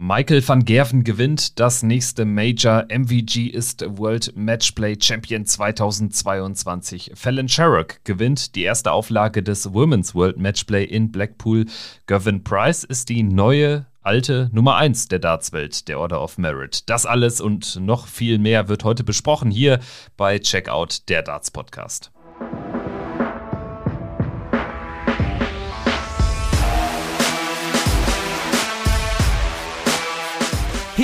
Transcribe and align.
Michael 0.00 0.46
van 0.46 0.64
Gerven 0.64 1.02
gewinnt 1.02 1.58
das 1.58 1.82
nächste 1.82 2.24
Major. 2.24 2.84
MVG 2.88 3.48
ist 3.48 3.84
World 3.98 4.32
Matchplay 4.36 4.96
Champion 4.96 5.44
2022. 5.44 7.10
Fallon 7.16 7.48
Sherrock 7.48 8.04
gewinnt 8.04 8.54
die 8.54 8.62
erste 8.62 8.92
Auflage 8.92 9.42
des 9.42 9.74
Women's 9.74 10.14
World 10.14 10.38
Matchplay 10.38 10.84
in 10.84 11.10
Blackpool. 11.10 11.66
Gavin 12.06 12.44
Price 12.44 12.84
ist 12.84 13.08
die 13.08 13.24
neue 13.24 13.86
alte 14.02 14.48
Nummer 14.52 14.76
1 14.76 15.08
der 15.08 15.18
Dartswelt, 15.18 15.88
der 15.88 15.98
Order 15.98 16.22
of 16.22 16.38
Merit. 16.38 16.88
Das 16.88 17.04
alles 17.04 17.40
und 17.40 17.80
noch 17.80 18.06
viel 18.06 18.38
mehr 18.38 18.68
wird 18.68 18.84
heute 18.84 19.02
besprochen 19.02 19.50
hier 19.50 19.80
bei 20.16 20.38
Checkout 20.38 21.08
der 21.08 21.22
Darts 21.22 21.50
Podcast. 21.50 22.12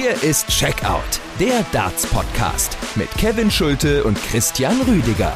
Hier 0.05 0.23
ist 0.23 0.49
Checkout, 0.49 1.19
der 1.41 1.65
Darts 1.73 2.07
Podcast 2.07 2.77
mit 2.95 3.11
Kevin 3.13 3.51
Schulte 3.51 4.05
und 4.05 4.19
Christian 4.19 4.79
Rüdiger. 4.83 5.35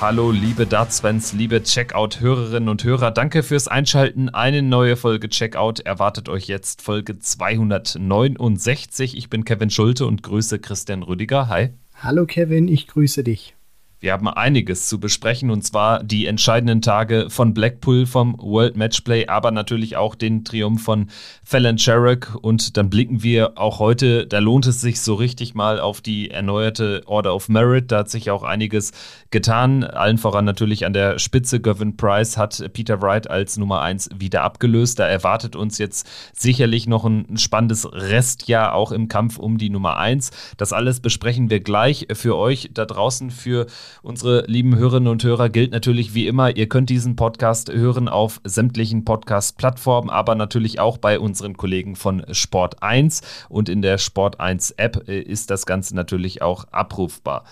Hallo, 0.00 0.30
liebe 0.30 0.66
Darts-Fans, 0.66 1.34
liebe 1.34 1.62
Checkout-Hörerinnen 1.62 2.70
und 2.70 2.84
Hörer. 2.84 3.10
Danke 3.10 3.42
fürs 3.42 3.68
Einschalten. 3.68 4.30
Eine 4.30 4.62
neue 4.62 4.96
Folge 4.96 5.28
Checkout 5.28 5.80
erwartet 5.80 6.30
euch 6.30 6.46
jetzt 6.46 6.80
Folge 6.80 7.18
269. 7.18 9.14
Ich 9.18 9.28
bin 9.28 9.44
Kevin 9.44 9.68
Schulte 9.68 10.06
und 10.06 10.22
grüße 10.22 10.58
Christian 10.58 11.02
Rüdiger. 11.02 11.48
Hi. 11.48 11.74
Hallo 12.02 12.24
Kevin, 12.24 12.66
ich 12.66 12.86
grüße 12.86 13.24
dich. 13.24 13.54
Wir 14.02 14.12
haben 14.12 14.26
einiges 14.26 14.88
zu 14.88 14.98
besprechen 14.98 15.48
und 15.48 15.62
zwar 15.62 16.02
die 16.02 16.26
entscheidenden 16.26 16.82
Tage 16.82 17.30
von 17.30 17.54
Blackpool 17.54 18.04
vom 18.04 18.36
World 18.36 18.76
Matchplay, 18.76 19.28
aber 19.28 19.52
natürlich 19.52 19.96
auch 19.96 20.16
den 20.16 20.42
Triumph 20.44 20.82
von 20.82 21.06
Fallon 21.44 21.78
Sherrock 21.78 22.36
und 22.42 22.76
dann 22.76 22.90
blicken 22.90 23.22
wir 23.22 23.52
auch 23.56 23.78
heute, 23.78 24.26
da 24.26 24.40
lohnt 24.40 24.66
es 24.66 24.80
sich 24.80 25.00
so 25.00 25.14
richtig 25.14 25.54
mal 25.54 25.78
auf 25.78 26.00
die 26.00 26.32
erneuerte 26.32 27.02
Order 27.06 27.32
of 27.32 27.48
Merit, 27.48 27.92
da 27.92 27.98
hat 27.98 28.10
sich 28.10 28.32
auch 28.32 28.42
einiges 28.42 28.90
getan, 29.30 29.84
allen 29.84 30.18
voran 30.18 30.44
natürlich 30.44 30.84
an 30.84 30.94
der 30.94 31.20
Spitze. 31.20 31.60
Gavin 31.60 31.96
Price 31.96 32.36
hat 32.36 32.60
Peter 32.72 33.00
Wright 33.02 33.30
als 33.30 33.56
Nummer 33.56 33.82
1 33.82 34.10
wieder 34.18 34.42
abgelöst, 34.42 34.98
da 34.98 35.06
erwartet 35.06 35.54
uns 35.54 35.78
jetzt 35.78 36.10
sicherlich 36.32 36.88
noch 36.88 37.04
ein 37.04 37.36
spannendes 37.38 37.88
Restjahr 37.92 38.74
auch 38.74 38.90
im 38.90 39.06
Kampf 39.06 39.38
um 39.38 39.58
die 39.58 39.70
Nummer 39.70 39.96
1. 39.96 40.32
Das 40.56 40.72
alles 40.72 40.98
besprechen 40.98 41.50
wir 41.50 41.60
gleich 41.60 42.08
für 42.14 42.36
euch 42.36 42.70
da 42.74 42.84
draußen, 42.84 43.30
für 43.30 43.68
Unsere 44.02 44.44
lieben 44.46 44.76
Hörerinnen 44.76 45.08
und 45.08 45.22
Hörer 45.22 45.48
gilt 45.48 45.72
natürlich 45.72 46.14
wie 46.14 46.26
immer, 46.26 46.56
ihr 46.56 46.68
könnt 46.68 46.90
diesen 46.90 47.16
Podcast 47.16 47.72
hören 47.72 48.08
auf 48.08 48.40
sämtlichen 48.44 49.04
Podcast-Plattformen, 49.04 50.10
aber 50.10 50.34
natürlich 50.34 50.80
auch 50.80 50.98
bei 50.98 51.18
unseren 51.18 51.56
Kollegen 51.56 51.96
von 51.96 52.24
Sport 52.30 52.82
1 52.82 53.22
und 53.48 53.68
in 53.68 53.82
der 53.82 53.98
Sport 53.98 54.40
1 54.40 54.72
App 54.72 55.08
äh, 55.08 55.20
ist 55.20 55.50
das 55.50 55.66
Ganze 55.66 55.94
natürlich 55.94 56.42
auch 56.42 56.64
abrufbar. 56.70 57.44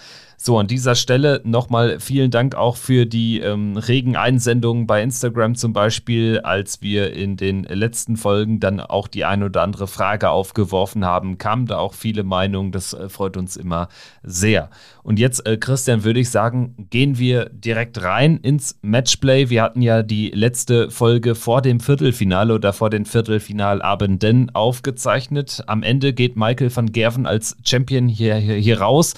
So, 0.43 0.59
an 0.59 0.69
dieser 0.69 0.95
Stelle 0.95 1.43
nochmal 1.45 2.01
vielen 2.01 2.31
Dank 2.31 2.55
auch 2.55 2.79
für 2.79 3.05
die 3.05 3.41
ähm, 3.41 3.77
regen 3.77 4.17
Einsendungen 4.17 4.87
bei 4.87 5.03
Instagram 5.03 5.55
zum 5.55 5.75
Beispiel, 5.75 6.41
als 6.41 6.81
wir 6.81 7.13
in 7.13 7.37
den 7.37 7.65
letzten 7.65 8.17
Folgen 8.17 8.59
dann 8.59 8.81
auch 8.81 9.07
die 9.07 9.27
ein 9.27 9.43
oder 9.43 9.61
andere 9.61 9.87
Frage 9.87 10.31
aufgeworfen 10.31 11.05
haben, 11.05 11.37
kamen 11.37 11.67
da 11.67 11.77
auch 11.77 11.93
viele 11.93 12.23
Meinungen. 12.23 12.73
Das 12.73 12.95
äh, 12.95 13.11
freut 13.11 13.37
uns 13.37 13.59
immer 13.59 13.89
sehr. 14.23 14.71
Und 15.03 15.19
jetzt, 15.19 15.47
äh, 15.47 15.59
Christian, 15.59 16.05
würde 16.05 16.21
ich 16.21 16.31
sagen, 16.31 16.87
gehen 16.89 17.19
wir 17.19 17.51
direkt 17.51 18.03
rein 18.03 18.39
ins 18.39 18.79
Matchplay. 18.81 19.51
Wir 19.51 19.61
hatten 19.61 19.83
ja 19.83 20.03
die 20.03 20.31
letzte 20.31 20.91
Folge 20.91 21.35
vor 21.35 21.61
dem 21.61 21.81
Viertelfinale 21.81 22.55
oder 22.55 22.73
vor 22.73 22.89
den 22.89 23.05
Viertelfinalabenden 23.05 24.55
aufgezeichnet. 24.55 25.63
Am 25.67 25.83
Ende 25.83 26.15
geht 26.15 26.37
Michael 26.37 26.75
van 26.75 26.93
Gerven 26.93 27.27
als 27.27 27.59
Champion 27.63 28.09
hier, 28.09 28.37
hier, 28.37 28.55
hier 28.55 28.81
raus. 28.81 29.13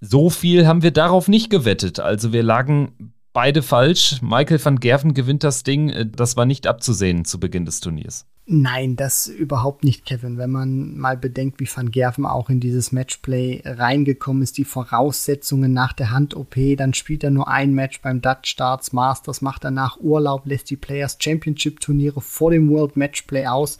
So 0.00 0.30
viel 0.30 0.66
haben 0.66 0.82
wir 0.82 0.90
darauf 0.90 1.28
nicht 1.28 1.50
gewettet. 1.50 2.00
Also 2.00 2.32
wir 2.32 2.42
lagen 2.42 3.12
beide 3.32 3.62
falsch. 3.62 4.20
Michael 4.22 4.64
van 4.64 4.80
Gerven 4.80 5.14
gewinnt 5.14 5.44
das 5.44 5.62
Ding. 5.62 5.90
Äh, 5.90 6.06
das 6.06 6.36
war 6.36 6.46
nicht 6.46 6.66
abzusehen 6.66 7.24
zu 7.24 7.38
Beginn 7.38 7.64
des 7.64 7.80
Turniers. 7.80 8.26
Nein, 8.52 8.96
das 8.96 9.28
überhaupt 9.28 9.84
nicht, 9.84 10.04
Kevin. 10.04 10.36
Wenn 10.36 10.50
man 10.50 10.98
mal 10.98 11.16
bedenkt, 11.16 11.60
wie 11.60 11.68
Van 11.72 11.92
Gerven 11.92 12.26
auch 12.26 12.50
in 12.50 12.58
dieses 12.58 12.90
Matchplay 12.90 13.62
reingekommen 13.64 14.42
ist, 14.42 14.58
die 14.58 14.64
Voraussetzungen 14.64 15.72
nach 15.72 15.92
der 15.92 16.10
Hand-OP, 16.10 16.56
dann 16.76 16.92
spielt 16.92 17.22
er 17.22 17.30
nur 17.30 17.46
ein 17.46 17.72
Match 17.74 18.02
beim 18.02 18.20
Dutch 18.20 18.50
Starts 18.50 18.92
Masters, 18.92 19.40
macht 19.40 19.62
danach 19.62 19.98
Urlaub, 20.00 20.46
lässt 20.46 20.68
die 20.70 20.76
Players 20.76 21.16
Championship 21.20 21.78
Turniere 21.78 22.20
vor 22.20 22.50
dem 22.50 22.68
World 22.70 22.96
Matchplay 22.96 23.46
aus 23.46 23.78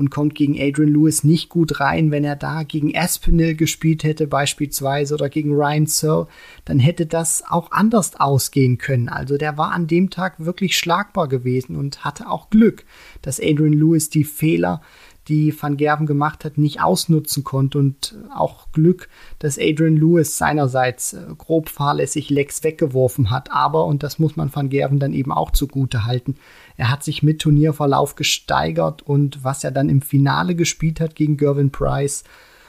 und 0.00 0.10
kommt 0.10 0.34
gegen 0.34 0.58
Adrian 0.58 0.88
Lewis 0.88 1.24
nicht 1.24 1.50
gut 1.50 1.78
rein. 1.78 2.10
Wenn 2.10 2.24
er 2.24 2.34
da 2.34 2.62
gegen 2.62 2.96
Aspinall 2.96 3.54
gespielt 3.54 4.02
hätte 4.02 4.26
beispielsweise 4.26 5.12
oder 5.12 5.28
gegen 5.28 5.52
Ryan 5.52 5.86
Searle, 5.86 6.26
dann 6.64 6.78
hätte 6.78 7.04
das 7.04 7.44
auch 7.46 7.70
anders 7.70 8.18
ausgehen 8.18 8.78
können. 8.78 9.10
Also 9.10 9.36
der 9.36 9.58
war 9.58 9.72
an 9.72 9.86
dem 9.86 10.08
Tag 10.08 10.40
wirklich 10.40 10.78
schlagbar 10.78 11.28
gewesen 11.28 11.76
und 11.76 12.02
hatte 12.02 12.30
auch 12.30 12.48
Glück, 12.48 12.84
dass 13.20 13.38
Adrian 13.40 13.74
Lewis 13.74 14.08
die 14.08 14.24
Fehler 14.24 14.80
die 15.28 15.54
Van 15.58 15.76
Gerven 15.76 16.06
gemacht 16.06 16.44
hat, 16.44 16.58
nicht 16.58 16.80
ausnutzen 16.80 17.44
konnte 17.44 17.78
und 17.78 18.16
auch 18.34 18.72
Glück, 18.72 19.08
dass 19.38 19.58
Adrian 19.58 19.96
Lewis 19.96 20.36
seinerseits 20.36 21.12
äh, 21.12 21.20
grob 21.36 21.68
fahrlässig 21.68 22.30
Lex 22.30 22.64
weggeworfen 22.64 23.30
hat. 23.30 23.52
Aber, 23.52 23.84
und 23.84 24.02
das 24.02 24.18
muss 24.18 24.36
man 24.36 24.52
Van 24.54 24.70
Gerven 24.70 24.98
dann 24.98 25.12
eben 25.12 25.30
auch 25.30 25.50
zugute 25.50 26.04
halten, 26.06 26.36
er 26.76 26.90
hat 26.90 27.02
sich 27.02 27.22
mit 27.22 27.40
Turnierverlauf 27.40 28.14
gesteigert 28.14 29.02
und 29.02 29.44
was 29.44 29.64
er 29.64 29.70
dann 29.70 29.88
im 29.88 30.02
Finale 30.02 30.54
gespielt 30.54 31.00
hat 31.00 31.14
gegen 31.14 31.36
Gervin 31.36 31.70
Price, 31.70 32.24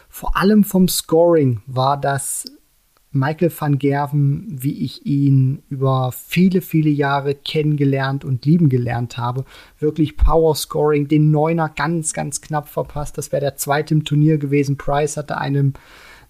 vor 0.09 0.35
allem 0.35 0.63
vom 0.63 0.87
Scoring 0.87 1.61
war 1.67 1.99
das 1.99 2.45
Michael 3.13 3.51
van 3.57 3.77
Gerven, 3.77 4.45
wie 4.49 4.83
ich 4.85 5.05
ihn 5.05 5.63
über 5.69 6.13
viele, 6.13 6.61
viele 6.61 6.89
Jahre 6.89 7.35
kennengelernt 7.35 8.23
und 8.23 8.45
lieben 8.45 8.69
gelernt 8.69 9.17
habe. 9.17 9.43
Wirklich 9.79 10.15
Power 10.15 10.55
Scoring, 10.55 11.09
den 11.09 11.29
Neuner 11.29 11.67
ganz, 11.67 12.13
ganz 12.13 12.39
knapp 12.39 12.69
verpasst. 12.69 13.17
Das 13.17 13.33
wäre 13.33 13.41
der 13.41 13.57
zweite 13.57 13.93
im 13.93 14.05
Turnier 14.05 14.37
gewesen. 14.37 14.77
Price 14.77 15.17
hatte 15.17 15.37
einem 15.37 15.73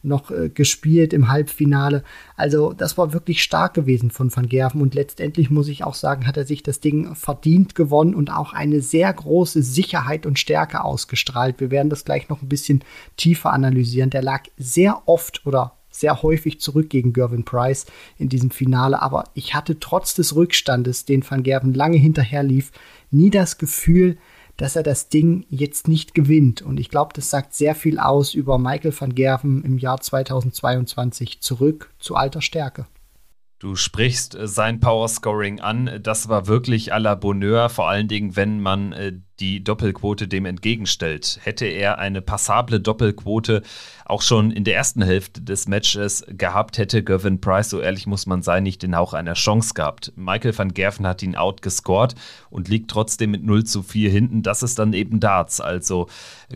noch 0.04 0.32
äh, 0.32 0.50
gespielt 0.50 1.14
im 1.14 1.30
Halbfinale. 1.30 2.04
Also 2.36 2.74
das 2.74 2.98
war 2.98 3.14
wirklich 3.14 3.44
stark 3.44 3.74
gewesen 3.74 4.12
von 4.12 4.36
Van 4.36 4.50
Gerven 4.50 4.82
und 4.82 4.96
letztendlich 4.96 5.50
muss 5.50 5.68
ich 5.68 5.84
auch 5.84 5.94
sagen, 5.94 6.28
hat 6.28 6.38
er 6.38 6.46
sich 6.46 6.64
das 6.64 6.80
Ding 6.80 7.16
verdient 7.16 7.76
gewonnen 7.76 8.16
und 8.16 8.32
auch 8.32 8.54
eine 8.54 8.82
sehr 8.82 9.12
große 9.12 9.62
Sicherheit 9.62 10.26
und 10.26 10.40
Stärke 10.40 10.84
ausgestrahlt. 10.84 11.60
Wir 11.60 11.72
werden 11.72 11.90
das 11.90 12.06
gleich 12.06 12.30
noch 12.30 12.42
ein 12.42 12.50
bisschen 12.50 12.84
tiefer 13.18 13.52
analysieren. 13.54 14.10
Der 14.10 14.24
lag 14.24 14.44
sehr 14.58 15.04
oft 15.08 15.46
oder 15.46 15.74
sehr 15.92 16.24
häufig 16.24 16.60
zurück 16.60 16.90
gegen 16.90 17.14
Gervin 17.14 17.44
Price 17.44 17.86
in 18.18 18.30
diesem 18.30 18.50
Finale, 18.50 19.02
aber 19.02 19.26
ich 19.34 19.54
hatte 19.54 19.80
trotz 19.80 20.16
des 20.16 20.36
Rückstandes, 20.36 21.06
den 21.06 21.30
Van 21.30 21.44
Gerven 21.44 21.74
lange 21.74 21.98
hinterher 21.98 22.44
lief, 22.44 22.72
nie 23.12 23.30
das 23.30 23.58
Gefühl, 23.58 24.18
dass 24.62 24.76
er 24.76 24.84
das 24.84 25.10
Ding 25.10 25.44
jetzt 25.50 25.88
nicht 25.88 26.14
gewinnt. 26.14 26.62
Und 26.62 26.80
ich 26.80 26.90
glaube, 26.90 27.14
das 27.16 27.32
sagt 27.32 27.56
sehr 27.56 27.74
viel 27.74 27.98
aus 27.98 28.36
über 28.36 28.60
Michael 28.60 28.94
van 28.98 29.16
Gerven 29.16 29.64
im 29.64 29.80
Jahr 29.80 30.00
2022 30.00 31.42
zurück 31.42 31.92
zu 31.98 32.14
alter 32.16 32.44
Stärke. 32.44 32.86
Du 33.58 33.76
sprichst 33.76 34.36
äh, 34.36 34.48
sein 34.48 34.80
Powerscoring 34.80 35.62
an. 35.62 36.00
Das 36.04 36.30
war 36.30 36.46
wirklich 36.46 36.94
à 36.94 37.00
la 37.00 37.16
Bonheur, 37.16 37.70
vor 37.70 37.90
allen 37.90 38.08
Dingen, 38.08 38.36
wenn 38.36 38.60
man 38.60 38.92
äh, 38.92 39.14
die 39.42 39.64
Doppelquote 39.64 40.28
dem 40.28 40.46
entgegenstellt. 40.46 41.40
Hätte 41.44 41.66
er 41.66 41.98
eine 41.98 42.22
passable 42.22 42.80
Doppelquote 42.80 43.64
auch 44.12 44.22
schon 44.22 44.52
in 44.52 44.66
der 44.66 44.76
ersten 44.76 45.02
Hälfte 45.02 45.42
des 45.42 45.70
Matches 45.70 46.26
gehabt, 46.28 46.78
hätte 46.78 47.02
Gavin 47.02 47.40
Price, 47.40 47.70
so 47.70 47.80
ehrlich 47.80 48.08
muss 48.08 48.26
man 48.26 48.44
sein, 48.44 48.64
nicht 48.64 48.84
den 48.84 48.96
Hauch 48.96 49.14
einer 49.14 49.36
Chance 49.36 49.74
gehabt. 49.74 50.12
Michael 50.18 50.58
van 50.58 50.74
Gerven 50.74 51.08
hat 51.08 51.24
ihn 51.24 51.38
outgescored 51.38 52.16
und 52.50 52.68
liegt 52.68 52.92
trotzdem 52.92 53.32
mit 53.32 53.44
0 53.44 53.64
zu 53.64 53.84
4 53.84 54.10
hinten. 54.10 54.44
Das 54.44 54.64
ist 54.64 54.78
dann 54.80 54.92
eben 54.92 55.22
Darts. 55.22 55.62
Also 55.62 56.08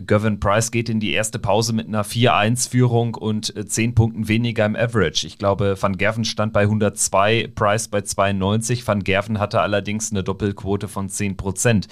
Gavin 0.06 0.38
Price 0.38 0.70
geht 0.70 0.90
in 0.90 1.00
die 1.00 1.12
erste 1.12 1.38
Pause 1.38 1.72
mit 1.72 1.88
einer 1.88 2.04
4-1-Führung 2.04 3.14
und 3.14 3.54
10 3.66 3.94
Punkten 3.94 4.28
weniger 4.28 4.66
im 4.66 4.76
Average. 4.76 5.26
Ich 5.26 5.38
glaube, 5.38 5.76
van 5.80 5.96
Gerven 5.96 6.26
stand 6.26 6.52
bei 6.52 6.62
102, 6.62 7.52
Price 7.54 7.88
bei 7.88 8.02
92. 8.02 8.86
Van 8.86 9.02
Gerven 9.02 9.40
hatte 9.40 9.62
allerdings 9.62 10.10
eine 10.10 10.22
Doppelquote 10.22 10.88
von 10.88 11.08
10 11.08 11.38
Prozent. 11.38 11.88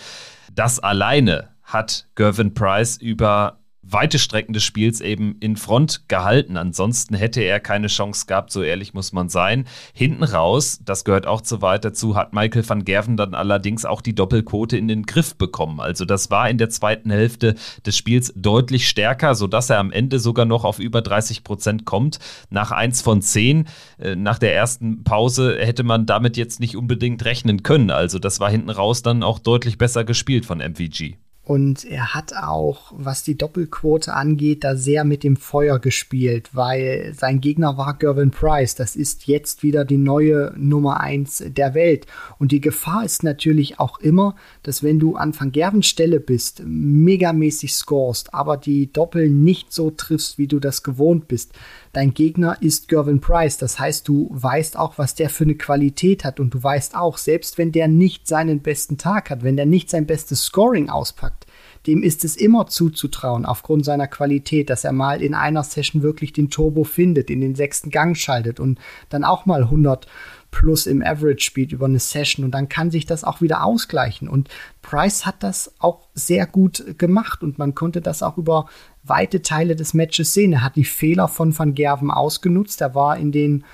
Das 0.55 0.79
alleine 0.79 1.51
hat 1.65 2.07
Gervin 2.15 2.55
Price 2.55 2.97
über 2.97 3.59
weite 3.87 4.19
Strecken 4.19 4.53
des 4.53 4.65
Spiels 4.65 5.01
eben 5.01 5.37
in 5.41 5.57
Front 5.57 6.09
gehalten. 6.09 6.57
Ansonsten 6.57 7.15
hätte 7.15 7.41
er 7.41 7.61
keine 7.61 7.89
Chance 7.89 8.27
gehabt, 8.27 8.51
so 8.51 8.63
ehrlich 8.63 8.95
muss 8.95 9.13
man 9.13 9.29
sein. 9.29 9.67
Hinten 9.93 10.25
raus, 10.25 10.81
das 10.85 11.05
gehört 11.05 11.27
auch 11.27 11.41
zu 11.41 11.63
weit 11.63 11.85
dazu, 11.85 12.17
hat 12.17 12.33
Michael 12.33 12.69
van 12.69 12.85
Gerven 12.85 13.17
dann 13.17 13.35
allerdings 13.35 13.85
auch 13.85 14.01
die 14.01 14.15
Doppelquote 14.15 14.77
in 14.77 14.89
den 14.89 15.05
Griff 15.05 15.37
bekommen. 15.37 15.81
Also 15.81 16.05
das 16.05 16.31
war 16.31 16.49
in 16.49 16.59
der 16.59 16.71
zweiten 16.71 17.11
Hälfte 17.11 17.55
des 17.85 17.97
Spiels 17.97 18.33
deutlich 18.37 18.89
stärker, 18.89 19.35
sodass 19.35 19.71
er 19.71 19.79
am 19.79 19.93
Ende 19.93 20.19
sogar 20.19 20.47
noch 20.47 20.65
auf 20.65 20.79
über 20.79 21.03
30 21.03 21.45
Prozent 21.45 21.85
kommt. 21.85 22.19
Nach 22.51 22.71
1 22.71 23.03
von 23.03 23.23
10, 23.23 23.67
äh, 23.99 24.17
nach 24.17 24.39
der 24.39 24.55
ersten 24.55 25.05
Pause 25.05 25.57
hätte 25.59 25.83
man 25.83 26.07
damit 26.07 26.37
jetzt 26.37 26.61
nicht 26.61 26.77
unbedingt 26.77 27.25
rechnen 27.25 27.63
können. 27.63 27.91
Also 27.91 28.19
das 28.19 28.41
war 28.41 28.51
hinten 28.51 28.71
raus 28.71 29.03
dann 29.03 29.23
auch 29.23 29.39
deutlich 29.39 29.79
besser 29.79 30.05
gespielt 30.05 30.47
von 30.47 30.59
MVG. 30.59 31.17
Und 31.45 31.85
er 31.85 32.15
hat 32.15 32.35
auch, 32.35 32.93
was 32.97 33.23
die 33.23 33.37
Doppelquote 33.37 34.15
angeht, 34.15 34.65
da 34.65 34.77
sehr 34.77 35.05
mit 35.05 35.23
dem 35.23 35.37
Feuer 35.37 35.79
gespielt, 35.79 36.51
weil 36.55 37.13
sein 37.15 37.43
Gegner 37.43 37.77
war 37.77 37.99
Gervin 37.99 38.31
Price. 38.31 38.75
Das 38.75 38.97
ist 38.97 39.27
jetzt 39.27 39.63
wieder 39.63 39.85
die 39.85 39.99
neue 39.99 40.55
Nummer 40.57 41.01
eins 41.01 41.45
der 41.47 41.75
Welt. 41.75 42.07
Und 42.39 42.51
die 42.51 42.63
Gefahr 42.63 43.05
ist 43.05 43.25
natürlich 43.25 43.79
auch 43.79 43.99
immer, 43.99 44.37
dass 44.63 44.83
wenn 44.83 44.99
du 44.99 45.17
an 45.17 45.39
Van 45.39 45.53
Gervens 45.53 45.87
Stelle 45.87 46.19
bist, 46.19 46.63
megamäßig 46.65 47.75
scorest, 47.75 48.33
aber 48.33 48.57
die 48.57 48.91
Doppel 48.91 49.29
nicht 49.29 49.71
so 49.71 49.91
triffst, 49.91 50.39
wie 50.39 50.47
du 50.47 50.61
das 50.61 50.83
gewohnt 50.83 51.29
bist, 51.29 51.53
dein 51.95 52.13
Gegner 52.13 52.59
ist 52.61 52.89
Gervin 52.89 53.21
Price. 53.21 53.57
Das 53.57 53.79
heißt, 53.79 54.07
du 54.07 54.29
weißt 54.31 54.77
auch, 54.77 54.99
was 54.99 55.15
der 55.15 55.31
für 55.31 55.45
eine 55.45 55.55
Qualität 55.55 56.25
hat 56.25 56.41
und 56.41 56.53
du 56.53 56.63
weißt 56.63 56.97
auch, 56.97 57.17
selbst 57.17 57.57
wenn 57.57 57.73
der 57.73 57.89
nicht 57.89 58.27
seinen 58.27 58.61
besten 58.61 58.99
Tag 58.99 59.31
hat, 59.31 59.43
wenn 59.43 59.57
der 59.57 59.67
nicht 59.67 59.89
sein 59.89 60.07
bestes 60.07 60.45
Scoring 60.45 60.91
auspackt, 60.91 61.47
dem 61.87 62.03
ist 62.03 62.25
es 62.25 62.37
immer 62.37 62.67
zuzutrauen, 62.67 63.45
aufgrund 63.45 63.85
seiner 63.85 64.07
Qualität, 64.07 64.71
dass 64.71 64.85
er 64.85 64.93
mal 64.93 65.23
in 65.23 65.35
einer 65.35 65.63
Session 65.63 66.03
wirklich 66.03 66.33
den 66.33 66.51
Turbo 66.51 66.85
findet, 66.85 67.31
in 67.31 67.41
den 67.41 67.55
sechsten 67.55 67.91
Gang 67.91 68.17
schaltet 68.17 68.59
und 68.59 68.79
dann 69.11 69.25
auch 69.25 69.47
mal 69.47 69.63
100 69.63 70.07
plus 70.55 70.87
im 70.87 71.03
Average 71.03 71.45
spielt 71.45 71.73
über 71.73 71.87
eine 71.87 71.99
Session 71.99 72.45
und 72.45 72.53
dann 72.53 72.69
kann 72.69 72.93
sich 72.93 73.07
das 73.07 73.25
auch 73.25 73.41
wieder 73.41 73.65
ausgleichen. 73.65 74.29
Und 74.29 74.49
Price 74.83 75.27
hat 75.27 75.43
das 75.43 75.75
auch 75.81 76.07
sehr 76.15 76.47
gut 76.47 76.97
gemacht 76.97 77.43
und 77.43 77.59
man 77.59 77.75
konnte 77.75 78.01
das 78.01 78.23
auch 78.23 78.39
über 78.39 78.69
weite 79.03 79.43
Teile 79.43 79.75
des 79.75 79.95
Matches 79.95 80.33
sehen. 80.33 80.53
Er 80.53 80.63
hat 80.63 80.77
die 80.77 80.85
Fehler 80.85 81.27
von 81.27 81.59
Van 81.59 81.75
Gerven 81.75 82.13
ausgenutzt. 82.13 82.81
Er 82.83 82.95
war 82.95 83.17
in 83.17 83.33
den 83.33 83.65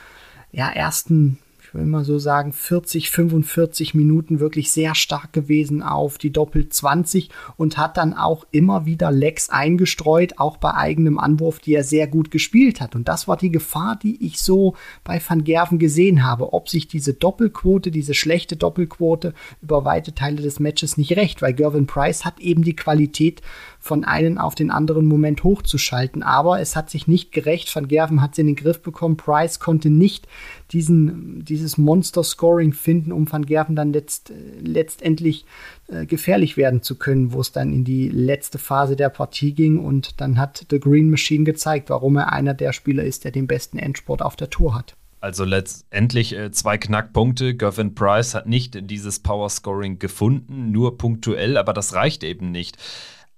ja, 0.52 0.70
ersten 0.70 1.38
ich 1.70 1.74
will 1.74 1.86
mal 1.86 2.04
so 2.04 2.18
sagen, 2.18 2.52
40, 2.52 3.10
45 3.10 3.94
Minuten 3.94 4.40
wirklich 4.40 4.72
sehr 4.72 4.96
stark 4.96 5.32
gewesen 5.32 5.84
auf 5.84 6.18
die 6.18 6.32
Doppel 6.32 6.68
20 6.68 7.30
und 7.56 7.78
hat 7.78 7.96
dann 7.96 8.12
auch 8.12 8.44
immer 8.50 8.86
wieder 8.86 9.12
Lecks 9.12 9.50
eingestreut, 9.50 10.40
auch 10.40 10.56
bei 10.56 10.74
eigenem 10.74 11.16
Anwurf, 11.16 11.60
die 11.60 11.74
er 11.74 11.84
sehr 11.84 12.08
gut 12.08 12.32
gespielt 12.32 12.80
hat. 12.80 12.96
Und 12.96 13.06
das 13.06 13.28
war 13.28 13.36
die 13.36 13.52
Gefahr, 13.52 13.96
die 14.02 14.26
ich 14.26 14.40
so 14.40 14.74
bei 15.04 15.22
Van 15.24 15.44
Gerven 15.44 15.78
gesehen 15.78 16.24
habe, 16.24 16.52
ob 16.54 16.68
sich 16.68 16.88
diese 16.88 17.14
Doppelquote, 17.14 17.92
diese 17.92 18.14
schlechte 18.14 18.56
Doppelquote 18.56 19.32
über 19.62 19.84
weite 19.84 20.12
Teile 20.12 20.42
des 20.42 20.58
Matches 20.58 20.96
nicht 20.96 21.12
recht, 21.12 21.40
weil 21.40 21.54
Gervin 21.54 21.86
Price 21.86 22.24
hat 22.24 22.40
eben 22.40 22.64
die 22.64 22.74
Qualität, 22.74 23.42
von 23.80 24.04
einem 24.04 24.36
auf 24.36 24.54
den 24.54 24.70
anderen 24.70 25.06
Moment 25.06 25.42
hochzuschalten. 25.42 26.22
Aber 26.22 26.60
es 26.60 26.76
hat 26.76 26.90
sich 26.90 27.08
nicht 27.08 27.32
gerecht. 27.32 27.74
Van 27.74 27.88
Gerven 27.88 28.20
hat 28.20 28.34
sie 28.34 28.42
in 28.42 28.48
den 28.48 28.56
Griff 28.56 28.82
bekommen. 28.82 29.16
Price 29.16 29.58
konnte 29.58 29.88
nicht 29.88 30.28
diesen, 30.70 31.44
dieses 31.44 31.78
Monster-Scoring 31.78 32.74
finden, 32.74 33.10
um 33.10 33.30
Van 33.30 33.46
Gerven 33.46 33.74
dann 33.74 33.92
letzt, 33.92 34.32
letztendlich 34.60 35.46
äh, 35.88 36.04
gefährlich 36.04 36.58
werden 36.58 36.82
zu 36.82 36.96
können, 36.96 37.32
wo 37.32 37.40
es 37.40 37.52
dann 37.52 37.72
in 37.72 37.84
die 37.84 38.08
letzte 38.10 38.58
Phase 38.58 38.96
der 38.96 39.08
Partie 39.08 39.54
ging. 39.54 39.78
Und 39.78 40.20
dann 40.20 40.38
hat 40.38 40.66
The 40.70 40.78
Green 40.78 41.10
Machine 41.10 41.44
gezeigt, 41.44 41.88
warum 41.88 42.16
er 42.16 42.32
einer 42.32 42.52
der 42.52 42.74
Spieler 42.74 43.04
ist, 43.04 43.24
der 43.24 43.32
den 43.32 43.46
besten 43.46 43.78
Endsport 43.78 44.20
auf 44.20 44.36
der 44.36 44.50
Tour 44.50 44.74
hat. 44.74 44.94
Also 45.20 45.44
letztendlich 45.44 46.34
äh, 46.34 46.50
zwei 46.50 46.78
Knackpunkte. 46.78 47.54
Gervin 47.54 47.94
Price 47.94 48.34
hat 48.34 48.46
nicht 48.46 48.90
dieses 48.90 49.20
Power 49.20 49.50
Scoring 49.50 49.98
gefunden, 49.98 50.70
nur 50.70 50.96
punktuell, 50.96 51.58
aber 51.58 51.74
das 51.74 51.94
reicht 51.94 52.24
eben 52.24 52.50
nicht. 52.50 52.78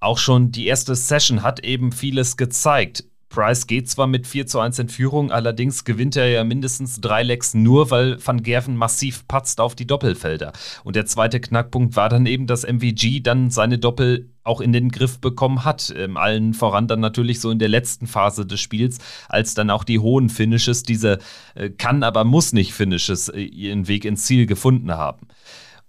Auch 0.02 0.18
schon 0.18 0.50
die 0.50 0.66
erste 0.66 0.96
Session 0.96 1.44
hat 1.44 1.64
eben 1.64 1.92
vieles 1.92 2.36
gezeigt. 2.36 3.04
Price 3.28 3.68
geht 3.68 3.88
zwar 3.88 4.08
mit 4.08 4.26
4 4.26 4.48
zu 4.48 4.58
1 4.58 4.80
in 4.80 4.88
Führung, 4.88 5.30
allerdings 5.30 5.84
gewinnt 5.84 6.16
er 6.16 6.28
ja 6.28 6.42
mindestens 6.42 7.00
drei 7.00 7.22
Lecks 7.22 7.54
nur, 7.54 7.92
weil 7.92 8.18
Van 8.22 8.42
Gerven 8.42 8.76
massiv 8.76 9.28
patzt 9.28 9.60
auf 9.60 9.76
die 9.76 9.86
Doppelfelder. 9.86 10.52
Und 10.82 10.96
der 10.96 11.06
zweite 11.06 11.38
Knackpunkt 11.38 11.94
war 11.94 12.08
dann 12.08 12.26
eben, 12.26 12.48
dass 12.48 12.64
MVG 12.64 13.22
dann 13.22 13.50
seine 13.50 13.78
Doppel 13.78 14.28
auch 14.42 14.60
in 14.60 14.72
den 14.72 14.90
Griff 14.90 15.20
bekommen 15.20 15.64
hat. 15.64 15.94
Ähm, 15.96 16.16
allen 16.16 16.52
voran 16.52 16.88
dann 16.88 16.98
natürlich 16.98 17.38
so 17.38 17.52
in 17.52 17.60
der 17.60 17.68
letzten 17.68 18.08
Phase 18.08 18.44
des 18.44 18.58
Spiels, 18.58 18.98
als 19.28 19.54
dann 19.54 19.70
auch 19.70 19.84
die 19.84 20.00
hohen 20.00 20.30
Finishes, 20.30 20.82
diese 20.82 21.20
äh, 21.54 21.70
kann, 21.70 22.02
aber 22.02 22.24
muss 22.24 22.52
nicht 22.52 22.74
Finishes, 22.74 23.28
äh, 23.28 23.40
ihren 23.40 23.86
Weg 23.86 24.04
ins 24.04 24.24
Ziel 24.24 24.46
gefunden 24.46 24.90
haben. 24.90 25.28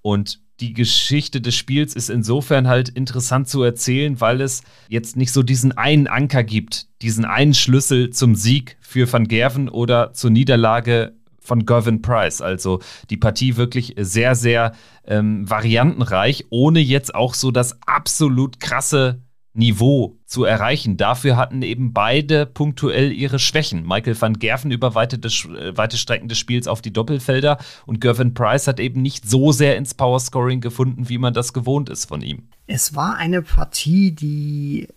Und 0.03 0.43
die 0.63 0.71
Geschichte 0.71 1.41
des 1.41 1.55
Spiels 1.55 1.93
ist 1.93 2.09
insofern 2.09 2.69
halt 2.69 2.87
interessant 2.87 3.49
zu 3.49 3.63
erzählen, 3.63 4.21
weil 4.21 4.39
es 4.39 4.63
jetzt 4.87 5.17
nicht 5.17 5.33
so 5.33 5.43
diesen 5.43 5.73
einen 5.73 6.07
Anker 6.07 6.45
gibt, 6.45 6.87
diesen 7.01 7.25
einen 7.25 7.53
Schlüssel 7.53 8.11
zum 8.11 8.33
Sieg 8.33 8.77
für 8.79 9.11
Van 9.11 9.27
Gerven 9.27 9.67
oder 9.67 10.13
zur 10.13 10.31
Niederlage 10.31 11.17
von 11.41 11.65
Gervin 11.65 12.01
Price. 12.01 12.39
Also 12.41 12.79
die 13.09 13.17
Partie 13.17 13.57
wirklich 13.57 13.95
sehr, 13.97 14.35
sehr 14.35 14.71
ähm, 15.05 15.49
variantenreich, 15.49 16.45
ohne 16.49 16.79
jetzt 16.79 17.13
auch 17.13 17.33
so 17.33 17.51
das 17.51 17.77
absolut 17.85 18.61
krasse 18.61 19.19
Niveau 19.53 20.17
zu 20.25 20.45
erreichen. 20.45 20.97
Dafür 20.97 21.37
hatten 21.37 21.61
eben 21.61 21.93
beide 21.93 22.45
punktuell 22.45 23.11
ihre 23.11 23.37
Schwächen. 23.37 23.87
Michael 23.87 24.19
van 24.19 24.39
Gerven 24.39 24.71
über 24.71 24.95
weite, 24.95 25.17
äh, 25.17 25.77
weite 25.77 25.97
Strecken 25.97 26.27
des 26.27 26.39
Spiels 26.39 26.67
auf 26.67 26.81
die 26.81 26.91
Doppelfelder 26.91 27.59
und 27.85 28.01
Gervin 28.01 28.33
Price 28.33 28.67
hat 28.67 28.79
eben 28.79 29.01
nicht 29.01 29.29
so 29.29 29.51
sehr 29.51 29.77
ins 29.77 29.93
Powerscoring 29.93 30.59
gefunden, 30.59 31.07
wie 31.07 31.19
man 31.19 31.33
das 31.33 31.53
gewohnt 31.53 31.89
ist 31.89 32.05
von 32.05 32.21
ihm. 32.21 32.47
Es 32.65 32.95
war 32.95 33.17
eine 33.17 33.43
Partie, 33.43 34.11
die 34.11 34.87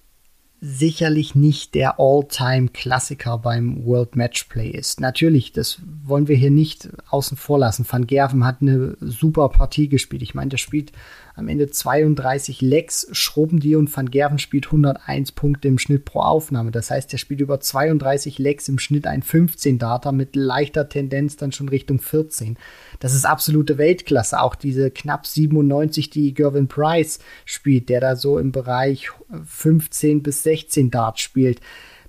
sicherlich 0.61 1.35
nicht 1.35 1.75
der 1.75 2.01
All-Time-Klassiker 2.01 3.39
beim 3.39 3.85
World 3.85 4.17
Matchplay 4.17 4.71
ist. 4.71 5.01
Natürlich, 5.01 5.53
das 5.53 5.81
wollen 6.05 6.29
wir 6.29 6.37
hier 6.37 6.51
nicht 6.51 6.89
außen 7.11 7.37
vor 7.37 7.59
lassen. 7.59 7.87
Van 7.89 8.07
Gerven 8.07 8.45
hat 8.45 8.63
eine 8.63 8.97
super 9.01 9.51
Partie 9.51 9.89
gespielt. 9.89 10.23
Ich 10.23 10.35
meine, 10.35 10.49
der 10.49 10.57
spielt 10.57 10.93
am 11.37 11.49
Ende 11.49 11.69
32 11.69 12.63
Lecks, 12.63 13.07
schrubben 13.13 13.61
die 13.61 13.77
und 13.77 13.95
Van 13.95 14.11
Gerven 14.11 14.39
spielt 14.39 14.67
101 14.67 15.33
Punkte 15.33 15.69
im 15.69 15.79
Schnitt 15.79 16.07
pro 16.07 16.21
Aufnahme. 16.21 16.71
Das 16.71 16.91
heißt, 16.91 17.13
er 17.13 17.19
spielt 17.19 17.41
über 17.41 17.61
32 17.61 18.39
Lecks 18.39 18.69
im 18.69 18.79
Schnitt 18.79 19.07
ein 19.07 19.23
15 19.23 19.79
Data 19.79 20.13
mit 20.13 20.35
leichter 20.35 20.89
Tendenz 20.89 21.37
dann 21.37 21.53
schon 21.53 21.69
Richtung 21.69 22.01
14. 22.01 22.57
Das 23.01 23.15
ist 23.15 23.27
absolute 23.27 23.77
Weltklasse. 23.77 24.41
Auch 24.41 24.55
diese 24.55 24.91
knapp 24.91 25.27
97, 25.27 26.09
die 26.09 26.33
Gervin 26.33 26.69
Price 26.69 27.19
spielt, 27.45 27.91
der 27.91 28.01
da 28.01 28.17
so 28.17 28.39
im 28.39 28.51
Bereich 28.51 29.11
15 29.45 30.23
bis 30.23 30.43
16 30.43 30.91
Darts 30.91 31.21
spielt 31.21 31.61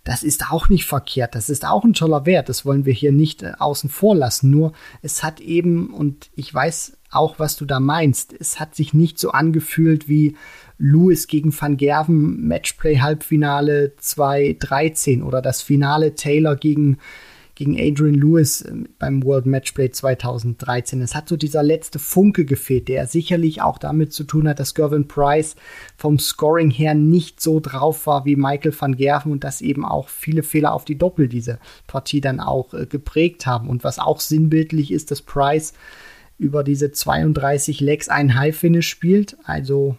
das 0.08 0.24
ist 0.24 0.52
auch 0.52 0.70
nicht 0.70 0.86
verkehrt, 0.86 1.36
das 1.36 1.50
ist 1.50 1.66
auch 1.66 1.84
ein 1.84 1.92
toller 1.92 2.26
Wert, 2.26 2.48
das 2.48 2.66
wollen 2.66 2.86
wir 2.86 2.94
hier 2.94 3.12
nicht 3.12 3.44
äh, 3.44 3.52
außen 3.60 3.90
vor 3.90 4.16
lassen. 4.16 4.50
Nur 4.50 4.72
es 5.02 5.22
hat 5.22 5.42
eben, 5.42 5.94
und 5.94 6.30
ich 6.34 6.54
weiß 6.54 6.96
auch, 7.12 7.40
was 7.40 7.58
du 7.58 7.66
da 7.66 7.82
meinst. 7.82 8.32
Es 8.32 8.58
hat 8.58 8.74
sich 8.74 8.94
nicht 8.94 9.20
so 9.20 9.32
angefühlt 9.32 10.08
wie 10.08 10.38
Lewis 10.78 11.28
gegen 11.28 11.54
Van 11.54 11.76
Gerven 11.76 12.48
Matchplay 12.48 13.00
Halbfinale 13.00 13.98
2013 13.98 15.24
oder 15.24 15.42
das 15.42 15.62
Finale 15.62 16.16
Taylor 16.16 16.56
gegen 16.56 17.00
gegen 17.58 17.76
Adrian 17.80 18.14
Lewis 18.14 18.62
äh, 18.62 18.72
beim 19.00 19.24
World 19.24 19.48
Matchplay 19.48 19.90
2013. 19.90 21.02
Es 21.02 21.16
hat 21.16 21.28
so 21.28 21.36
dieser 21.36 21.64
letzte 21.64 21.98
Funke 21.98 22.46
gefehlt, 22.46 22.88
der 22.88 23.08
sicherlich 23.08 23.64
auch 23.64 23.80
damit 23.80 24.14
zu 24.14 24.24
tun 24.26 24.48
hat, 24.48 24.60
dass 24.60 24.76
Gervin 24.76 25.08
Price 25.08 25.56
vom 25.98 26.20
Scoring 26.20 26.70
her 26.70 26.94
nicht 26.94 27.42
so 27.42 27.60
drauf 27.60 28.06
war 28.06 28.26
wie 28.26 28.36
Michael 28.36 28.76
van 28.80 28.96
Gerven 28.96 29.32
und 29.32 29.44
dass 29.44 29.62
eben 29.62 29.84
auch 29.84 30.08
viele 30.08 30.44
Fehler 30.44 30.72
auf 30.72 30.86
die 30.86 31.00
Doppel 31.00 31.28
diese 31.28 31.58
Partie 31.88 32.22
dann 32.22 32.40
auch 32.40 32.76
äh, 32.76 32.86
geprägt 32.86 33.48
haben. 33.48 33.70
Und 33.70 33.84
was 33.84 33.98
auch 33.98 34.20
sinnbildlich 34.20 34.92
ist, 34.92 35.10
dass 35.10 35.24
Price 35.24 35.74
über 36.38 36.64
diese 36.64 36.92
32 36.92 37.80
Legs 37.80 38.08
ein 38.08 38.36
High-Finish 38.36 38.88
spielt, 38.88 39.36
also 39.46 39.98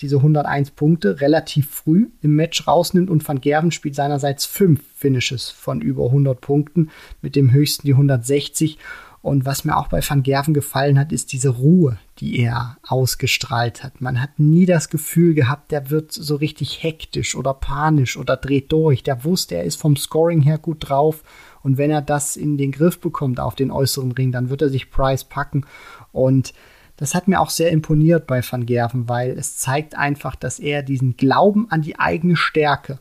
diese 0.00 0.16
101 0.16 0.72
Punkte 0.72 1.20
relativ 1.20 1.68
früh 1.68 2.08
im 2.22 2.34
Match 2.34 2.66
rausnimmt 2.66 3.10
und 3.10 3.26
Van 3.26 3.40
Gerven 3.40 3.70
spielt 3.70 3.94
seinerseits 3.94 4.46
fünf 4.46 4.82
Finishes 4.94 5.50
von 5.50 5.80
über 5.80 6.06
100 6.06 6.40
Punkten, 6.40 6.90
mit 7.22 7.36
dem 7.36 7.52
höchsten 7.52 7.86
die 7.86 7.92
160. 7.92 8.78
Und 9.22 9.44
was 9.44 9.66
mir 9.66 9.76
auch 9.76 9.88
bei 9.88 10.00
Van 10.00 10.22
Gerven 10.22 10.54
gefallen 10.54 10.98
hat, 10.98 11.12
ist 11.12 11.32
diese 11.32 11.50
Ruhe, 11.50 11.98
die 12.20 12.40
er 12.40 12.78
ausgestrahlt 12.86 13.84
hat. 13.84 14.00
Man 14.00 14.20
hat 14.20 14.38
nie 14.38 14.64
das 14.64 14.88
Gefühl 14.88 15.34
gehabt, 15.34 15.72
der 15.72 15.90
wird 15.90 16.10
so 16.10 16.36
richtig 16.36 16.82
hektisch 16.82 17.36
oder 17.36 17.52
panisch 17.52 18.16
oder 18.16 18.38
dreht 18.38 18.72
durch. 18.72 19.02
Der 19.02 19.24
wusste, 19.24 19.56
er 19.56 19.64
ist 19.64 19.76
vom 19.76 19.96
Scoring 19.96 20.40
her 20.40 20.56
gut 20.56 20.88
drauf 20.88 21.22
und 21.62 21.78
wenn 21.78 21.90
er 21.90 22.02
das 22.02 22.36
in 22.36 22.56
den 22.56 22.72
Griff 22.72 23.00
bekommt 23.00 23.40
auf 23.40 23.54
den 23.54 23.70
äußeren 23.70 24.12
Ring, 24.12 24.32
dann 24.32 24.48
wird 24.48 24.62
er 24.62 24.70
sich 24.70 24.90
Price 24.90 25.24
packen. 25.24 25.66
Und 26.12 26.54
das 27.00 27.14
hat 27.14 27.28
mir 27.28 27.40
auch 27.40 27.50
sehr 27.50 27.70
imponiert 27.70 28.26
bei 28.26 28.42
Van 28.48 28.66
Gerven, 28.66 29.08
weil 29.08 29.30
es 29.30 29.56
zeigt 29.56 29.96
einfach, 29.96 30.36
dass 30.36 30.58
er 30.58 30.82
diesen 30.82 31.16
Glauben 31.16 31.66
an 31.70 31.80
die 31.80 31.98
eigene 31.98 32.36
Stärke 32.36 32.98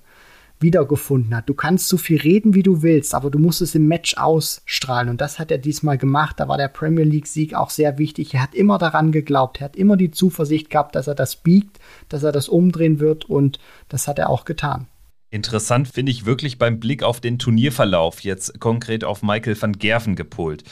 wiedergefunden 0.61 1.35
hat. 1.35 1.49
Du 1.49 1.53
kannst 1.53 1.89
so 1.89 1.97
viel 1.97 2.17
reden, 2.17 2.53
wie 2.53 2.63
du 2.63 2.81
willst, 2.81 3.13
aber 3.13 3.29
du 3.29 3.39
musst 3.39 3.61
es 3.61 3.75
im 3.75 3.87
Match 3.87 4.15
ausstrahlen. 4.17 5.09
Und 5.09 5.19
das 5.19 5.37
hat 5.37 5.51
er 5.51 5.57
diesmal 5.57 5.97
gemacht. 5.97 6.39
Da 6.39 6.47
war 6.47 6.57
der 6.57 6.69
Premier 6.69 7.03
League-Sieg 7.03 7.53
auch 7.53 7.69
sehr 7.69 7.97
wichtig. 7.97 8.33
Er 8.33 8.43
hat 8.43 8.55
immer 8.55 8.77
daran 8.77 9.11
geglaubt. 9.11 9.59
Er 9.59 9.65
hat 9.65 9.75
immer 9.75 9.97
die 9.97 10.11
Zuversicht 10.11 10.69
gehabt, 10.69 10.95
dass 10.95 11.07
er 11.07 11.15
das 11.15 11.35
biegt, 11.35 11.79
dass 12.07 12.23
er 12.23 12.31
das 12.31 12.49
umdrehen 12.49 12.99
wird. 12.99 13.25
Und 13.25 13.59
das 13.89 14.07
hat 14.07 14.17
er 14.17 14.29
auch 14.29 14.45
getan. 14.45 14.87
Interessant 15.31 15.87
finde 15.87 16.11
ich 16.11 16.25
wirklich 16.25 16.57
beim 16.57 16.79
Blick 16.79 17.03
auf 17.03 17.19
den 17.19 17.37
Turnierverlauf, 17.37 18.21
jetzt 18.21 18.59
konkret 18.59 19.03
auf 19.03 19.21
Michael 19.21 19.61
van 19.61 19.73
Gerven 19.73 20.15
gepolt. 20.15 20.63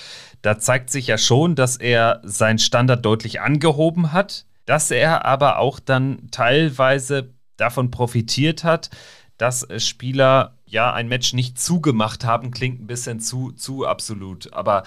Da 0.42 0.58
zeigt 0.58 0.90
sich 0.90 1.08
ja 1.08 1.18
schon, 1.18 1.56
dass 1.56 1.78
er 1.78 2.22
seinen 2.24 2.60
Standard 2.60 3.06
deutlich 3.06 3.40
angehoben 3.42 4.14
hat, 4.14 4.46
dass 4.66 4.90
er 4.90 5.26
aber 5.26 5.60
auch 5.60 5.80
dann 5.80 6.30
teilweise 6.32 7.34
davon 7.56 7.92
profitiert 7.92 8.64
hat, 8.64 8.90
dass 9.38 9.68
Spieler 9.78 10.58
ja 10.66 10.92
ein 10.92 11.08
Match 11.08 11.34
nicht 11.34 11.60
zugemacht 11.60 12.26
haben, 12.26 12.52
klingt 12.52 12.82
ein 12.82 12.88
bisschen 12.88 13.20
zu, 13.20 13.52
zu 13.52 13.86
absolut. 13.86 14.52
Aber 14.54 14.84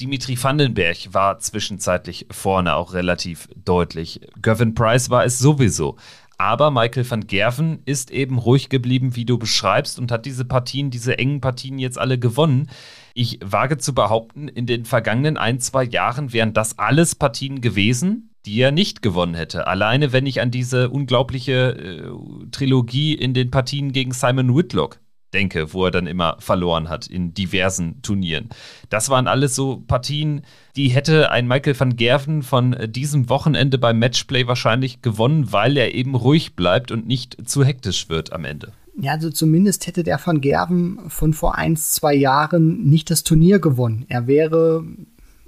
Dimitri 0.00 0.40
Vandenberg 0.40 1.12
war 1.12 1.38
zwischenzeitlich 1.38 2.26
vorne 2.30 2.74
auch 2.74 2.92
relativ 2.92 3.48
deutlich. 3.56 4.20
Gavin 4.40 4.74
Price 4.74 5.08
war 5.08 5.24
es 5.24 5.38
sowieso. 5.38 5.96
Aber 6.42 6.72
Michael 6.72 7.08
van 7.08 7.28
Gerven 7.28 7.82
ist 7.84 8.10
eben 8.10 8.36
ruhig 8.36 8.68
geblieben, 8.68 9.14
wie 9.14 9.24
du 9.24 9.38
beschreibst, 9.38 10.00
und 10.00 10.10
hat 10.10 10.26
diese 10.26 10.44
Partien, 10.44 10.90
diese 10.90 11.16
engen 11.16 11.40
Partien 11.40 11.78
jetzt 11.78 11.98
alle 11.98 12.18
gewonnen. 12.18 12.68
Ich 13.14 13.38
wage 13.44 13.78
zu 13.78 13.94
behaupten, 13.94 14.48
in 14.48 14.66
den 14.66 14.84
vergangenen 14.84 15.36
ein, 15.36 15.60
zwei 15.60 15.84
Jahren 15.84 16.32
wären 16.32 16.52
das 16.52 16.80
alles 16.80 17.14
Partien 17.14 17.60
gewesen, 17.60 18.34
die 18.44 18.60
er 18.60 18.72
nicht 18.72 19.02
gewonnen 19.02 19.34
hätte. 19.34 19.68
Alleine 19.68 20.12
wenn 20.12 20.26
ich 20.26 20.40
an 20.40 20.50
diese 20.50 20.90
unglaubliche 20.90 21.76
äh, 21.78 22.48
Trilogie 22.50 23.14
in 23.14 23.34
den 23.34 23.52
Partien 23.52 23.92
gegen 23.92 24.10
Simon 24.10 24.56
Whitlock 24.56 24.98
denke, 25.32 25.72
wo 25.72 25.84
er 25.84 25.90
dann 25.90 26.06
immer 26.06 26.36
verloren 26.38 26.88
hat 26.88 27.06
in 27.06 27.34
diversen 27.34 28.02
Turnieren. 28.02 28.48
Das 28.88 29.08
waren 29.08 29.26
alles 29.26 29.54
so 29.54 29.82
Partien, 29.86 30.42
die 30.76 30.88
hätte 30.88 31.30
ein 31.30 31.48
Michael 31.48 31.78
van 31.78 31.96
Gerven 31.96 32.42
von 32.42 32.72
äh, 32.72 32.88
diesem 32.88 33.28
Wochenende 33.28 33.78
beim 33.78 33.98
Matchplay 33.98 34.46
wahrscheinlich 34.46 35.02
gewonnen, 35.02 35.52
weil 35.52 35.76
er 35.76 35.94
eben 35.94 36.14
ruhig 36.14 36.54
bleibt 36.54 36.90
und 36.90 37.06
nicht 37.06 37.48
zu 37.48 37.64
hektisch 37.64 38.08
wird 38.08 38.32
am 38.32 38.44
Ende. 38.44 38.72
Ja, 38.98 39.12
also 39.12 39.30
zumindest 39.30 39.86
hätte 39.86 40.02
der 40.02 40.20
van 40.24 40.40
Gerven 40.40 40.98
von 41.08 41.32
vor 41.32 41.56
ein, 41.56 41.76
zwei 41.76 42.14
Jahren 42.14 42.84
nicht 42.84 43.10
das 43.10 43.22
Turnier 43.22 43.58
gewonnen. 43.58 44.04
Er 44.08 44.26
wäre 44.26 44.84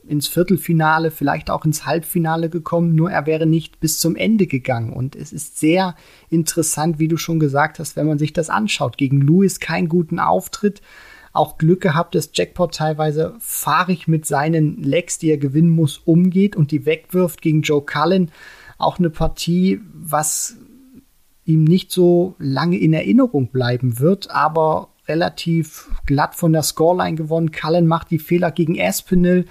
ins 0.06 0.28
Viertelfinale, 0.28 1.10
vielleicht 1.10 1.50
auch 1.50 1.64
ins 1.64 1.86
Halbfinale 1.86 2.50
gekommen, 2.50 2.94
nur 2.94 3.10
er 3.10 3.26
wäre 3.26 3.46
nicht 3.46 3.80
bis 3.80 3.98
zum 3.98 4.16
Ende 4.16 4.46
gegangen. 4.46 4.92
Und 4.92 5.16
es 5.16 5.32
ist 5.32 5.58
sehr 5.58 5.96
interessant, 6.30 6.98
wie 6.98 7.08
du 7.08 7.16
schon 7.16 7.40
gesagt 7.40 7.78
hast, 7.78 7.96
wenn 7.96 8.06
man 8.06 8.18
sich 8.18 8.32
das 8.32 8.50
anschaut. 8.50 8.98
Gegen 8.98 9.20
Lewis 9.20 9.60
keinen 9.60 9.88
guten 9.88 10.18
Auftritt. 10.18 10.82
Auch 11.32 11.58
Glück 11.58 11.80
gehabt, 11.80 12.14
dass 12.14 12.30
Jackpot 12.32 12.74
teilweise 12.74 13.34
fahrig 13.40 14.06
mit 14.06 14.24
seinen 14.24 14.82
Legs, 14.82 15.18
die 15.18 15.30
er 15.30 15.38
gewinnen 15.38 15.70
muss, 15.70 15.98
umgeht 15.98 16.54
und 16.54 16.70
die 16.70 16.86
wegwirft 16.86 17.42
gegen 17.42 17.62
Joe 17.62 17.84
Cullen. 17.84 18.30
Auch 18.78 18.98
eine 18.98 19.10
Partie, 19.10 19.80
was 19.92 20.56
ihm 21.44 21.64
nicht 21.64 21.90
so 21.90 22.36
lange 22.38 22.78
in 22.78 22.92
Erinnerung 22.92 23.48
bleiben 23.48 23.98
wird, 23.98 24.30
aber 24.30 24.90
relativ 25.06 25.90
glatt 26.06 26.34
von 26.34 26.52
der 26.52 26.62
Scoreline 26.62 27.16
gewonnen. 27.16 27.52
Cullen 27.52 27.86
macht 27.86 28.10
die 28.10 28.18
Fehler 28.18 28.50
gegen 28.50 28.80
Aspinall, 28.80 29.44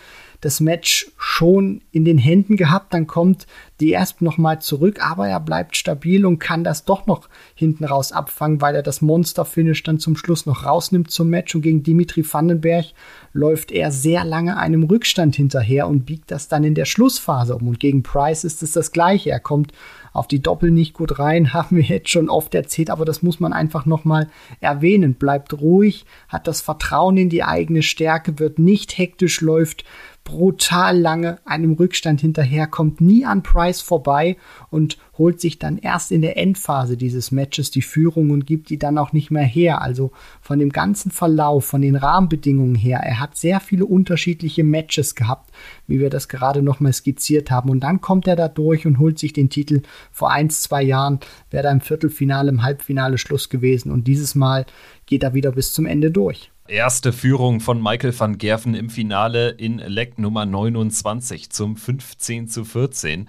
das 0.44 0.60
Match 0.60 1.12
schon 1.18 1.82
in 1.92 2.04
den 2.04 2.18
Händen 2.18 2.58
gehabt. 2.58 2.94
Dann 2.94 3.08
kommt 3.08 3.48
die 3.80 3.98
Asp 3.98 4.22
nochmal 4.22 4.62
zurück, 4.62 5.00
aber 5.02 5.28
er 5.28 5.40
bleibt 5.40 5.78
stabil 5.78 6.26
und 6.26 6.40
kann 6.40 6.64
das 6.64 6.84
doch 6.84 7.06
noch 7.08 7.30
hinten 7.56 7.86
raus 7.86 8.12
abfangen, 8.12 8.62
weil 8.62 8.76
er 8.76 8.84
das 8.84 9.02
Monster-Finish 9.02 9.84
dann 9.84 10.00
zum 10.00 10.18
Schluss 10.18 10.46
noch 10.46 10.66
rausnimmt 10.66 11.12
zum 11.12 11.30
Match. 11.30 11.56
Und 11.56 11.62
gegen 11.62 11.84
Dimitri 11.84 12.26
Vandenberg 12.30 12.88
läuft 13.32 13.72
er 13.72 13.92
sehr 13.92 14.26
lange 14.26 14.58
einem 14.58 14.84
Rückstand 14.84 15.36
hinterher 15.36 15.88
und 15.88 16.06
biegt 16.06 16.30
das 16.30 16.50
dann 16.50 16.64
in 16.64 16.76
der 16.76 16.86
Schlussphase 16.86 17.56
um. 17.56 17.68
Und 17.68 17.80
gegen 17.80 18.04
Price 18.04 18.44
ist 18.44 18.64
es 18.64 18.74
das 18.74 18.92
Gleiche. 18.92 19.30
Er 19.30 19.40
kommt 19.40 19.72
auf 20.14 20.28
die 20.28 20.42
Doppel 20.42 20.72
nicht 20.72 20.94
gut 20.94 21.20
rein, 21.20 21.54
haben 21.54 21.78
wir 21.78 21.84
jetzt 21.84 22.10
schon 22.10 22.30
oft 22.30 22.56
erzählt, 22.56 22.90
aber 22.90 23.04
das 23.04 23.22
muss 23.24 23.40
man 23.40 23.52
einfach 23.52 23.86
nochmal 23.86 24.30
erwähnen. 24.62 25.16
Bleibt 25.16 25.60
ruhig, 25.60 26.06
hat 26.30 26.48
das 26.48 26.62
Vertrauen 26.62 27.18
in 27.18 27.30
die 27.30 27.44
eigene 27.44 27.84
Stärke, 27.84 28.40
wird 28.40 28.60
nicht 28.60 28.98
hektisch, 28.98 29.42
läuft 29.42 29.84
brutal 30.24 30.98
lange 30.98 31.40
einem 31.46 31.74
Rückstand 31.74 32.22
hinterher, 32.22 32.68
kommt 32.68 33.02
nie 33.02 33.26
an 33.26 33.44
Price 33.44 33.82
vorbei 33.82 34.38
und 34.70 34.98
holt 35.18 35.40
sich 35.40 35.60
dann 35.60 35.78
erst 35.78 36.12
in 36.12 36.22
der 36.22 36.38
Endphase 36.38 36.98
dieses 36.98 37.32
Matches 37.32 37.70
die 37.70 37.82
Führung 37.82 38.32
und 38.32 38.48
gibt 38.48 38.70
die 38.70 38.80
dann 38.80 38.98
auch 38.98 39.14
nicht 39.14 39.30
mehr 39.30 39.44
her. 39.44 39.82
Also 39.82 40.12
von 40.42 40.60
dem 40.60 40.72
ganzen 40.72 41.12
Verlauf, 41.12 41.66
von 41.66 41.82
den 41.82 41.96
Rahmenbedingungen 41.96 42.76
her, 42.76 43.00
er 43.00 43.20
hat 43.20 43.38
sehr 43.38 43.60
viele 43.60 43.86
unterschiedliche 43.86 44.64
Matches 44.64 45.14
gehabt, 45.14 45.52
wie 45.88 46.00
wir 46.00 46.10
das 46.10 46.28
gerade 46.30 46.64
nochmal 46.64 46.94
skizziert 46.94 47.52
haben. 47.52 47.70
Und 47.70 47.82
dann 47.82 48.02
kommt 48.02 48.28
er 48.28 48.36
da 48.36 48.48
durch 48.48 48.88
und 48.88 48.98
holt 48.98 49.20
sich 49.20 49.34
den 49.34 49.50
Titel. 49.50 49.82
Vor 50.12 50.32
ein, 50.32 50.50
zwei 50.50 50.82
Jahren 50.82 51.20
wäre 51.52 51.68
er 51.68 51.74
im 51.74 51.82
Viertelfinale, 51.82 52.50
im 52.50 52.64
Halbfinale 52.64 53.18
Schluss 53.18 53.50
gewesen. 53.50 53.92
Und 53.92 54.08
dieses 54.08 54.34
Mal 54.34 54.66
geht 55.06 55.24
er 55.24 55.34
wieder 55.36 55.52
bis 55.52 55.74
zum 55.74 55.86
Ende 55.86 56.10
durch. 56.10 56.50
Erste 56.68 57.12
Führung 57.12 57.60
von 57.60 57.84
Michael 57.84 58.18
van 58.18 58.38
Gerven 58.38 58.74
im 58.74 58.90
Finale 58.90 59.50
in 59.50 59.80
Leck 59.80 60.18
Nummer 60.18 60.46
29 60.46 61.50
zum 61.50 61.76
15 61.76 62.48
zu 62.48 62.64
14. 62.64 63.28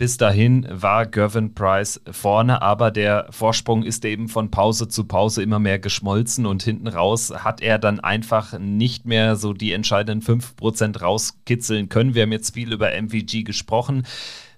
Bis 0.00 0.16
dahin 0.16 0.66
war 0.70 1.04
Gervin 1.04 1.52
Price 1.52 2.00
vorne, 2.10 2.62
aber 2.62 2.90
der 2.90 3.26
Vorsprung 3.28 3.82
ist 3.82 4.02
eben 4.06 4.30
von 4.30 4.50
Pause 4.50 4.88
zu 4.88 5.04
Pause 5.04 5.42
immer 5.42 5.58
mehr 5.58 5.78
geschmolzen 5.78 6.46
und 6.46 6.62
hinten 6.62 6.88
raus 6.88 7.30
hat 7.36 7.60
er 7.60 7.78
dann 7.78 8.00
einfach 8.00 8.58
nicht 8.58 9.04
mehr 9.04 9.36
so 9.36 9.52
die 9.52 9.72
entscheidenden 9.72 10.26
5% 10.26 11.00
rauskitzeln 11.00 11.90
können. 11.90 12.14
Wir 12.14 12.22
haben 12.22 12.32
jetzt 12.32 12.54
viel 12.54 12.72
über 12.72 12.92
MVG 12.92 13.42
gesprochen. 13.42 14.06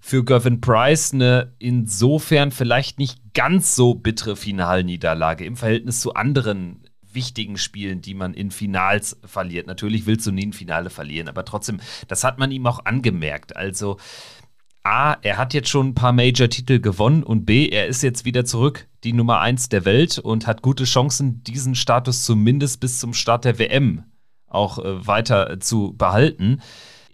Für 0.01 0.25
Gervin 0.25 0.61
Price 0.61 1.13
eine 1.13 1.53
insofern 1.59 2.53
vielleicht 2.53 3.01
nicht 3.01 3.35
ganz 3.35 3.75
so 3.75 3.97
bittere 3.97 4.37
Finalniederlage 4.37 5.45
im 5.45 5.57
Verhältnis 5.57 5.99
zu 5.99 6.15
anderen 6.15 6.85
wichtigen 7.15 7.59
Spielen, 7.59 8.01
die 8.01 8.15
man 8.15 8.33
in 8.33 8.53
Finals 8.53 9.19
verliert. 9.25 9.67
Natürlich 9.67 10.07
willst 10.07 10.25
du 10.25 10.31
nie 10.31 10.47
ein 10.47 10.53
Finale 10.53 10.89
verlieren, 10.89 11.29
aber 11.29 11.45
trotzdem, 11.45 11.81
das 12.07 12.23
hat 12.23 12.39
man 12.39 12.53
ihm 12.53 12.65
auch 12.67 12.85
angemerkt. 12.85 13.57
Also, 13.57 13.99
A, 14.85 15.17
er 15.23 15.39
hat 15.39 15.55
jetzt 15.55 15.69
schon 15.69 15.89
ein 15.89 15.95
paar 15.95 16.13
Major-Titel 16.13 16.81
gewonnen 16.81 17.23
und 17.23 17.47
B, 17.47 17.69
er 17.69 17.87
ist 17.87 18.03
jetzt 18.03 18.25
wieder 18.25 18.45
zurück, 18.45 18.89
die 19.05 19.13
Nummer 19.13 19.41
1 19.41 19.69
der 19.69 19.85
Welt 19.85 20.19
und 20.19 20.47
hat 20.47 20.63
gute 20.63 20.85
Chancen, 20.85 21.43
diesen 21.45 21.75
Status 21.75 22.25
zumindest 22.25 22.81
bis 22.81 22.99
zum 22.99 23.15
Start 23.15 23.45
der 23.45 23.59
WM 23.59 24.05
auch 24.49 24.79
äh, 24.79 25.07
weiter 25.07 25.61
zu 25.61 25.95
behalten. 25.97 26.61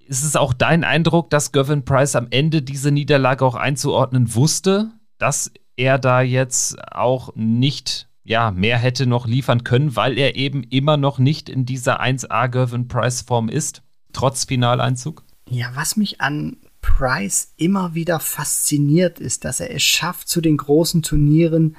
Ist 0.07 0.25
es 0.25 0.37
auch 0.37 0.55
dein 0.55 0.85
Eindruck, 0.85 1.31
dass 1.31 1.53
Gavin 1.53 1.85
Price 1.85 2.17
am 2.17 2.29
Ende 2.31 2.63
diese 2.63 2.91
Niederlage 2.91 3.45
auch 3.45 3.55
einzuordnen 3.55 4.35
wusste, 4.35 4.91
dass 5.19 5.53
er 5.77 5.99
da 5.99 6.23
jetzt 6.23 6.77
auch 6.93 7.35
nicht 7.37 8.09
ja, 8.25 8.51
mehr 8.51 8.79
hätte 8.79 9.07
noch 9.07 9.27
liefern 9.27 9.65
können, 9.65 9.97
weil 9.97 10.19
er 10.19 10.37
eben 10.37 10.63
immer 10.65 10.97
noch 10.97 11.19
nicht 11.19 11.49
in 11.49 11.65
dieser 11.65 12.03
1A 12.03 12.49
Gervin 12.49 12.89
Price 12.89 13.23
Form 13.23 13.49
ist, 13.49 13.83
trotz 14.13 14.45
Finaleinzug? 14.45 15.25
Ja, 15.49 15.71
was 15.75 15.97
mich 15.97 16.21
an 16.21 16.57
Price 16.89 17.53
immer 17.57 17.95
wieder 17.95 18.19
fasziniert, 18.19 19.21
ist, 19.21 19.45
dass 19.45 19.61
er 19.61 19.75
es 19.75 19.83
schafft, 19.83 20.29
zu 20.29 20.41
den 20.41 20.57
großen 20.57 21.03
Turnieren 21.03 21.77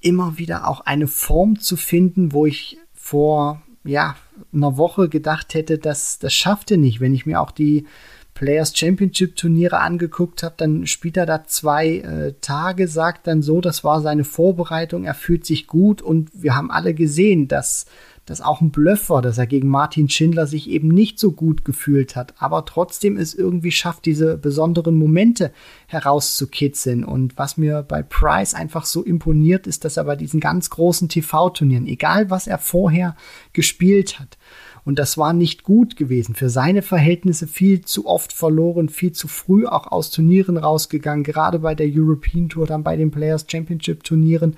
immer 0.00 0.38
wieder 0.38 0.68
auch 0.68 0.80
eine 0.80 1.08
Form 1.08 1.58
zu 1.58 1.76
finden, 1.76 2.32
wo 2.32 2.46
ich 2.46 2.78
vor 2.92 3.62
ja, 3.84 4.14
einer 4.52 4.76
Woche 4.76 5.08
gedacht 5.08 5.54
hätte, 5.54 5.78
dass 5.78 6.18
das 6.18 6.34
schafft 6.34 6.70
er 6.70 6.76
nicht. 6.76 7.00
Wenn 7.00 7.14
ich 7.14 7.24
mir 7.24 7.40
auch 7.40 7.50
die 7.50 7.86
Players 8.34 8.76
Championship 8.76 9.34
Turniere 9.36 9.80
angeguckt 9.80 10.42
habe, 10.42 10.54
dann 10.58 10.86
spielt 10.86 11.16
er 11.16 11.26
da 11.26 11.44
zwei 11.44 11.96
äh, 11.96 12.34
Tage, 12.40 12.86
sagt 12.86 13.26
dann 13.26 13.42
so, 13.42 13.60
das 13.60 13.82
war 13.82 14.00
seine 14.00 14.24
Vorbereitung, 14.24 15.04
er 15.04 15.14
fühlt 15.14 15.46
sich 15.46 15.66
gut 15.66 16.02
und 16.02 16.30
wir 16.34 16.54
haben 16.54 16.70
alle 16.70 16.94
gesehen, 16.94 17.48
dass 17.48 17.86
das 18.28 18.40
auch 18.40 18.60
ein 18.60 18.70
Bluff 18.70 19.10
war, 19.10 19.22
dass 19.22 19.38
er 19.38 19.46
gegen 19.46 19.68
Martin 19.68 20.08
Schindler 20.08 20.46
sich 20.46 20.68
eben 20.68 20.88
nicht 20.88 21.18
so 21.18 21.32
gut 21.32 21.64
gefühlt 21.64 22.16
hat, 22.16 22.34
aber 22.38 22.64
trotzdem 22.64 23.16
es 23.16 23.34
irgendwie 23.34 23.70
schafft, 23.70 24.04
diese 24.04 24.36
besonderen 24.36 24.96
Momente 24.96 25.52
herauszukitzeln. 25.86 27.04
Und 27.04 27.38
was 27.38 27.56
mir 27.56 27.82
bei 27.82 28.02
Price 28.02 28.54
einfach 28.54 28.84
so 28.84 29.02
imponiert, 29.02 29.66
ist, 29.66 29.84
dass 29.84 29.96
er 29.96 30.04
bei 30.04 30.16
diesen 30.16 30.40
ganz 30.40 30.70
großen 30.70 31.08
TV-Turnieren, 31.08 31.86
egal 31.86 32.30
was 32.30 32.46
er 32.46 32.58
vorher 32.58 33.16
gespielt 33.52 34.20
hat, 34.20 34.36
und 34.84 34.98
das 34.98 35.18
war 35.18 35.34
nicht 35.34 35.64
gut 35.64 35.96
gewesen. 35.96 36.34
Für 36.34 36.48
seine 36.48 36.80
Verhältnisse 36.80 37.46
viel 37.46 37.82
zu 37.82 38.06
oft 38.06 38.32
verloren, 38.32 38.88
viel 38.88 39.12
zu 39.12 39.28
früh 39.28 39.66
auch 39.66 39.92
aus 39.92 40.10
Turnieren 40.10 40.56
rausgegangen, 40.56 41.24
gerade 41.24 41.58
bei 41.58 41.74
der 41.74 41.88
European 41.90 42.48
Tour, 42.48 42.66
dann 42.66 42.84
bei 42.84 42.96
den 42.96 43.10
Players 43.10 43.44
Championship 43.46 44.02
Turnieren. 44.02 44.56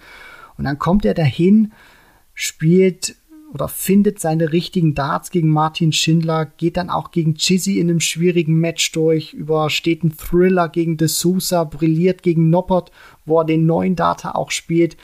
Und 0.56 0.66
dann 0.66 0.78
kommt 0.78 1.04
er 1.04 1.14
dahin, 1.14 1.72
spielt 2.32 3.16
oder 3.52 3.68
findet 3.68 4.20
seine 4.20 4.52
richtigen 4.52 4.94
Darts 4.94 5.30
gegen 5.30 5.48
Martin 5.48 5.92
Schindler, 5.92 6.46
geht 6.46 6.76
dann 6.76 6.90
auch 6.90 7.10
gegen 7.10 7.34
Chizzy 7.34 7.78
in 7.78 7.90
einem 7.90 8.00
schwierigen 8.00 8.58
Match 8.58 8.92
durch, 8.92 9.32
übersteht 9.32 10.02
einen 10.02 10.16
Thriller 10.16 10.68
gegen 10.68 10.96
De 10.96 11.08
Sousa, 11.08 11.64
brilliert 11.64 12.22
gegen 12.22 12.50
Noppert, 12.50 12.92
wo 13.26 13.40
er 13.40 13.44
den 13.44 13.66
neuen 13.66 13.96
Data 13.96 14.32
auch 14.32 14.50
spielt. 14.50 14.96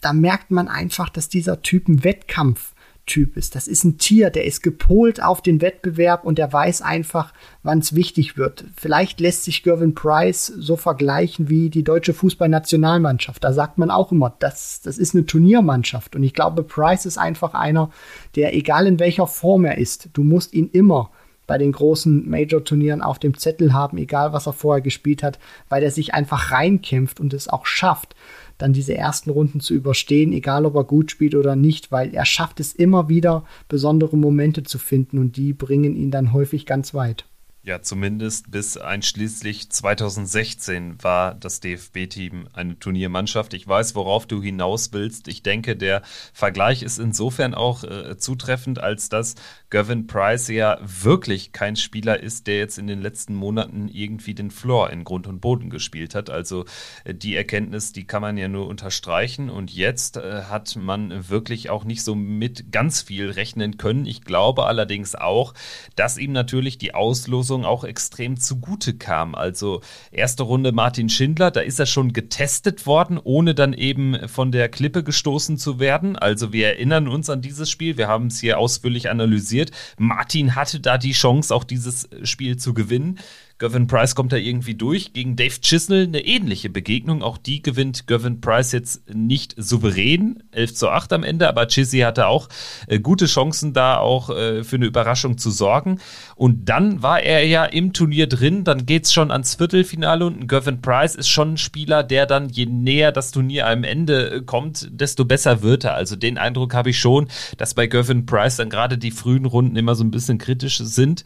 Da 0.00 0.12
merkt 0.12 0.50
man 0.50 0.68
einfach, 0.68 1.08
dass 1.08 1.28
dieser 1.28 1.62
Typ 1.62 1.88
einen 1.88 2.04
Wettkampf 2.04 2.73
Typ 3.06 3.36
ist. 3.36 3.54
Das 3.54 3.68
ist 3.68 3.84
ein 3.84 3.98
Tier, 3.98 4.30
der 4.30 4.44
ist 4.44 4.62
gepolt 4.62 5.22
auf 5.22 5.42
den 5.42 5.60
Wettbewerb 5.60 6.24
und 6.24 6.38
der 6.38 6.52
weiß 6.52 6.80
einfach, 6.80 7.34
wann 7.62 7.80
es 7.80 7.94
wichtig 7.94 8.38
wird. 8.38 8.64
Vielleicht 8.76 9.20
lässt 9.20 9.44
sich 9.44 9.62
Gervin 9.62 9.94
Price 9.94 10.46
so 10.46 10.76
vergleichen 10.76 11.50
wie 11.50 11.68
die 11.68 11.84
deutsche 11.84 12.14
Fußballnationalmannschaft. 12.14 13.44
Da 13.44 13.52
sagt 13.52 13.76
man 13.76 13.90
auch 13.90 14.10
immer, 14.10 14.34
das, 14.38 14.80
das 14.82 14.96
ist 14.96 15.14
eine 15.14 15.26
Turniermannschaft. 15.26 16.16
Und 16.16 16.22
ich 16.22 16.32
glaube, 16.32 16.62
Price 16.62 17.04
ist 17.04 17.18
einfach 17.18 17.52
einer, 17.52 17.90
der, 18.36 18.54
egal 18.54 18.86
in 18.86 18.98
welcher 18.98 19.26
Form 19.26 19.66
er 19.66 19.76
ist, 19.76 20.08
du 20.14 20.24
musst 20.24 20.54
ihn 20.54 20.70
immer 20.72 21.10
bei 21.46 21.58
den 21.58 21.72
großen 21.72 22.28
Major-Turnieren 22.28 23.02
auf 23.02 23.18
dem 23.18 23.36
Zettel 23.36 23.72
haben, 23.72 23.98
egal 23.98 24.32
was 24.32 24.46
er 24.46 24.52
vorher 24.52 24.80
gespielt 24.80 25.22
hat, 25.22 25.38
weil 25.68 25.82
er 25.82 25.90
sich 25.90 26.14
einfach 26.14 26.52
reinkämpft 26.52 27.20
und 27.20 27.34
es 27.34 27.48
auch 27.48 27.66
schafft, 27.66 28.14
dann 28.58 28.72
diese 28.72 28.94
ersten 28.94 29.30
Runden 29.30 29.60
zu 29.60 29.74
überstehen, 29.74 30.32
egal 30.32 30.66
ob 30.66 30.74
er 30.76 30.84
gut 30.84 31.10
spielt 31.10 31.34
oder 31.34 31.56
nicht, 31.56 31.92
weil 31.92 32.14
er 32.14 32.24
schafft 32.24 32.60
es 32.60 32.72
immer 32.74 33.08
wieder, 33.08 33.44
besondere 33.68 34.16
Momente 34.16 34.62
zu 34.62 34.78
finden 34.78 35.18
und 35.18 35.36
die 35.36 35.52
bringen 35.52 35.96
ihn 35.96 36.10
dann 36.10 36.32
häufig 36.32 36.66
ganz 36.66 36.94
weit. 36.94 37.26
Ja, 37.66 37.80
zumindest 37.80 38.50
bis 38.50 38.76
einschließlich 38.76 39.70
2016 39.70 41.02
war 41.02 41.34
das 41.34 41.60
DFB-Team 41.60 42.48
eine 42.52 42.78
Turniermannschaft. 42.78 43.54
Ich 43.54 43.66
weiß, 43.66 43.94
worauf 43.94 44.26
du 44.26 44.42
hinaus 44.42 44.92
willst. 44.92 45.28
Ich 45.28 45.42
denke, 45.42 45.74
der 45.74 46.02
Vergleich 46.34 46.82
ist 46.82 46.98
insofern 46.98 47.54
auch 47.54 47.82
äh, 47.82 48.18
zutreffend, 48.18 48.80
als 48.80 49.08
dass 49.08 49.36
Gavin 49.70 50.06
Price 50.06 50.48
ja 50.48 50.78
wirklich 50.82 51.52
kein 51.52 51.76
Spieler 51.76 52.20
ist, 52.20 52.48
der 52.48 52.58
jetzt 52.58 52.76
in 52.76 52.86
den 52.86 53.00
letzten 53.00 53.34
Monaten 53.34 53.88
irgendwie 53.88 54.34
den 54.34 54.50
Floor 54.50 54.90
in 54.90 55.02
Grund 55.02 55.26
und 55.26 55.40
Boden 55.40 55.70
gespielt 55.70 56.14
hat. 56.14 56.28
Also 56.28 56.66
äh, 57.04 57.14
die 57.14 57.34
Erkenntnis, 57.34 57.92
die 57.92 58.06
kann 58.06 58.20
man 58.20 58.36
ja 58.36 58.48
nur 58.48 58.66
unterstreichen. 58.66 59.48
Und 59.48 59.74
jetzt 59.74 60.18
äh, 60.18 60.42
hat 60.50 60.76
man 60.76 61.30
wirklich 61.30 61.70
auch 61.70 61.84
nicht 61.84 62.02
so 62.02 62.14
mit 62.14 62.72
ganz 62.72 63.00
viel 63.00 63.30
rechnen 63.30 63.78
können. 63.78 64.04
Ich 64.04 64.20
glaube 64.20 64.66
allerdings 64.66 65.14
auch, 65.14 65.54
dass 65.96 66.18
ihm 66.18 66.32
natürlich 66.32 66.76
die 66.76 66.92
Auslosung 66.92 67.53
Lösung 67.54 67.64
auch 67.64 67.84
extrem 67.84 68.36
zugute 68.36 68.94
kam. 68.94 69.36
Also 69.36 69.80
erste 70.10 70.42
Runde 70.42 70.72
Martin 70.72 71.08
Schindler, 71.08 71.52
da 71.52 71.60
ist 71.60 71.78
er 71.78 71.86
schon 71.86 72.12
getestet 72.12 72.84
worden, 72.84 73.20
ohne 73.22 73.54
dann 73.54 73.72
eben 73.74 74.28
von 74.28 74.50
der 74.50 74.68
Klippe 74.68 75.04
gestoßen 75.04 75.56
zu 75.56 75.78
werden. 75.78 76.16
Also 76.16 76.52
wir 76.52 76.66
erinnern 76.66 77.06
uns 77.06 77.30
an 77.30 77.42
dieses 77.42 77.70
Spiel, 77.70 77.96
wir 77.96 78.08
haben 78.08 78.26
es 78.26 78.40
hier 78.40 78.58
ausführlich 78.58 79.08
analysiert. 79.08 79.70
Martin 79.98 80.56
hatte 80.56 80.80
da 80.80 80.98
die 80.98 81.12
Chance, 81.12 81.54
auch 81.54 81.64
dieses 81.64 82.08
Spiel 82.24 82.56
zu 82.56 82.74
gewinnen. 82.74 83.20
Gavin 83.64 83.86
Price 83.86 84.14
kommt 84.14 84.30
da 84.30 84.36
irgendwie 84.36 84.74
durch. 84.74 85.14
Gegen 85.14 85.36
Dave 85.36 85.58
Chisnell 85.62 86.04
eine 86.04 86.22
ähnliche 86.26 86.68
Begegnung. 86.68 87.22
Auch 87.22 87.38
die 87.38 87.62
gewinnt 87.62 88.06
Gavin 88.06 88.42
Price 88.42 88.72
jetzt 88.72 89.08
nicht 89.14 89.54
souverän. 89.56 90.42
11 90.50 90.74
zu 90.74 90.90
8 90.90 91.14
am 91.14 91.24
Ende, 91.24 91.48
aber 91.48 91.66
Chizzy 91.66 92.00
hatte 92.00 92.26
auch 92.26 92.50
äh, 92.88 93.00
gute 93.00 93.24
Chancen 93.24 93.72
da 93.72 93.96
auch 93.96 94.28
äh, 94.28 94.64
für 94.64 94.76
eine 94.76 94.84
Überraschung 94.84 95.38
zu 95.38 95.50
sorgen. 95.50 95.98
Und 96.36 96.68
dann 96.68 97.02
war 97.02 97.22
er 97.22 97.46
ja 97.46 97.64
im 97.64 97.94
Turnier 97.94 98.26
drin. 98.26 98.64
Dann 98.64 98.84
geht 98.84 99.06
es 99.06 99.14
schon 99.14 99.30
ans 99.30 99.54
Viertelfinale 99.54 100.26
und 100.26 100.46
Gavin 100.46 100.82
Price 100.82 101.14
ist 101.14 101.30
schon 101.30 101.54
ein 101.54 101.56
Spieler, 101.56 102.02
der 102.02 102.26
dann, 102.26 102.50
je 102.50 102.66
näher 102.66 103.12
das 103.12 103.30
Turnier 103.30 103.66
am 103.66 103.82
Ende 103.82 104.30
äh, 104.30 104.40
kommt, 104.42 104.90
desto 104.90 105.24
besser 105.24 105.62
wird 105.62 105.84
er. 105.84 105.94
Also 105.94 106.16
den 106.16 106.36
Eindruck 106.36 106.74
habe 106.74 106.90
ich 106.90 106.98
schon, 106.98 107.28
dass 107.56 107.72
bei 107.72 107.86
Gavin 107.86 108.26
Price 108.26 108.56
dann 108.56 108.68
gerade 108.68 108.98
die 108.98 109.10
frühen 109.10 109.46
Runden 109.46 109.76
immer 109.76 109.94
so 109.94 110.04
ein 110.04 110.10
bisschen 110.10 110.36
kritisch 110.36 110.76
sind. 110.76 111.24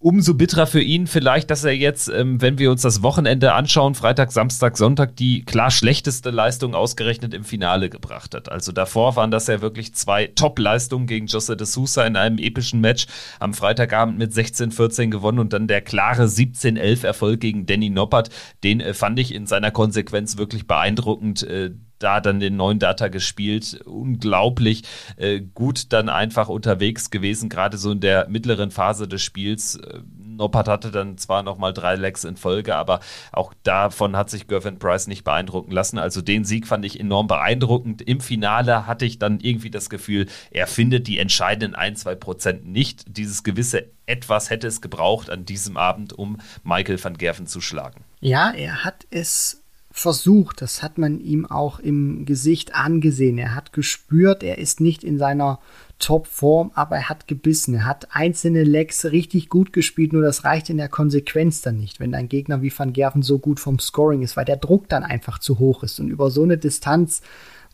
Umso 0.00 0.34
bitterer 0.34 0.68
für 0.68 0.80
ihn 0.80 1.08
vielleicht, 1.08 1.50
dass 1.50 1.64
er 1.64 1.72
jetzt, 1.72 2.08
ähm, 2.08 2.40
wenn 2.40 2.56
wir 2.58 2.70
uns 2.70 2.82
das 2.82 3.02
Wochenende 3.02 3.52
anschauen, 3.54 3.96
Freitag, 3.96 4.30
Samstag, 4.30 4.76
Sonntag, 4.76 5.16
die 5.16 5.44
klar 5.44 5.72
schlechteste 5.72 6.30
Leistung 6.30 6.76
ausgerechnet 6.76 7.34
im 7.34 7.42
Finale 7.42 7.90
gebracht 7.90 8.32
hat. 8.32 8.48
Also 8.48 8.70
davor 8.70 9.16
waren 9.16 9.32
das 9.32 9.48
ja 9.48 9.60
wirklich 9.60 9.96
zwei 9.96 10.28
Top-Leistungen 10.28 11.08
gegen 11.08 11.26
Jose 11.26 11.56
de 11.56 11.66
Sousa 11.66 12.06
in 12.06 12.14
einem 12.14 12.38
epischen 12.38 12.80
Match. 12.80 13.08
Am 13.40 13.54
Freitagabend 13.54 14.18
mit 14.18 14.32
16-14 14.32 15.10
gewonnen 15.10 15.40
und 15.40 15.52
dann 15.52 15.66
der 15.66 15.80
klare 15.80 16.26
17-11 16.26 17.04
Erfolg 17.04 17.40
gegen 17.40 17.66
Danny 17.66 17.90
Noppert. 17.90 18.30
Den 18.62 18.80
äh, 18.80 18.94
fand 18.94 19.18
ich 19.18 19.34
in 19.34 19.48
seiner 19.48 19.72
Konsequenz 19.72 20.38
wirklich 20.38 20.68
beeindruckend. 20.68 21.42
Äh, 21.42 21.72
da 21.98 22.20
dann 22.20 22.40
den 22.40 22.56
neuen 22.56 22.78
Data 22.78 23.08
gespielt. 23.08 23.80
Unglaublich 23.84 24.82
äh, 25.16 25.40
gut 25.40 25.92
dann 25.92 26.08
einfach 26.08 26.48
unterwegs 26.48 27.10
gewesen, 27.10 27.48
gerade 27.48 27.78
so 27.78 27.92
in 27.92 28.00
der 28.00 28.28
mittleren 28.28 28.70
Phase 28.70 29.08
des 29.08 29.22
Spiels. 29.22 29.76
Äh, 29.76 30.00
Noppert 30.38 30.68
hatte 30.68 30.90
dann 30.90 31.18
zwar 31.18 31.42
nochmal 31.42 31.72
drei 31.72 31.96
Legs 31.96 32.24
in 32.24 32.36
Folge, 32.36 32.76
aber 32.76 33.00
auch 33.32 33.52
davon 33.64 34.16
hat 34.16 34.30
sich 34.30 34.46
Gervin 34.46 34.78
Price 34.78 35.06
nicht 35.08 35.24
beeindrucken 35.24 35.72
lassen. 35.72 35.98
Also 35.98 36.22
den 36.22 36.44
Sieg 36.44 36.66
fand 36.66 36.84
ich 36.84 36.98
enorm 36.98 37.26
beeindruckend. 37.26 38.02
Im 38.02 38.20
Finale 38.20 38.86
hatte 38.86 39.04
ich 39.04 39.18
dann 39.18 39.40
irgendwie 39.40 39.70
das 39.70 39.90
Gefühl, 39.90 40.26
er 40.50 40.66
findet 40.66 41.08
die 41.08 41.18
entscheidenden 41.18 41.74
ein, 41.74 41.96
zwei 41.96 42.14
Prozent 42.14 42.66
nicht. 42.66 43.04
Dieses 43.08 43.42
gewisse 43.42 43.90
etwas 44.06 44.48
hätte 44.48 44.66
es 44.66 44.80
gebraucht 44.80 45.28
an 45.28 45.44
diesem 45.44 45.76
Abend, 45.76 46.12
um 46.12 46.38
Michael 46.62 47.02
van 47.02 47.18
Gerven 47.18 47.46
zu 47.46 47.60
schlagen. 47.60 48.04
Ja, 48.20 48.50
er 48.50 48.84
hat 48.84 49.06
es 49.10 49.62
versucht. 49.98 50.62
Das 50.62 50.82
hat 50.82 50.98
man 50.98 51.20
ihm 51.20 51.46
auch 51.46 51.78
im 51.80 52.24
Gesicht 52.24 52.74
angesehen. 52.74 53.38
Er 53.38 53.54
hat 53.54 53.72
gespürt, 53.72 54.42
er 54.42 54.58
ist 54.58 54.80
nicht 54.80 55.04
in 55.04 55.18
seiner 55.18 55.58
Topform, 55.98 56.70
aber 56.74 56.96
er 56.96 57.08
hat 57.08 57.26
gebissen. 57.26 57.74
Er 57.74 57.84
hat 57.84 58.08
einzelne 58.10 58.62
Legs 58.64 59.04
richtig 59.06 59.48
gut 59.48 59.72
gespielt, 59.72 60.12
nur 60.12 60.22
das 60.22 60.44
reicht 60.44 60.70
in 60.70 60.76
der 60.76 60.88
Konsequenz 60.88 61.60
dann 61.60 61.78
nicht, 61.78 61.98
wenn 61.98 62.12
dein 62.12 62.28
Gegner 62.28 62.62
wie 62.62 62.72
Van 62.76 62.92
Gerven 62.92 63.22
so 63.22 63.38
gut 63.38 63.58
vom 63.60 63.78
Scoring 63.78 64.22
ist, 64.22 64.36
weil 64.36 64.44
der 64.44 64.56
Druck 64.56 64.88
dann 64.88 65.02
einfach 65.02 65.38
zu 65.38 65.58
hoch 65.58 65.82
ist. 65.82 65.98
Und 65.98 66.08
über 66.08 66.30
so 66.30 66.42
eine 66.42 66.58
Distanz, 66.58 67.20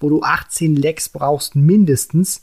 wo 0.01 0.09
du 0.09 0.23
18 0.23 0.77
Legs 0.77 1.09
brauchst, 1.09 1.55
mindestens, 1.55 2.41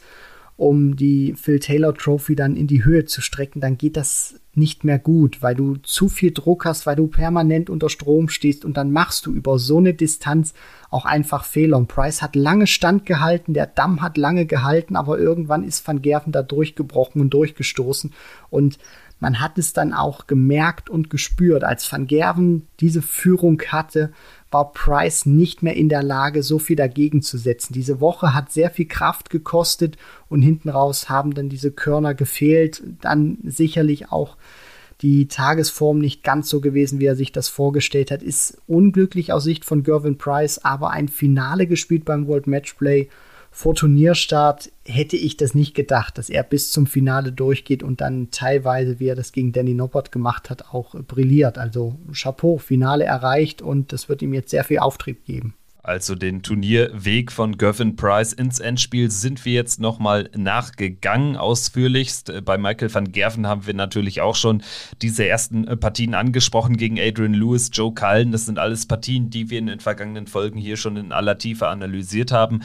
um 0.61 0.95
die 0.95 1.33
Phil 1.33 1.59
Taylor 1.59 1.95
Trophy 1.95 2.35
dann 2.35 2.55
in 2.55 2.67
die 2.67 2.85
Höhe 2.85 3.05
zu 3.05 3.19
strecken, 3.21 3.61
dann 3.61 3.79
geht 3.79 3.97
das 3.97 4.35
nicht 4.53 4.83
mehr 4.83 4.99
gut, 4.99 5.41
weil 5.41 5.55
du 5.55 5.77
zu 5.77 6.07
viel 6.07 6.31
Druck 6.31 6.65
hast, 6.65 6.85
weil 6.85 6.95
du 6.95 7.07
permanent 7.07 7.71
unter 7.71 7.89
Strom 7.89 8.29
stehst 8.29 8.63
und 8.63 8.77
dann 8.77 8.91
machst 8.91 9.25
du 9.25 9.33
über 9.33 9.57
so 9.57 9.79
eine 9.79 9.95
Distanz 9.95 10.53
auch 10.91 11.05
einfach 11.05 11.45
Fehler. 11.45 11.77
Und 11.77 11.87
Price 11.87 12.21
hat 12.21 12.35
lange 12.35 12.67
Stand 12.67 13.07
gehalten, 13.07 13.55
der 13.55 13.65
Damm 13.65 14.03
hat 14.03 14.17
lange 14.17 14.45
gehalten, 14.45 14.95
aber 14.95 15.17
irgendwann 15.17 15.63
ist 15.63 15.87
Van 15.87 16.03
Gerven 16.03 16.31
da 16.31 16.43
durchgebrochen 16.43 17.21
und 17.21 17.31
durchgestoßen 17.33 18.13
und 18.51 18.77
man 19.19 19.39
hat 19.39 19.59
es 19.59 19.73
dann 19.73 19.93
auch 19.93 20.25
gemerkt 20.25 20.89
und 20.89 21.11
gespürt, 21.11 21.63
als 21.63 21.91
Van 21.91 22.07
Gerven 22.07 22.67
diese 22.79 23.03
Führung 23.03 23.61
hatte, 23.67 24.11
war 24.51 24.73
Price 24.73 25.25
nicht 25.25 25.63
mehr 25.63 25.75
in 25.75 25.89
der 25.89 26.03
Lage, 26.03 26.43
so 26.43 26.59
viel 26.59 26.75
dagegen 26.75 27.21
zu 27.21 27.37
setzen. 27.37 27.73
Diese 27.73 28.01
Woche 28.01 28.33
hat 28.33 28.51
sehr 28.51 28.69
viel 28.69 28.85
Kraft 28.85 29.29
gekostet 29.29 29.97
und 30.29 30.41
hinten 30.41 30.69
raus 30.69 31.09
haben 31.09 31.33
dann 31.33 31.49
diese 31.49 31.71
Körner 31.71 32.13
gefehlt. 32.13 32.83
Dann 33.01 33.37
sicherlich 33.43 34.11
auch 34.11 34.35
die 35.01 35.27
Tagesform 35.27 35.99
nicht 35.99 36.23
ganz 36.23 36.49
so 36.49 36.61
gewesen, 36.61 36.99
wie 36.99 37.05
er 37.05 37.15
sich 37.15 37.31
das 37.31 37.49
vorgestellt 37.49 38.11
hat. 38.11 38.21
Ist 38.21 38.61
unglücklich 38.67 39.33
aus 39.33 39.45
Sicht 39.45 39.65
von 39.65 39.83
Gervin 39.83 40.17
Price, 40.17 40.59
aber 40.59 40.91
ein 40.91 41.07
Finale 41.07 41.65
gespielt 41.65 42.05
beim 42.05 42.27
World 42.27 42.45
Matchplay 42.45 43.09
vor 43.53 43.75
Turnierstart 43.75 44.71
hätte 44.85 45.17
ich 45.17 45.35
das 45.35 45.53
nicht 45.53 45.75
gedacht, 45.75 46.17
dass 46.17 46.29
er 46.29 46.41
bis 46.43 46.71
zum 46.71 46.87
Finale 46.87 47.33
durchgeht 47.33 47.83
und 47.83 47.99
dann 47.99 48.31
teilweise, 48.31 48.99
wie 48.99 49.07
er 49.07 49.15
das 49.15 49.33
gegen 49.33 49.51
Danny 49.51 49.73
Noppert 49.73 50.11
gemacht 50.11 50.49
hat, 50.49 50.73
auch 50.73 50.95
brilliert. 50.95 51.57
Also 51.57 51.97
Chapeau, 52.13 52.57
Finale 52.57 53.03
erreicht 53.03 53.61
und 53.61 53.91
das 53.91 54.07
wird 54.07 54.21
ihm 54.21 54.33
jetzt 54.33 54.51
sehr 54.51 54.63
viel 54.63 54.79
Auftrieb 54.79 55.25
geben. 55.25 55.53
Also 55.83 56.13
den 56.13 56.43
Turnierweg 56.43 57.31
von 57.31 57.57
Gervin 57.57 57.95
Price 57.95 58.33
ins 58.33 58.59
Endspiel 58.59 59.09
sind 59.09 59.43
wir 59.45 59.53
jetzt 59.53 59.79
nochmal 59.79 60.29
nachgegangen, 60.35 61.35
ausführlichst. 61.35 62.45
Bei 62.45 62.59
Michael 62.59 62.93
van 62.93 63.11
Gerven 63.11 63.47
haben 63.47 63.65
wir 63.65 63.73
natürlich 63.73 64.21
auch 64.21 64.35
schon 64.35 64.61
diese 65.01 65.25
ersten 65.25 65.65
Partien 65.79 66.13
angesprochen 66.13 66.77
gegen 66.77 66.99
Adrian 66.99 67.33
Lewis, 67.33 67.71
Joe 67.73 67.91
Cullen. 67.95 68.31
Das 68.31 68.45
sind 68.45 68.59
alles 68.59 68.85
Partien, 68.85 69.31
die 69.31 69.49
wir 69.49 69.57
in 69.57 69.65
den 69.65 69.79
vergangenen 69.79 70.27
Folgen 70.27 70.59
hier 70.59 70.77
schon 70.77 70.97
in 70.97 71.11
aller 71.11 71.39
Tiefe 71.39 71.67
analysiert 71.67 72.31
haben. 72.31 72.61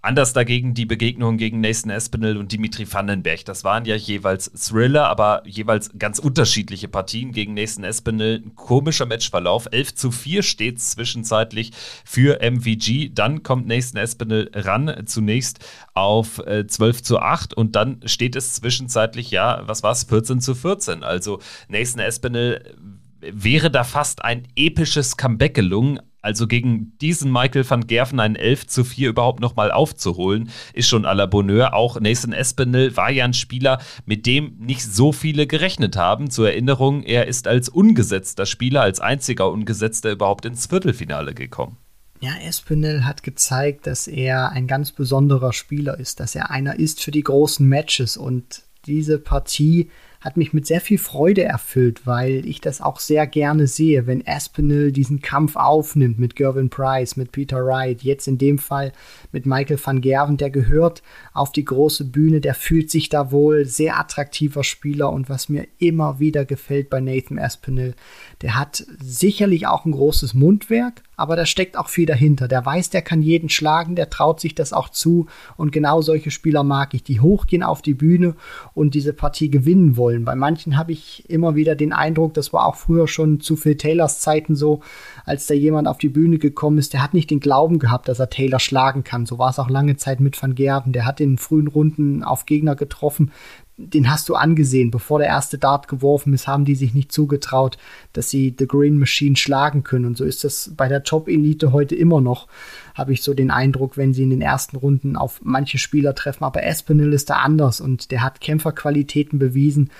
Anders 0.00 0.32
dagegen 0.32 0.74
die 0.74 0.86
Begegnung 0.86 1.38
gegen 1.38 1.60
Nathan 1.60 1.90
Espinel 1.90 2.36
und 2.36 2.52
Dimitri 2.52 2.90
Vandenberg. 2.90 3.44
Das 3.44 3.64
waren 3.64 3.84
ja 3.84 3.96
jeweils 3.96 4.50
Thriller, 4.52 5.08
aber 5.08 5.42
jeweils 5.44 5.90
ganz 5.98 6.20
unterschiedliche 6.20 6.86
Partien 6.86 7.32
gegen 7.32 7.54
Nathan 7.54 7.82
Espinel. 7.82 8.42
Ein 8.44 8.54
komischer 8.54 9.06
Matchverlauf. 9.06 9.66
11 9.72 9.96
zu 9.96 10.10
4 10.12 10.44
steht 10.44 10.80
zwischenzeitlich 10.80 11.72
für 12.04 12.40
MVG. 12.40 13.10
Dann 13.12 13.42
kommt 13.42 13.66
Nathan 13.66 14.00
Espinel 14.00 14.50
ran, 14.54 15.02
zunächst 15.06 15.66
auf 15.94 16.38
äh, 16.46 16.68
12 16.68 17.02
zu 17.02 17.18
8 17.18 17.54
und 17.54 17.74
dann 17.74 18.00
steht 18.04 18.36
es 18.36 18.54
zwischenzeitlich, 18.54 19.32
ja, 19.32 19.62
was 19.66 19.82
war 19.82 19.90
es, 19.90 20.04
14 20.04 20.40
zu 20.40 20.54
14. 20.54 21.02
Also 21.02 21.40
Nathan 21.68 21.98
Espinel 21.98 22.76
wäre 23.20 23.70
da 23.70 23.82
fast 23.82 24.24
ein 24.24 24.46
episches 24.54 25.16
Comeback 25.16 25.54
gelungen, 25.54 25.98
also 26.20 26.46
gegen 26.46 26.96
diesen 27.00 27.32
Michael 27.32 27.68
van 27.68 27.86
Gerven 27.86 28.20
ein 28.20 28.36
11 28.36 28.66
zu 28.66 28.84
4 28.84 29.10
überhaupt 29.10 29.40
nochmal 29.40 29.70
aufzuholen, 29.70 30.50
ist 30.72 30.88
schon 30.88 31.06
à 31.06 31.14
la 31.14 31.26
Bonheur. 31.26 31.74
Auch 31.74 32.00
Nathan 32.00 32.32
Espinel 32.32 32.96
war 32.96 33.10
ja 33.10 33.24
ein 33.24 33.34
Spieler, 33.34 33.80
mit 34.04 34.26
dem 34.26 34.56
nicht 34.58 34.82
so 34.82 35.12
viele 35.12 35.46
gerechnet 35.46 35.96
haben. 35.96 36.30
Zur 36.30 36.48
Erinnerung, 36.48 37.02
er 37.02 37.26
ist 37.26 37.46
als 37.46 37.68
ungesetzter 37.68 38.46
Spieler, 38.46 38.82
als 38.82 39.00
einziger 39.00 39.50
Ungesetzter 39.50 40.10
überhaupt 40.10 40.44
ins 40.44 40.66
Viertelfinale 40.66 41.34
gekommen. 41.34 41.76
Ja, 42.20 42.32
Espinel 42.44 43.04
hat 43.04 43.22
gezeigt, 43.22 43.86
dass 43.86 44.08
er 44.08 44.50
ein 44.50 44.66
ganz 44.66 44.90
besonderer 44.90 45.52
Spieler 45.52 46.00
ist, 46.00 46.18
dass 46.18 46.34
er 46.34 46.50
einer 46.50 46.78
ist 46.78 47.00
für 47.00 47.12
die 47.12 47.22
großen 47.22 47.66
Matches 47.66 48.16
und 48.16 48.62
diese 48.86 49.18
Partie 49.18 49.90
hat 50.20 50.36
mich 50.36 50.52
mit 50.52 50.66
sehr 50.66 50.80
viel 50.80 50.98
Freude 50.98 51.44
erfüllt, 51.44 52.06
weil 52.06 52.44
ich 52.46 52.60
das 52.60 52.80
auch 52.80 52.98
sehr 52.98 53.26
gerne 53.26 53.68
sehe, 53.68 54.06
wenn 54.06 54.26
Aspinall 54.26 54.90
diesen 54.90 55.20
Kampf 55.20 55.54
aufnimmt 55.54 56.18
mit 56.18 56.34
Gervin 56.34 56.70
Price, 56.70 57.16
mit 57.16 57.30
Peter 57.30 57.64
Wright, 57.64 58.02
jetzt 58.02 58.26
in 58.26 58.36
dem 58.36 58.58
Fall 58.58 58.92
mit 59.30 59.46
Michael 59.46 59.78
van 59.82 60.00
Gerven, 60.00 60.36
der 60.36 60.50
gehört 60.50 61.02
auf 61.32 61.52
die 61.52 61.64
große 61.64 62.04
Bühne, 62.04 62.40
der 62.40 62.54
fühlt 62.54 62.90
sich 62.90 63.08
da 63.08 63.30
wohl, 63.30 63.64
sehr 63.64 63.98
attraktiver 63.98 64.64
Spieler 64.64 65.12
und 65.12 65.28
was 65.28 65.48
mir 65.48 65.68
immer 65.78 66.18
wieder 66.18 66.44
gefällt 66.44 66.90
bei 66.90 67.00
Nathan 67.00 67.38
Aspinall, 67.38 67.94
der 68.42 68.56
hat 68.56 68.84
sicherlich 69.00 69.66
auch 69.66 69.84
ein 69.84 69.92
großes 69.92 70.34
Mundwerk, 70.34 71.02
aber 71.16 71.34
da 71.34 71.44
steckt 71.44 71.76
auch 71.76 71.88
viel 71.88 72.06
dahinter. 72.06 72.46
Der 72.46 72.64
weiß, 72.64 72.90
der 72.90 73.02
kann 73.02 73.20
jeden 73.20 73.48
schlagen, 73.48 73.96
der 73.96 74.10
traut 74.10 74.40
sich 74.40 74.54
das 74.54 74.72
auch 74.72 74.88
zu 74.88 75.26
und 75.56 75.72
genau 75.72 76.00
solche 76.00 76.30
Spieler 76.30 76.62
mag 76.62 76.94
ich, 76.94 77.02
die 77.02 77.20
hochgehen 77.20 77.64
auf 77.64 77.82
die 77.82 77.94
Bühne 77.94 78.36
und 78.74 78.94
diese 78.94 79.12
Partie 79.12 79.50
gewinnen 79.50 79.96
wollen. 79.96 80.24
Bei 80.24 80.36
manchen 80.36 80.76
habe 80.76 80.92
ich 80.92 81.28
immer 81.28 81.56
wieder 81.56 81.74
den 81.74 81.92
Eindruck, 81.92 82.34
das 82.34 82.52
war 82.52 82.66
auch 82.66 82.76
früher 82.76 83.08
schon 83.08 83.40
zu 83.40 83.56
Phil 83.56 83.76
Taylors 83.76 84.20
Zeiten 84.20 84.54
so, 84.54 84.80
als 85.24 85.46
da 85.46 85.54
jemand 85.54 85.88
auf 85.88 85.98
die 85.98 86.08
Bühne 86.08 86.38
gekommen 86.38 86.78
ist, 86.78 86.92
der 86.92 87.02
hat 87.02 87.14
nicht 87.14 87.30
den 87.30 87.40
Glauben 87.40 87.78
gehabt, 87.78 88.08
dass 88.08 88.20
er 88.20 88.30
Taylor 88.30 88.60
schlagen 88.60 89.02
kann. 89.04 89.26
So 89.26 89.38
war 89.38 89.50
es 89.50 89.58
auch 89.58 89.68
lange 89.68 89.96
Zeit 89.96 90.20
mit 90.20 90.40
Van 90.40 90.54
Gerven. 90.54 90.92
Der 90.92 91.04
hat 91.04 91.20
in 91.20 91.38
frühen 91.38 91.66
Runden 91.66 92.22
auf 92.22 92.46
Gegner 92.46 92.76
getroffen, 92.76 93.32
den 93.78 94.10
hast 94.10 94.28
du 94.28 94.34
angesehen, 94.34 94.90
bevor 94.90 95.20
der 95.20 95.28
erste 95.28 95.56
Dart 95.56 95.86
geworfen 95.86 96.34
ist, 96.34 96.48
haben 96.48 96.64
die 96.64 96.74
sich 96.74 96.94
nicht 96.94 97.12
zugetraut, 97.12 97.78
dass 98.12 98.28
sie 98.28 98.54
The 98.58 98.66
Green 98.66 98.98
Machine 98.98 99.36
schlagen 99.36 99.84
können. 99.84 100.04
Und 100.04 100.16
so 100.16 100.24
ist 100.24 100.42
das 100.42 100.72
bei 100.76 100.88
der 100.88 101.04
Top-Elite 101.04 101.72
heute 101.72 101.94
immer 101.94 102.20
noch, 102.20 102.48
habe 102.94 103.12
ich 103.12 103.22
so 103.22 103.34
den 103.34 103.52
Eindruck, 103.52 103.96
wenn 103.96 104.12
sie 104.12 104.24
in 104.24 104.30
den 104.30 104.42
ersten 104.42 104.76
Runden 104.76 105.16
auf 105.16 105.40
manche 105.44 105.78
Spieler 105.78 106.16
treffen. 106.16 106.42
Aber 106.42 106.64
Espinel 106.64 107.12
ist 107.12 107.30
da 107.30 107.36
anders 107.36 107.80
und 107.80 108.10
der 108.10 108.22
hat 108.22 108.40
Kämpferqualitäten 108.40 109.38
bewiesen. 109.38 109.90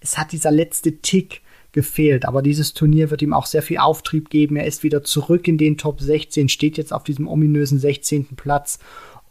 Es 0.00 0.18
hat 0.18 0.32
dieser 0.32 0.50
letzte 0.50 0.98
Tick 0.98 1.40
gefehlt. 1.72 2.26
Aber 2.26 2.42
dieses 2.42 2.74
Turnier 2.74 3.10
wird 3.10 3.22
ihm 3.22 3.32
auch 3.32 3.46
sehr 3.46 3.62
viel 3.62 3.78
Auftrieb 3.78 4.30
geben. 4.30 4.56
Er 4.56 4.66
ist 4.66 4.82
wieder 4.82 5.02
zurück 5.02 5.48
in 5.48 5.58
den 5.58 5.78
Top 5.78 6.00
16, 6.00 6.48
steht 6.48 6.76
jetzt 6.76 6.92
auf 6.92 7.02
diesem 7.02 7.26
ominösen 7.26 7.78
16. 7.78 8.36
Platz 8.36 8.78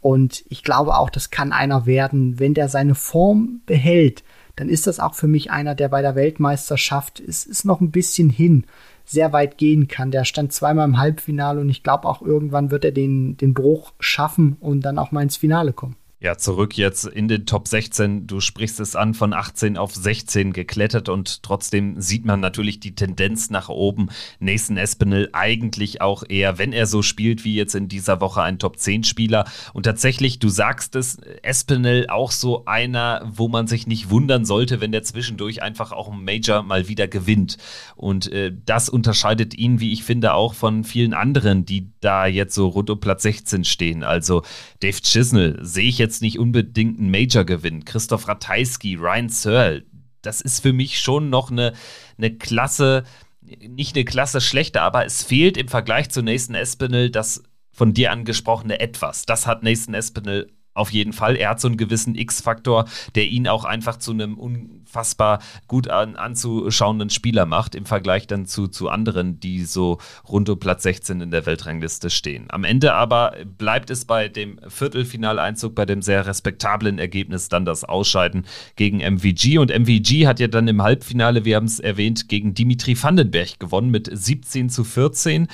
und 0.01 0.43
ich 0.49 0.63
glaube 0.63 0.97
auch, 0.97 1.09
das 1.09 1.29
kann 1.29 1.53
einer 1.53 1.85
werden, 1.85 2.39
wenn 2.39 2.53
der 2.53 2.67
seine 2.67 2.95
Form 2.95 3.61
behält, 3.65 4.23
dann 4.55 4.67
ist 4.67 4.87
das 4.87 4.99
auch 4.99 5.13
für 5.13 5.27
mich 5.27 5.51
einer, 5.51 5.75
der 5.75 5.89
bei 5.89 6.01
der 6.01 6.15
Weltmeisterschaft, 6.15 7.19
es 7.19 7.45
ist 7.45 7.65
noch 7.65 7.79
ein 7.79 7.91
bisschen 7.91 8.29
hin, 8.29 8.65
sehr 9.05 9.31
weit 9.33 9.57
gehen 9.57 9.87
kann. 9.87 10.11
Der 10.11 10.25
stand 10.25 10.53
zweimal 10.53 10.87
im 10.87 10.97
Halbfinale 10.97 11.61
und 11.61 11.69
ich 11.69 11.83
glaube 11.83 12.07
auch 12.07 12.21
irgendwann 12.21 12.71
wird 12.71 12.85
er 12.85 12.91
den, 12.91 13.37
den 13.37 13.53
Bruch 13.53 13.93
schaffen 13.99 14.57
und 14.59 14.81
dann 14.81 14.97
auch 14.97 15.11
mal 15.11 15.23
ins 15.23 15.37
Finale 15.37 15.73
kommen. 15.73 15.95
Ja, 16.23 16.37
zurück 16.37 16.77
jetzt 16.77 17.05
in 17.05 17.27
den 17.27 17.47
Top 17.47 17.67
16. 17.67 18.27
Du 18.27 18.41
sprichst 18.41 18.79
es 18.79 18.95
an, 18.95 19.15
von 19.15 19.33
18 19.33 19.75
auf 19.75 19.95
16 19.95 20.53
geklettert 20.53 21.09
und 21.09 21.41
trotzdem 21.41 21.99
sieht 21.99 22.25
man 22.25 22.39
natürlich 22.39 22.79
die 22.79 22.93
Tendenz 22.93 23.49
nach 23.49 23.69
oben. 23.69 24.09
Nathan 24.39 24.77
Espinel 24.77 25.29
eigentlich 25.33 25.99
auch 26.01 26.21
eher, 26.29 26.59
wenn 26.59 26.73
er 26.73 26.85
so 26.85 27.01
spielt 27.01 27.43
wie 27.43 27.55
jetzt 27.55 27.73
in 27.73 27.87
dieser 27.87 28.21
Woche, 28.21 28.43
ein 28.43 28.59
Top 28.59 28.77
10 28.77 29.03
Spieler. 29.03 29.45
Und 29.73 29.81
tatsächlich, 29.87 30.37
du 30.37 30.49
sagst 30.49 30.95
es, 30.95 31.17
Espinel 31.41 32.05
auch 32.07 32.29
so 32.29 32.65
einer, 32.65 33.23
wo 33.25 33.47
man 33.47 33.65
sich 33.65 33.87
nicht 33.87 34.11
wundern 34.11 34.45
sollte, 34.45 34.79
wenn 34.79 34.91
der 34.91 35.01
zwischendurch 35.01 35.63
einfach 35.63 35.91
auch 35.91 36.11
ein 36.11 36.23
Major 36.23 36.61
mal 36.61 36.87
wieder 36.87 37.07
gewinnt. 37.07 37.57
Und 37.95 38.31
äh, 38.31 38.53
das 38.67 38.89
unterscheidet 38.89 39.55
ihn, 39.55 39.79
wie 39.79 39.91
ich 39.91 40.03
finde, 40.03 40.35
auch 40.35 40.53
von 40.53 40.83
vielen 40.83 41.15
anderen, 41.15 41.65
die 41.65 41.87
da 41.99 42.27
jetzt 42.27 42.53
so 42.53 42.67
rund 42.67 42.91
um 42.91 42.99
Platz 42.99 43.23
16 43.23 43.63
stehen. 43.63 44.03
Also 44.03 44.43
Dave 44.81 45.01
Chisnell 45.01 45.57
sehe 45.63 45.89
ich 45.89 45.97
jetzt 45.97 46.10
jetzt 46.11 46.21
nicht 46.21 46.39
unbedingt 46.39 46.99
ein 46.99 47.09
Major-Gewinn. 47.09 47.85
Christoph 47.85 48.27
Ratajski, 48.27 48.95
Ryan 48.95 49.29
Searle, 49.29 49.85
das 50.21 50.41
ist 50.41 50.59
für 50.59 50.73
mich 50.73 50.99
schon 50.99 51.29
noch 51.29 51.49
eine, 51.49 51.73
eine 52.17 52.35
Klasse, 52.35 53.03
nicht 53.41 53.95
eine 53.95 54.05
Klasse 54.05 54.41
schlechter, 54.41 54.81
aber 54.81 55.05
es 55.05 55.23
fehlt 55.23 55.57
im 55.57 55.69
Vergleich 55.69 56.09
zu 56.09 56.21
Nathan 56.21 56.55
Espinel 56.55 57.09
das 57.09 57.43
von 57.71 57.93
dir 57.93 58.11
angesprochene 58.11 58.79
Etwas. 58.79 59.25
Das 59.25 59.47
hat 59.47 59.63
Nathan 59.63 59.93
Espinel 59.93 60.51
auf 60.73 60.91
jeden 60.91 61.13
Fall. 61.13 61.35
Er 61.35 61.49
hat 61.49 61.59
so 61.59 61.67
einen 61.67 61.77
gewissen 61.77 62.15
X-Faktor, 62.15 62.85
der 63.15 63.27
ihn 63.27 63.47
auch 63.47 63.65
einfach 63.65 63.97
zu 63.97 64.11
einem 64.11 64.37
unfassbar 64.37 65.39
gut 65.67 65.89
an, 65.89 66.15
anzuschauenden 66.15 67.09
Spieler 67.09 67.45
macht, 67.45 67.75
im 67.75 67.85
Vergleich 67.85 68.27
dann 68.27 68.45
zu, 68.45 68.67
zu 68.67 68.89
anderen, 68.89 69.39
die 69.39 69.63
so 69.65 69.97
rund 70.27 70.49
um 70.49 70.59
Platz 70.59 70.83
16 70.83 71.21
in 71.21 71.31
der 71.31 71.45
Weltrangliste 71.45 72.09
stehen. 72.09 72.45
Am 72.49 72.63
Ende 72.63 72.93
aber 72.93 73.35
bleibt 73.57 73.89
es 73.89 74.05
bei 74.05 74.29
dem 74.29 74.59
Viertelfinaleinzug, 74.65 75.75
bei 75.75 75.85
dem 75.85 76.01
sehr 76.01 76.25
respektablen 76.25 76.99
Ergebnis, 76.99 77.49
dann 77.49 77.65
das 77.65 77.83
Ausscheiden 77.83 78.45
gegen 78.77 78.99
MVG. 78.99 79.57
Und 79.57 79.77
MVG 79.77 80.27
hat 80.27 80.39
ja 80.39 80.47
dann 80.47 80.67
im 80.67 80.81
Halbfinale, 80.81 81.43
wir 81.43 81.57
haben 81.57 81.65
es 81.65 81.79
erwähnt, 81.79 82.29
gegen 82.29 82.53
Dimitri 82.53 83.01
Vandenberg 83.01 83.59
gewonnen 83.59 83.91
mit 83.91 84.09
17 84.11 84.69
zu 84.69 84.83
14. 84.85 85.47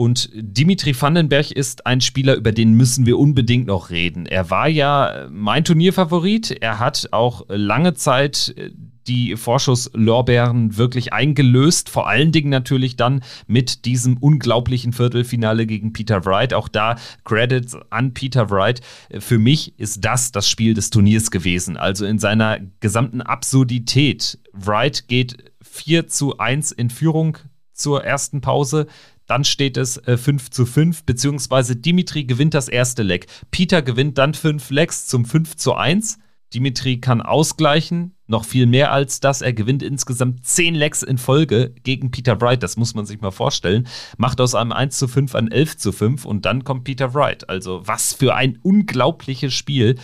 Und 0.00 0.30
Dimitri 0.32 0.98
Vandenberg 0.98 1.50
ist 1.50 1.84
ein 1.84 2.00
Spieler, 2.00 2.34
über 2.34 2.52
den 2.52 2.72
müssen 2.72 3.04
wir 3.04 3.18
unbedingt 3.18 3.66
noch 3.66 3.90
reden. 3.90 4.24
Er 4.24 4.48
war 4.48 4.66
ja 4.66 5.28
mein 5.30 5.62
Turnierfavorit. 5.62 6.52
Er 6.62 6.78
hat 6.78 7.08
auch 7.10 7.44
lange 7.48 7.92
Zeit 7.92 8.54
äh, 8.56 8.70
die 9.06 9.36
Vorschusslorbeeren 9.36 10.78
wirklich 10.78 11.12
eingelöst. 11.12 11.90
Vor 11.90 12.08
allen 12.08 12.32
Dingen 12.32 12.48
natürlich 12.48 12.96
dann 12.96 13.22
mit 13.46 13.84
diesem 13.84 14.16
unglaublichen 14.16 14.94
Viertelfinale 14.94 15.66
gegen 15.66 15.92
Peter 15.92 16.24
Wright. 16.24 16.54
Auch 16.54 16.68
da 16.68 16.96
Credits 17.26 17.76
an 17.90 18.14
Peter 18.14 18.48
Wright. 18.48 18.80
Für 19.18 19.38
mich 19.38 19.78
ist 19.78 20.02
das 20.02 20.32
das 20.32 20.48
Spiel 20.48 20.72
des 20.72 20.88
Turniers 20.88 21.30
gewesen. 21.30 21.76
Also 21.76 22.06
in 22.06 22.18
seiner 22.18 22.58
gesamten 22.80 23.20
Absurdität. 23.20 24.38
Wright 24.54 25.08
geht 25.08 25.52
4 25.60 26.08
zu 26.08 26.38
1 26.38 26.72
in 26.72 26.88
Führung 26.88 27.36
zur 27.74 28.02
ersten 28.02 28.40
Pause. 28.40 28.86
Dann 29.30 29.44
steht 29.44 29.76
es 29.76 29.96
äh, 29.96 30.16
5 30.16 30.50
zu 30.50 30.66
5, 30.66 31.04
beziehungsweise 31.04 31.76
Dimitri 31.76 32.24
gewinnt 32.24 32.52
das 32.52 32.68
erste 32.68 33.04
Leck. 33.04 33.28
Peter 33.52 33.80
gewinnt 33.80 34.18
dann 34.18 34.34
5 34.34 34.70
Lecks 34.70 35.06
zum 35.06 35.24
5 35.24 35.54
zu 35.54 35.74
1. 35.74 36.18
Dimitri 36.52 36.98
kann 36.98 37.22
ausgleichen, 37.22 38.16
noch 38.26 38.44
viel 38.44 38.66
mehr 38.66 38.90
als 38.90 39.20
das. 39.20 39.40
Er 39.40 39.52
gewinnt 39.52 39.84
insgesamt 39.84 40.44
10 40.44 40.74
Lecks 40.74 41.04
in 41.04 41.16
Folge 41.16 41.72
gegen 41.84 42.10
Peter 42.10 42.40
Wright. 42.40 42.60
Das 42.60 42.76
muss 42.76 42.96
man 42.96 43.06
sich 43.06 43.20
mal 43.20 43.30
vorstellen. 43.30 43.86
Macht 44.16 44.40
aus 44.40 44.56
einem 44.56 44.72
1 44.72 44.98
zu 44.98 45.06
5 45.06 45.32
ein 45.36 45.52
11 45.52 45.76
zu 45.76 45.92
5 45.92 46.24
und 46.24 46.44
dann 46.44 46.64
kommt 46.64 46.82
Peter 46.82 47.14
Wright. 47.14 47.48
Also 47.48 47.82
was 47.84 48.12
für 48.12 48.34
ein 48.34 48.58
unglaubliches 48.62 49.54
Spiel. 49.54 49.94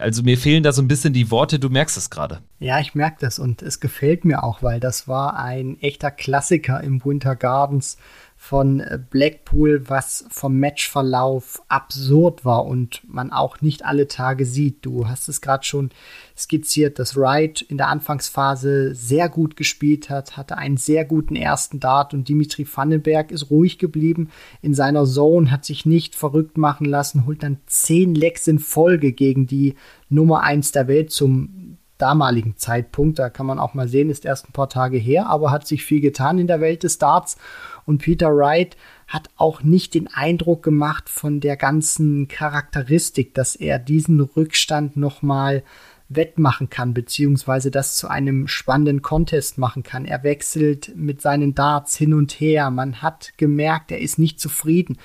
Also 0.00 0.24
mir 0.24 0.38
fehlen 0.38 0.64
da 0.64 0.72
so 0.72 0.82
ein 0.82 0.88
bisschen 0.88 1.12
die 1.12 1.30
Worte, 1.30 1.60
du 1.60 1.68
merkst 1.68 1.96
es 1.96 2.10
gerade. 2.10 2.40
Ja, 2.58 2.80
ich 2.80 2.96
merke 2.96 3.18
das 3.20 3.38
und 3.38 3.62
es 3.62 3.78
gefällt 3.78 4.24
mir 4.24 4.42
auch, 4.42 4.62
weil 4.62 4.80
das 4.80 5.06
war 5.06 5.36
ein 5.36 5.78
echter 5.80 6.10
Klassiker 6.10 6.80
im 6.80 7.04
Winter 7.04 7.36
Gardens 7.36 7.98
von 8.44 8.82
Blackpool, 9.08 9.88
was 9.88 10.24
vom 10.28 10.58
Matchverlauf 10.58 11.62
absurd 11.68 12.44
war 12.44 12.66
und 12.66 13.00
man 13.06 13.30
auch 13.30 13.60
nicht 13.60 13.84
alle 13.84 14.08
Tage 14.08 14.46
sieht. 14.46 14.84
Du 14.84 15.06
hast 15.06 15.28
es 15.28 15.40
gerade 15.40 15.62
schon 15.62 15.90
skizziert, 16.36 16.98
dass 16.98 17.16
Wright 17.16 17.62
in 17.62 17.76
der 17.76 17.86
Anfangsphase 17.86 18.96
sehr 18.96 19.28
gut 19.28 19.54
gespielt 19.54 20.10
hat, 20.10 20.36
hatte 20.36 20.58
einen 20.58 20.76
sehr 20.76 21.04
guten 21.04 21.36
ersten 21.36 21.78
Dart 21.78 22.14
und 22.14 22.28
Dimitri 22.28 22.66
Vandenberg 22.66 23.30
ist 23.30 23.48
ruhig 23.48 23.78
geblieben 23.78 24.30
in 24.60 24.74
seiner 24.74 25.04
Zone, 25.04 25.52
hat 25.52 25.64
sich 25.64 25.86
nicht 25.86 26.16
verrückt 26.16 26.58
machen 26.58 26.86
lassen, 26.86 27.26
holt 27.26 27.44
dann 27.44 27.58
zehn 27.66 28.12
Lecks 28.16 28.48
in 28.48 28.58
Folge 28.58 29.12
gegen 29.12 29.46
die 29.46 29.76
Nummer 30.08 30.42
eins 30.42 30.72
der 30.72 30.88
Welt 30.88 31.12
zum 31.12 31.78
damaligen 32.02 32.56
Zeitpunkt. 32.56 33.20
Da 33.20 33.30
kann 33.30 33.46
man 33.46 33.60
auch 33.60 33.74
mal 33.74 33.86
sehen, 33.86 34.10
ist 34.10 34.24
erst 34.24 34.48
ein 34.48 34.52
paar 34.52 34.68
Tage 34.68 34.98
her, 34.98 35.28
aber 35.28 35.52
hat 35.52 35.68
sich 35.68 35.84
viel 35.84 36.00
getan 36.00 36.40
in 36.40 36.48
der 36.48 36.60
Welt 36.60 36.82
des 36.82 36.98
Darts 36.98 37.36
und 37.84 37.98
Peter 37.98 38.34
Wright 38.34 38.76
hat 39.06 39.28
auch 39.36 39.62
nicht 39.62 39.94
den 39.94 40.08
Eindruck 40.08 40.62
gemacht 40.62 41.08
von 41.08 41.40
der 41.40 41.56
ganzen 41.56 42.28
Charakteristik, 42.28 43.34
dass 43.34 43.56
er 43.56 43.78
diesen 43.78 44.20
Rückstand 44.20 44.96
nochmal 44.96 45.62
wettmachen 46.08 46.70
kann, 46.70 46.94
beziehungsweise 46.94 47.70
das 47.70 47.96
zu 47.96 48.08
einem 48.08 48.48
spannenden 48.48 49.02
Contest 49.02 49.58
machen 49.58 49.82
kann. 49.82 50.04
Er 50.04 50.22
wechselt 50.22 50.92
mit 50.94 51.20
seinen 51.20 51.54
Darts 51.54 51.96
hin 51.96 52.14
und 52.14 52.32
her. 52.32 52.70
Man 52.70 53.02
hat 53.02 53.32
gemerkt, 53.36 53.90
er 53.90 54.00
ist 54.00 54.18
nicht 54.18 54.40
zufrieden. 54.40 54.98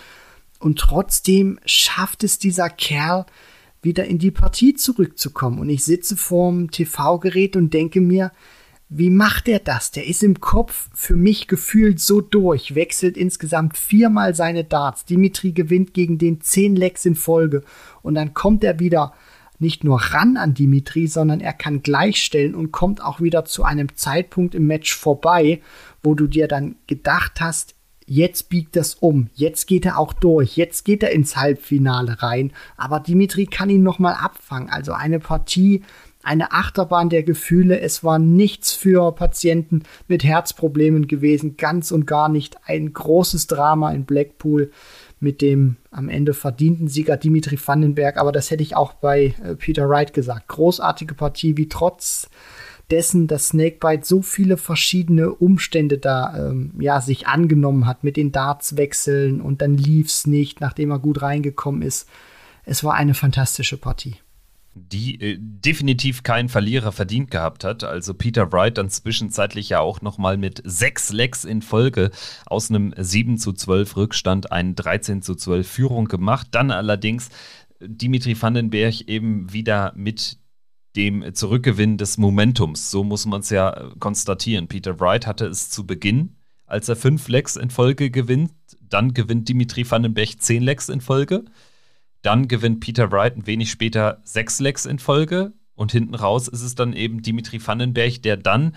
Und 0.59 0.79
trotzdem 0.79 1.59
schafft 1.65 2.23
es 2.23 2.39
dieser 2.39 2.69
Kerl, 2.69 3.25
wieder 3.81 4.05
in 4.05 4.17
die 4.17 4.31
Partie 4.31 4.73
zurückzukommen. 4.73 5.59
Und 5.59 5.69
ich 5.69 5.83
sitze 5.83 6.17
vorm 6.17 6.71
TV-Gerät 6.71 7.55
und 7.55 7.73
denke 7.73 8.01
mir, 8.01 8.31
wie 8.89 9.09
macht 9.09 9.49
er 9.49 9.59
das? 9.59 9.91
Der 9.91 10.07
ist 10.07 10.23
im 10.23 10.39
Kopf 10.39 10.89
für 10.93 11.15
mich 11.15 11.47
gefühlt 11.47 11.99
so 11.99 12.21
durch, 12.21 12.73
wechselt 12.73 13.17
insgesamt 13.17 13.77
viermal 13.77 14.33
seine 14.33 14.63
Darts. 14.63 15.03
Dimitri 15.03 15.51
gewinnt 15.51 15.93
gegen 15.93 16.17
den 16.17 16.39
zehn 16.39 16.75
Lecks 16.75 17.05
in 17.05 17.15
Folge 17.15 17.63
und 18.01 18.15
dann 18.15 18.33
kommt 18.33 18.63
er 18.63 18.79
wieder 18.79 19.13
nicht 19.59 19.83
nur 19.83 19.99
ran 19.99 20.37
an 20.37 20.53
Dimitri, 20.53 21.07
sondern 21.07 21.41
er 21.41 21.53
kann 21.53 21.81
gleichstellen 21.81 22.55
und 22.55 22.71
kommt 22.71 23.03
auch 23.03 23.19
wieder 23.19 23.43
zu 23.43 23.63
einem 23.63 23.95
Zeitpunkt 23.95 24.55
im 24.55 24.67
Match 24.67 24.95
vorbei, 24.95 25.61
wo 26.03 26.13
du 26.15 26.27
dir 26.27 26.47
dann 26.47 26.75
gedacht 26.85 27.41
hast, 27.41 27.73
jetzt 28.05 28.49
biegt 28.49 28.75
das 28.75 28.95
um, 28.95 29.29
jetzt 29.33 29.67
geht 29.67 29.85
er 29.85 29.97
auch 29.97 30.13
durch, 30.13 30.55
jetzt 30.55 30.85
geht 30.85 31.03
er 31.03 31.11
ins 31.11 31.35
Halbfinale 31.35 32.21
rein, 32.21 32.53
aber 32.77 32.99
Dimitri 33.01 33.47
kann 33.47 33.69
ihn 33.69 33.83
nochmal 33.83 34.13
abfangen. 34.13 34.69
Also 34.69 34.93
eine 34.93 35.19
Partie, 35.19 35.83
eine 36.27 36.51
Achterbahn 36.51 37.09
der 37.09 37.23
Gefühle. 37.23 37.79
Es 37.79 38.03
war 38.03 38.19
nichts 38.19 38.73
für 38.73 39.13
Patienten 39.13 39.83
mit 40.09 40.25
Herzproblemen 40.25 41.07
gewesen, 41.07 41.55
ganz 41.55 41.91
und 41.91 42.05
gar 42.05 42.27
nicht. 42.27 42.57
Ein 42.65 42.91
großes 42.91 43.47
Drama 43.47 43.91
in 43.91 44.03
Blackpool 44.03 44.71
mit 45.21 45.41
dem 45.41 45.77
am 45.89 46.09
Ende 46.09 46.33
verdienten 46.33 46.89
Sieger 46.89 47.15
Dimitri 47.15 47.57
Vandenberg. 47.57 48.17
Aber 48.17 48.33
das 48.33 48.51
hätte 48.51 48.61
ich 48.61 48.75
auch 48.75 48.93
bei 48.93 49.35
äh, 49.43 49.55
Peter 49.55 49.89
Wright 49.89 50.13
gesagt. 50.13 50.49
Großartige 50.49 51.15
Partie, 51.15 51.55
wie 51.55 51.69
trotz 51.69 52.29
dessen, 52.91 53.27
dass 53.27 53.49
Snakebite 53.49 54.05
so 54.05 54.21
viele 54.21 54.57
verschiedene 54.57 55.33
Umstände 55.33 55.97
da 55.97 56.49
ähm, 56.49 56.73
ja 56.79 56.99
sich 56.99 57.27
angenommen 57.27 57.85
hat 57.85 58.03
mit 58.03 58.17
den 58.17 58.33
Darts-Wechseln 58.33 59.39
und 59.41 59.61
dann 59.61 59.77
lief's 59.77 60.27
nicht, 60.27 60.59
nachdem 60.59 60.91
er 60.91 60.99
gut 60.99 61.21
reingekommen 61.21 61.81
ist. 61.81 62.07
Es 62.65 62.83
war 62.83 62.95
eine 62.95 63.13
fantastische 63.13 63.77
Partie 63.77 64.17
die 64.77 65.19
äh, 65.19 65.37
definitiv 65.39 66.23
keinen 66.23 66.49
Verlierer 66.49 66.91
verdient 66.91 67.31
gehabt 67.31 67.63
hat. 67.63 67.83
Also 67.83 68.13
Peter 68.13 68.51
Wright 68.51 68.77
dann 68.77 68.89
zwischenzeitlich 68.89 69.69
ja 69.69 69.79
auch 69.79 70.01
nochmal 70.01 70.37
mit 70.37 70.61
sechs 70.63 71.11
Lecks 71.11 71.43
in 71.43 71.61
Folge 71.61 72.11
aus 72.45 72.69
einem 72.69 72.93
7 72.97 73.37
zu 73.37 73.53
12 73.53 73.95
Rückstand 73.95 74.51
einen 74.51 74.75
13 74.75 75.21
zu 75.21 75.35
12 75.35 75.67
Führung 75.67 76.05
gemacht. 76.05 76.47
Dann 76.51 76.71
allerdings 76.71 77.29
Dimitri 77.79 78.39
Vandenberg 78.39 79.01
eben 79.01 79.51
wieder 79.51 79.93
mit 79.95 80.37
dem 80.95 81.33
Zurückgewinn 81.33 81.97
des 81.97 82.17
Momentums. 82.17 82.89
So 82.89 83.03
muss 83.03 83.25
man 83.25 83.41
es 83.41 83.49
ja 83.49 83.91
konstatieren. 83.99 84.67
Peter 84.67 84.99
Wright 84.99 85.27
hatte 85.27 85.45
es 85.45 85.69
zu 85.69 85.85
Beginn, 85.85 86.37
als 86.65 86.89
er 86.89 86.95
fünf 86.95 87.27
Lecks 87.27 87.55
in 87.55 87.69
Folge 87.69 88.09
gewinnt. 88.09 88.51
Dann 88.81 89.13
gewinnt 89.13 89.47
Dimitri 89.47 89.89
Vandenberg 89.89 90.41
zehn 90.41 90.63
Lecks 90.63 90.89
in 90.89 91.01
Folge. 91.01 91.45
Dann 92.27 92.49
gewinnt 92.49 92.81
Peter 92.81 93.09
Wright 93.13 93.37
ein 93.37 93.47
wenig 93.47 93.71
später 93.71 94.19
sechs 94.25 94.59
Lecks 94.59 94.85
in 94.85 94.99
Folge. 94.99 95.53
Und 95.75 95.93
hinten 95.93 96.13
raus 96.13 96.49
ist 96.49 96.61
es 96.61 96.75
dann 96.75 96.91
eben 96.91 97.21
Dimitri 97.21 97.65
Vandenberg, 97.65 98.21
der 98.21 98.35
dann 98.35 98.75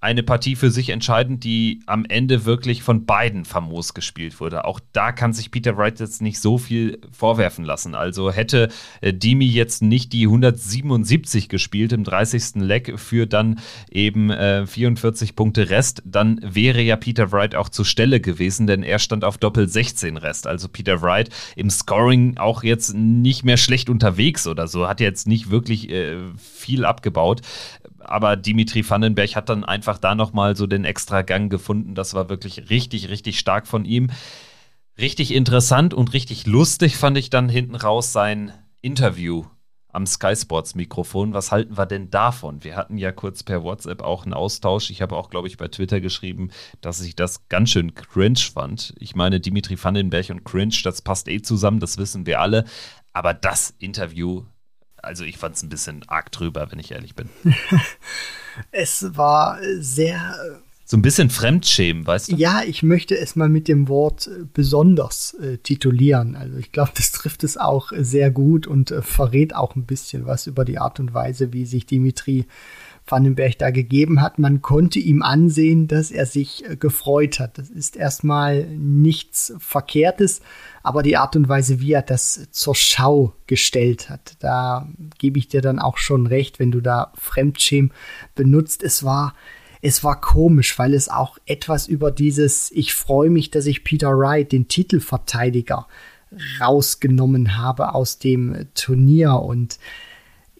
eine 0.00 0.22
Partie 0.22 0.54
für 0.54 0.70
sich 0.70 0.90
entscheidend, 0.90 1.42
die 1.42 1.80
am 1.86 2.04
Ende 2.04 2.44
wirklich 2.44 2.82
von 2.82 3.04
beiden 3.04 3.44
famos 3.44 3.94
gespielt 3.94 4.40
wurde. 4.40 4.64
Auch 4.64 4.80
da 4.92 5.10
kann 5.10 5.32
sich 5.32 5.50
Peter 5.50 5.76
Wright 5.76 5.98
jetzt 5.98 6.22
nicht 6.22 6.40
so 6.40 6.56
viel 6.56 7.00
vorwerfen 7.10 7.64
lassen. 7.64 7.94
Also 7.94 8.30
hätte 8.30 8.68
äh, 9.00 9.12
Dimi 9.12 9.46
jetzt 9.46 9.82
nicht 9.82 10.12
die 10.12 10.24
177 10.24 11.48
gespielt 11.48 11.92
im 11.92 12.04
30. 12.04 12.56
Leck 12.56 12.98
für 12.98 13.26
dann 13.26 13.58
eben 13.90 14.30
äh, 14.30 14.66
44 14.66 15.34
Punkte 15.34 15.70
Rest, 15.70 16.02
dann 16.04 16.40
wäre 16.44 16.80
ja 16.80 16.96
Peter 16.96 17.32
Wright 17.32 17.56
auch 17.56 17.68
zur 17.68 17.84
Stelle 17.84 18.20
gewesen, 18.20 18.66
denn 18.66 18.84
er 18.84 19.00
stand 19.00 19.24
auf 19.24 19.38
Doppel 19.38 19.68
16 19.68 20.16
Rest. 20.16 20.46
Also 20.46 20.68
Peter 20.68 21.02
Wright 21.02 21.30
im 21.56 21.70
Scoring 21.70 22.38
auch 22.38 22.62
jetzt 22.62 22.94
nicht 22.94 23.44
mehr 23.44 23.56
schlecht 23.56 23.90
unterwegs 23.90 24.46
oder 24.46 24.68
so, 24.68 24.86
hat 24.86 25.00
jetzt 25.00 25.26
nicht 25.26 25.50
wirklich 25.50 25.90
äh, 25.90 26.18
viel 26.36 26.84
abgebaut 26.84 27.42
aber 28.08 28.36
Dimitri 28.36 28.88
Vandenberg 28.88 29.36
hat 29.36 29.48
dann 29.48 29.64
einfach 29.64 29.98
da 29.98 30.14
nochmal 30.14 30.56
so 30.56 30.66
den 30.66 30.84
extra 30.84 31.22
Gang 31.22 31.50
gefunden. 31.50 31.94
Das 31.94 32.14
war 32.14 32.28
wirklich 32.28 32.70
richtig, 32.70 33.08
richtig 33.08 33.38
stark 33.38 33.66
von 33.66 33.84
ihm. 33.84 34.10
Richtig 34.98 35.32
interessant 35.32 35.94
und 35.94 36.12
richtig 36.12 36.46
lustig 36.46 36.96
fand 36.96 37.16
ich 37.18 37.30
dann 37.30 37.48
hinten 37.48 37.76
raus 37.76 38.12
sein 38.12 38.52
Interview 38.80 39.44
am 39.90 40.06
Sky 40.06 40.34
Sports 40.36 40.74
Mikrofon. 40.74 41.34
Was 41.34 41.52
halten 41.52 41.78
wir 41.78 41.86
denn 41.86 42.10
davon? 42.10 42.62
Wir 42.64 42.76
hatten 42.76 42.98
ja 42.98 43.12
kurz 43.12 43.42
per 43.42 43.62
WhatsApp 43.62 44.02
auch 44.02 44.24
einen 44.24 44.34
Austausch. 44.34 44.90
Ich 44.90 45.02
habe 45.02 45.16
auch, 45.16 45.30
glaube 45.30 45.48
ich, 45.48 45.56
bei 45.56 45.68
Twitter 45.68 46.00
geschrieben, 46.00 46.50
dass 46.80 47.00
ich 47.00 47.16
das 47.16 47.48
ganz 47.48 47.70
schön 47.70 47.94
cringe 47.94 48.38
fand. 48.38 48.94
Ich 48.98 49.14
meine, 49.14 49.40
Dimitri 49.40 49.82
Vandenberg 49.82 50.30
und 50.30 50.44
cringe, 50.44 50.76
das 50.84 51.02
passt 51.02 51.28
eh 51.28 51.42
zusammen, 51.42 51.80
das 51.80 51.98
wissen 51.98 52.26
wir 52.26 52.40
alle. 52.40 52.64
Aber 53.12 53.34
das 53.34 53.74
Interview 53.78 54.44
also 55.02 55.24
ich 55.24 55.38
fand 55.38 55.56
es 55.56 55.62
ein 55.62 55.68
bisschen 55.68 56.04
arg 56.08 56.32
drüber, 56.32 56.70
wenn 56.70 56.78
ich 56.78 56.92
ehrlich 56.92 57.14
bin. 57.14 57.28
es 58.70 59.16
war 59.16 59.58
sehr. 59.78 60.34
So 60.84 60.96
ein 60.96 61.02
bisschen 61.02 61.28
Fremdschämen, 61.28 62.06
weißt 62.06 62.32
du? 62.32 62.36
Ja, 62.36 62.62
ich 62.66 62.82
möchte 62.82 63.16
es 63.18 63.36
mal 63.36 63.50
mit 63.50 63.68
dem 63.68 63.88
Wort 63.88 64.26
äh, 64.26 64.44
besonders 64.54 65.34
äh, 65.34 65.58
titulieren. 65.58 66.34
Also 66.34 66.56
ich 66.56 66.72
glaube, 66.72 66.92
das 66.96 67.12
trifft 67.12 67.44
es 67.44 67.58
auch 67.58 67.92
sehr 67.98 68.30
gut 68.30 68.66
und 68.66 68.90
äh, 68.90 69.02
verrät 69.02 69.54
auch 69.54 69.76
ein 69.76 69.84
bisschen 69.84 70.24
was 70.24 70.46
über 70.46 70.64
die 70.64 70.78
Art 70.78 70.98
und 70.98 71.12
Weise, 71.12 71.52
wie 71.52 71.66
sich 71.66 71.84
Dimitri 71.84 72.46
Vandenberg 73.10 73.58
da 73.58 73.70
gegeben 73.70 74.20
hat. 74.20 74.38
Man 74.38 74.62
konnte 74.62 74.98
ihm 74.98 75.22
ansehen, 75.22 75.88
dass 75.88 76.10
er 76.10 76.26
sich 76.26 76.64
äh, 76.68 76.76
gefreut 76.76 77.40
hat. 77.40 77.58
Das 77.58 77.70
ist 77.70 77.96
erstmal 77.96 78.64
nichts 78.66 79.52
Verkehrtes, 79.58 80.40
aber 80.88 81.02
die 81.02 81.18
Art 81.18 81.36
und 81.36 81.48
Weise, 81.48 81.80
wie 81.80 81.92
er 81.92 82.02
das 82.02 82.48
zur 82.50 82.74
Schau 82.74 83.34
gestellt 83.46 84.08
hat, 84.08 84.36
da 84.38 84.88
gebe 85.18 85.38
ich 85.38 85.48
dir 85.48 85.60
dann 85.60 85.78
auch 85.78 85.98
schon 85.98 86.26
recht, 86.26 86.58
wenn 86.58 86.70
du 86.70 86.80
da 86.80 87.12
Fremdschämen 87.14 87.92
benutzt. 88.34 88.82
Es 88.82 89.04
war 89.04 89.34
es 89.80 90.02
war 90.02 90.20
komisch, 90.20 90.78
weil 90.78 90.94
es 90.94 91.08
auch 91.08 91.38
etwas 91.46 91.86
über 91.86 92.10
dieses 92.10 92.72
Ich 92.72 92.94
freue 92.94 93.30
mich, 93.30 93.50
dass 93.50 93.66
ich 93.66 93.84
Peter 93.84 94.10
Wright, 94.10 94.50
den 94.50 94.66
Titelverteidiger, 94.66 95.86
rausgenommen 96.60 97.56
habe 97.58 97.94
aus 97.94 98.18
dem 98.18 98.66
Turnier 98.74 99.34
und 99.34 99.78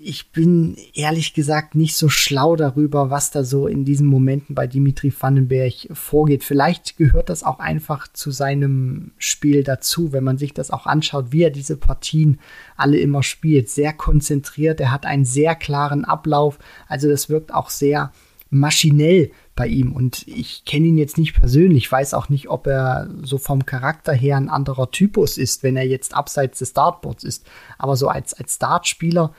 ich 0.00 0.30
bin 0.30 0.76
ehrlich 0.94 1.34
gesagt 1.34 1.74
nicht 1.74 1.96
so 1.96 2.08
schlau 2.08 2.56
darüber, 2.56 3.11
was 3.11 3.30
da 3.30 3.42
so 3.42 3.66
in 3.66 3.84
diesen 3.84 4.06
Momenten 4.06 4.54
bei 4.54 4.66
Dimitri 4.66 5.12
Vandenberg 5.18 5.88
vorgeht. 5.92 6.44
Vielleicht 6.44 6.96
gehört 6.96 7.28
das 7.28 7.42
auch 7.42 7.58
einfach 7.58 8.06
zu 8.12 8.30
seinem 8.30 9.11
Spiel 9.18 9.64
dazu, 9.64 10.12
wenn 10.12 10.24
man 10.24 10.38
sich 10.38 10.54
das 10.54 10.70
auch 10.70 10.87
anschaut, 10.87 11.32
wie 11.32 11.42
er 11.42 11.50
diese 11.50 11.76
Partien 11.76 12.38
alle 12.76 12.98
immer 12.98 13.22
spielt. 13.22 13.68
Sehr 13.68 13.92
konzentriert, 13.92 14.80
er 14.80 14.92
hat 14.92 15.04
einen 15.04 15.24
sehr 15.24 15.54
klaren 15.56 16.04
Ablauf, 16.04 16.58
also 16.87 17.08
das 17.08 17.28
wirkt 17.28 17.52
auch 17.52 17.70
sehr 17.70 18.12
maschinell 18.50 19.32
bei 19.56 19.66
ihm. 19.66 19.92
Und 19.92 20.26
ich 20.28 20.64
kenne 20.64 20.87
ihn 20.87 20.98
jetzt 20.98 21.18
nicht 21.18 21.34
persönlich, 21.34 21.90
weiß 21.90 22.14
auch 22.14 22.28
nicht, 22.28 22.48
ob 22.48 22.66
er 22.66 23.11
so 23.22 23.37
vom 23.38 23.66
Charakter 23.66 24.12
her 24.12 24.37
ein 24.37 24.48
anderer 24.48 24.90
Typus 24.90 25.37
ist, 25.38 25.62
wenn 25.62 25.76
er 25.76 25.87
jetzt 25.87 26.14
abseits 26.14 26.61
des 26.61 26.70
Startboards 26.70 27.24
ist. 27.24 27.46
Aber 27.78 27.96
so 27.96 28.08
als, 28.08 28.32
als 28.32 28.54
Startspieler 28.54 29.34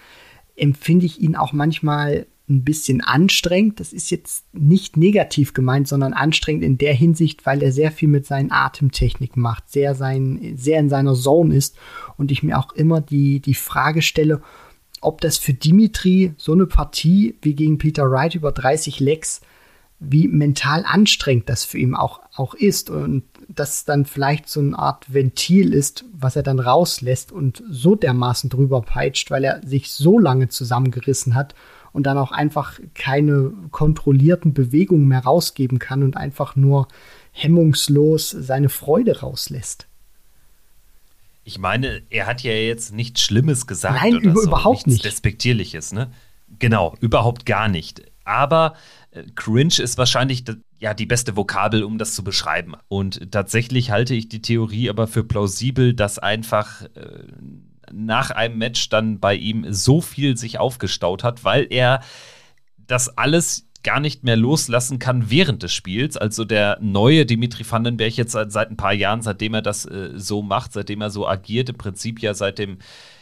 empfinde 0.60 1.06
ich 1.06 1.22
ihn 1.22 1.36
auch 1.36 1.54
manchmal 1.54 2.28
ein 2.50 2.64
bisschen 2.64 3.02
anstrengend. 3.02 3.80
Das 3.80 3.94
ist 3.94 4.10
jetzt 4.10 4.46
nicht 4.54 4.98
negativ 4.98 5.54
gemeint, 5.54 5.88
sondern 5.88 6.14
anstrengend 6.14 6.64
in 6.64 6.78
der 6.78 6.94
Hinsicht, 6.94 7.46
weil 7.46 7.62
er 7.62 7.72
sehr 7.72 7.92
viel 7.92 8.10
mit 8.10 8.26
seinen 8.26 8.52
Atemtechniken 8.52 9.42
macht, 9.42 9.70
sehr, 9.70 9.94
sein, 9.96 10.54
sehr 10.56 10.80
in 10.80 10.90
seiner 10.90 11.14
Zone 11.14 11.56
ist 11.56 11.78
und 12.18 12.32
ich 12.32 12.44
mir 12.44 12.58
auch 12.58 12.74
immer 12.74 13.02
die, 13.02 13.40
die 13.40 13.54
Frage 13.54 14.02
stelle, 14.02 14.42
ob 15.02 15.22
das 15.22 15.38
für 15.38 15.54
Dimitri 15.54 16.34
so 16.38 16.54
eine 16.54 16.66
Partie 16.66 17.36
wie 17.42 17.54
gegen 17.54 17.78
Peter 17.78 18.10
Wright 18.10 18.36
über 18.36 18.52
30 18.52 19.00
Lecks, 19.00 19.42
wie 20.00 20.28
mental 20.28 20.86
anstrengend 20.86 21.50
das 21.50 21.66
für 21.66 21.78
ihn 21.78 21.94
auch, 21.94 22.22
auch 22.36 22.54
ist 22.54 22.90
und 22.90 23.24
das 23.50 23.84
dann 23.84 24.06
vielleicht 24.06 24.48
so 24.48 24.60
eine 24.60 24.78
Art 24.78 25.14
Ventil 25.14 25.74
ist, 25.74 26.06
was 26.14 26.36
er 26.36 26.44
dann 26.44 26.60
rauslässt 26.60 27.32
und 27.32 27.64
so 27.70 27.96
dermaßen 27.96 28.50
drüber 28.50 28.82
peitscht, 28.82 29.30
weil 29.30 29.44
er 29.44 29.62
sich 29.66 29.92
so 29.92 30.20
lange 30.20 30.48
zusammengerissen 30.48 31.36
hat 31.36 31.54
und 31.92 32.04
dann 32.04 32.18
auch 32.18 32.32
einfach 32.32 32.80
keine 32.94 33.52
kontrollierten 33.72 34.54
Bewegungen 34.54 35.08
mehr 35.08 35.24
rausgeben 35.24 35.80
kann 35.80 36.04
und 36.04 36.16
einfach 36.16 36.56
nur 36.56 36.88
hemmungslos 37.32 38.30
seine 38.30 38.70
Freude 38.70 39.20
rauslässt. 39.20 39.88
Ich 41.44 41.58
meine, 41.58 42.04
er 42.10 42.28
hat 42.28 42.44
ja 42.44 42.52
jetzt 42.52 42.94
nichts 42.94 43.22
Schlimmes 43.22 43.66
gesagt. 43.66 44.00
Nein, 44.02 44.18
oder 44.18 44.26
über, 44.26 44.42
so. 44.42 44.48
überhaupt 44.48 44.88
nichts 44.88 45.04
nicht. 45.04 45.06
Despektierliches, 45.06 45.92
ne? 45.92 46.12
Genau, 46.60 46.96
überhaupt 47.00 47.46
gar 47.46 47.68
nicht. 47.68 48.04
Aber 48.30 48.76
äh, 49.10 49.24
cringe 49.34 49.80
ist 49.80 49.98
wahrscheinlich 49.98 50.44
ja 50.80 50.94
die 50.94 51.08
beste 51.08 51.36
Vokabel, 51.36 51.84
um 51.84 51.98
das 51.98 52.14
zu 52.14 52.24
beschreiben. 52.24 52.76
Und 52.88 53.32
tatsächlich 53.32 53.90
halte 53.90 54.14
ich 54.14 54.30
die 54.30 54.42
Theorie 54.42 54.90
aber 54.90 55.08
für 55.08 55.24
plausibel, 55.24 55.96
dass 55.96 56.20
einfach 56.20 56.84
äh, 56.84 57.24
nach 57.92 58.30
einem 58.30 58.60
Match 58.60 58.90
dann 58.90 59.20
bei 59.20 59.34
ihm 59.34 59.66
so 59.74 60.00
viel 60.00 60.38
sich 60.38 60.60
aufgestaut 60.60 61.24
hat, 61.24 61.44
weil 61.44 61.66
er 61.72 62.02
das 62.78 63.18
alles 63.18 63.66
gar 63.82 64.00
nicht 64.00 64.24
mehr 64.24 64.36
loslassen 64.36 65.00
kann 65.00 65.32
während 65.32 65.64
des 65.64 65.74
Spiels. 65.74 66.16
Also 66.16 66.46
der 66.46 66.78
neue 66.82 67.26
Dimitri 67.26 67.66
Vandenberg 67.68 68.16
jetzt 68.16 68.34
seit, 68.34 68.52
seit 68.52 68.70
ein 68.70 68.78
paar 68.78 68.94
Jahren, 68.94 69.24
seitdem 69.24 69.56
er 69.56 69.64
das 69.64 69.86
äh, 69.86 70.12
so 70.16 70.44
macht, 70.44 70.74
seitdem 70.74 71.02
er 71.02 71.10
so 71.10 71.28
agiert, 71.28 71.70
im 71.70 71.78
Prinzip 71.78 72.22
ja 72.22 72.36
seit 72.36 72.60
dem 72.60 72.78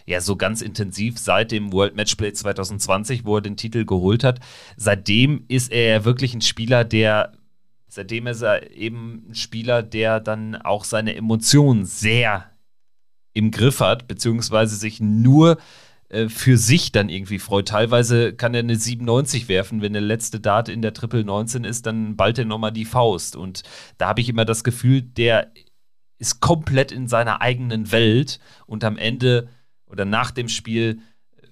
ja 0.08 0.22
so 0.22 0.36
ganz 0.36 0.62
intensiv 0.62 1.20
seit 1.20 1.52
dem 1.52 1.72
World 1.74 1.96
Matchplay 1.96 2.34
2020, 2.34 3.26
wo 3.26 3.36
er 3.36 3.42
den 3.42 3.58
Titel 3.58 3.86
geholt 3.86 4.24
hat. 4.24 4.40
Seitdem 4.78 5.44
ist 5.50 5.72
er 5.72 6.06
wirklich 6.06 6.34
ein 6.34 6.42
Spieler, 6.42 6.84
der 6.84 7.34
seitdem 7.88 8.28
ist 8.28 8.42
er 8.42 8.72
eben 8.72 9.28
ein 9.30 9.36
Spieler, 9.36 9.84
der 9.84 10.20
dann 10.20 10.56
auch 10.56 10.84
seine 10.84 11.16
Emotionen 11.16 11.86
sehr 11.86 12.50
im 13.34 13.52
Griff 13.52 13.82
hat, 13.82 14.08
beziehungsweise 14.08 14.76
sich 14.76 15.00
nur 15.00 15.58
äh, 16.10 16.30
für 16.30 16.58
sich 16.58 16.92
dann 16.92 17.10
irgendwie 17.10 17.40
freut. 17.40 17.68
Teilweise 17.68 18.34
kann 18.34 18.54
er 18.54 18.62
eine 18.62 18.76
97 18.76 19.50
werfen, 19.50 19.82
wenn 19.82 19.94
der 19.94 20.02
letzte 20.02 20.40
Dart 20.40 20.70
in 20.70 20.82
der 20.82 20.94
Triple 20.94 21.26
19 21.26 21.66
ist, 21.66 21.86
dann 21.86 22.16
ballt 22.16 22.40
er 22.40 22.46
nochmal 22.46 22.72
die 22.72 22.86
Faust. 22.86 23.36
Und 23.36 23.64
da 23.98 24.08
habe 24.08 24.22
ich 24.22 24.30
immer 24.30 24.46
das 24.46 24.64
Gefühl, 24.64 25.02
der 25.02 25.52
ist 26.18 26.40
komplett 26.40 26.92
in 26.92 27.08
seiner 27.08 27.42
eigenen 27.42 27.92
Welt 27.92 28.40
und 28.66 28.84
am 28.84 28.98
Ende 28.98 29.50
oder 29.88 30.06
nach 30.06 30.32
dem 30.32 30.50
Spiel 30.50 31.00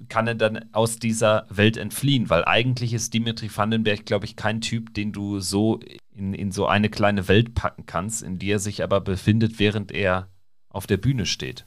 kann 0.10 0.28
er 0.28 0.36
dann 0.36 0.66
aus 0.74 1.00
dieser 1.00 1.46
Welt 1.50 1.78
entfliehen? 1.78 2.30
Weil 2.30 2.46
eigentlich 2.46 2.94
ist 2.94 3.14
Dimitri 3.14 3.50
Vandenberg, 3.54 4.06
glaube 4.06 4.26
ich, 4.26 4.36
kein 4.36 4.62
Typ, 4.62 4.94
den 4.94 5.12
du 5.12 5.40
so 5.40 5.80
in, 6.16 6.34
in 6.34 6.52
so 6.52 6.68
eine 6.68 6.90
kleine 6.90 7.28
Welt 7.28 7.56
packen 7.56 7.86
kannst, 7.86 8.24
in 8.24 8.40
die 8.40 8.52
er 8.52 8.60
sich 8.60 8.84
aber 8.84 9.02
befindet, 9.02 9.60
während 9.60 9.92
er 9.92 10.30
auf 10.70 10.88
der 10.88 10.98
Bühne 10.98 11.26
steht. 11.26 11.66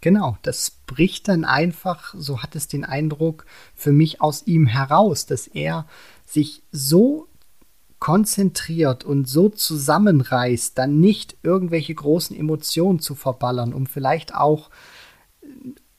Genau, 0.00 0.36
das 0.42 0.70
bricht 0.86 1.28
dann 1.28 1.44
einfach, 1.44 2.14
so 2.14 2.42
hat 2.42 2.54
es 2.56 2.68
den 2.68 2.84
Eindruck, 2.84 3.46
für 3.74 3.90
mich 3.90 4.20
aus 4.20 4.46
ihm 4.46 4.66
heraus, 4.66 5.24
dass 5.24 5.46
er 5.46 5.86
sich 6.26 6.62
so 6.70 7.26
konzentriert 8.00 9.02
und 9.02 9.26
so 9.26 9.48
zusammenreißt, 9.48 10.76
dann 10.76 11.00
nicht 11.00 11.38
irgendwelche 11.42 11.94
großen 11.94 12.36
Emotionen 12.36 13.00
zu 13.00 13.14
verballern, 13.14 13.72
um 13.72 13.86
vielleicht 13.86 14.34
auch 14.34 14.68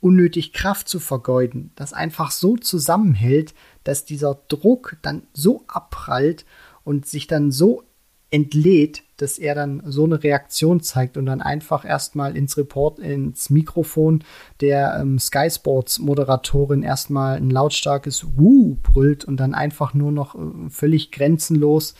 unnötig 0.05 0.53
Kraft 0.53 0.87
zu 0.87 0.99
vergeuden, 0.99 1.71
das 1.75 1.91
einfach 1.91 2.29
so 2.29 2.57
zusammenhält, 2.57 3.55
dass 3.83 4.05
dieser 4.05 4.37
Druck 4.49 4.97
dann 5.01 5.23
so 5.33 5.63
abprallt 5.65 6.45
und 6.83 7.07
sich 7.07 7.25
dann 7.25 7.51
so 7.51 7.81
entlädt, 8.29 9.01
dass 9.17 9.39
er 9.39 9.55
dann 9.55 9.81
so 9.83 10.03
eine 10.03 10.21
Reaktion 10.21 10.81
zeigt 10.81 11.17
und 11.17 11.25
dann 11.25 11.41
einfach 11.41 11.85
erstmal 11.85 12.37
ins 12.37 12.55
Report, 12.55 12.99
ins 12.99 13.49
Mikrofon 13.49 14.23
der 14.61 14.99
ähm, 15.01 15.17
Sky 15.17 15.49
Sports 15.49 15.97
Moderatorin 15.97 16.83
erstmal 16.83 17.37
ein 17.37 17.49
lautstarkes 17.49 18.37
Wuh 18.37 18.77
brüllt 18.83 19.25
und 19.25 19.37
dann 19.37 19.55
einfach 19.55 19.95
nur 19.95 20.11
noch 20.11 20.35
äh, 20.35 20.69
völlig 20.69 21.11
grenzenlos 21.11 21.95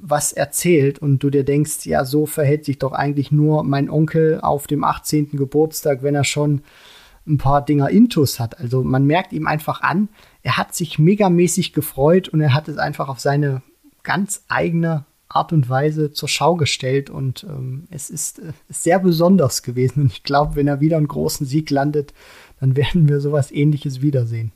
was 0.00 0.32
erzählt 0.32 1.00
und 1.00 1.24
du 1.24 1.30
dir 1.30 1.42
denkst, 1.42 1.86
ja, 1.86 2.04
so 2.04 2.26
verhält 2.26 2.64
sich 2.64 2.78
doch 2.78 2.92
eigentlich 2.92 3.32
nur 3.32 3.64
mein 3.64 3.90
Onkel 3.90 4.40
auf 4.40 4.68
dem 4.68 4.84
18. 4.84 5.32
Geburtstag, 5.32 6.04
wenn 6.04 6.14
er 6.14 6.22
schon 6.22 6.62
ein 7.26 7.38
paar 7.38 7.64
Dinger 7.64 7.90
Intus 7.90 8.38
hat. 8.40 8.58
Also 8.60 8.82
man 8.82 9.04
merkt 9.04 9.32
ihm 9.32 9.46
einfach 9.46 9.82
an, 9.82 10.08
er 10.42 10.56
hat 10.56 10.74
sich 10.74 10.98
megamäßig 10.98 11.72
gefreut 11.72 12.28
und 12.28 12.40
er 12.40 12.54
hat 12.54 12.68
es 12.68 12.78
einfach 12.78 13.08
auf 13.08 13.20
seine 13.20 13.62
ganz 14.02 14.44
eigene 14.48 15.04
Art 15.28 15.52
und 15.52 15.68
Weise 15.68 16.12
zur 16.12 16.28
Schau 16.28 16.54
gestellt 16.54 17.10
und 17.10 17.44
ähm, 17.44 17.88
es 17.90 18.10
ist, 18.10 18.38
äh, 18.38 18.52
sehr 18.68 19.00
besonders 19.00 19.62
gewesen. 19.62 20.02
Und 20.02 20.12
ich 20.12 20.22
glaube, 20.22 20.54
wenn 20.54 20.68
er 20.68 20.80
wieder 20.80 20.96
einen 20.96 21.08
großen 21.08 21.46
Sieg 21.46 21.70
landet, 21.70 22.14
dann 22.60 22.76
werden 22.76 23.08
wir 23.08 23.20
sowas 23.20 23.50
ähnliches 23.50 24.02
wiedersehen 24.02 24.52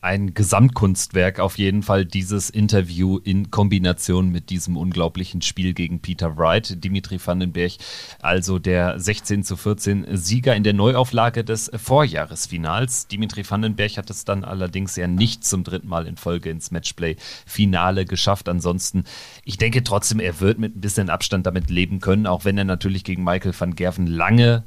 ein 0.00 0.32
Gesamtkunstwerk 0.32 1.40
auf 1.40 1.58
jeden 1.58 1.82
Fall 1.82 2.04
dieses 2.04 2.50
Interview 2.50 3.18
in 3.18 3.50
Kombination 3.50 4.30
mit 4.30 4.50
diesem 4.50 4.76
unglaublichen 4.76 5.42
Spiel 5.42 5.74
gegen 5.74 6.00
Peter 6.00 6.36
Wright, 6.36 6.84
Dimitri 6.84 7.18
Vandenberg, 7.24 7.72
also 8.20 8.60
der 8.60 9.00
16 9.00 9.42
zu 9.42 9.56
14 9.56 10.06
Sieger 10.16 10.54
in 10.54 10.62
der 10.62 10.72
Neuauflage 10.72 11.42
des 11.42 11.70
Vorjahresfinals. 11.74 13.08
Dimitri 13.08 13.48
Vandenberg 13.48 13.96
hat 13.96 14.08
es 14.10 14.24
dann 14.24 14.44
allerdings 14.44 14.94
ja 14.94 15.08
nicht 15.08 15.44
zum 15.44 15.64
dritten 15.64 15.88
Mal 15.88 16.06
in 16.06 16.16
Folge 16.16 16.50
ins 16.50 16.70
Matchplay-Finale 16.70 18.04
geschafft. 18.04 18.48
Ansonsten, 18.48 19.02
ich 19.44 19.56
denke 19.56 19.82
trotzdem, 19.82 20.20
er 20.20 20.38
wird 20.38 20.60
mit 20.60 20.76
ein 20.76 20.80
bisschen 20.80 21.10
Abstand 21.10 21.44
damit 21.46 21.70
leben 21.70 21.98
können, 21.98 22.28
auch 22.28 22.44
wenn 22.44 22.56
er 22.56 22.64
natürlich 22.64 23.02
gegen 23.02 23.24
Michael 23.24 23.54
van 23.58 23.74
Gerven 23.74 24.06
lange 24.06 24.62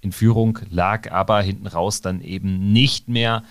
in 0.00 0.12
Führung 0.12 0.58
lag, 0.70 1.10
aber 1.10 1.42
hinten 1.42 1.66
raus 1.66 2.00
dann 2.00 2.22
eben 2.22 2.72
nicht 2.72 3.08
mehr 3.08 3.42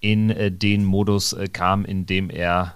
in 0.00 0.30
äh, 0.30 0.50
den 0.50 0.84
Modus 0.84 1.32
äh, 1.32 1.48
kam, 1.48 1.84
in 1.84 2.06
dem 2.06 2.30
er 2.30 2.74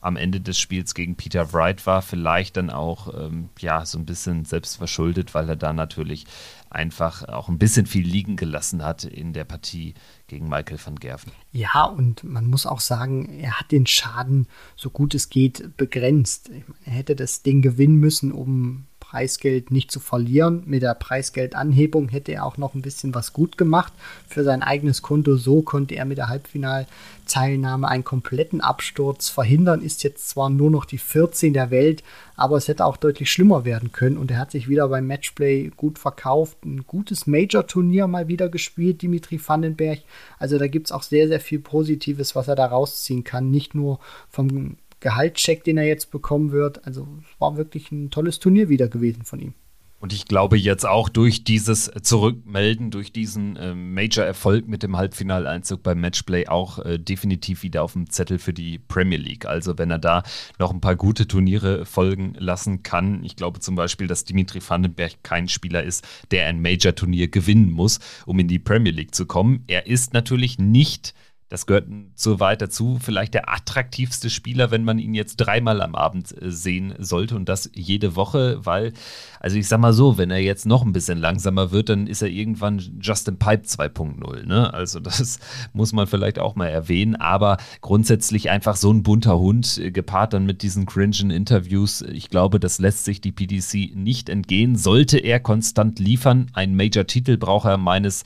am 0.00 0.16
Ende 0.16 0.40
des 0.40 0.58
Spiels 0.58 0.94
gegen 0.94 1.16
Peter 1.16 1.52
Wright 1.52 1.86
war. 1.86 2.02
Vielleicht 2.02 2.56
dann 2.56 2.70
auch 2.70 3.12
ähm, 3.14 3.50
ja 3.58 3.84
so 3.84 3.98
ein 3.98 4.06
bisschen 4.06 4.44
selbstverschuldet, 4.44 5.34
weil 5.34 5.48
er 5.48 5.56
da 5.56 5.72
natürlich 5.72 6.26
einfach 6.70 7.28
auch 7.28 7.48
ein 7.48 7.58
bisschen 7.58 7.86
viel 7.86 8.06
liegen 8.06 8.36
gelassen 8.36 8.82
hat 8.84 9.04
in 9.04 9.32
der 9.32 9.44
Partie 9.44 9.94
gegen 10.28 10.48
Michael 10.48 10.78
van 10.82 10.96
Gerven. 10.96 11.32
Ja, 11.52 11.84
und 11.84 12.24
man 12.24 12.46
muss 12.46 12.64
auch 12.64 12.80
sagen, 12.80 13.28
er 13.40 13.58
hat 13.58 13.72
den 13.72 13.86
Schaden 13.86 14.46
so 14.76 14.88
gut 14.90 15.14
es 15.14 15.28
geht 15.28 15.76
begrenzt. 15.76 16.50
er 16.84 16.92
hätte 16.92 17.16
das 17.16 17.42
Ding 17.42 17.60
gewinnen 17.60 17.96
müssen, 17.96 18.32
um 18.32 18.86
Preisgeld 19.10 19.72
nicht 19.72 19.90
zu 19.90 19.98
verlieren. 19.98 20.62
Mit 20.66 20.82
der 20.82 20.94
Preisgeldanhebung 20.94 22.10
hätte 22.10 22.30
er 22.30 22.44
auch 22.44 22.58
noch 22.58 22.74
ein 22.74 22.82
bisschen 22.82 23.12
was 23.12 23.32
gut 23.32 23.58
gemacht 23.58 23.92
für 24.28 24.44
sein 24.44 24.62
eigenes 24.62 25.02
Konto. 25.02 25.36
So 25.36 25.62
konnte 25.62 25.96
er 25.96 26.04
mit 26.04 26.18
der 26.18 26.28
Halbfinalteilnahme 26.28 27.88
einen 27.88 28.04
kompletten 28.04 28.60
Absturz 28.60 29.28
verhindern. 29.28 29.82
Ist 29.82 30.04
jetzt 30.04 30.28
zwar 30.28 30.48
nur 30.48 30.70
noch 30.70 30.84
die 30.84 30.98
14 30.98 31.54
der 31.54 31.72
Welt, 31.72 32.04
aber 32.36 32.56
es 32.56 32.68
hätte 32.68 32.84
auch 32.84 32.96
deutlich 32.96 33.32
schlimmer 33.32 33.64
werden 33.64 33.90
können. 33.90 34.16
Und 34.16 34.30
er 34.30 34.38
hat 34.38 34.52
sich 34.52 34.68
wieder 34.68 34.86
beim 34.86 35.08
Matchplay 35.08 35.72
gut 35.76 35.98
verkauft. 35.98 36.64
Ein 36.64 36.84
gutes 36.86 37.26
Major-Turnier 37.26 38.06
mal 38.06 38.28
wieder 38.28 38.48
gespielt, 38.48 39.02
Dimitri 39.02 39.40
Vandenberg. 39.44 40.02
Also 40.38 40.56
da 40.56 40.68
gibt 40.68 40.86
es 40.86 40.92
auch 40.92 41.02
sehr, 41.02 41.26
sehr 41.26 41.40
viel 41.40 41.58
Positives, 41.58 42.36
was 42.36 42.46
er 42.46 42.54
da 42.54 42.66
rausziehen 42.66 43.24
kann. 43.24 43.50
Nicht 43.50 43.74
nur 43.74 43.98
vom 44.28 44.76
Gehaltscheck, 45.00 45.64
den 45.64 45.78
er 45.78 45.86
jetzt 45.86 46.10
bekommen 46.10 46.52
wird. 46.52 46.86
Also 46.86 47.08
es 47.20 47.40
war 47.40 47.56
wirklich 47.56 47.90
ein 47.90 48.10
tolles 48.10 48.38
Turnier 48.38 48.68
wieder 48.68 48.88
gewesen 48.88 49.24
von 49.24 49.40
ihm. 49.40 49.54
Und 50.00 50.14
ich 50.14 50.24
glaube 50.24 50.56
jetzt 50.56 50.86
auch 50.86 51.10
durch 51.10 51.44
dieses 51.44 51.90
Zurückmelden, 52.02 52.90
durch 52.90 53.12
diesen 53.12 53.56
äh, 53.56 53.74
Major-Erfolg 53.74 54.66
mit 54.66 54.82
dem 54.82 54.96
Halbfinaleinzug 54.96 55.82
beim 55.82 56.00
Matchplay 56.00 56.48
auch 56.48 56.78
äh, 56.78 56.98
definitiv 56.98 57.62
wieder 57.62 57.82
auf 57.82 57.92
dem 57.92 58.08
Zettel 58.08 58.38
für 58.38 58.54
die 58.54 58.78
Premier 58.78 59.18
League. 59.18 59.44
Also 59.44 59.76
wenn 59.76 59.90
er 59.90 59.98
da 59.98 60.22
noch 60.58 60.72
ein 60.72 60.80
paar 60.80 60.96
gute 60.96 61.28
Turniere 61.28 61.84
folgen 61.84 62.32
lassen 62.38 62.82
kann. 62.82 63.22
Ich 63.24 63.36
glaube 63.36 63.60
zum 63.60 63.74
Beispiel, 63.74 64.06
dass 64.06 64.24
Dimitri 64.24 64.60
Vandenberg 64.66 65.22
kein 65.22 65.48
Spieler 65.48 65.82
ist, 65.82 66.02
der 66.30 66.46
ein 66.46 66.62
Major-Turnier 66.62 67.28
gewinnen 67.28 67.70
muss, 67.70 68.00
um 68.24 68.38
in 68.38 68.48
die 68.48 68.58
Premier 68.58 68.92
League 68.92 69.14
zu 69.14 69.26
kommen. 69.26 69.64
Er 69.66 69.86
ist 69.86 70.14
natürlich 70.14 70.58
nicht 70.58 71.14
das 71.50 71.66
gehört 71.66 71.88
so 72.14 72.38
weit 72.38 72.62
dazu, 72.62 72.98
vielleicht 73.02 73.34
der 73.34 73.52
attraktivste 73.52 74.30
Spieler, 74.30 74.70
wenn 74.70 74.84
man 74.84 75.00
ihn 75.00 75.14
jetzt 75.14 75.36
dreimal 75.36 75.82
am 75.82 75.96
Abend 75.96 76.32
äh, 76.40 76.50
sehen 76.50 76.94
sollte 76.98 77.34
und 77.34 77.48
das 77.48 77.68
jede 77.74 78.14
Woche, 78.14 78.64
weil, 78.64 78.92
also 79.40 79.56
ich 79.56 79.66
sag 79.66 79.80
mal 79.80 79.92
so, 79.92 80.16
wenn 80.16 80.30
er 80.30 80.38
jetzt 80.38 80.64
noch 80.64 80.84
ein 80.84 80.92
bisschen 80.92 81.18
langsamer 81.18 81.72
wird, 81.72 81.88
dann 81.88 82.06
ist 82.06 82.22
er 82.22 82.28
irgendwann 82.28 82.80
Justin 83.00 83.36
Pipe 83.36 83.64
2.0, 83.64 84.46
ne? 84.46 84.72
Also 84.72 85.00
das 85.00 85.40
muss 85.72 85.92
man 85.92 86.06
vielleicht 86.06 86.38
auch 86.38 86.54
mal 86.54 86.68
erwähnen, 86.68 87.16
aber 87.16 87.56
grundsätzlich 87.80 88.48
einfach 88.48 88.76
so 88.76 88.92
ein 88.92 89.02
bunter 89.02 89.38
Hund, 89.38 89.76
äh, 89.78 89.90
gepaart 89.90 90.34
dann 90.34 90.46
mit 90.46 90.62
diesen 90.62 90.86
cringen 90.86 91.30
Interviews, 91.30 92.02
ich 92.02 92.30
glaube, 92.30 92.60
das 92.60 92.78
lässt 92.78 93.04
sich 93.04 93.20
die 93.20 93.32
PDC 93.32 93.96
nicht 93.96 94.28
entgehen. 94.28 94.76
Sollte 94.76 95.18
er 95.18 95.40
konstant 95.40 95.98
liefern, 95.98 96.46
einen 96.52 96.76
Major-Titel 96.76 97.38
braucht 97.38 97.66
er 97.66 97.76
meines 97.76 98.22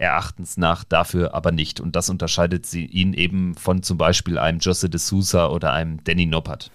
Erachtens 0.00 0.56
nach 0.56 0.82
dafür 0.82 1.34
aber 1.34 1.52
nicht. 1.52 1.78
Und 1.78 1.94
das 1.94 2.08
unterscheidet 2.08 2.66
sie 2.66 2.86
ihn 2.86 3.12
eben 3.12 3.54
von 3.54 3.82
zum 3.82 3.98
Beispiel 3.98 4.38
einem 4.38 4.58
Josse 4.58 4.88
de 4.88 4.98
Sousa 4.98 5.48
oder 5.48 5.72
einem 5.72 6.02
Danny 6.04 6.26
Noppert. 6.26 6.70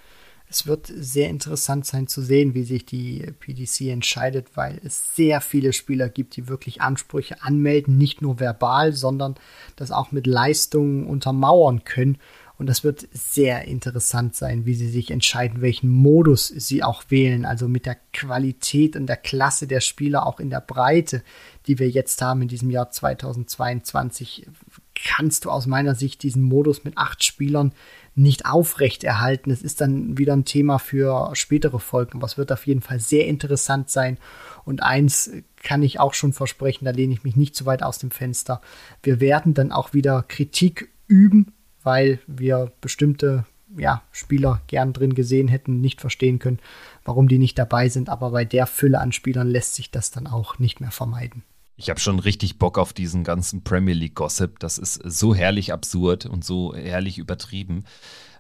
Es 0.48 0.68
wird 0.68 0.92
sehr 0.96 1.30
interessant 1.30 1.88
sein 1.88 2.06
zu 2.08 2.22
sehen, 2.22 2.54
wie 2.54 2.64
sich 2.64 2.86
die 2.86 3.34
PDC 3.40 3.90
entscheidet, 3.90 4.56
weil 4.56 4.80
es 4.84 5.16
sehr 5.16 5.42
viele 5.42 5.74
Spieler 5.74 6.08
gibt, 6.08 6.36
die 6.36 6.48
wirklich 6.48 6.82
Ansprüche 6.82 7.42
anmelden, 7.42 7.98
nicht 7.98 8.22
nur 8.22 8.40
verbal, 8.40 8.94
sondern 8.94 9.36
das 9.76 9.92
auch 9.92 10.12
mit 10.12 10.28
Leistungen 10.28 11.08
untermauern 11.08 11.84
können. 11.84 12.20
Und 12.58 12.68
das 12.68 12.84
wird 12.84 13.08
sehr 13.12 13.66
interessant 13.66 14.36
sein, 14.36 14.66
wie 14.66 14.76
sie 14.76 14.88
sich 14.88 15.12
entscheiden, 15.12 15.62
welchen 15.62 15.90
Modus 15.90 16.48
sie 16.48 16.84
auch 16.84 17.04
wählen. 17.10 17.46
Also 17.46 17.68
mit 17.68 17.86
der 17.86 17.98
Qualität 18.14 18.96
und 18.96 19.08
der 19.08 19.18
Klasse 19.18 19.68
der 19.68 19.82
Spieler, 19.82 20.26
auch 20.26 20.40
in 20.40 20.50
der 20.50 20.62
Breite, 20.62 21.22
die 21.68 21.80
wir 21.80 21.90
jetzt 21.90 22.22
haben 22.22 22.42
in 22.42 22.48
diesem 22.48 22.70
Jahr 22.70 22.92
2022, 22.92 24.48
kannst 24.96 25.46
du 25.46 25.50
aus 25.50 25.68
meiner 25.68 25.96
Sicht 25.96 26.24
diesen 26.24 26.42
Modus 26.42 26.86
mit 26.86 26.98
acht 26.98 27.24
Spielern 27.24 27.74
nicht 28.16 28.46
aufrechterhalten. 28.46 29.52
Es 29.52 29.62
ist 29.62 29.82
dann 29.82 30.18
wieder 30.18 30.34
ein 30.34 30.46
Thema 30.46 30.80
für 30.80 31.32
spätere 31.36 31.80
Folgen, 31.80 32.20
aber 32.20 32.26
es 32.26 32.38
wird 32.38 32.52
auf 32.54 32.66
jeden 32.66 32.82
Fall 32.82 33.02
sehr 33.02 33.28
interessant 33.28 33.90
sein. 33.90 34.18
Und 34.64 34.82
eins 34.82 35.32
kann 35.62 35.84
ich 35.84 36.00
auch 36.00 36.14
schon 36.14 36.32
versprechen, 36.32 36.86
da 36.86 36.92
lehne 36.92 37.14
ich 37.14 37.24
mich 37.24 37.36
nicht 37.36 37.56
zu 37.56 37.66
weit 37.66 37.84
aus 37.84 37.98
dem 37.98 38.12
Fenster. 38.12 38.62
Wir 39.04 39.20
werden 39.20 39.54
dann 39.54 39.74
auch 39.74 39.94
wieder 39.94 40.24
Kritik 40.24 40.90
üben 41.08 41.52
weil 41.86 42.20
wir 42.28 42.72
bestimmte 42.82 43.46
ja, 43.78 44.02
Spieler 44.12 44.62
gern 44.68 44.94
drin 44.94 45.16
gesehen 45.16 45.48
hätten, 45.48 45.82
nicht 45.82 46.02
verstehen 46.02 46.40
können, 46.40 46.60
warum 47.04 47.28
die 47.28 47.38
nicht 47.38 47.58
dabei 47.58 47.90
sind. 47.90 48.10
Aber 48.10 48.32
bei 48.32 48.46
der 48.46 48.68
Fülle 48.68 49.00
an 49.00 49.12
Spielern 49.12 49.50
lässt 49.50 49.76
sich 49.76 49.92
das 49.92 50.12
dann 50.12 50.28
auch 50.28 50.60
nicht 50.60 50.82
mehr 50.82 50.92
vermeiden. 50.92 51.44
Ich 51.78 51.90
habe 51.90 52.00
schon 52.00 52.20
richtig 52.20 52.58
Bock 52.58 52.78
auf 52.78 52.94
diesen 52.94 53.24
ganzen 53.24 53.64
Premier 53.64 53.94
League 53.94 54.16
Gossip. 54.16 54.60
Das 54.60 54.78
ist 54.78 54.94
so 55.04 55.36
herrlich 55.36 55.74
absurd 55.74 56.26
und 56.26 56.46
so 56.46 56.74
herrlich 56.74 57.18
übertrieben. 57.18 57.84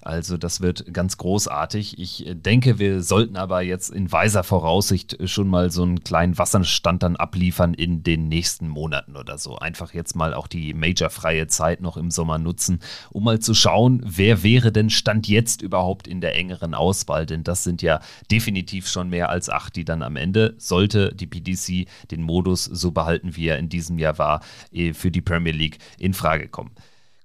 Also 0.06 0.38
das 0.38 0.62
wird 0.62 0.94
ganz 0.94 1.18
großartig. 1.18 1.98
Ich 1.98 2.26
denke, 2.30 2.78
wir 2.78 3.02
sollten 3.02 3.36
aber 3.38 3.64
jetzt 3.64 3.90
in 3.90 4.12
weiser 4.12 4.44
Voraussicht 4.44 5.18
schon 5.28 5.48
mal 5.48 5.72
so 5.72 5.82
einen 5.82 6.04
kleinen 6.04 6.38
Wasserstand 6.38 7.02
dann 7.02 7.16
abliefern 7.16 7.74
in 7.74 8.04
den 8.04 8.28
nächsten 8.28 8.68
Monaten 8.68 9.18
oder 9.18 9.40
so. 9.40 9.58
Einfach 9.58 9.96
jetzt 9.96 10.16
mal 10.16 10.36
auch 10.36 10.46
die 10.46 10.76
majorfreie 10.76 11.48
Zeit 11.48 11.82
noch 11.82 11.98
im 11.98 12.12
Sommer 12.12 12.38
nutzen, 12.38 12.82
um 13.10 13.24
mal 13.24 13.40
zu 13.40 13.56
schauen, 13.56 14.00
wer 14.06 14.44
wäre 14.44 14.72
denn 14.72 14.92
Stand 14.92 15.28
jetzt 15.28 15.64
überhaupt 15.64 16.08
in 16.08 16.22
der 16.22 16.36
engeren 16.36 16.76
Auswahl. 16.76 17.26
Denn 17.26 17.44
das 17.44 17.64
sind 17.64 17.82
ja 17.82 18.00
definitiv 18.30 18.88
schon 18.88 19.10
mehr 19.10 19.30
als 19.30 19.50
acht, 19.50 19.76
die 19.76 19.86
dann 19.86 20.04
am 20.04 20.18
Ende, 20.18 20.54
sollte 20.60 21.16
die 21.16 21.26
PDC 21.26 21.88
den 22.12 22.22
Modus 22.22 22.66
so 22.66 22.92
behalten, 22.92 23.36
wie 23.36 23.48
er 23.48 23.58
in 23.58 23.70
diesem 23.70 23.98
Jahr 23.98 24.20
war, 24.20 24.42
eh, 24.72 24.94
für 24.94 25.10
die 25.10 25.22
Premier 25.22 25.54
League 25.54 25.80
in 25.98 26.14
Frage 26.14 26.48
kommen. 26.48 26.74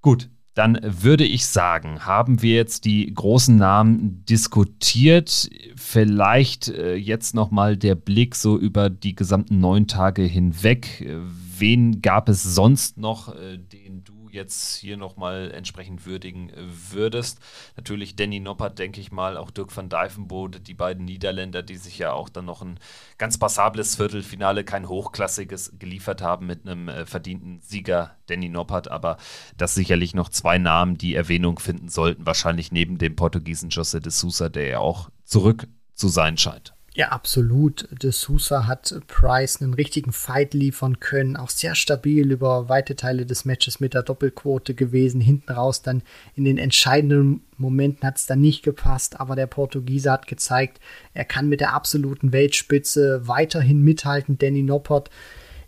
Gut, 0.01 0.31
dann 0.61 0.79
würde 0.83 1.25
ich 1.25 1.47
sagen, 1.47 2.05
haben 2.05 2.43
wir 2.43 2.55
jetzt 2.55 2.85
die 2.85 3.11
großen 3.15 3.57
Namen 3.57 4.23
diskutiert. 4.29 5.49
Vielleicht 5.75 6.69
äh, 6.69 6.97
jetzt 6.97 7.35
nochmal 7.35 7.79
der 7.79 7.95
Blick 7.95 8.35
so 8.35 8.59
über 8.59 8.91
die 8.91 9.15
gesamten 9.15 9.59
neun 9.59 9.87
Tage 9.87 10.21
hinweg. 10.21 11.09
Wen 11.57 12.03
gab 12.03 12.29
es 12.29 12.43
sonst 12.43 12.99
noch, 12.99 13.35
äh, 13.35 13.57
den 13.57 14.05
du 14.05 14.20
jetzt 14.35 14.77
hier 14.77 14.97
nochmal 14.97 15.51
entsprechend 15.51 16.07
würdigen 16.07 16.51
äh, 16.51 16.55
würdest. 16.91 17.39
Natürlich 17.77 18.17
Danny 18.17 18.41
Noppert, 18.41 18.79
denke 18.79 19.01
ich 19.01 19.13
mal, 19.13 19.37
auch 19.37 19.51
Dirk 19.51 19.77
van 19.77 19.89
Dijvenbode, 19.89 20.61
die 20.61 20.75
beiden 20.75 21.05
Niederländer, 21.05 21.63
die 21.63 21.77
sich 21.77 21.99
ja 21.99 22.13
auch 22.13 22.29
dann 22.29 22.45
noch 22.45 22.63
ein 22.63 22.79
ganz 23.19 23.39
passables 23.39 23.97
Viertelfinale, 23.97 24.65
kein 24.65 24.89
hochklassiges 24.89 25.75
geliefert 25.79 26.23
haben 26.23 26.47
mit 26.47 26.67
einem 26.67 26.89
äh, 26.89 27.07
verdienten 27.07 27.61
Sieger 27.63 28.17
Danny 28.27 28.49
Noppert, 28.49 28.89
aber 28.89 29.17
das 29.57 29.75
sicherlich 29.75 30.15
noch 30.15 30.29
zwei 30.29 30.59
Namen, 30.59 30.99
die 30.99 31.15
Erwähnung 31.15 31.59
finden 31.59 31.89
sollten, 31.89 32.27
wahrscheinlich 32.27 32.73
neben 32.73 32.99
dem 32.99 33.17
Portugiesen 33.17 33.71
José 33.71 34.01
de 34.01 34.11
Sousa, 34.11 34.49
der 34.49 34.67
ja 34.67 34.79
auch 34.79 35.11
zurück 35.25 35.67
zu 35.95 36.09
sein 36.09 36.37
scheint. 36.37 36.75
Ja, 36.93 37.11
absolut. 37.11 37.89
De 38.03 38.11
Sousa 38.11 38.67
hat 38.67 38.93
Price 39.07 39.63
einen 39.63 39.75
richtigen 39.75 40.13
Fight 40.13 40.55
liefern 40.55 40.99
können, 40.99 41.37
auch 41.37 41.49
sehr 41.49 41.77
stabil 41.77 42.33
über 42.33 42.69
weite 42.69 42.97
Teile 42.97 43.27
des 43.27 43.45
Matches 43.45 43.79
mit 43.79 43.95
der 43.95 44.03
Doppelquote 44.03 44.75
gewesen. 44.75 45.21
Hinten 45.21 45.53
raus 45.53 45.83
dann 45.83 46.03
in 46.35 46.45
den 46.45 46.59
entscheidenden 46.59 47.43
Momenten 47.59 48.05
hat 48.07 48.17
es 48.17 48.27
dann 48.27 48.41
nicht 48.41 48.65
gepasst, 48.65 49.21
aber 49.21 49.37
der 49.37 49.47
Portugiese 49.47 50.11
hat 50.11 50.27
gezeigt, 50.27 50.81
er 51.15 51.25
kann 51.25 51.49
mit 51.49 51.61
der 51.61 51.75
absoluten 51.75 52.33
Weltspitze 52.33 53.29
weiterhin 53.29 53.83
mithalten. 53.83 54.37
Danny 54.39 54.65
Noppert 54.65 55.11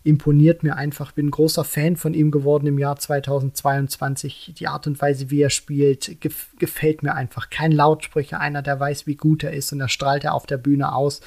imponiert 0.03 0.63
mir 0.63 0.75
einfach. 0.75 1.11
Bin 1.11 1.31
großer 1.31 1.63
Fan 1.63 1.95
von 1.95 2.13
ihm 2.13 2.31
geworden 2.31 2.67
im 2.67 2.77
Jahr 2.77 2.97
2022. 2.97 4.53
Die 4.57 4.67
Art 4.67 4.87
und 4.87 5.01
Weise, 5.01 5.29
wie 5.29 5.41
er 5.41 5.49
spielt, 5.49 6.19
gef 6.21 6.49
gefällt 6.59 7.03
mir 7.03 7.15
einfach. 7.15 7.49
Kein 7.49 7.71
Lautsprecher, 7.71 8.39
einer, 8.39 8.61
der 8.61 8.79
weiß, 8.79 9.07
wie 9.07 9.15
gut 9.15 9.43
er 9.43 9.53
ist 9.53 9.71
und 9.71 9.79
er 9.79 9.89
strahlt 9.89 10.23
er 10.23 10.33
auf 10.33 10.45
der 10.45 10.57
Bühne 10.57 10.93
aus. 10.93 11.21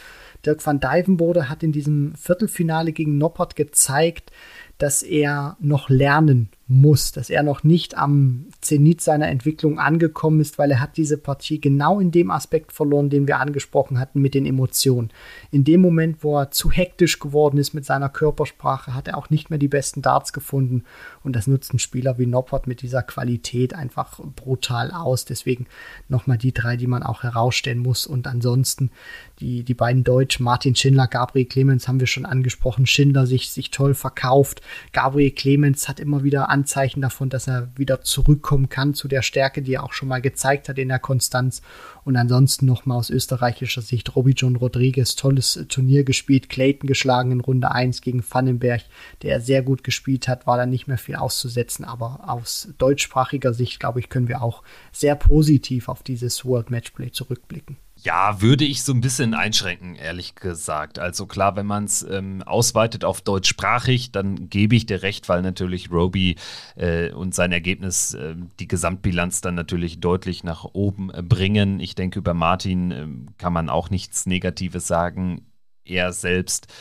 Dirk 0.45 0.64
van 0.64 0.81
Dijvenbode 0.81 1.49
hat 1.49 1.62
in 1.62 1.72
diesem 1.72 2.14
Viertelfinale 2.14 2.93
gegen 2.93 3.18
Noppert 3.18 3.57
gezeigt, 3.57 4.31
dass 4.79 5.03
er 5.03 5.57
noch 5.61 5.89
lernen 5.89 6.51
muss, 6.68 7.12
dass 7.12 7.30
er 7.30 7.44
noch 7.44 7.62
nicht 7.62 7.96
am 7.96 8.46
Zenit 8.60 9.00
seiner 9.00 9.28
Entwicklung 9.28 9.78
angekommen 9.78 10.40
ist, 10.40 10.58
weil 10.58 10.72
er 10.72 10.80
hat 10.80 10.96
diese 10.96 11.16
Partie 11.16 11.60
genau 11.60 12.00
in 12.00 12.10
dem 12.10 12.32
Aspekt 12.32 12.72
verloren, 12.72 13.08
den 13.08 13.28
wir 13.28 13.38
angesprochen 13.38 14.00
hatten 14.00 14.20
mit 14.20 14.34
den 14.34 14.46
Emotionen. 14.46 15.10
In 15.52 15.62
dem 15.62 15.80
Moment, 15.80 16.24
wo 16.24 16.40
er 16.40 16.50
zu 16.50 16.72
hektisch 16.72 17.20
geworden 17.20 17.58
ist 17.58 17.72
mit 17.72 17.84
seiner 17.84 18.08
Körpersprache, 18.08 18.94
hat 18.94 19.06
er 19.06 19.16
auch 19.16 19.30
nicht 19.30 19.48
mehr 19.48 19.60
die 19.60 19.68
besten 19.68 20.02
Darts 20.02 20.32
gefunden 20.32 20.82
und 21.22 21.36
das 21.36 21.46
nutzt 21.46 21.72
ein 21.72 21.78
Spieler 21.78 22.18
wie 22.18 22.26
Noppert 22.26 22.66
mit 22.66 22.82
dieser 22.82 23.04
Qualität 23.04 23.72
einfach 23.72 24.18
brutal 24.34 24.90
aus. 24.90 25.24
Deswegen 25.24 25.66
nochmal 26.08 26.38
die 26.38 26.52
drei, 26.52 26.76
die 26.76 26.88
man 26.88 27.04
auch 27.04 27.22
herausstellen 27.22 27.78
muss 27.78 28.08
und 28.08 28.26
ansonsten 28.26 28.90
die, 29.38 29.62
die 29.62 29.74
beiden 29.74 30.02
Deutschen, 30.02 30.42
Martin 30.42 30.74
Schindler, 30.74 31.06
Gabriel 31.06 31.46
Clemens 31.46 31.86
haben 31.86 32.00
wir 32.00 32.08
schon 32.08 32.26
angesprochen, 32.26 32.86
Schindler 32.86 33.26
sich, 33.26 33.50
sich 33.50 33.70
toll 33.70 33.94
verkauft, 33.94 34.62
Gabriel 34.92 35.30
Clemens 35.30 35.88
hat 35.88 36.00
immer 36.00 36.24
wieder 36.24 36.55
Anzeichen 36.57 37.02
davon, 37.02 37.28
dass 37.28 37.48
er 37.48 37.68
wieder 37.76 38.00
zurückkommen 38.00 38.70
kann 38.70 38.94
zu 38.94 39.09
der 39.09 39.20
Stärke, 39.20 39.61
die 39.61 39.74
er 39.74 39.84
auch 39.84 39.92
schon 39.92 40.09
mal 40.09 40.22
gezeigt 40.22 40.70
hat 40.70 40.78
in 40.78 40.88
der 40.88 40.98
Konstanz. 40.98 41.61
Und 42.04 42.16
ansonsten 42.16 42.64
nochmal 42.64 42.96
aus 42.96 43.11
österreichischer 43.11 43.82
Sicht 43.82 44.16
Robbie 44.16 44.32
John 44.32 44.57
Rodriguez, 44.57 45.16
tolles 45.16 45.66
Turnier 45.68 46.04
gespielt, 46.04 46.48
Clayton 46.48 46.86
geschlagen 46.86 47.30
in 47.30 47.40
Runde 47.40 47.70
1 47.70 48.00
gegen 48.00 48.24
Vandenberg, 48.26 48.82
der 49.20 49.42
sehr 49.42 49.62
gut 49.62 49.84
gespielt 49.84 50.28
hat, 50.28 50.46
war 50.46 50.57
da 50.57 50.64
nicht 50.64 50.86
mehr 50.86 50.98
viel 50.98 51.16
auszusetzen. 51.16 51.84
Aber 51.84 52.20
aus 52.26 52.68
deutschsprachiger 52.78 53.52
Sicht, 53.52 53.78
glaube 53.78 54.00
ich, 54.00 54.09
können 54.09 54.28
wir 54.28 54.40
auch 54.40 54.62
sehr 54.92 55.14
positiv 55.14 55.90
auf 55.90 56.02
dieses 56.02 56.46
World 56.46 56.70
Matchplay 56.70 57.11
zurückblicken. 57.11 57.76
Ja, 58.07 58.40
würde 58.40 58.64
ich 58.64 58.84
so 58.84 58.92
ein 58.92 59.00
bisschen 59.00 59.34
einschränken, 59.34 59.96
ehrlich 59.96 60.36
gesagt. 60.36 61.00
Also 61.00 61.26
klar, 61.26 61.57
wenn 61.57 61.66
man 61.66 61.86
es 61.86 62.07
ähm, 62.09 62.40
ausweitet 62.44 63.04
auf 63.04 63.20
deutschsprachig, 63.20 64.12
dann 64.12 64.48
gebe 64.48 64.76
ich 64.76 64.86
dir 64.86 65.02
recht, 65.02 65.28
weil 65.28 65.42
natürlich 65.42 65.90
Roby 65.90 66.36
äh, 66.76 67.11
und 67.11 67.34
sein 67.34 67.50
Ergebnis 67.50 68.14
äh, 68.14 68.36
die 68.61 68.68
Gesamtbilanz 68.68 69.40
dann 69.40 69.57
natürlich 69.57 69.98
deutlich 69.98 70.44
nach 70.44 70.66
oben 70.72 71.11
äh, 71.12 71.20
bringen. 71.20 71.80
Ich 71.80 71.96
denke, 71.96 72.20
über 72.20 72.32
Martin 72.32 72.92
ähm, 72.92 73.26
kann 73.38 73.52
man 73.52 73.68
auch 73.68 73.90
nichts 73.90 74.24
Negatives 74.24 74.86
sagen. 74.86 75.44
Er 75.84 76.12
selbst 76.12 76.72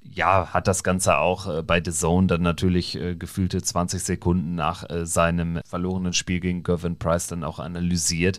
ja, 0.00 0.52
hat 0.52 0.68
das 0.68 0.84
Ganze 0.84 1.18
auch 1.18 1.48
äh, 1.48 1.62
bei 1.64 1.82
The 1.84 1.90
Zone 1.90 2.28
dann 2.28 2.42
natürlich 2.42 2.94
äh, 2.94 3.16
gefühlte 3.16 3.60
20 3.60 4.00
Sekunden 4.00 4.54
nach 4.54 4.88
äh, 4.88 5.04
seinem 5.04 5.58
verlorenen 5.66 6.12
Spiel 6.12 6.38
gegen 6.38 6.62
Gervin 6.62 7.00
Price 7.00 7.26
dann 7.26 7.42
auch 7.42 7.58
analysiert 7.58 8.38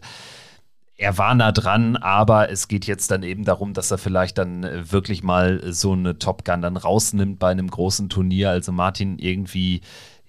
er 1.00 1.18
war 1.18 1.34
nah 1.34 1.54
dran, 1.54 1.96
aber 1.96 2.52
es 2.52 2.68
geht 2.68 2.86
jetzt 2.86 3.10
dann 3.10 3.24
eben 3.24 3.46
darum, 3.46 3.74
dass 3.74 3.90
er 3.90 3.98
vielleicht 3.98 4.38
dann 4.38 4.66
äh, 4.66 4.92
wirklich 4.92 5.24
mal 5.24 5.62
so 5.72 5.94
eine 5.94 6.20
Top 6.20 6.44
Gun 6.44 6.62
dann 6.62 6.76
rausnimmt 6.76 7.40
bei 7.40 7.52
einem 7.52 7.70
großen 7.70 8.10
Turnier. 8.10 8.50
Also 8.50 8.74
Martin 8.74 9.18
irgendwie 9.18 9.80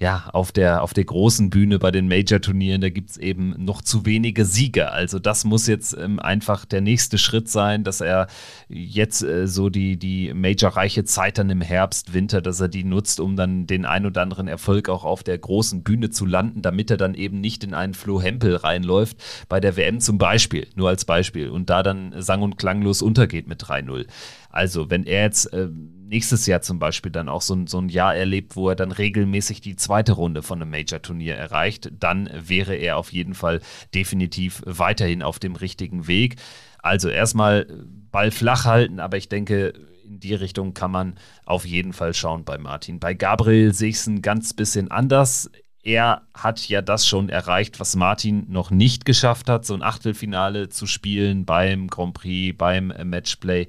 ja, 0.01 0.31
auf 0.33 0.51
der, 0.51 0.83
auf 0.83 0.95
der 0.95 1.05
großen 1.05 1.51
Bühne 1.51 1.79
bei 1.79 1.91
den 1.91 2.09
Major-Turnieren, 2.09 2.81
da 2.81 2.89
gibt 2.89 3.11
es 3.11 3.17
eben 3.19 3.55
noch 3.59 3.83
zu 3.83 4.07
wenige 4.07 4.47
Sieger. 4.47 4.95
Also 4.95 5.19
das 5.19 5.45
muss 5.45 5.67
jetzt 5.67 5.95
ähm, 5.95 6.19
einfach 6.19 6.65
der 6.65 6.81
nächste 6.81 7.19
Schritt 7.19 7.51
sein, 7.51 7.85
dass 7.85 8.01
er 8.01 8.27
jetzt 8.71 9.23
äh, 9.23 9.47
so 9.47 9.69
die, 9.69 9.99
die 9.99 10.33
Major-reiche 10.33 11.05
Zeit 11.05 11.37
dann 11.37 11.51
im 11.51 11.61
Herbst, 11.61 12.15
Winter, 12.15 12.41
dass 12.41 12.61
er 12.61 12.69
die 12.69 12.83
nutzt, 12.83 13.21
um 13.21 13.37
dann 13.37 13.67
den 13.67 13.85
ein 13.85 14.07
oder 14.07 14.23
anderen 14.23 14.49
Erfolg 14.49 14.89
auch 14.89 15.05
auf 15.05 15.23
der 15.23 15.37
großen 15.37 15.83
Bühne 15.83 16.09
zu 16.09 16.25
landen, 16.25 16.63
damit 16.63 16.91
er 16.91 16.97
dann 16.97 17.13
eben 17.13 17.39
nicht 17.39 17.63
in 17.63 17.75
einen 17.75 17.93
Flo 17.93 18.23
Hempel 18.23 18.57
reinläuft, 18.57 19.19
bei 19.51 19.61
der 19.61 19.77
WM 19.77 20.01
zum 20.01 20.17
Beispiel, 20.17 20.67
nur 20.77 20.89
als 20.89 21.05
Beispiel, 21.05 21.51
und 21.51 21.69
da 21.69 21.83
dann 21.83 22.15
sang- 22.17 22.41
und 22.41 22.57
klanglos 22.57 23.03
untergeht 23.03 23.49
mit 23.49 23.63
3-0. 23.63 24.07
Also 24.49 24.89
wenn 24.89 25.05
er 25.05 25.25
jetzt... 25.25 25.53
Äh, 25.53 25.69
nächstes 26.11 26.47
Jahr 26.47 26.61
zum 26.61 26.79
Beispiel 26.79 27.13
dann 27.13 27.29
auch 27.29 27.41
so 27.41 27.55
ein, 27.55 27.67
so 27.69 27.79
ein 27.79 27.89
Jahr 27.89 28.15
erlebt, 28.15 28.57
wo 28.57 28.69
er 28.69 28.75
dann 28.75 28.91
regelmäßig 28.93 29.61
die 29.61 29.77
zweite 29.77 30.13
Runde 30.13 30.43
von 30.43 30.61
einem 30.61 30.71
Major-Turnier 30.71 31.37
erreicht, 31.37 31.91
dann 31.99 32.29
wäre 32.35 32.75
er 32.75 32.97
auf 32.97 33.13
jeden 33.13 33.35
Fall 33.35 33.61
definitiv 33.95 34.63
weiterhin 34.67 35.23
auf 35.23 35.39
dem 35.39 35.55
richtigen 35.55 36.09
Weg. 36.09 36.37
Also 36.81 37.09
erstmal 37.09 37.67
Ball 38.11 38.33
flach 38.33 38.65
halten, 38.65 38.99
aber 38.99 39.17
ich 39.17 39.29
denke, 39.29 39.73
in 40.05 40.19
die 40.19 40.35
Richtung 40.35 40.75
kann 40.75 40.91
man 40.91 41.15
auf 41.47 41.65
jeden 41.65 41.93
Fall 41.93 42.13
schauen 42.13 42.45
bei 42.45 42.59
Martin. 42.59 42.99
Bei 42.99 43.15
Gabriel 43.15 43.73
sehe 43.73 43.91
ich 43.91 43.97
es 43.97 44.07
ein 44.09 44.21
ganz 44.21 44.53
bisschen 44.53 44.91
anders. 44.91 45.49
Er 45.83 46.23
hat 46.35 46.69
ja 46.69 46.83
das 46.83 47.07
schon 47.07 47.29
erreicht, 47.29 47.79
was 47.79 47.95
Martin 47.95 48.47
noch 48.49 48.71
nicht 48.71 49.05
geschafft 49.05 49.49
hat, 49.49 49.65
so 49.65 49.75
ein 49.75 49.83
Achtelfinale 49.83 50.69
zu 50.69 50.87
spielen 50.87 51.45
beim 51.47 51.87
Grand 51.87 52.15
Prix, 52.15 52.59
beim 52.59 52.93
Matchplay. 53.05 53.67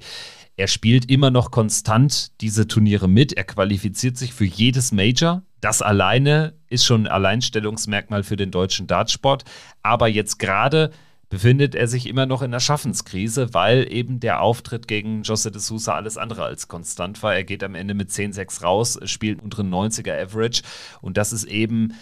Er 0.56 0.66
spielt 0.66 1.10
immer 1.10 1.30
noch 1.30 1.50
konstant 1.50 2.40
diese 2.40 2.66
Turniere 2.68 3.08
mit. 3.08 3.32
Er 3.32 3.44
qualifiziert 3.44 4.16
sich 4.16 4.34
für 4.34 4.44
jedes 4.44 4.92
Major. 4.92 5.42
Das 5.60 5.80
alleine 5.80 6.54
ist 6.68 6.84
schon 6.84 7.06
ein 7.06 7.12
Alleinstellungsmerkmal 7.12 8.22
für 8.22 8.36
den 8.36 8.50
deutschen 8.50 8.86
Dartsport. 8.86 9.44
Aber 9.82 10.08
jetzt 10.08 10.38
gerade 10.38 10.90
befindet 11.32 11.74
er 11.74 11.88
sich 11.88 12.06
immer 12.06 12.26
noch 12.26 12.42
in 12.42 12.50
der 12.50 12.60
Schaffenskrise, 12.60 13.54
weil 13.54 13.90
eben 13.90 14.20
der 14.20 14.42
Auftritt 14.42 14.86
gegen 14.86 15.22
José 15.22 15.48
de 15.48 15.62
Sousa 15.62 15.94
alles 15.94 16.18
andere 16.18 16.44
als 16.44 16.68
konstant 16.68 17.22
war. 17.22 17.34
Er 17.34 17.42
geht 17.42 17.64
am 17.64 17.74
Ende 17.74 17.94
mit 17.94 18.10
10-6 18.10 18.62
raus, 18.62 18.98
spielt 19.06 19.42
unteren 19.42 19.72
90er 19.72 20.12
Average 20.12 20.60
und 21.00 21.16
das 21.16 21.32
ist 21.32 21.44
eben 21.44 21.94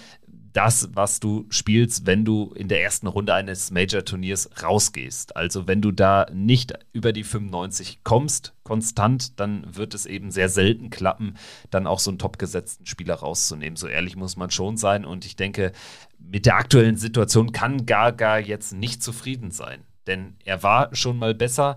das, 0.52 0.90
was 0.94 1.20
du 1.20 1.46
spielst, 1.50 2.06
wenn 2.06 2.24
du 2.24 2.52
in 2.54 2.68
der 2.68 2.82
ersten 2.82 3.06
Runde 3.06 3.34
eines 3.34 3.70
Major-Turniers 3.70 4.50
rausgehst. 4.62 5.36
Also 5.36 5.66
wenn 5.66 5.80
du 5.80 5.92
da 5.92 6.26
nicht 6.32 6.72
über 6.92 7.12
die 7.12 7.24
95 7.24 8.02
kommst, 8.02 8.54
konstant, 8.62 9.38
dann 9.38 9.64
wird 9.76 9.94
es 9.94 10.06
eben 10.06 10.30
sehr 10.30 10.48
selten 10.48 10.90
klappen, 10.90 11.36
dann 11.70 11.86
auch 11.86 11.98
so 11.98 12.10
einen 12.10 12.18
topgesetzten 12.18 12.86
Spieler 12.86 13.14
rauszunehmen. 13.14 13.76
So 13.76 13.86
ehrlich 13.86 14.16
muss 14.16 14.36
man 14.36 14.50
schon 14.50 14.76
sein. 14.76 15.04
Und 15.04 15.24
ich 15.24 15.36
denke, 15.36 15.72
mit 16.18 16.46
der 16.46 16.56
aktuellen 16.56 16.96
Situation 16.96 17.52
kann 17.52 17.86
Gaga 17.86 18.38
jetzt 18.38 18.72
nicht 18.72 19.02
zufrieden 19.02 19.50
sein. 19.50 19.84
Denn 20.06 20.36
er 20.44 20.62
war 20.62 20.94
schon 20.94 21.16
mal 21.16 21.34
besser. 21.34 21.76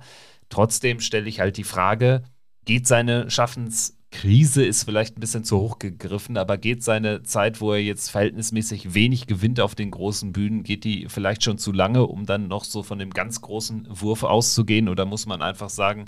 Trotzdem 0.49 0.99
stelle 0.99 1.30
ich 1.30 1.39
halt 1.39 1.57
die 1.57 1.63
Frage, 1.63 2.24
geht 2.65 2.88
seine 2.88 3.30
Schaffens 3.30 3.97
Krise 4.14 4.64
ist 4.64 4.84
vielleicht 4.84 5.18
ein 5.18 5.20
bisschen 5.20 5.43
zu 5.43 5.59
hoch 5.59 5.80
gegriffen, 5.80 6.38
aber 6.38 6.57
geht 6.57 6.84
seine 6.84 7.24
Zeit, 7.24 7.59
wo 7.61 7.74
er 7.74 7.82
jetzt 7.82 8.11
verhältnismäßig 8.11 8.93
wenig 8.93 9.26
gewinnt 9.26 9.59
auf 9.59 9.74
den 9.74 9.89
großen 9.89 10.32
Bühnen, 10.32 10.61
geht 10.61 10.84
die 10.84 11.07
vielleicht 11.09 11.43
schon 11.43 11.57
zu 11.57 11.72
lange, 11.72 12.05
um 12.05 12.28
dann 12.28 12.47
noch 12.47 12.64
so 12.64 12.84
von 12.84 12.99
dem 12.99 13.09
ganz 13.09 13.41
großen 13.41 13.88
Wurf 13.89 14.22
auszugehen? 14.22 14.88
Oder 14.88 15.05
muss 15.05 15.26
man 15.26 15.41
einfach 15.41 15.70
sagen, 15.70 16.05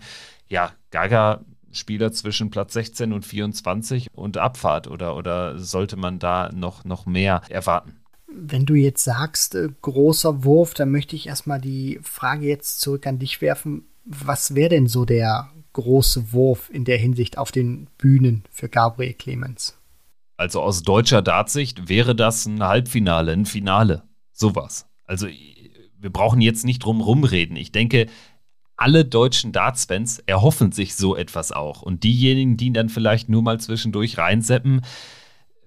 ja, 0.47 0.71
Gaga 0.91 1.43
Spieler 1.71 2.11
zwischen 2.11 2.51
Platz 2.51 2.73
16 2.73 3.11
und 3.11 3.25
24 3.25 4.07
und 4.13 4.37
Abfahrt 4.37 4.87
oder, 4.87 5.17
oder 5.17 5.57
sollte 5.57 5.97
man 5.97 6.19
da 6.19 6.51
noch, 6.53 6.85
noch 6.85 7.07
mehr 7.07 7.41
erwarten? 7.49 7.95
Wenn 8.27 8.67
du 8.67 8.75
jetzt 8.75 9.03
sagst, 9.03 9.55
äh, 9.55 9.69
großer 9.81 10.43
Wurf, 10.43 10.75
dann 10.75 10.91
möchte 10.91 11.15
ich 11.15 11.27
erstmal 11.27 11.59
die 11.59 11.99
Frage 12.03 12.45
jetzt 12.45 12.81
zurück 12.81 13.07
an 13.07 13.17
dich 13.17 13.41
werfen. 13.41 13.87
Was 14.05 14.53
wäre 14.53 14.69
denn 14.69 14.87
so 14.87 15.05
der 15.05 15.49
große 15.75 16.31
Wurf 16.31 16.69
in 16.71 16.85
der 16.85 16.97
Hinsicht 16.97 17.37
auf 17.37 17.51
den 17.51 17.87
Bühnen 17.97 18.43
für 18.49 18.69
Gabriel 18.69 19.13
Clemens? 19.13 19.77
Also 20.37 20.61
aus 20.61 20.83
deutscher 20.83 21.21
Dartsicht 21.21 21.89
wäre 21.89 22.15
das 22.15 22.45
ein 22.45 22.63
Halbfinale, 22.63 23.33
ein 23.33 23.45
Finale. 23.45 24.03
Sowas. 24.31 24.87
Also 25.05 25.27
wir 25.27 26.09
brauchen 26.09 26.41
jetzt 26.41 26.65
nicht 26.65 26.79
drum 26.79 27.01
rumreden. 27.01 27.57
Ich 27.57 27.71
denke, 27.71 28.07
alle 28.77 29.05
deutschen 29.05 29.51
Darts-Fans 29.51 30.19
erhoffen 30.19 30.71
sich 30.71 30.95
so 30.95 31.15
etwas 31.15 31.51
auch. 31.51 31.81
Und 31.81 32.03
diejenigen, 32.03 32.57
die 32.57 32.73
dann 32.73 32.89
vielleicht 32.89 33.29
nur 33.29 33.41
mal 33.41 33.59
zwischendurch 33.59 34.17
reinseppen, 34.17 34.81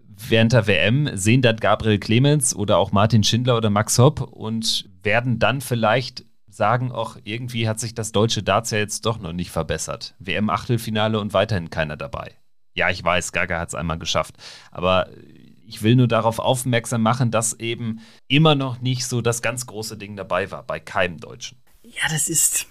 während 0.07 0.53
der 0.53 0.67
WM 0.67 1.11
sehen 1.15 1.43
dann 1.43 1.57
Gabriel 1.57 1.99
Clemens 1.99 2.55
oder 2.55 2.79
auch 2.79 2.93
Martin 2.93 3.25
Schindler 3.25 3.57
oder 3.57 3.71
Max 3.71 3.99
Hopp 3.99 4.21
und 4.21 4.89
werden 5.03 5.39
dann 5.39 5.61
vielleicht 5.61 6.25
sagen, 6.51 6.93
auch 6.93 7.17
irgendwie 7.25 7.69
hat 7.69 7.81
sich 7.81 7.95
das 7.95 8.13
deutsche 8.13 8.43
Darts 8.43 8.71
ja 8.71 8.79
jetzt 8.79 9.07
doch 9.07 9.19
noch 9.19 9.33
nicht 9.33 9.51
verbessert. 9.51 10.15
WM-Achtelfinale 10.19 11.21
und 11.21 11.33
weiterhin 11.33 11.71
keiner 11.71 11.97
dabei. 11.97 12.33
Ja, 12.75 12.91
ich 12.91 13.03
weiß, 13.03 13.33
Gaga 13.33 13.59
hat 13.59 13.69
es 13.69 13.75
einmal 13.75 13.99
geschafft. 13.99 14.37
Aber 14.71 15.09
ich 15.67 15.83
will 15.83 15.97
nur 15.97 16.09
darauf 16.09 16.39
aufmerksam 16.39 17.03
machen, 17.03 17.31
dass 17.31 17.55
eben 17.55 18.01
immer 18.27 18.55
noch 18.55 18.81
nicht 18.81 19.07
so 19.07 19.21
das 19.21 19.43
ganz 19.43 19.67
große 19.67 19.97
Ding 19.97 20.17
dabei 20.17 20.51
war, 20.51 20.63
bei 20.63 20.81
keinem 20.81 21.19
Deutschen. 21.19 21.59
Ja, 21.83 22.09
das 22.11 22.29
ist 22.29 22.67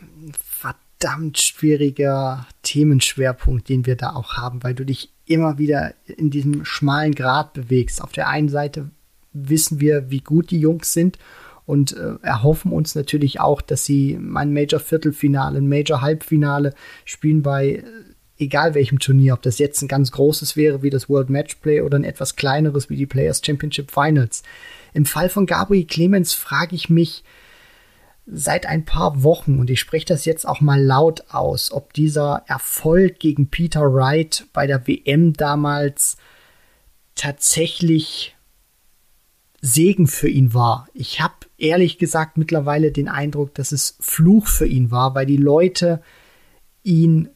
ein 0.00 0.32
verdammt 0.34 1.38
schwieriger 1.38 2.46
Themenschwerpunkt, 2.62 3.68
den 3.68 3.86
wir 3.86 3.96
da 3.96 4.14
auch 4.14 4.34
haben, 4.34 4.62
weil 4.62 4.74
du 4.74 4.84
dich 4.84 5.10
immer 5.26 5.58
wieder 5.58 5.94
in 6.04 6.30
diesem 6.30 6.64
schmalen 6.64 7.14
Grat 7.14 7.54
bewegst. 7.54 8.02
Auf 8.02 8.12
der 8.12 8.28
einen 8.28 8.48
Seite 8.48 8.90
wissen 9.32 9.80
wir, 9.80 10.10
wie 10.10 10.20
gut 10.20 10.50
die 10.50 10.60
Jungs 10.60 10.92
sind 10.92 11.18
und 11.72 11.96
äh, 11.96 12.16
erhoffen 12.20 12.70
uns 12.70 12.94
natürlich 12.94 13.40
auch, 13.40 13.62
dass 13.62 13.86
sie 13.86 14.12
ein 14.16 14.52
Major-Viertelfinale, 14.52 15.56
ein 15.56 15.70
Major-Halbfinale 15.70 16.74
spielen 17.06 17.40
bei 17.40 17.76
äh, 17.76 17.82
egal 18.36 18.74
welchem 18.74 18.98
Turnier, 18.98 19.32
ob 19.32 19.40
das 19.40 19.58
jetzt 19.58 19.80
ein 19.80 19.88
ganz 19.88 20.12
großes 20.12 20.54
wäre 20.54 20.82
wie 20.82 20.90
das 20.90 21.08
World 21.08 21.30
Matchplay 21.30 21.80
oder 21.80 21.98
ein 21.98 22.04
etwas 22.04 22.36
kleineres 22.36 22.90
wie 22.90 22.96
die 22.96 23.06
Players 23.06 23.40
Championship 23.42 23.90
Finals. 23.90 24.42
Im 24.92 25.06
Fall 25.06 25.30
von 25.30 25.46
Gabriel 25.46 25.86
Clemens 25.86 26.34
frage 26.34 26.76
ich 26.76 26.90
mich 26.90 27.24
seit 28.26 28.66
ein 28.66 28.84
paar 28.84 29.22
Wochen, 29.22 29.58
und 29.58 29.70
ich 29.70 29.80
spreche 29.80 30.04
das 30.04 30.26
jetzt 30.26 30.46
auch 30.46 30.60
mal 30.60 30.78
laut 30.78 31.24
aus, 31.30 31.72
ob 31.72 31.94
dieser 31.94 32.44
Erfolg 32.48 33.18
gegen 33.18 33.48
Peter 33.48 33.94
Wright 33.94 34.44
bei 34.52 34.66
der 34.66 34.86
WM 34.86 35.32
damals 35.32 36.18
tatsächlich 37.14 38.36
Segen 39.62 40.08
für 40.08 40.28
ihn 40.28 40.52
war. 40.52 40.88
Ich 40.92 41.22
habe 41.22 41.34
ehrlich 41.62 41.98
gesagt 41.98 42.36
mittlerweile 42.36 42.92
den 42.92 43.08
Eindruck, 43.08 43.54
dass 43.54 43.72
es 43.72 43.96
Fluch 44.00 44.46
für 44.46 44.66
ihn 44.66 44.90
war, 44.90 45.14
weil 45.14 45.26
die 45.26 45.36
Leute 45.36 46.02
ihn 46.82 47.28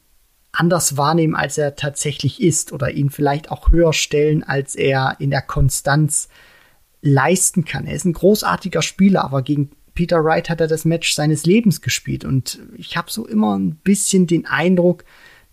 anders 0.53 0.97
wahrnehmen, 0.97 1.35
als 1.35 1.59
er 1.59 1.77
tatsächlich 1.77 2.43
ist 2.43 2.73
oder 2.73 2.91
ihn 2.91 3.11
vielleicht 3.11 3.51
auch 3.51 3.71
höher 3.71 3.93
stellen, 3.93 4.43
als 4.43 4.75
er 4.75 5.17
in 5.19 5.31
der 5.31 5.43
Konstanz 5.43 6.29
leisten 7.03 7.65
kann. 7.65 7.87
Er 7.87 7.95
ist 7.95 8.07
ein 8.07 8.15
großartiger 8.15 8.83
Spieler, 8.83 9.23
aber 9.23 9.43
gegen 9.43 9.71
Peter 9.95 10.25
Wright 10.25 10.51
hat 10.51 10.61
er 10.61 10.67
das 10.67 10.85
Match 10.85 11.15
seines 11.15 11.47
Lebens 11.47 11.81
gespielt 11.81 12.25
und 12.25 12.59
ich 12.77 12.97
habe 12.97 13.11
so 13.11 13.27
immer 13.27 13.57
ein 13.57 13.77
bisschen 13.77 14.27
den 14.27 14.47
Eindruck, 14.47 15.05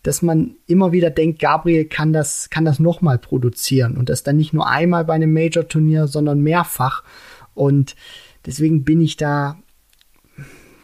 dass 0.01 0.21
man 0.21 0.55
immer 0.67 0.91
wieder 0.91 1.09
denkt, 1.09 1.39
Gabriel 1.39 1.85
kann 1.85 2.11
das, 2.11 2.49
kann 2.49 2.65
das 2.65 2.79
nochmal 2.79 3.17
produzieren 3.17 3.97
und 3.97 4.09
das 4.09 4.23
dann 4.23 4.35
nicht 4.35 4.53
nur 4.53 4.67
einmal 4.67 5.05
bei 5.05 5.13
einem 5.13 5.31
Major-Turnier, 5.31 6.07
sondern 6.07 6.41
mehrfach. 6.41 7.03
Und 7.53 7.95
deswegen 8.45 8.83
bin 8.83 9.01
ich 9.01 9.17
da 9.17 9.57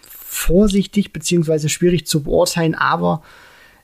vorsichtig 0.02 1.14
beziehungsweise 1.14 1.70
schwierig 1.70 2.08
zu 2.08 2.24
beurteilen, 2.24 2.76
aber 2.76 3.22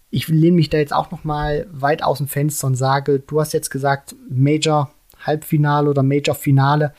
ich 0.10 0.28
lehne 0.28 0.56
mich 0.56 0.70
da 0.70 0.78
jetzt 0.78 0.94
auch 0.94 1.12
noch 1.12 1.24
mal 1.24 1.68
weit 1.72 2.04
aus 2.04 2.20
dem 2.20 2.28
Fenster 2.28 2.68
und 2.68 2.76
sage, 2.76 3.20
du 3.20 3.40
hast 3.40 3.54
jetzt 3.54 3.70
gesagt 3.70 4.16
Major 4.30 4.92
Halbfinale 5.20 5.90
oder 5.90 6.04
Major 6.04 6.36
Finale. 6.36 6.94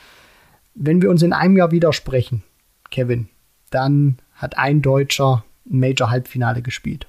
Wenn 0.74 1.00
wir 1.00 1.10
uns 1.10 1.22
in 1.22 1.32
einem 1.32 1.56
Jahr 1.56 1.70
widersprechen, 1.70 2.42
Kevin, 2.90 3.28
dann 3.70 4.18
hat 4.34 4.58
ein 4.58 4.82
Deutscher 4.82 5.44
ein 5.70 5.80
Major 5.80 6.10
Halbfinale 6.10 6.62
gespielt. 6.62 7.06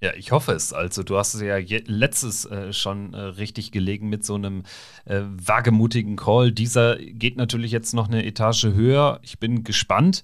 Ja, 0.00 0.12
ich 0.14 0.30
hoffe 0.30 0.52
es. 0.52 0.72
Also 0.72 1.02
du 1.02 1.18
hast 1.18 1.34
es 1.34 1.40
ja 1.40 1.56
letztes 1.86 2.44
äh, 2.44 2.72
schon 2.72 3.14
äh, 3.14 3.20
richtig 3.20 3.72
gelegen 3.72 4.08
mit 4.08 4.24
so 4.24 4.36
einem 4.36 4.62
äh, 5.04 5.22
wagemutigen 5.22 6.14
Call. 6.16 6.52
Dieser 6.52 6.96
geht 6.96 7.36
natürlich 7.36 7.72
jetzt 7.72 7.94
noch 7.94 8.06
eine 8.06 8.24
Etage 8.24 8.66
höher. 8.66 9.18
Ich 9.22 9.40
bin 9.40 9.64
gespannt. 9.64 10.22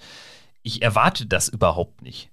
Ich 0.62 0.82
erwarte 0.82 1.26
das 1.26 1.48
überhaupt 1.48 2.02
nicht. 2.02 2.30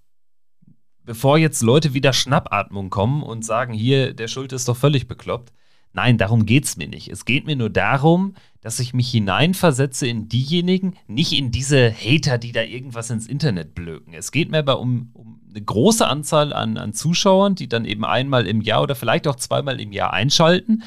Bevor 1.04 1.40
jetzt 1.40 1.64
Leute 1.64 1.96
wieder 1.96 2.14
Schnappatmung 2.14 2.92
kommen 2.92 3.24
und 3.24 3.44
sagen, 3.44 3.74
hier, 3.74 4.14
der 4.14 4.28
Schuld 4.28 4.54
ist 4.54 4.68
doch 4.68 4.78
völlig 4.78 5.08
bekloppt. 5.08 5.52
Nein, 5.94 6.18
darum 6.18 6.46
geht 6.46 6.66
es 6.66 6.78
mir 6.78 6.88
nicht. 6.88 7.10
Es 7.10 7.26
geht 7.26 7.46
mir 7.46 7.56
nur 7.56 7.70
darum, 7.70 8.36
dass 8.62 8.80
ich 8.80 8.94
mich 8.94 9.12
hineinversetze 9.12 10.08
in 10.08 10.30
diejenigen, 10.30 10.96
nicht 11.08 11.34
in 11.34 11.52
diese 11.52 11.92
Hater, 11.92 12.38
die 12.38 12.54
da 12.54 12.62
irgendwas 12.62 13.10
ins 13.10 13.28
Internet 13.28 13.76
blöken. 13.76 14.14
Es 14.14 14.32
geht 14.32 14.52
mir 14.52 14.60
aber 14.60 14.80
um, 14.80 15.10
um 15.14 15.42
eine 15.50 15.62
große 15.62 16.08
Anzahl 16.08 16.54
an, 16.54 16.78
an 16.78 16.94
Zuschauern, 16.94 17.56
die 17.56 17.68
dann 17.68 17.86
eben 17.86 18.06
einmal 18.06 18.48
im 18.48 18.62
Jahr 18.62 18.84
oder 18.84 18.96
vielleicht 18.96 19.28
auch 19.28 19.36
zweimal 19.36 19.82
im 19.82 19.92
Jahr 19.92 20.14
einschalten 20.14 20.84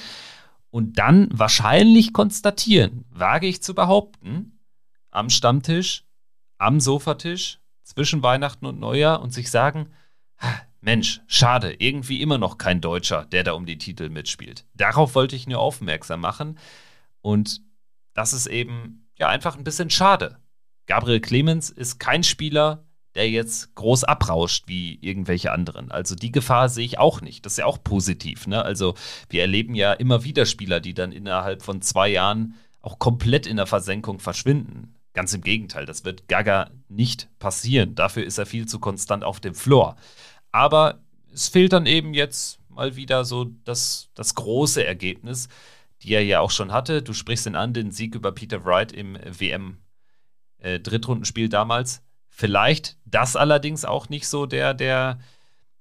und 0.71 0.99
dann 0.99 1.29
wahrscheinlich 1.31 2.13
konstatieren, 2.13 3.05
wage 3.11 3.47
ich 3.47 3.63
zu 3.63 3.75
behaupten, 3.75 4.59
am 5.11 5.31
Stammtisch, 5.31 6.05
am 6.59 6.81
Sofatisch, 6.81 7.61
zwischen 7.85 8.23
Weihnachten 8.23 8.67
und 8.67 8.81
Neujahr 8.81 9.23
und 9.23 9.33
sich 9.33 9.51
sagen, 9.51 9.91
Mensch, 10.85 11.23
schade, 11.27 11.75
irgendwie 11.79 12.21
immer 12.21 12.39
noch 12.39 12.59
kein 12.59 12.81
Deutscher, 12.81 13.25
der 13.25 13.43
da 13.43 13.53
um 13.53 13.65
die 13.65 13.79
Titel 13.79 14.11
mitspielt. 14.11 14.67
Darauf 14.75 15.15
wollte 15.15 15.35
ich 15.35 15.47
nur 15.47 15.59
aufmerksam 15.59 16.21
machen 16.21 16.59
und 17.23 17.63
das 18.13 18.33
ist 18.33 18.47
eben 18.47 19.09
ja 19.19 19.29
einfach 19.29 19.57
ein 19.57 19.65
bisschen 19.65 19.91
schade. 19.91 20.39
Gabriel 20.87 21.21
Clemens 21.21 21.71
ist 21.71 21.99
kein 21.99 22.23
Spieler, 22.23 22.85
der 23.15 23.31
jetzt 23.31 23.75
groß 23.77 24.05
abrauscht 24.05 24.65
wie 24.67 24.99
irgendwelche 25.01 25.53
anderen. 25.53 25.91
Also 25.91 26.15
die 26.15 26.33
Gefahr 26.33 26.69
sehe 26.69 26.85
ich 26.85 26.99
auch 26.99 27.21
nicht. 27.21 27.47
Das 27.47 27.55
ist 27.55 27.59
ja 27.59 27.67
auch 27.67 27.83
positiv. 27.83 28.47
Ne? 28.47 28.63
Also 28.63 28.95
wir 29.31 29.41
erleben 29.41 29.75
ja 29.75 29.93
immer 29.93 30.25
wieder 30.25 30.47
Spieler, 30.47 30.81
die 30.81 30.95
dann 30.95 31.13
innerhalb 31.13 31.63
von 31.63 31.81
zwei 31.81 32.09
Jahren 32.09 32.55
auch 32.83 32.99
komplett 32.99 33.47
in 33.47 33.57
der 33.57 33.67
Versenkung 33.67 34.19
verschwinden. 34.19 34.95
Ganz 35.15 35.33
im 35.33 35.43
Gegenteil, 35.43 35.87
das 35.87 36.05
wird 36.05 36.29
Gaga 36.29 36.71
nicht 36.89 37.29
passieren. 37.39 37.95
Dafür 37.95 38.25
ist 38.25 38.37
er 38.37 38.47
viel 38.47 38.67
zu 38.67 38.81
konstant 38.81 39.23
auf 39.23 39.39
dem 39.39 39.55
Floor. 39.55 39.97
Aber 40.55 41.01
es 41.33 41.49
fehlt 41.49 41.73
dann 41.73 41.85
eben 41.85 42.15
jetzt 42.15 42.61
mal 42.69 42.95
wieder 42.95 43.25
so 43.25 43.47
das, 43.65 44.09
das 44.15 44.37
große 44.37 44.87
Ergebnis, 44.87 45.49
die 46.03 46.15
er 46.15 46.25
ja 46.25 46.39
auch 46.39 46.53
schon 46.53 46.71
hatte. 46.71 47.03
Du 47.03 47.13
sprichst 47.13 47.47
ihn 47.47 47.57
an, 47.57 47.75
den 47.75 47.91
Sieg 47.91 48.15
über 48.15 48.31
Peter 48.31 48.65
Wright 48.65 48.93
im 48.93 49.19
WM-Drittrundenspiel 49.27 51.47
äh, 51.47 51.49
damals. 51.49 52.05
Vielleicht 52.29 52.97
das 53.05 53.35
allerdings 53.35 53.85
auch 53.85 54.09
nicht 54.09 54.29
so 54.29 54.47
der, 54.47 54.75
der, 54.75 55.19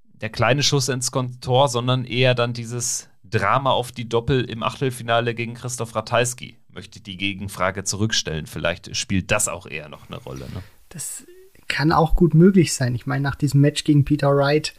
der 0.06 0.32
kleine 0.32 0.64
Schuss 0.64 0.90
ins 0.90 1.12
Kontor, 1.12 1.68
sondern 1.68 2.04
eher 2.04 2.34
dann 2.34 2.54
dieses 2.54 3.10
Drama 3.24 3.70
auf 3.70 3.92
die 3.92 4.10
Doppel 4.10 4.44
im 4.44 4.64
Achtelfinale 4.64 5.36
gegen 5.36 5.54
Christoph 5.54 5.94
Ratajski. 5.94 6.58
Möchte 6.70 7.00
die 7.00 7.18
Gegenfrage 7.18 7.84
zurückstellen. 7.84 8.48
Vielleicht 8.48 8.96
spielt 8.96 9.30
das 9.30 9.48
auch 9.48 9.68
eher 9.68 9.88
noch 9.88 10.10
eine 10.10 10.18
Rolle. 10.18 10.48
Ne? 10.52 10.64
Das 10.90 11.28
kann 11.74 11.92
auch 11.92 12.16
gut 12.16 12.36
möglich 12.36 12.74
sein. 12.74 12.94
Ich 12.94 13.08
meine, 13.08 13.24
nach 13.24 13.36
diesem 13.36 13.62
Match 13.62 13.84
gegen 13.84 14.06
Peter 14.06 14.36
Wright 14.36 14.74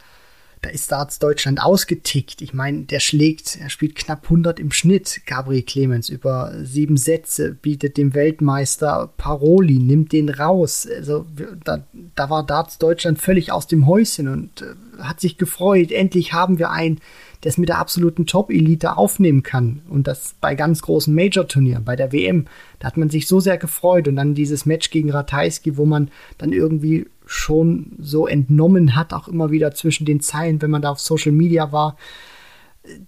da 0.65 0.71
ist 0.71 0.91
Darts 0.91 1.19
Deutschland 1.19 1.61
ausgetickt. 1.61 2.41
Ich 2.41 2.55
meine, 2.55 2.85
der 2.85 2.99
schlägt, 2.99 3.59
er 3.61 3.69
spielt 3.69 3.95
knapp 3.95 4.23
100 4.23 4.59
im 4.59 4.71
Schnitt, 4.71 5.21
Gabriel 5.27 5.61
Clemens, 5.61 6.09
über 6.09 6.53
sieben 6.63 6.97
Sätze, 6.97 7.53
bietet 7.53 7.97
dem 7.97 8.15
Weltmeister 8.15 9.13
Paroli, 9.15 9.77
nimmt 9.77 10.11
den 10.11 10.27
raus. 10.27 10.87
Also 10.91 11.27
da, 11.63 11.85
da 12.15 12.29
war 12.31 12.43
Darts 12.43 12.79
Deutschland 12.79 13.21
völlig 13.21 13.51
aus 13.51 13.67
dem 13.67 13.85
Häuschen 13.85 14.27
und 14.27 14.63
äh, 14.63 15.03
hat 15.03 15.19
sich 15.19 15.37
gefreut. 15.37 15.91
Endlich 15.91 16.33
haben 16.33 16.57
wir 16.57 16.71
einen, 16.71 16.99
es 17.45 17.57
mit 17.57 17.69
der 17.69 17.77
absoluten 17.77 18.25
Top-Elite 18.25 18.97
aufnehmen 18.97 19.43
kann. 19.43 19.81
Und 19.89 20.07
das 20.07 20.35
bei 20.41 20.55
ganz 20.55 20.81
großen 20.81 21.13
Major-Turnieren, 21.13 21.83
bei 21.83 21.95
der 21.95 22.11
WM. 22.11 22.45
Da 22.79 22.87
hat 22.87 22.97
man 22.97 23.09
sich 23.09 23.27
so 23.27 23.39
sehr 23.39 23.57
gefreut. 23.57 24.07
Und 24.07 24.15
dann 24.15 24.35
dieses 24.35 24.65
Match 24.65 24.89
gegen 24.89 25.11
Ratajski, 25.11 25.77
wo 25.77 25.85
man 25.85 26.09
dann 26.37 26.51
irgendwie 26.51 27.07
schon 27.25 27.93
so 27.99 28.27
entnommen 28.27 28.95
hat, 28.95 29.13
auch 29.13 29.27
immer 29.27 29.51
wieder 29.51 29.73
zwischen 29.73 30.05
den 30.05 30.21
Zeilen, 30.21 30.61
wenn 30.61 30.71
man 30.71 30.81
da 30.81 30.91
auf 30.91 30.99
Social 30.99 31.31
Media 31.31 31.71
war, 31.71 31.97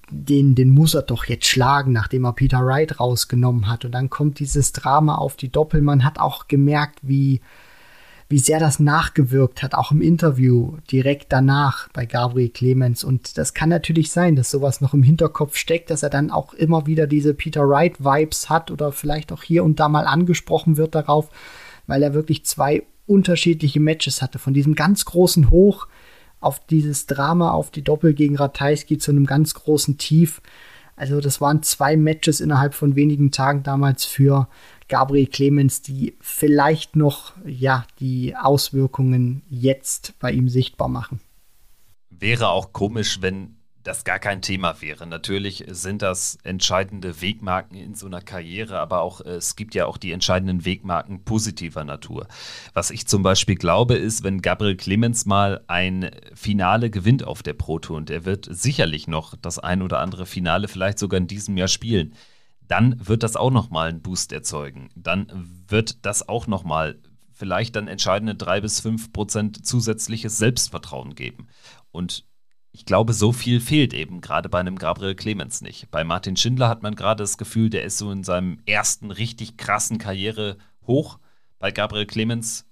den, 0.10 0.56
den 0.56 0.70
muss 0.70 0.96
er 0.96 1.04
doch 1.04 1.26
jetzt 1.26 1.46
schlagen, 1.46 1.92
nachdem 1.92 2.26
er 2.26 2.34
Peter 2.34 2.66
Wright 2.66 3.00
rausgenommen 3.00 3.68
hat. 3.68 3.86
Und 3.86 3.92
dann 3.92 4.10
kommt 4.10 4.40
dieses 4.40 4.72
Drama 4.72 5.16
auf 5.16 5.36
die 5.36 5.52
Doppel. 5.52 5.82
Man 5.82 6.04
hat 6.04 6.20
auch 6.20 6.48
gemerkt, 6.48 7.00
wie, 7.02 7.42
wie 8.30 8.40
sehr 8.40 8.60
das 8.60 8.80
nachgewirkt 8.80 9.64
hat, 9.64 9.74
auch 9.74 9.92
im 9.92 10.02
Interview 10.02 10.78
direkt 10.92 11.32
danach 11.32 11.88
bei 11.94 12.06
Gabriel 12.06 12.50
Clemens. 12.50 13.04
Und 13.04 13.38
das 13.38 13.54
kann 13.54 13.70
natürlich 13.70 14.12
sein, 14.12 14.36
dass 14.36 14.52
sowas 14.52 14.82
noch 14.82 14.94
im 14.94 15.04
Hinterkopf 15.04 15.56
steckt, 15.56 15.90
dass 15.90 16.04
er 16.04 16.10
dann 16.10 16.30
auch 16.30 16.54
immer 16.54 16.88
wieder 16.88 17.08
diese 17.08 17.34
Peter 17.34 17.68
Wright-Vibes 17.68 18.50
hat 18.50 18.70
oder 18.70 18.92
vielleicht 18.92 19.32
auch 19.32 19.44
hier 19.44 19.64
und 19.64 19.80
da 19.80 19.88
mal 19.88 20.06
angesprochen 20.06 20.76
wird 20.76 20.94
darauf, 20.94 21.30
weil 21.88 22.04
er 22.04 22.14
wirklich 22.14 22.46
zwei 22.46 22.84
unterschiedliche 23.06 23.80
Matches 23.80 24.22
hatte. 24.22 24.40
Von 24.40 24.54
diesem 24.54 24.76
ganz 24.76 25.06
großen 25.06 25.50
Hoch 25.50 25.88
auf 26.42 26.60
dieses 26.68 27.08
Drama, 27.08 27.52
auf 27.52 27.72
die 27.72 27.82
Doppel 27.82 28.14
gegen 28.14 28.36
Ratajski 28.36 28.98
zu 28.98 29.12
einem 29.12 29.26
ganz 29.26 29.54
großen 29.54 29.98
Tief. 29.98 30.42
Also 30.98 31.22
das 31.22 31.40
waren 31.40 31.62
zwei 31.64 31.96
Matches 31.96 32.42
innerhalb 32.42 32.74
von 32.74 32.96
wenigen 32.96 33.32
Tagen 33.32 33.64
damals 33.64 34.04
für 34.04 34.48
Gabriel 34.90 35.28
Clemens, 35.28 35.84
die 35.84 36.16
vielleicht 36.20 36.96
noch 36.96 37.34
ja 37.46 37.86
die 38.00 38.36
Auswirkungen 38.36 39.44
jetzt 39.48 40.16
bei 40.20 40.32
ihm 40.32 40.50
sichtbar 40.50 40.88
machen. 40.88 41.22
Wäre 42.10 42.50
auch 42.50 42.74
komisch, 42.74 43.22
wenn 43.22 43.57
das 43.88 44.04
gar 44.04 44.20
kein 44.20 44.42
Thema 44.42 44.82
wäre. 44.82 45.08
Natürlich 45.08 45.64
sind 45.70 46.02
das 46.02 46.38
entscheidende 46.44 47.22
Wegmarken 47.22 47.78
in 47.78 47.96
so 47.96 48.06
einer 48.06 48.22
Karriere, 48.22 48.80
aber 48.80 49.02
auch 49.02 49.22
äh, 49.22 49.36
es 49.36 49.56
gibt 49.56 49.76
ja 49.76 49.86
auch 49.86 49.98
die 49.98 50.12
entscheidenden 50.12 50.66
Wegmarken 50.66 51.24
positiver 51.24 51.86
Natur. 51.86 52.28
Was 52.74 52.92
ich 52.92 53.08
zum 53.08 53.24
Beispiel 53.24 53.56
glaube, 53.56 53.96
ist, 53.96 54.24
wenn 54.24 54.42
Gabriel 54.42 54.76
Clemens 54.76 55.26
mal 55.26 55.64
ein 55.68 56.12
Finale 56.36 56.90
gewinnt 56.90 57.24
auf 57.24 57.44
der 57.44 57.54
Pro 57.54 57.80
Tour 57.80 57.98
und 57.98 58.10
er 58.10 58.26
wird 58.26 58.48
sicherlich 58.50 59.08
noch 59.08 59.36
das 59.36 59.58
ein 59.58 59.82
oder 59.82 60.00
andere 60.00 60.26
Finale 60.26 60.68
vielleicht 60.68 61.00
sogar 61.00 61.20
in 61.20 61.28
diesem 61.28 61.56
Jahr 61.56 61.70
spielen, 61.70 62.14
dann 62.68 63.08
wird 63.08 63.24
das 63.24 63.38
auch 63.38 63.52
nochmal 63.52 63.88
einen 63.90 64.02
Boost 64.02 64.34
erzeugen. 64.34 64.90
Dann 64.96 65.28
wird 65.68 66.06
das 66.06 66.28
auch 66.28 66.48
nochmal 66.48 67.00
vielleicht 67.32 67.78
dann 67.78 67.88
entscheidende 67.88 68.36
drei 68.36 68.60
bis 68.60 68.82
fünf 68.82 69.14
Prozent 69.14 69.66
zusätzliches 69.66 70.38
Selbstvertrauen 70.38 71.16
geben. 71.16 71.48
Und 71.92 72.26
ich 72.78 72.86
glaube, 72.86 73.14
so 73.14 73.32
viel 73.32 73.60
fehlt 73.60 73.92
eben 73.96 74.22
gerade 74.22 74.50
bei 74.50 74.60
einem 74.60 74.78
Gabriel 74.78 75.16
Clemens 75.16 75.62
nicht. 75.62 75.90
Bei 75.90 76.04
Martin 76.04 76.38
Schindler 76.38 76.70
hat 76.70 76.84
man 76.84 76.94
gerade 76.94 77.24
das 77.24 77.40
Gefühl, 77.40 77.72
der 77.72 77.84
ist 77.84 77.98
so 77.98 78.12
in 78.12 78.24
seinem 78.24 78.60
ersten 78.68 79.10
richtig 79.10 79.58
krassen 79.58 79.98
Karriere 79.98 80.58
hoch. 80.86 81.18
Bei 81.58 81.72
Gabriel 81.72 82.06
Clemens 82.06 82.68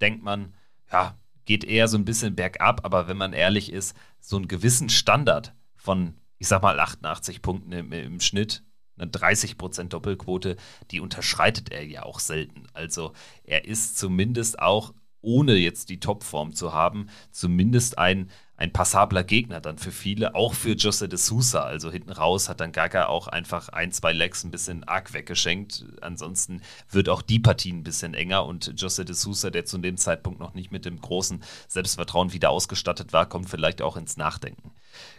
denkt 0.00 0.22
man, 0.22 0.54
ja, 0.92 1.18
geht 1.44 1.64
eher 1.64 1.88
so 1.88 1.98
ein 1.98 2.04
bisschen 2.04 2.36
bergab, 2.36 2.84
aber 2.84 3.08
wenn 3.08 3.16
man 3.16 3.32
ehrlich 3.32 3.72
ist, 3.72 3.96
so 4.20 4.36
einen 4.36 4.46
gewissen 4.46 4.90
Standard 4.90 5.56
von, 5.74 6.14
ich 6.38 6.46
sag 6.46 6.62
mal, 6.62 6.78
88 6.78 7.42
Punkten 7.42 7.72
im, 7.72 7.90
im 7.90 8.20
Schnitt, 8.20 8.62
eine 8.96 9.10
30% 9.10 9.88
Doppelquote, 9.88 10.56
die 10.92 11.00
unterschreitet 11.00 11.72
er 11.72 11.84
ja 11.84 12.04
auch 12.04 12.20
selten. 12.20 12.68
Also 12.74 13.12
er 13.42 13.64
ist 13.64 13.98
zumindest 13.98 14.60
auch, 14.60 14.94
ohne 15.20 15.56
jetzt 15.56 15.88
die 15.88 15.98
Topform 15.98 16.52
zu 16.52 16.72
haben, 16.72 17.08
zumindest 17.32 17.98
ein 17.98 18.30
ein 18.56 18.72
passabler 18.72 19.22
Gegner 19.22 19.60
dann 19.60 19.78
für 19.78 19.92
viele, 19.92 20.34
auch 20.34 20.54
für 20.54 20.72
Jose 20.72 21.08
de 21.08 21.18
Sousa. 21.18 21.62
Also 21.62 21.90
hinten 21.90 22.12
raus 22.12 22.48
hat 22.48 22.60
dann 22.60 22.72
Gaga 22.72 23.06
auch 23.06 23.28
einfach 23.28 23.68
ein, 23.68 23.92
zwei 23.92 24.12
Legs 24.12 24.44
ein 24.44 24.50
bisschen 24.50 24.84
arg 24.84 25.12
weggeschenkt. 25.12 25.84
Ansonsten 26.00 26.62
wird 26.90 27.08
auch 27.08 27.22
die 27.22 27.38
Partie 27.38 27.72
ein 27.72 27.84
bisschen 27.84 28.14
enger 28.14 28.46
und 28.46 28.72
Jose 28.76 29.04
de 29.04 29.14
Sousa, 29.14 29.50
der 29.50 29.64
zu 29.64 29.78
dem 29.78 29.96
Zeitpunkt 29.96 30.40
noch 30.40 30.54
nicht 30.54 30.72
mit 30.72 30.84
dem 30.84 31.00
großen 31.00 31.42
Selbstvertrauen 31.68 32.32
wieder 32.32 32.50
ausgestattet 32.50 33.12
war, 33.12 33.26
kommt 33.26 33.50
vielleicht 33.50 33.82
auch 33.82 33.96
ins 33.96 34.16
Nachdenken. 34.16 34.72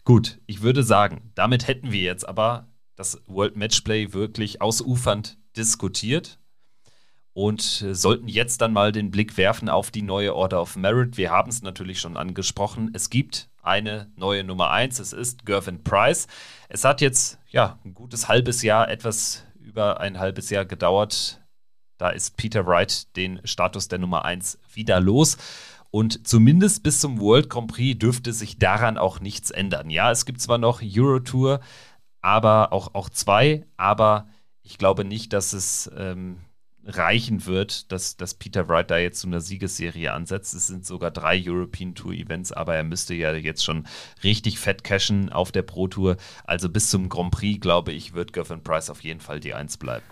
Gut, 0.04 0.40
ich 0.48 0.62
würde 0.62 0.84
sagen, 0.84 1.32
damit 1.36 1.68
hätten 1.68 1.92
wir 1.92 2.02
jetzt 2.02 2.28
aber 2.28 2.68
das 2.96 3.22
World 3.28 3.56
Matchplay 3.56 4.14
wirklich 4.14 4.62
ausufernd 4.62 5.38
diskutiert 5.56 6.40
und 7.38 7.84
äh, 7.84 7.94
sollten 7.94 8.28
jetzt 8.28 8.62
dann 8.62 8.74
mal 8.74 8.92
den 8.92 9.12
Blick 9.12 9.38
werfen 9.38 9.70
auf 9.70 9.92
die 9.92 10.02
neue 10.02 10.34
Order 10.34 10.60
of 10.60 10.76
Merit. 10.76 11.18
Wir 11.18 11.30
haben 11.30 11.52
es 11.52 11.62
natürlich 11.62 12.00
schon 12.00 12.18
angesprochen. 12.18 12.90
Es 12.94 13.12
gibt 13.12 13.48
eine 13.62 14.12
neue 14.16 14.44
Nummer 14.44 14.72
1. 14.72 14.98
Es 14.98 15.14
ist 15.14 15.46
Gervin 15.46 15.84
Price. 15.84 16.26
Es 16.68 16.84
hat 16.84 17.00
jetzt 17.00 17.38
ja 17.48 17.78
ein 17.86 17.94
gutes 17.94 18.28
halbes 18.28 18.64
Jahr, 18.64 18.90
etwas 18.90 19.46
über 19.60 20.00
ein 20.00 20.18
halbes 20.18 20.50
Jahr 20.50 20.66
gedauert. 20.66 21.40
Da 22.00 22.10
ist 22.10 22.38
Peter 22.38 22.66
Wright 22.66 23.16
den 23.16 23.40
Status 23.44 23.88
der 23.88 24.00
Nummer 24.00 24.26
1 24.26 24.58
wieder 24.74 25.00
los. 25.00 25.38
Und 25.92 26.28
zumindest 26.28 26.82
bis 26.82 27.02
zum 27.02 27.20
World 27.20 27.52
Grand 27.52 27.72
Prix 27.72 28.00
dürfte 28.00 28.34
sich 28.34 28.58
daran 28.58 28.98
auch 28.98 29.20
nichts 29.20 29.52
ändern. 29.52 29.92
Ja, 29.92 30.10
es 30.10 30.26
gibt 30.26 30.42
zwar 30.42 30.58
noch 30.58 30.82
Eurotour, 30.84 31.60
aber 32.20 32.74
auch, 32.74 32.96
auch 32.96 33.12
zwei, 33.12 33.68
aber 33.78 34.28
ich 34.64 34.80
glaube 34.80 35.06
nicht, 35.06 35.34
dass 35.34 35.54
es 35.54 35.92
ähm, 35.96 36.38
reichen 36.88 37.46
wird, 37.46 37.92
dass, 37.92 38.18
dass 38.18 38.34
Peter 38.34 38.68
Wright 38.70 38.90
da 38.90 38.98
jetzt 38.98 39.20
zu 39.20 39.28
einer 39.28 39.42
Siegesserie 39.42 40.14
ansetzt. 40.14 40.54
Es 40.54 40.68
sind 40.68 40.86
sogar 40.86 41.12
drei 41.12 41.42
European 41.46 41.94
Tour 41.94 42.14
Events, 42.14 42.52
aber 42.52 42.76
er 42.76 42.84
müsste 42.84 43.14
ja 43.14 43.34
jetzt 43.34 43.64
schon 43.64 43.86
richtig 44.24 44.58
fett 44.60 44.84
cashen 44.84 45.30
auf 45.30 45.52
der 45.52 45.64
Pro 45.64 45.88
Tour. 45.88 46.18
Also 46.46 46.70
bis 46.70 46.90
zum 46.90 47.10
Grand 47.10 47.32
Prix, 47.32 47.60
glaube 47.60 47.92
ich, 47.92 48.14
wird 48.14 48.34
Gavin 48.34 48.64
Price 48.64 48.90
auf 48.90 49.02
jeden 49.02 49.20
Fall 49.20 49.40
die 49.40 49.54
Eins 49.54 49.78
bleiben. 49.78 50.06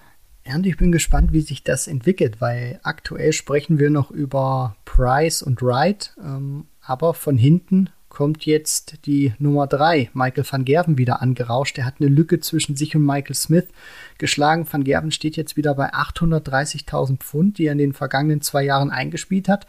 Ja, 0.46 0.56
und 0.56 0.66
ich 0.68 0.78
bin 0.78 0.92
gespannt, 0.92 1.34
wie 1.34 1.42
sich 1.42 1.64
das 1.64 1.88
entwickelt, 1.88 2.40
weil 2.40 2.80
aktuell 2.84 3.34
sprechen 3.34 3.80
wir 3.80 3.90
noch 3.90 4.12
über 4.12 4.76
Price 4.86 5.42
und 5.42 5.62
Wright, 5.64 6.14
ähm, 6.24 6.68
aber 6.82 7.16
von 7.16 7.38
hinten 7.38 7.90
kommt 8.16 8.46
jetzt 8.46 9.06
die 9.06 9.34
Nummer 9.40 9.68
3, 9.68 10.10
Michael 10.14 10.46
van 10.50 10.64
Gerven, 10.64 10.98
wieder 10.98 11.22
angerauscht. 11.22 11.78
Er 11.78 11.84
hat 11.84 11.96
eine 12.00 12.08
Lücke 12.08 12.40
zwischen 12.40 12.78
sich 12.78 12.96
und 12.96 13.06
Michael 13.06 13.36
Smith 13.36 13.66
geschlagen. 14.18 14.66
Van 14.72 14.86
Gerven 14.86 15.12
steht 15.12 15.36
jetzt 15.36 15.58
wieder 15.58 15.76
bei 15.76 15.94
830.000 15.94 17.18
Pfund, 17.18 17.58
die 17.58 17.66
er 17.66 17.74
in 17.74 17.78
den 17.78 17.92
vergangenen 17.92 18.40
zwei 18.40 18.64
Jahren 18.64 18.90
eingespielt 18.90 19.50
hat. 19.50 19.68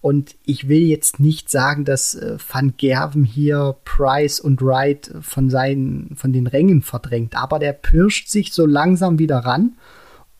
Und 0.00 0.36
ich 0.46 0.68
will 0.68 0.80
jetzt 0.80 1.20
nicht 1.20 1.50
sagen, 1.50 1.84
dass 1.84 2.14
äh, 2.14 2.38
Van 2.50 2.72
Gerven 2.78 3.24
hier 3.24 3.76
Price 3.84 4.40
und 4.40 4.62
Wright 4.62 5.12
von, 5.20 5.50
seinen, 5.50 6.16
von 6.16 6.32
den 6.32 6.46
Rängen 6.46 6.80
verdrängt, 6.80 7.36
aber 7.36 7.58
der 7.58 7.74
pirscht 7.74 8.28
sich 8.28 8.54
so 8.54 8.64
langsam 8.64 9.18
wieder 9.18 9.40
ran 9.40 9.74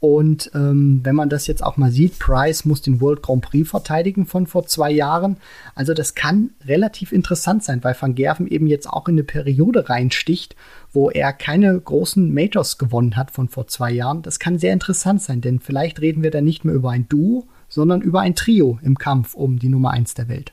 und 0.02 0.50
ähm, 0.52 0.98
wenn 1.04 1.14
man 1.14 1.28
das 1.28 1.46
jetzt 1.46 1.62
auch 1.62 1.76
mal 1.76 1.92
sieht, 1.92 2.18
Price 2.18 2.64
muss 2.64 2.82
den 2.82 3.00
World 3.00 3.22
Grand 3.22 3.42
Prix 3.42 3.70
verteidigen 3.70 4.26
von 4.26 4.48
vor 4.48 4.66
zwei 4.66 4.90
Jahren. 4.90 5.36
Also 5.76 5.94
das 5.94 6.16
kann 6.16 6.50
relativ 6.66 7.12
interessant 7.12 7.62
sein, 7.62 7.84
weil 7.84 7.94
Van 7.98 8.16
Gerven 8.16 8.48
eben 8.48 8.66
jetzt 8.66 8.88
auch 8.88 9.06
in 9.06 9.14
eine 9.14 9.22
Periode 9.22 9.88
reinsticht, 9.88 10.56
wo 10.92 11.08
er 11.08 11.32
keine 11.32 11.80
großen 11.80 12.34
Majors 12.34 12.78
gewonnen 12.78 13.14
hat 13.14 13.30
von 13.30 13.48
vor 13.48 13.68
zwei 13.68 13.92
Jahren. 13.92 14.22
Das 14.22 14.40
kann 14.40 14.58
sehr 14.58 14.72
interessant 14.72 15.22
sein, 15.22 15.40
denn 15.40 15.60
vielleicht 15.60 16.00
reden 16.00 16.24
wir 16.24 16.32
da 16.32 16.40
nicht 16.40 16.64
mehr 16.64 16.74
über 16.74 16.90
ein 16.90 17.08
Duo, 17.08 17.46
sondern 17.68 18.00
über 18.00 18.22
ein 18.22 18.34
Trio 18.34 18.80
im 18.82 18.98
Kampf 18.98 19.34
um 19.34 19.60
die 19.60 19.68
Nummer 19.68 19.92
eins 19.92 20.14
der 20.14 20.26
Welt. 20.26 20.52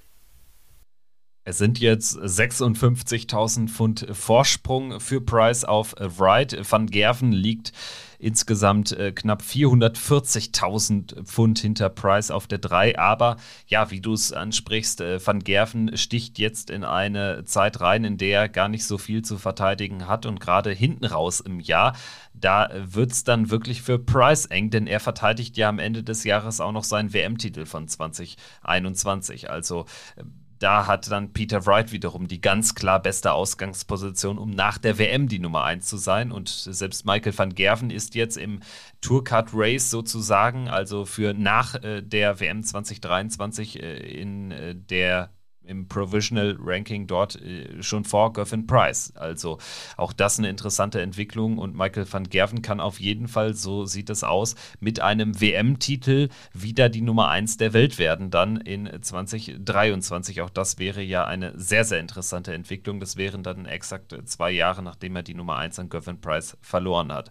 Es 1.44 1.58
sind 1.58 1.80
jetzt 1.80 2.20
56.000 2.20 3.68
Pfund 3.68 4.06
Vorsprung 4.12 5.00
für 5.00 5.22
Price 5.22 5.64
auf 5.64 5.96
Wright. 5.98 6.56
Van 6.70 6.86
Gerven 6.86 7.32
liegt 7.32 7.74
insgesamt 8.20 8.92
äh, 8.92 9.14
knapp 9.14 9.42
440.000 9.42 11.24
Pfund 11.24 11.60
hinter 11.60 11.90
Price 11.90 12.30
auf 12.30 12.48
der 12.48 12.60
3. 12.60 13.00
Aber 13.00 13.38
ja, 13.68 13.90
wie 13.90 14.02
du 14.02 14.14
es 14.14 14.34
ansprichst, 14.34 15.02
äh, 15.02 15.26
Van 15.26 15.40
Gerven 15.40 15.98
sticht 15.98 16.38
jetzt 16.38 16.70
in 16.70 16.84
eine 16.84 17.46
Zeit 17.46 17.80
rein, 17.82 18.04
in 18.04 18.18
der 18.18 18.42
er 18.42 18.50
gar 18.50 18.68
nicht 18.68 18.86
so 18.86 18.98
viel 18.98 19.24
zu 19.24 19.38
verteidigen 19.38 20.08
hat 20.08 20.26
und 20.26 20.40
gerade 20.40 20.72
hinten 20.72 21.06
raus 21.06 21.40
im 21.40 21.60
Jahr. 21.60 21.96
Da 22.34 22.70
wird 22.74 23.12
es 23.12 23.24
dann 23.24 23.50
wirklich 23.50 23.82
für 23.82 23.98
Price 23.98 24.46
eng, 24.46 24.70
denn 24.70 24.86
er 24.86 25.00
verteidigt 25.00 25.58
ja 25.58 25.70
am 25.70 25.80
Ende 25.80 26.04
des 26.04 26.26
Jahres 26.26 26.62
auch 26.62 26.72
noch 26.74 26.84
seinen 26.84 27.14
WM-Titel 27.14 27.66
von 27.66 27.88
2021. 27.88 29.50
Also 29.50 29.86
äh, 30.18 30.24
da 30.60 30.88
hat 30.88 31.10
dann 31.10 31.34
Peter 31.34 31.66
Wright 31.66 31.92
wiederum 31.92 32.28
die 32.28 32.42
ganz 32.42 32.76
klar 32.76 33.02
beste 33.02 33.32
Ausgangsposition, 33.32 34.38
um 34.38 34.52
nach 34.52 34.78
der 34.78 35.00
WM 35.00 35.28
die 35.28 35.40
Nummer 35.40 35.64
1 35.64 35.88
zu 35.88 35.98
sein. 35.98 36.32
Und 36.32 36.50
selbst 36.50 37.06
Michael 37.06 37.38
van 37.38 37.56
Gerven 37.56 37.90
ist 37.90 38.14
jetzt 38.16 38.38
im 38.38 38.60
Tourcard 39.02 39.50
Race 39.54 39.90
sozusagen, 39.90 40.68
also 40.68 41.06
für 41.06 41.34
nach 41.34 41.76
äh, 41.76 42.02
der 42.02 42.40
WM 42.40 42.64
2023 42.64 43.82
äh, 43.82 44.22
in 44.22 44.52
äh, 44.52 44.76
der 44.76 45.32
im 45.70 45.88
Provisional 45.88 46.58
Ranking 46.60 47.08
dort 47.08 47.42
äh, 47.42 47.82
schon 47.82 48.04
vor 48.04 48.34
Goffin 48.34 48.68
Price. 48.68 49.14
Also 49.16 49.60
auch 49.96 50.12
das 50.12 50.40
eine 50.40 50.50
interessante 50.50 51.02
Entwicklung 51.02 51.58
und 51.58 51.76
Michael 51.76 52.12
van 52.12 52.24
Gerven 52.24 52.62
kann 52.62 52.80
auf 52.80 53.00
jeden 53.00 53.28
Fall, 53.28 53.54
so 53.54 53.86
sieht 53.86 54.10
es 54.10 54.24
aus, 54.24 54.56
mit 54.80 55.00
einem 55.00 55.40
WM-Titel 55.40 56.30
wieder 56.54 56.90
die 56.90 57.02
Nummer 57.02 57.30
1 57.30 57.58
der 57.58 57.74
Welt 57.74 58.00
werden, 58.00 58.32
dann 58.32 58.58
in 58.58 58.90
2023. 59.02 60.42
Auch 60.42 60.50
das 60.50 60.80
wäre 60.80 61.02
ja 61.02 61.26
eine 61.26 61.54
sehr, 61.58 61.86
sehr 61.86 62.00
interessante 62.00 62.54
Entwicklung. 62.54 63.00
Das 63.00 63.16
wären 63.16 63.44
dann 63.44 63.66
exakt 63.66 64.16
zwei 64.26 64.52
Jahre, 64.52 64.82
nachdem 64.82 65.16
er 65.16 65.24
die 65.24 65.36
Nummer 65.36 65.58
1 65.58 65.80
an 65.80 65.90
Goffin 65.90 66.20
Price 66.20 66.58
verloren 66.62 67.12
hat. 67.12 67.30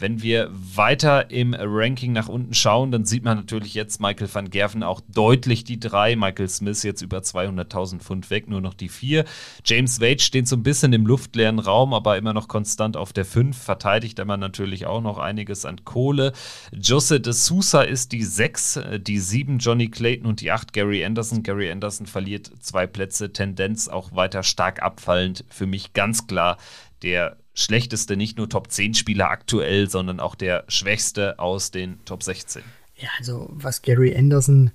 Wenn 0.00 0.22
wir 0.22 0.48
weiter 0.52 1.32
im 1.32 1.56
Ranking 1.58 2.12
nach 2.12 2.28
unten 2.28 2.54
schauen, 2.54 2.92
dann 2.92 3.04
sieht 3.04 3.24
man 3.24 3.36
natürlich 3.36 3.74
jetzt 3.74 4.00
Michael 4.00 4.32
van 4.32 4.48
Gerven 4.48 4.84
auch 4.84 5.00
deutlich 5.08 5.64
die 5.64 5.80
drei. 5.80 6.14
Michael 6.14 6.48
Smith 6.48 6.84
jetzt 6.84 7.02
über 7.02 7.18
200.000 7.18 7.98
Pfund 7.98 8.30
weg, 8.30 8.48
nur 8.48 8.60
noch 8.60 8.74
die 8.74 8.90
vier. 8.90 9.24
James 9.64 10.00
Wade 10.00 10.20
steht 10.20 10.46
so 10.46 10.54
ein 10.54 10.62
bisschen 10.62 10.92
im 10.92 11.04
luftleeren 11.04 11.58
Raum, 11.58 11.92
aber 11.94 12.16
immer 12.16 12.32
noch 12.32 12.46
konstant 12.46 12.96
auf 12.96 13.12
der 13.12 13.24
fünf. 13.24 13.58
Verteidigt 13.58 14.20
aber 14.20 14.36
natürlich 14.36 14.86
auch 14.86 15.00
noch 15.00 15.18
einiges 15.18 15.64
an 15.64 15.84
Kohle. 15.84 16.32
Jose 16.72 17.20
de 17.20 17.32
Sousa 17.32 17.82
ist 17.82 18.12
die 18.12 18.22
sechs, 18.22 18.78
die 19.00 19.18
sieben 19.18 19.58
Johnny 19.58 19.88
Clayton 19.88 20.26
und 20.28 20.40
die 20.40 20.52
acht 20.52 20.72
Gary 20.72 21.04
Anderson. 21.04 21.42
Gary 21.42 21.72
Anderson 21.72 22.06
verliert 22.06 22.52
zwei 22.60 22.86
Plätze, 22.86 23.32
Tendenz 23.32 23.88
auch 23.88 24.14
weiter 24.14 24.44
stark 24.44 24.80
abfallend. 24.80 25.44
Für 25.48 25.66
mich 25.66 25.92
ganz 25.92 26.28
klar 26.28 26.56
der 27.02 27.36
schlechteste, 27.58 28.16
nicht 28.16 28.38
nur 28.38 28.48
Top 28.48 28.70
10 28.70 28.94
Spieler 28.94 29.30
aktuell, 29.30 29.90
sondern 29.90 30.20
auch 30.20 30.34
der 30.34 30.64
schwächste 30.68 31.38
aus 31.38 31.70
den 31.70 32.04
Top 32.04 32.22
16. 32.22 32.62
Ja, 32.96 33.08
also 33.18 33.48
was 33.50 33.82
Gary 33.82 34.16
Anderson 34.16 34.70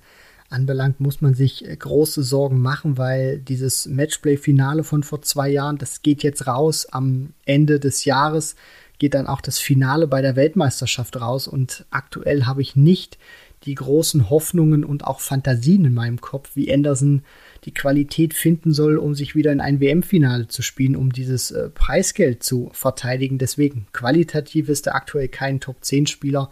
anbelangt, 0.50 1.00
muss 1.00 1.20
man 1.20 1.34
sich 1.34 1.66
äh, 1.66 1.76
große 1.76 2.22
Sorgen 2.22 2.60
machen, 2.60 2.96
weil 2.98 3.38
dieses 3.38 3.86
Matchplay-Finale 3.86 4.84
von 4.84 5.02
vor 5.02 5.22
zwei 5.22 5.48
Jahren, 5.48 5.78
das 5.78 6.02
geht 6.02 6.22
jetzt 6.22 6.46
raus. 6.46 6.86
Am 6.90 7.32
Ende 7.44 7.80
des 7.80 8.04
Jahres 8.04 8.54
geht 8.98 9.14
dann 9.14 9.26
auch 9.26 9.40
das 9.40 9.58
Finale 9.58 10.06
bei 10.06 10.22
der 10.22 10.36
Weltmeisterschaft 10.36 11.20
raus 11.20 11.48
und 11.48 11.84
aktuell 11.90 12.44
habe 12.44 12.62
ich 12.62 12.76
nicht 12.76 13.18
die 13.64 13.74
großen 13.74 14.30
Hoffnungen 14.30 14.84
und 14.84 15.04
auch 15.06 15.20
Fantasien 15.20 15.84
in 15.84 15.94
meinem 15.94 16.20
Kopf, 16.20 16.50
wie 16.54 16.72
Anderson 16.72 17.22
die 17.64 17.74
Qualität 17.74 18.34
finden 18.34 18.72
soll, 18.72 18.96
um 18.98 19.14
sich 19.14 19.34
wieder 19.34 19.52
in 19.52 19.60
ein 19.60 19.80
WM-Finale 19.80 20.48
zu 20.48 20.62
spielen, 20.62 20.96
um 20.96 21.12
dieses 21.12 21.50
äh, 21.50 21.70
Preisgeld 21.70 22.42
zu 22.42 22.70
verteidigen. 22.72 23.38
Deswegen 23.38 23.86
qualitativ 23.92 24.68
ist 24.68 24.86
er 24.86 24.94
aktuell 24.94 25.28
kein 25.28 25.60
Top-10-Spieler 25.60 26.50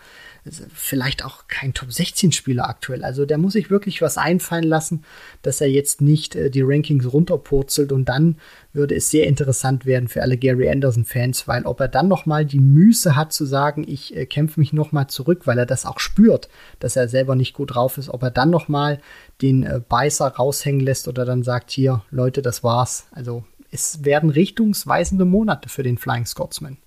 vielleicht 0.74 1.24
auch 1.24 1.46
kein 1.46 1.72
Top 1.72 1.92
16 1.92 2.32
Spieler 2.32 2.68
aktuell. 2.68 3.04
Also 3.04 3.26
der 3.26 3.38
muss 3.38 3.52
sich 3.52 3.70
wirklich 3.70 4.02
was 4.02 4.18
einfallen 4.18 4.64
lassen, 4.64 5.04
dass 5.42 5.60
er 5.60 5.68
jetzt 5.68 6.00
nicht 6.00 6.34
äh, 6.34 6.50
die 6.50 6.62
Rankings 6.62 7.12
runterpurzelt 7.12 7.92
und 7.92 8.06
dann 8.06 8.36
würde 8.72 8.96
es 8.96 9.10
sehr 9.10 9.26
interessant 9.28 9.86
werden 9.86 10.08
für 10.08 10.22
alle 10.22 10.36
Gary 10.36 10.68
Anderson 10.68 11.04
Fans, 11.04 11.46
weil 11.46 11.64
ob 11.64 11.78
er 11.80 11.88
dann 11.88 12.08
noch 12.08 12.26
mal 12.26 12.44
die 12.44 12.58
Müße 12.58 13.14
hat 13.14 13.32
zu 13.32 13.44
sagen, 13.44 13.84
ich 13.86 14.16
äh, 14.16 14.26
kämpfe 14.26 14.58
mich 14.58 14.72
noch 14.72 14.90
mal 14.90 15.06
zurück, 15.06 15.46
weil 15.46 15.58
er 15.58 15.66
das 15.66 15.86
auch 15.86 16.00
spürt, 16.00 16.48
dass 16.80 16.96
er 16.96 17.08
selber 17.08 17.36
nicht 17.36 17.54
gut 17.54 17.74
drauf 17.74 17.96
ist, 17.98 18.08
ob 18.08 18.22
er 18.22 18.30
dann 18.30 18.50
noch 18.50 18.66
mal 18.66 19.00
den 19.42 19.62
äh, 19.62 19.80
Beißer 19.88 20.26
raushängen 20.26 20.80
lässt 20.80 21.06
oder 21.06 21.24
dann 21.24 21.44
sagt 21.44 21.70
hier, 21.70 22.02
Leute, 22.10 22.42
das 22.42 22.64
war's. 22.64 23.06
Also 23.12 23.44
es 23.70 24.04
werden 24.04 24.30
richtungsweisende 24.30 25.24
Monate 25.24 25.68
für 25.68 25.84
den 25.84 25.98
Flying 25.98 26.26
Scotsman 26.26 26.78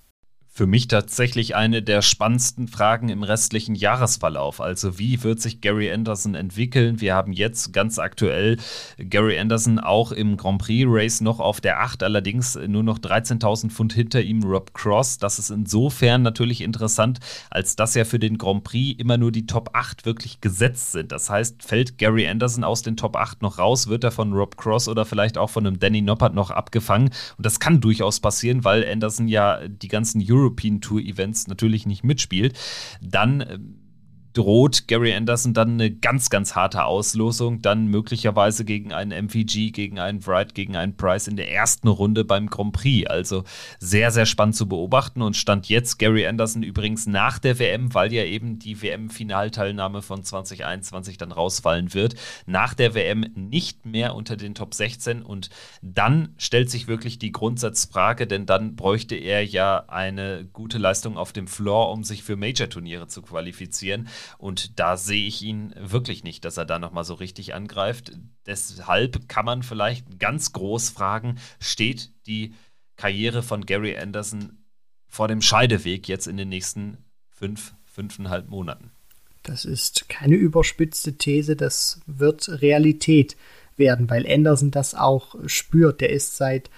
für 0.56 0.66
mich 0.66 0.88
tatsächlich 0.88 1.54
eine 1.54 1.82
der 1.82 2.00
spannendsten 2.00 2.66
Fragen 2.66 3.10
im 3.10 3.22
restlichen 3.22 3.74
Jahresverlauf. 3.74 4.62
Also 4.62 4.98
wie 4.98 5.22
wird 5.22 5.38
sich 5.38 5.60
Gary 5.60 5.92
Anderson 5.92 6.34
entwickeln? 6.34 6.98
Wir 7.02 7.14
haben 7.14 7.34
jetzt 7.34 7.74
ganz 7.74 7.98
aktuell 7.98 8.56
Gary 8.96 9.38
Anderson 9.38 9.78
auch 9.78 10.12
im 10.12 10.38
Grand 10.38 10.62
Prix 10.62 10.86
Race 10.88 11.20
noch 11.20 11.40
auf 11.40 11.60
der 11.60 11.80
8, 11.82 12.02
allerdings 12.02 12.58
nur 12.68 12.82
noch 12.82 12.98
13.000 12.98 13.68
Pfund 13.68 13.92
hinter 13.92 14.22
ihm 14.22 14.44
Rob 14.44 14.72
Cross. 14.72 15.18
Das 15.18 15.38
ist 15.38 15.50
insofern 15.50 16.22
natürlich 16.22 16.62
interessant, 16.62 17.20
als 17.50 17.76
dass 17.76 17.94
ja 17.94 18.06
für 18.06 18.18
den 18.18 18.38
Grand 18.38 18.64
Prix 18.64 18.98
immer 18.98 19.18
nur 19.18 19.32
die 19.32 19.44
Top 19.44 19.68
8 19.74 20.06
wirklich 20.06 20.40
gesetzt 20.40 20.92
sind. 20.92 21.12
Das 21.12 21.28
heißt, 21.28 21.64
fällt 21.64 21.98
Gary 21.98 22.26
Anderson 22.26 22.64
aus 22.64 22.80
den 22.80 22.96
Top 22.96 23.16
8 23.16 23.42
noch 23.42 23.58
raus, 23.58 23.88
wird 23.88 24.04
er 24.04 24.10
von 24.10 24.32
Rob 24.32 24.56
Cross 24.56 24.88
oder 24.88 25.04
vielleicht 25.04 25.36
auch 25.36 25.50
von 25.50 25.66
einem 25.66 25.78
Danny 25.78 26.00
Noppert 26.00 26.34
noch 26.34 26.50
abgefangen. 26.50 27.10
Und 27.36 27.44
das 27.44 27.60
kann 27.60 27.82
durchaus 27.82 28.20
passieren, 28.20 28.64
weil 28.64 28.90
Anderson 28.90 29.28
ja 29.28 29.60
die 29.68 29.88
ganzen 29.88 30.24
Euro 30.26 30.45
European 30.46 30.80
Tour 30.80 31.00
Events 31.00 31.46
natürlich 31.46 31.86
nicht 31.86 32.04
mitspielt, 32.04 32.58
dann 33.00 33.40
äh, 33.40 33.58
droht 34.36 34.86
Gary 34.86 35.14
Anderson 35.14 35.54
dann 35.54 35.72
eine 35.72 35.90
ganz, 35.90 36.28
ganz 36.28 36.54
harte 36.54 36.84
Auslosung, 36.84 37.62
dann 37.62 37.86
möglicherweise 37.86 38.66
gegen 38.66 38.92
einen 38.92 39.26
MVG, 39.26 39.70
gegen 39.70 39.98
einen 39.98 40.26
Wright, 40.26 40.54
gegen 40.54 40.76
einen 40.76 40.96
Price 40.96 41.26
in 41.26 41.36
der 41.36 41.50
ersten 41.50 41.88
Runde 41.88 42.24
beim 42.24 42.48
Grand 42.48 42.74
Prix. 42.74 43.08
Also 43.08 43.44
sehr, 43.78 44.10
sehr 44.10 44.26
spannend 44.26 44.56
zu 44.56 44.68
beobachten 44.68 45.22
und 45.22 45.36
stand 45.36 45.70
jetzt 45.70 45.98
Gary 45.98 46.26
Anderson 46.26 46.62
übrigens 46.62 47.06
nach 47.06 47.38
der 47.38 47.58
WM, 47.58 47.94
weil 47.94 48.12
ja 48.12 48.24
eben 48.24 48.58
die 48.58 48.82
WM-Finalteilnahme 48.82 50.02
von 50.02 50.22
2021 50.22 51.16
dann 51.16 51.32
rausfallen 51.32 51.94
wird, 51.94 52.14
nach 52.44 52.74
der 52.74 52.94
WM 52.94 53.26
nicht 53.34 53.86
mehr 53.86 54.14
unter 54.14 54.36
den 54.36 54.54
Top 54.54 54.74
16 54.74 55.22
und 55.22 55.48
dann 55.80 56.34
stellt 56.36 56.70
sich 56.70 56.88
wirklich 56.88 57.18
die 57.18 57.32
Grundsatzfrage, 57.32 58.26
denn 58.26 58.44
dann 58.44 58.76
bräuchte 58.76 59.14
er 59.14 59.42
ja 59.44 59.84
eine 59.88 60.46
gute 60.52 60.76
Leistung 60.76 61.16
auf 61.16 61.32
dem 61.32 61.46
Floor, 61.46 61.90
um 61.90 62.04
sich 62.04 62.22
für 62.22 62.36
Major-Turniere 62.36 63.06
zu 63.06 63.22
qualifizieren. 63.22 64.08
Und 64.38 64.78
da 64.78 64.96
sehe 64.96 65.26
ich 65.26 65.42
ihn 65.42 65.74
wirklich 65.78 66.24
nicht, 66.24 66.44
dass 66.44 66.56
er 66.56 66.64
da 66.64 66.78
nochmal 66.78 67.04
so 67.04 67.14
richtig 67.14 67.54
angreift. 67.54 68.12
Deshalb 68.46 69.28
kann 69.28 69.44
man 69.44 69.62
vielleicht 69.62 70.18
ganz 70.18 70.52
groß 70.52 70.90
fragen, 70.90 71.38
steht 71.60 72.10
die 72.26 72.54
Karriere 72.96 73.42
von 73.42 73.66
Gary 73.66 73.96
Anderson 73.96 74.58
vor 75.08 75.28
dem 75.28 75.42
Scheideweg 75.42 76.08
jetzt 76.08 76.26
in 76.26 76.36
den 76.36 76.48
nächsten 76.48 76.98
fünf, 77.30 77.74
fünfeinhalb 77.84 78.48
Monaten? 78.48 78.90
Das 79.42 79.64
ist 79.64 80.08
keine 80.08 80.34
überspitzte 80.34 81.16
These, 81.16 81.54
das 81.56 82.00
wird 82.06 82.48
Realität 82.48 83.36
werden, 83.76 84.10
weil 84.10 84.26
Anderson 84.30 84.70
das 84.70 84.94
auch 84.94 85.36
spürt. 85.46 86.00
Der 86.00 86.10
ist 86.10 86.36
seit 86.36 86.70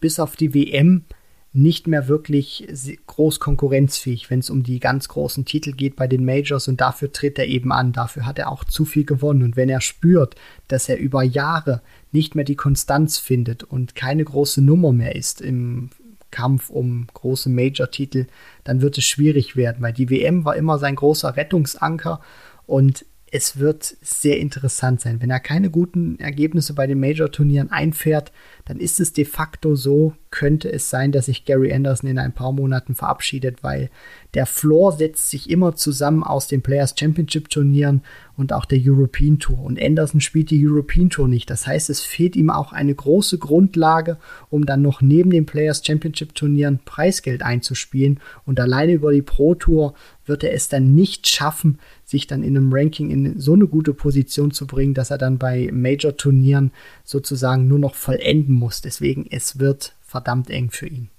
bis 0.00 0.20
auf 0.20 0.36
die 0.36 0.54
WM 0.54 1.04
nicht 1.52 1.86
mehr 1.86 2.08
wirklich 2.08 2.68
groß 3.06 3.40
konkurrenzfähig, 3.40 4.30
wenn 4.30 4.40
es 4.40 4.50
um 4.50 4.62
die 4.62 4.80
ganz 4.80 5.08
großen 5.08 5.44
Titel 5.44 5.72
geht 5.72 5.96
bei 5.96 6.06
den 6.06 6.24
Majors 6.24 6.68
und 6.68 6.80
dafür 6.80 7.10
tritt 7.10 7.38
er 7.38 7.46
eben 7.46 7.72
an. 7.72 7.92
Dafür 7.92 8.26
hat 8.26 8.38
er 8.38 8.52
auch 8.52 8.64
zu 8.64 8.84
viel 8.84 9.04
gewonnen. 9.04 9.42
Und 9.42 9.56
wenn 9.56 9.70
er 9.70 9.80
spürt, 9.80 10.34
dass 10.68 10.88
er 10.88 10.98
über 10.98 11.22
Jahre 11.22 11.80
nicht 12.12 12.34
mehr 12.34 12.44
die 12.44 12.56
Konstanz 12.56 13.18
findet 13.18 13.64
und 13.64 13.94
keine 13.94 14.24
große 14.24 14.62
Nummer 14.62 14.92
mehr 14.92 15.16
ist 15.16 15.40
im 15.40 15.90
Kampf 16.30 16.68
um 16.68 17.06
große 17.14 17.48
Major-Titel, 17.48 18.26
dann 18.64 18.82
wird 18.82 18.98
es 18.98 19.04
schwierig 19.04 19.56
werden, 19.56 19.78
weil 19.80 19.94
die 19.94 20.10
WM 20.10 20.44
war 20.44 20.56
immer 20.56 20.78
sein 20.78 20.94
großer 20.94 21.36
Rettungsanker 21.36 22.20
und 22.66 23.06
es 23.30 23.58
wird 23.58 23.96
sehr 24.00 24.38
interessant 24.38 25.00
sein. 25.00 25.20
Wenn 25.20 25.30
er 25.30 25.40
keine 25.40 25.70
guten 25.70 26.18
Ergebnisse 26.18 26.74
bei 26.74 26.86
den 26.86 27.00
Major-Turnieren 27.00 27.70
einfährt, 27.70 28.32
dann 28.68 28.80
ist 28.80 29.00
es 29.00 29.14
de 29.14 29.24
facto 29.24 29.76
so, 29.76 30.12
könnte 30.30 30.70
es 30.70 30.90
sein, 30.90 31.10
dass 31.10 31.26
sich 31.26 31.46
Gary 31.46 31.72
Anderson 31.72 32.10
in 32.10 32.18
ein 32.18 32.34
paar 32.34 32.52
Monaten 32.52 32.94
verabschiedet, 32.94 33.62
weil 33.62 33.88
der 34.34 34.44
Floor 34.44 34.92
setzt 34.92 35.30
sich 35.30 35.48
immer 35.48 35.74
zusammen 35.74 36.22
aus 36.22 36.48
den 36.48 36.60
Players 36.60 36.94
Championship 36.98 37.48
Turnieren 37.48 38.02
und 38.36 38.52
auch 38.52 38.66
der 38.66 38.78
European 38.80 39.38
Tour. 39.38 39.58
Und 39.60 39.82
Anderson 39.82 40.20
spielt 40.20 40.50
die 40.50 40.64
European 40.64 41.08
Tour 41.08 41.28
nicht. 41.28 41.48
Das 41.48 41.66
heißt, 41.66 41.88
es 41.88 42.02
fehlt 42.02 42.36
ihm 42.36 42.50
auch 42.50 42.72
eine 42.72 42.94
große 42.94 43.38
Grundlage, 43.38 44.18
um 44.50 44.66
dann 44.66 44.82
noch 44.82 45.00
neben 45.00 45.30
den 45.30 45.46
Players 45.46 45.82
Championship 45.84 46.34
Turnieren 46.34 46.78
Preisgeld 46.84 47.42
einzuspielen. 47.42 48.20
Und 48.44 48.60
alleine 48.60 48.92
über 48.92 49.12
die 49.12 49.22
Pro 49.22 49.54
Tour 49.54 49.94
wird 50.26 50.44
er 50.44 50.52
es 50.52 50.68
dann 50.68 50.94
nicht 50.94 51.26
schaffen, 51.26 51.78
sich 52.04 52.26
dann 52.26 52.42
in 52.42 52.56
einem 52.56 52.72
Ranking 52.72 53.10
in 53.10 53.40
so 53.40 53.54
eine 53.54 53.66
gute 53.66 53.94
Position 53.94 54.50
zu 54.50 54.66
bringen, 54.66 54.94
dass 54.94 55.10
er 55.10 55.18
dann 55.18 55.38
bei 55.38 55.70
Major-Turnieren 55.72 56.70
sozusagen 57.02 57.66
nur 57.66 57.78
noch 57.78 57.94
vollenden 57.94 58.54
muss. 58.58 58.80
Deswegen, 58.80 59.26
es 59.30 59.58
wird 59.58 59.94
verdammt 60.02 60.50
eng 60.50 60.70
für 60.70 60.86
ihn. 60.86 61.10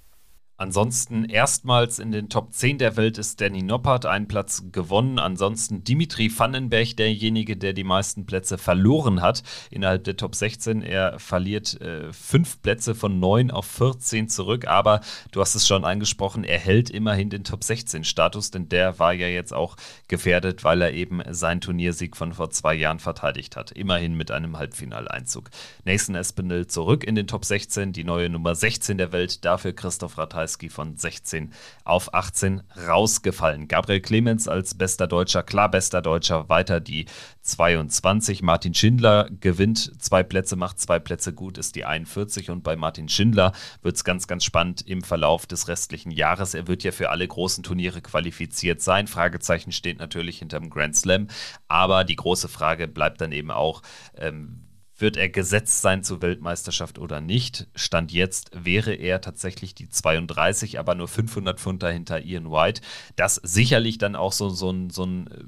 Ansonsten 0.60 1.24
erstmals 1.24 1.98
in 1.98 2.12
den 2.12 2.28
Top 2.28 2.52
10 2.52 2.76
der 2.76 2.98
Welt 2.98 3.16
ist 3.16 3.40
Danny 3.40 3.62
Noppert 3.62 4.04
einen 4.04 4.28
Platz 4.28 4.64
gewonnen. 4.70 5.18
Ansonsten 5.18 5.84
Dimitri 5.84 6.30
Vandenberg, 6.30 6.98
derjenige, 6.98 7.56
der 7.56 7.72
die 7.72 7.82
meisten 7.82 8.26
Plätze 8.26 8.58
verloren 8.58 9.22
hat 9.22 9.42
innerhalb 9.70 10.04
der 10.04 10.18
Top 10.18 10.34
16. 10.34 10.82
Er 10.82 11.18
verliert 11.18 11.80
äh, 11.80 12.12
fünf 12.12 12.60
Plätze 12.60 12.94
von 12.94 13.18
9 13.18 13.50
auf 13.50 13.64
14 13.64 14.28
zurück, 14.28 14.66
aber 14.66 15.00
du 15.32 15.40
hast 15.40 15.54
es 15.54 15.66
schon 15.66 15.86
angesprochen, 15.86 16.44
er 16.44 16.58
hält 16.58 16.90
immerhin 16.90 17.30
den 17.30 17.42
Top 17.42 17.64
16 17.64 18.04
Status, 18.04 18.50
denn 18.50 18.68
der 18.68 18.98
war 18.98 19.14
ja 19.14 19.28
jetzt 19.28 19.54
auch 19.54 19.76
gefährdet, 20.08 20.62
weil 20.62 20.82
er 20.82 20.92
eben 20.92 21.22
seinen 21.30 21.62
Turniersieg 21.62 22.18
von 22.18 22.34
vor 22.34 22.50
zwei 22.50 22.74
Jahren 22.74 22.98
verteidigt 22.98 23.56
hat. 23.56 23.70
Immerhin 23.70 24.12
mit 24.12 24.30
einem 24.30 24.58
Halbfinaleinzug. 24.58 25.48
Nathan 25.86 26.16
Espinel 26.16 26.66
zurück 26.66 27.02
in 27.02 27.14
den 27.14 27.26
Top 27.26 27.46
16, 27.46 27.94
die 27.94 28.04
neue 28.04 28.28
Nummer 28.28 28.54
16 28.54 28.98
der 28.98 29.12
Welt, 29.12 29.46
dafür 29.46 29.72
Christoph 29.72 30.18
Rathheis 30.18 30.49
Ratajski 30.50 30.68
von 30.68 30.96
16 30.96 31.52
auf 31.84 32.12
18 32.14 32.62
rausgefallen. 32.86 33.68
Gabriel 33.68 34.00
Clemens 34.00 34.48
als 34.48 34.74
bester 34.74 35.06
Deutscher, 35.06 35.42
klar 35.42 35.70
bester 35.70 36.02
Deutscher, 36.02 36.48
weiter 36.48 36.80
die 36.80 37.06
22. 37.42 38.42
Martin 38.42 38.74
Schindler 38.74 39.28
gewinnt 39.40 40.02
zwei 40.02 40.22
Plätze, 40.22 40.56
macht 40.56 40.80
zwei 40.80 40.98
Plätze 40.98 41.32
gut, 41.32 41.58
ist 41.58 41.76
die 41.76 41.84
41. 41.84 42.50
Und 42.50 42.62
bei 42.62 42.76
Martin 42.76 43.08
Schindler 43.08 43.52
wird 43.82 43.96
es 43.96 44.04
ganz, 44.04 44.26
ganz 44.26 44.44
spannend 44.44 44.86
im 44.86 45.02
Verlauf 45.02 45.46
des 45.46 45.68
restlichen 45.68 46.10
Jahres. 46.10 46.54
Er 46.54 46.66
wird 46.66 46.82
ja 46.82 46.92
für 46.92 47.10
alle 47.10 47.26
großen 47.26 47.62
Turniere 47.62 48.00
qualifiziert 48.02 48.80
sein. 48.80 49.06
Fragezeichen 49.06 49.72
steht 49.72 49.98
natürlich 49.98 50.38
hinterm 50.38 50.70
Grand 50.70 50.96
Slam. 50.96 51.28
Aber 51.68 52.04
die 52.04 52.16
große 52.16 52.48
Frage 52.48 52.88
bleibt 52.88 53.20
dann 53.20 53.32
eben 53.32 53.50
auch, 53.50 53.82
ähm, 54.16 54.69
wird 55.00 55.16
er 55.16 55.28
gesetzt 55.28 55.82
sein 55.82 56.02
zur 56.04 56.22
Weltmeisterschaft 56.22 56.98
oder 56.98 57.20
nicht? 57.20 57.68
Stand 57.74 58.12
jetzt 58.12 58.50
wäre 58.54 58.94
er 58.94 59.20
tatsächlich 59.20 59.74
die 59.74 59.88
32, 59.88 60.78
aber 60.78 60.94
nur 60.94 61.08
500 61.08 61.58
Pfund 61.58 61.82
dahinter 61.82 62.22
Ian 62.22 62.50
White. 62.50 62.80
Das 63.16 63.36
sicherlich 63.36 63.98
dann 63.98 64.16
auch 64.16 64.32
so, 64.32 64.48
so, 64.48 64.70
ein, 64.70 64.90
so 64.90 65.04
ein 65.04 65.26
äh, 65.28 65.44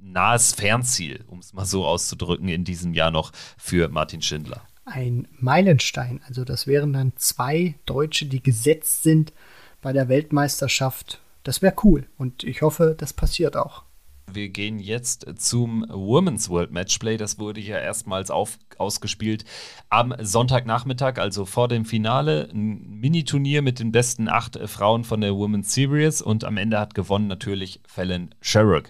nahes 0.00 0.52
Fernziel, 0.52 1.24
um 1.28 1.38
es 1.38 1.52
mal 1.52 1.64
so 1.64 1.86
auszudrücken, 1.86 2.48
in 2.48 2.64
diesem 2.64 2.94
Jahr 2.94 3.10
noch 3.10 3.32
für 3.56 3.88
Martin 3.88 4.22
Schindler. 4.22 4.62
Ein 4.84 5.28
Meilenstein. 5.38 6.20
Also 6.26 6.44
das 6.44 6.66
wären 6.66 6.92
dann 6.92 7.12
zwei 7.16 7.76
Deutsche, 7.86 8.26
die 8.26 8.42
gesetzt 8.42 9.02
sind 9.02 9.32
bei 9.80 9.92
der 9.92 10.08
Weltmeisterschaft. 10.08 11.20
Das 11.44 11.62
wäre 11.62 11.74
cool 11.84 12.06
und 12.18 12.44
ich 12.44 12.62
hoffe, 12.62 12.94
das 12.96 13.12
passiert 13.12 13.56
auch. 13.56 13.84
Wir 14.30 14.48
gehen 14.48 14.78
jetzt 14.78 15.26
zum 15.36 15.86
Women's 15.88 16.48
World 16.48 16.72
Matchplay. 16.72 17.16
Das 17.16 17.38
wurde 17.38 17.60
ja 17.60 17.78
erstmals 17.78 18.30
auf, 18.30 18.58
ausgespielt 18.78 19.44
am 19.90 20.14
Sonntagnachmittag, 20.18 21.18
also 21.18 21.44
vor 21.44 21.68
dem 21.68 21.84
Finale. 21.84 22.48
Ein 22.52 23.00
Mini-Turnier 23.00 23.62
mit 23.62 23.78
den 23.78 23.92
besten 23.92 24.28
acht 24.28 24.58
Frauen 24.66 25.04
von 25.04 25.20
der 25.20 25.34
Women's 25.34 25.74
Series 25.74 26.22
und 26.22 26.44
am 26.44 26.56
Ende 26.56 26.78
hat 26.78 26.94
gewonnen 26.94 27.26
natürlich 27.26 27.80
Fallon 27.86 28.30
Sherrock. 28.40 28.84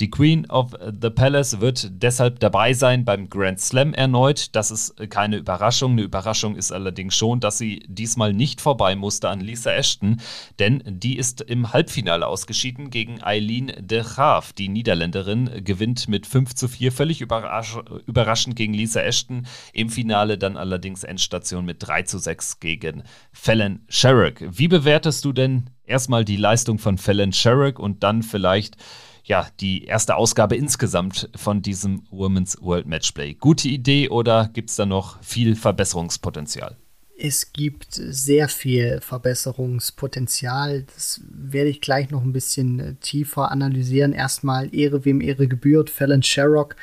Die 0.00 0.10
Queen 0.10 0.50
of 0.50 0.72
the 1.00 1.10
Palace 1.10 1.60
wird 1.60 1.88
deshalb 2.02 2.40
dabei 2.40 2.72
sein 2.72 3.04
beim 3.04 3.28
Grand 3.28 3.60
Slam 3.60 3.94
erneut. 3.94 4.54
Das 4.56 4.70
ist 4.70 4.96
keine 5.10 5.36
Überraschung. 5.36 5.92
Eine 5.92 6.02
Überraschung 6.02 6.56
ist 6.56 6.72
allerdings 6.72 7.14
schon, 7.14 7.40
dass 7.40 7.58
sie 7.58 7.84
diesmal 7.86 8.32
nicht 8.32 8.60
vorbei 8.60 8.96
musste 8.96 9.28
an 9.28 9.40
Lisa 9.40 9.72
Ashton, 9.72 10.20
denn 10.58 10.82
die 10.86 11.16
ist 11.16 11.40
im 11.42 11.72
Halbfinale 11.72 12.26
ausgeschieden 12.26 12.90
gegen 12.90 13.22
Eileen 13.22 13.72
de 13.78 14.02
Graaf. 14.02 14.52
Die 14.52 14.68
Niederländerin 14.78 15.64
gewinnt 15.64 16.08
mit 16.08 16.24
5 16.24 16.54
zu 16.54 16.68
4 16.68 16.92
völlig 16.92 17.20
überrasch 17.20 17.78
überraschend 18.06 18.54
gegen 18.54 18.74
Lisa 18.74 19.00
Ashton. 19.00 19.44
Im 19.72 19.88
Finale 19.90 20.38
dann 20.38 20.56
allerdings 20.56 21.02
Endstation 21.02 21.64
mit 21.64 21.78
3 21.80 22.02
zu 22.02 22.18
6 22.18 22.60
gegen 22.60 23.02
Fallon 23.32 23.80
Sherrock. 23.88 24.36
Wie 24.50 24.68
bewertest 24.68 25.24
du 25.24 25.32
denn 25.32 25.70
erstmal 25.84 26.24
die 26.24 26.36
Leistung 26.36 26.78
von 26.78 26.96
Fallon 26.96 27.32
Sherrock 27.32 27.80
und 27.80 28.04
dann 28.04 28.22
vielleicht 28.22 28.76
ja, 29.24 29.48
die 29.60 29.84
erste 29.84 30.14
Ausgabe 30.14 30.56
insgesamt 30.56 31.28
von 31.34 31.60
diesem 31.60 32.04
Women's 32.10 32.56
World 32.62 32.86
Matchplay. 32.86 33.34
Gute 33.34 33.68
Idee 33.68 34.08
oder 34.08 34.48
gibt 34.48 34.70
es 34.70 34.76
da 34.76 34.86
noch 34.86 35.22
viel 35.22 35.54
Verbesserungspotenzial? 35.56 36.78
Es 37.20 37.52
gibt 37.52 37.94
sehr 37.94 38.48
viel 38.48 39.00
Verbesserungspotenzial. 39.00 40.84
Das 40.84 41.20
werde 41.28 41.68
ich 41.68 41.80
gleich 41.80 42.10
noch 42.10 42.22
ein 42.22 42.32
bisschen 42.32 42.78
äh, 42.78 42.94
tiefer 43.00 43.50
analysieren. 43.50 44.12
Erstmal 44.12 44.72
Ehre, 44.72 45.04
wem 45.04 45.20
Ehre 45.20 45.48
gebührt. 45.48 45.90
Fallon 45.90 46.22
Sherrock 46.22 46.76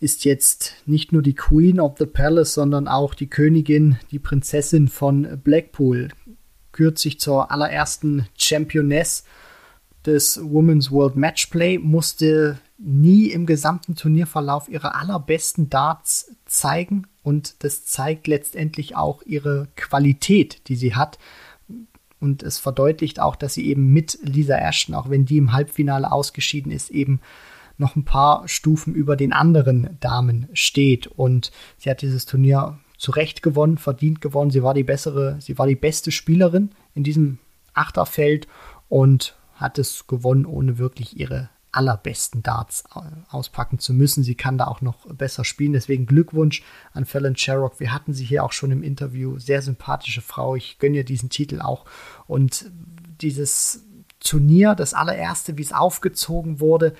ist 0.00 0.24
jetzt 0.24 0.72
nicht 0.86 1.12
nur 1.12 1.20
die 1.20 1.34
Queen 1.34 1.80
of 1.80 1.98
the 1.98 2.06
Palace, 2.06 2.54
sondern 2.54 2.88
auch 2.88 3.12
die 3.12 3.28
Königin, 3.28 3.98
die 4.10 4.18
Prinzessin 4.18 4.88
von 4.88 5.38
Blackpool. 5.44 6.08
Kürzlich 6.72 7.20
zur 7.20 7.50
allerersten 7.50 8.26
Championess 8.38 9.24
des 10.06 10.40
Women's 10.42 10.90
World 10.90 11.16
Matchplay, 11.16 11.76
musste 11.78 12.58
nie 12.78 13.26
im 13.30 13.46
gesamten 13.46 13.94
Turnierverlauf 13.94 14.68
ihre 14.68 14.94
allerbesten 14.94 15.70
Darts 15.70 16.34
zeigen 16.46 17.06
und 17.22 17.64
das 17.64 17.84
zeigt 17.86 18.26
letztendlich 18.26 18.96
auch 18.96 19.22
ihre 19.22 19.68
Qualität, 19.76 20.68
die 20.68 20.76
sie 20.76 20.94
hat. 20.94 21.18
Und 22.20 22.42
es 22.42 22.58
verdeutlicht 22.58 23.20
auch, 23.20 23.36
dass 23.36 23.54
sie 23.54 23.66
eben 23.66 23.92
mit 23.92 24.18
Lisa 24.22 24.56
Ashton, 24.56 24.94
auch 24.94 25.10
wenn 25.10 25.24
die 25.24 25.38
im 25.38 25.52
Halbfinale 25.52 26.10
ausgeschieden 26.10 26.72
ist, 26.72 26.90
eben 26.90 27.20
noch 27.76 27.96
ein 27.96 28.04
paar 28.04 28.46
Stufen 28.48 28.94
über 28.94 29.16
den 29.16 29.32
anderen 29.32 29.96
Damen 30.00 30.48
steht. 30.52 31.06
Und 31.06 31.50
sie 31.78 31.90
hat 31.90 32.02
dieses 32.02 32.24
Turnier 32.24 32.78
zu 32.98 33.10
Recht 33.10 33.42
gewonnen, 33.42 33.78
verdient 33.78 34.20
gewonnen. 34.20 34.50
Sie 34.50 34.62
war 34.62 34.74
die 34.74 34.84
bessere, 34.84 35.36
sie 35.40 35.58
war 35.58 35.66
die 35.66 35.74
beste 35.76 36.12
Spielerin 36.12 36.70
in 36.94 37.04
diesem 37.04 37.38
Achterfeld 37.72 38.46
und 38.88 39.36
hat 39.54 39.78
es 39.78 40.06
gewonnen, 40.06 40.46
ohne 40.46 40.78
wirklich 40.78 41.18
ihre 41.18 41.50
allerbesten 41.76 42.42
Darts 42.42 42.84
auspacken 43.30 43.78
zu 43.78 43.92
müssen. 43.92 44.22
Sie 44.22 44.34
kann 44.34 44.58
da 44.58 44.66
auch 44.66 44.80
noch 44.80 45.06
besser 45.14 45.44
spielen. 45.44 45.72
Deswegen 45.72 46.06
Glückwunsch 46.06 46.62
an 46.92 47.04
Fallon 47.04 47.36
Sherrock. 47.36 47.80
Wir 47.80 47.92
hatten 47.92 48.12
sie 48.12 48.24
hier 48.24 48.44
auch 48.44 48.52
schon 48.52 48.70
im 48.70 48.82
Interview. 48.82 49.38
Sehr 49.38 49.62
sympathische 49.62 50.22
Frau. 50.22 50.56
Ich 50.56 50.78
gönne 50.78 50.96
ihr 50.96 51.04
diesen 51.04 51.30
Titel 51.30 51.60
auch. 51.60 51.84
Und 52.26 52.70
dieses 53.20 53.84
Turnier, 54.20 54.74
das 54.74 54.94
allererste, 54.94 55.58
wie 55.58 55.62
es 55.62 55.72
aufgezogen 55.72 56.60
wurde, 56.60 56.94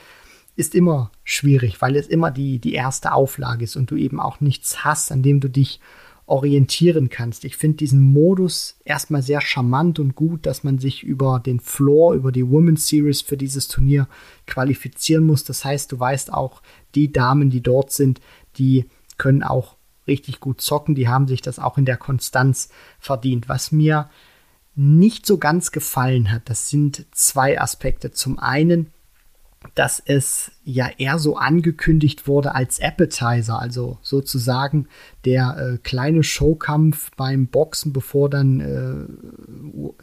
ist 0.57 0.75
immer 0.75 1.11
schwierig, 1.25 1.81
weil 1.81 1.97
es 1.97 2.07
immer 2.07 2.31
die, 2.31 2.59
die 2.59 2.75
erste 2.75 3.13
Auflage 3.13 3.65
ist 3.65 3.77
und 3.77 3.91
du 3.91 3.97
eben 3.97 4.21
auch 4.21 4.41
nichts 4.41 4.85
hast, 4.85 5.11
an 5.11 5.23
dem 5.23 5.41
du 5.41 5.49
dich 5.49 5.81
orientieren 6.27 7.11
kannst. 7.11 7.45
Ich 7.45 7.57
finde 7.57 7.77
diesen 7.77 8.01
Modus 8.01 8.77
erstmal 8.85 9.23
sehr 9.23 9.41
charmant 9.41 9.99
und 9.99 10.15
gut, 10.15 10.47
dass 10.47 10.65
man 10.65 10.79
sich 10.79 11.03
über 11.03 11.39
den 11.39 11.61
Floor, 11.61 12.15
über 12.15 12.33
die 12.33 12.49
Women's 12.49 12.87
Series 12.87 13.21
für 13.21 13.37
dieses 13.37 13.69
Turnier 13.69 14.09
qualifizieren 14.47 15.25
muss. 15.25 15.45
Das 15.45 15.65
heißt, 15.65 15.93
du 15.93 16.01
weißt 16.01 16.33
auch, 16.33 16.63
die 16.95 17.13
Damen, 17.13 17.51
die 17.51 17.63
dort 17.63 17.93
sind, 17.93 18.21
die 18.57 18.87
können 19.19 19.43
auch 19.43 19.77
richtig 20.07 20.41
gut 20.41 20.61
zocken. 20.61 20.95
Die 20.95 21.09
haben 21.09 21.29
sich 21.29 21.43
das 21.43 21.59
auch 21.59 21.77
in 21.77 21.85
der 21.85 21.99
Konstanz 21.99 22.71
verdient. 22.99 23.49
Was 23.49 23.71
mir 23.71 24.09
nicht 24.75 25.27
so 25.27 25.39
ganz 25.39 25.73
gefallen 25.73 26.33
hat, 26.33 26.49
das 26.49 26.69
sind 26.71 27.07
zwei 27.13 27.61
Aspekte. 27.61 28.13
Zum 28.13 28.39
einen 28.39 28.91
dass 29.75 30.01
es 30.05 30.53
ja 30.65 30.89
eher 30.99 31.19
so 31.19 31.37
angekündigt 31.37 32.29
wurde 32.29 32.55
als 32.55 32.81
Appetizer, 32.81 33.61
also 33.61 33.99
sozusagen 34.03 34.87
der 35.25 35.57
äh, 35.59 35.79
kleine 35.79 36.23
Showkampf 36.23 37.11
beim 37.17 37.49
Boxen, 37.49 37.93
bevor 37.93 38.31
dann, 38.31 38.61
äh, 38.61 39.97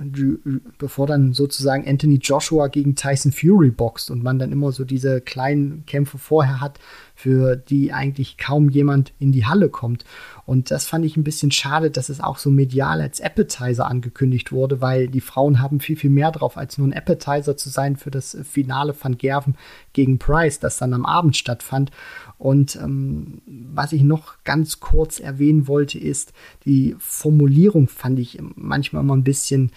bevor 0.78 1.08
dann 1.08 1.34
sozusagen 1.34 1.88
Anthony 1.88 2.16
Joshua 2.16 2.68
gegen 2.68 2.96
Tyson 2.96 3.32
Fury 3.32 3.72
boxt 3.72 4.12
und 4.12 4.24
man 4.24 4.40
dann 4.40 4.52
immer 4.52 4.72
so 4.74 4.84
diese 4.84 5.22
kleinen 5.22 5.86
Kämpfe 5.86 6.18
vorher 6.18 6.60
hat, 6.60 6.80
für 7.22 7.56
die 7.56 7.94
eigentlich 7.94 8.40
kaum 8.40 8.70
jemand 8.70 9.14
in 9.20 9.32
die 9.32 9.46
Halle 9.46 9.70
kommt. 9.70 10.06
Und 10.48 10.72
das 10.72 10.88
fand 10.88 11.06
ich 11.06 11.18
ein 11.18 11.24
bisschen 11.24 11.52
schade, 11.52 11.92
dass 11.92 12.10
es 12.10 12.20
auch 12.20 12.40
so 12.40 12.50
medial 12.50 13.00
als 13.00 13.22
Appetizer 13.22 13.86
angekündigt 13.86 14.52
wurde, 14.52 14.82
weil 14.82 15.08
die 15.08 15.22
Frauen 15.22 15.62
haben 15.62 15.80
viel, 15.80 15.96
viel 15.96 16.10
mehr 16.10 16.32
drauf, 16.32 16.58
als 16.58 16.80
nur 16.80 16.88
ein 16.88 16.94
Appetizer 16.94 17.56
zu 17.56 17.70
sein 17.70 17.96
für 17.96 18.10
das 18.10 18.36
Finale 18.44 18.96
von 18.96 19.20
Gerven 19.20 19.56
gegen 19.94 20.18
Price, 20.18 20.60
das 20.60 20.78
dann 20.78 20.96
am 20.96 21.06
Abend 21.06 21.38
stattfand. 21.38 21.92
Und 22.40 22.76
ähm, 22.78 23.44
was 23.46 23.94
ich 23.94 24.02
noch 24.02 24.44
ganz 24.44 24.80
kurz 24.80 25.20
erwähnen 25.20 25.68
wollte, 25.68 26.00
ist, 26.00 26.34
die 26.66 26.96
Formulierung 26.98 27.88
fand 27.88 28.18
ich 28.18 28.40
manchmal 28.56 29.04
immer 29.04 29.16
ein 29.16 29.24
bisschen 29.24 29.72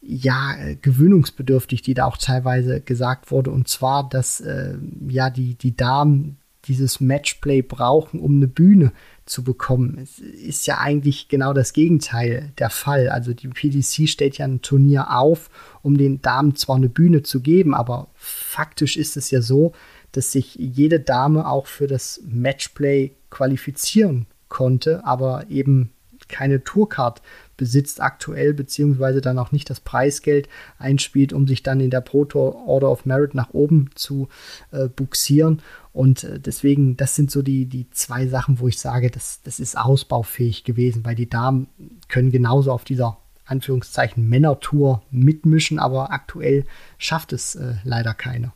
ja, 0.00 0.54
gewöhnungsbedürftig, 0.80 1.82
die 1.82 1.94
da 1.94 2.06
auch 2.06 2.18
teilweise 2.18 2.80
gesagt 2.80 3.32
wurde. 3.32 3.50
Und 3.50 3.66
zwar, 3.66 4.08
dass 4.08 4.40
äh, 4.40 4.78
ja 5.08 5.28
die, 5.28 5.56
die 5.56 5.74
Damen 5.76 6.38
dieses 6.68 7.00
Matchplay 7.00 7.62
brauchen, 7.62 8.20
um 8.20 8.36
eine 8.36 8.46
Bühne 8.46 8.92
zu 9.26 9.42
bekommen. 9.42 9.98
Es 10.02 10.18
ist 10.18 10.66
ja 10.66 10.78
eigentlich 10.78 11.28
genau 11.28 11.52
das 11.52 11.72
Gegenteil 11.72 12.52
der 12.58 12.70
Fall. 12.70 13.08
Also 13.08 13.34
die 13.34 13.48
PDC 13.48 14.08
stellt 14.08 14.38
ja 14.38 14.46
ein 14.46 14.62
Turnier 14.62 15.16
auf, 15.16 15.50
um 15.82 15.98
den 15.98 16.22
Damen 16.22 16.54
zwar 16.54 16.76
eine 16.76 16.88
Bühne 16.88 17.22
zu 17.22 17.40
geben, 17.40 17.74
aber 17.74 18.08
faktisch 18.14 18.96
ist 18.96 19.16
es 19.16 19.30
ja 19.30 19.42
so, 19.42 19.72
dass 20.12 20.32
sich 20.32 20.54
jede 20.54 21.00
Dame 21.00 21.48
auch 21.48 21.66
für 21.66 21.86
das 21.86 22.20
Matchplay 22.26 23.12
qualifizieren 23.30 24.26
konnte, 24.48 25.04
aber 25.04 25.50
eben 25.50 25.90
keine 26.28 26.62
Tourcard 26.62 27.22
besitzt 27.56 28.00
aktuell, 28.00 28.54
beziehungsweise 28.54 29.20
dann 29.20 29.38
auch 29.38 29.50
nicht 29.52 29.68
das 29.68 29.80
Preisgeld 29.80 30.48
einspielt, 30.78 31.32
um 31.32 31.48
sich 31.48 31.62
dann 31.62 31.80
in 31.80 31.90
der 31.90 32.00
Pro 32.00 32.24
Tour 32.24 32.66
Order 32.66 32.90
of 32.90 33.04
Merit 33.04 33.34
nach 33.34 33.52
oben 33.52 33.90
zu 33.94 34.28
äh, 34.70 34.88
buxieren. 34.88 35.60
Und 35.98 36.22
äh, 36.22 36.38
deswegen, 36.38 36.96
das 36.96 37.16
sind 37.16 37.28
so 37.28 37.42
die, 37.42 37.66
die 37.66 37.90
zwei 37.90 38.28
Sachen, 38.28 38.60
wo 38.60 38.68
ich 38.68 38.78
sage, 38.78 39.10
das, 39.10 39.42
das 39.42 39.58
ist 39.58 39.76
ausbaufähig 39.76 40.62
gewesen, 40.62 41.04
weil 41.04 41.16
die 41.16 41.28
Damen 41.28 41.66
können 42.06 42.30
genauso 42.30 42.70
auf 42.70 42.84
dieser 42.84 43.18
Anführungszeichen 43.46 44.28
Männertour 44.28 45.02
mitmischen, 45.10 45.80
aber 45.80 46.12
aktuell 46.12 46.66
schafft 46.98 47.32
es 47.32 47.56
äh, 47.56 47.74
leider 47.82 48.14
keiner. 48.14 48.52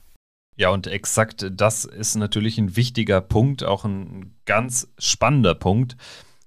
Ja, 0.55 0.69
und 0.69 0.87
exakt 0.87 1.51
das 1.53 1.85
ist 1.85 2.15
natürlich 2.15 2.59
ein 2.59 2.77
wichtiger 2.77 3.21
Punkt, 3.21 3.65
auch 3.65 3.85
ein 3.85 4.37
ganz 4.47 4.87
spannender 4.97 5.57
Punkt. 5.57 5.97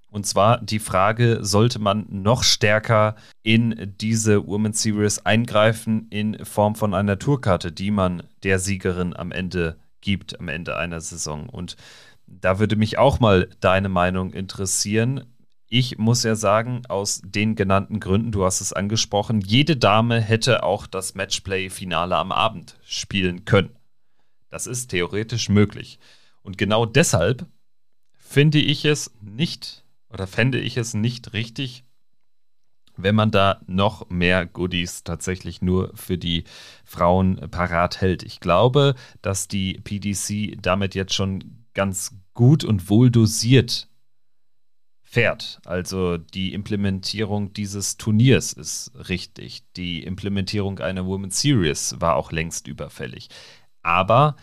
Und 0.09 0.25
zwar 0.25 0.61
die 0.61 0.79
Frage, 0.79 1.39
sollte 1.41 1.79
man 1.79 2.05
noch 2.09 2.43
stärker 2.43 3.17
in 3.43 3.95
diese 3.99 4.47
Women's 4.47 4.81
Series 4.81 5.25
eingreifen 5.25 6.07
in 6.09 6.45
Form 6.45 6.75
von 6.75 6.93
einer 6.93 7.19
Tourkarte, 7.19 7.73
die 7.73 7.91
man 7.91 8.23
der 8.43 8.59
Siegerin 8.59 9.13
am 9.13 9.33
Ende 9.33 9.75
gibt, 10.05 10.39
am 10.39 10.47
Ende 10.47 10.77
einer 10.77 11.01
Saison. 11.01 11.49
Und 11.49 11.75
da 12.27 12.59
würde 12.59 12.77
mich 12.77 12.97
auch 12.97 13.19
mal 13.19 13.49
deine 13.59 13.89
Meinung 13.89 14.31
interessieren. 14.31 15.25
Ich 15.67 15.97
muss 15.97 16.23
ja 16.23 16.35
sagen, 16.35 16.83
aus 16.87 17.21
den 17.25 17.55
genannten 17.55 17.99
Gründen, 17.99 18.31
du 18.31 18.45
hast 18.45 18.61
es 18.61 18.71
angesprochen, 18.71 19.41
jede 19.41 19.75
Dame 19.75 20.21
hätte 20.21 20.63
auch 20.63 20.87
das 20.87 21.15
Matchplay-Finale 21.15 22.15
am 22.15 22.31
Abend 22.31 22.77
spielen 22.85 23.43
können. 23.45 23.75
Das 24.49 24.67
ist 24.67 24.87
theoretisch 24.87 25.49
möglich. 25.49 25.99
Und 26.43 26.57
genau 26.57 26.85
deshalb 26.85 27.47
finde 28.13 28.59
ich 28.59 28.85
es 28.85 29.11
nicht 29.21 29.83
oder 30.09 30.27
fände 30.27 30.59
ich 30.59 30.77
es 30.77 30.93
nicht 30.93 31.33
richtig, 31.33 31.83
wenn 32.97 33.15
man 33.15 33.31
da 33.31 33.61
noch 33.67 34.09
mehr 34.09 34.45
Goodies 34.45 35.03
tatsächlich 35.03 35.61
nur 35.61 35.91
für 35.95 36.17
die 36.17 36.43
Frauen 36.83 37.35
parat 37.51 38.01
hält. 38.01 38.23
Ich 38.23 38.39
glaube, 38.39 38.95
dass 39.21 39.47
die 39.47 39.79
PDC 39.83 40.57
damit 40.61 40.95
jetzt 40.95 41.13
schon 41.13 41.65
ganz 41.73 42.15
gut 42.33 42.63
und 42.63 42.89
wohl 42.89 43.11
dosiert 43.11 43.89
fährt. 45.03 45.59
Also 45.65 46.17
die 46.17 46.53
Implementierung 46.53 47.53
dieses 47.53 47.97
Turniers 47.97 48.53
ist 48.53 48.91
richtig. 49.09 49.63
Die 49.77 50.03
Implementierung 50.03 50.79
einer 50.79 51.05
Women's 51.05 51.39
Series 51.41 51.95
war 51.99 52.15
auch 52.15 52.31
längst 52.31 52.67
überfällig. 52.67 53.29
Aber 53.81 54.35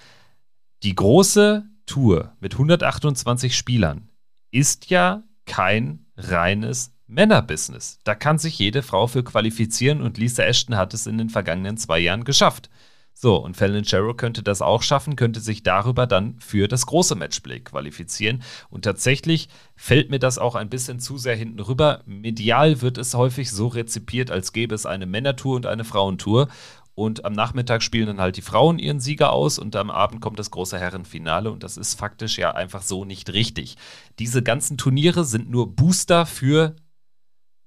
Die 0.82 0.96
große 0.96 1.64
Tour 1.86 2.32
mit 2.40 2.54
128 2.54 3.56
Spielern 3.56 4.08
ist 4.50 4.90
ja 4.90 5.22
kein 5.46 6.06
reines 6.16 6.92
Männerbusiness. 7.12 7.98
Da 8.04 8.14
kann 8.14 8.38
sich 8.38 8.58
jede 8.58 8.82
Frau 8.82 9.06
für 9.06 9.22
qualifizieren 9.22 10.00
und 10.00 10.18
Lisa 10.18 10.42
Ashton 10.42 10.76
hat 10.76 10.94
es 10.94 11.06
in 11.06 11.18
den 11.18 11.30
vergangenen 11.30 11.76
zwei 11.76 11.98
Jahren 11.98 12.24
geschafft. 12.24 12.70
So, 13.14 13.36
und 13.36 13.56
Fallon 13.56 13.84
Sherrow 13.84 14.16
könnte 14.16 14.42
das 14.42 14.62
auch 14.62 14.82
schaffen, 14.82 15.16
könnte 15.16 15.40
sich 15.40 15.62
darüber 15.62 16.06
dann 16.06 16.40
für 16.40 16.66
das 16.66 16.86
große 16.86 17.14
Matchplay 17.14 17.60
qualifizieren. 17.60 18.42
Und 18.70 18.84
tatsächlich 18.84 19.48
fällt 19.76 20.10
mir 20.10 20.18
das 20.18 20.38
auch 20.38 20.54
ein 20.54 20.70
bisschen 20.70 20.98
zu 20.98 21.18
sehr 21.18 21.36
hinten 21.36 21.60
rüber. 21.60 22.02
Medial 22.06 22.80
wird 22.80 22.98
es 22.98 23.14
häufig 23.14 23.50
so 23.50 23.68
rezipiert, 23.68 24.30
als 24.30 24.52
gäbe 24.52 24.74
es 24.74 24.86
eine 24.86 25.06
Männertour 25.06 25.56
und 25.56 25.66
eine 25.66 25.84
Frauentour. 25.84 26.48
Und 26.94 27.24
am 27.24 27.32
Nachmittag 27.32 27.82
spielen 27.82 28.06
dann 28.06 28.20
halt 28.20 28.36
die 28.36 28.42
Frauen 28.42 28.78
ihren 28.78 29.00
Sieger 29.00 29.32
aus 29.32 29.58
und 29.58 29.76
am 29.76 29.90
Abend 29.90 30.20
kommt 30.20 30.38
das 30.38 30.50
große 30.50 30.78
Herrenfinale 30.78 31.50
und 31.50 31.62
das 31.62 31.78
ist 31.78 31.94
faktisch 31.94 32.38
ja 32.38 32.50
einfach 32.52 32.82
so 32.82 33.04
nicht 33.04 33.32
richtig. 33.32 33.76
Diese 34.18 34.42
ganzen 34.42 34.76
Turniere 34.76 35.24
sind 35.24 35.48
nur 35.48 35.74
Booster 35.74 36.26
für 36.26 36.76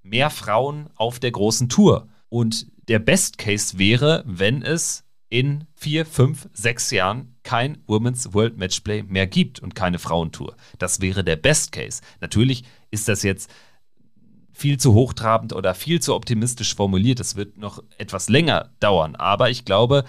mehr 0.06 0.30
Frauen 0.30 0.90
auf 0.96 1.20
der 1.20 1.32
großen 1.32 1.68
Tour. 1.68 2.08
Und 2.30 2.68
der 2.88 3.00
Best 3.00 3.38
Case 3.38 3.78
wäre, 3.78 4.24
wenn 4.26 4.62
es 4.62 5.04
in 5.30 5.66
vier, 5.74 6.06
fünf, 6.06 6.48
sechs 6.54 6.92
Jahren 6.92 7.36
kein 7.44 7.80
Women's 7.88 8.34
World 8.34 8.58
Matchplay 8.58 9.04
mehr 9.04 9.28
gibt 9.28 9.60
und 9.60 9.76
keine 9.76 10.00
Frauentour. 10.00 10.56
Das 10.78 11.02
wäre 11.02 11.24
der 11.24 11.36
Best 11.36 11.72
Case. 11.72 12.02
Natürlich 12.22 12.64
ist 12.92 13.08
das 13.08 13.24
jetzt 13.24 13.50
viel 14.54 14.78
zu 14.80 14.94
hochtrabend 14.94 15.52
oder 15.52 15.74
viel 15.74 16.00
zu 16.00 16.16
optimistisch 16.16 16.76
formuliert. 16.76 17.20
Es 17.20 17.36
wird 17.36 17.58
noch 17.58 17.84
etwas 17.98 18.30
länger 18.30 18.72
dauern. 18.80 19.16
Aber 19.16 19.50
ich 19.50 19.66
glaube, 19.66 20.06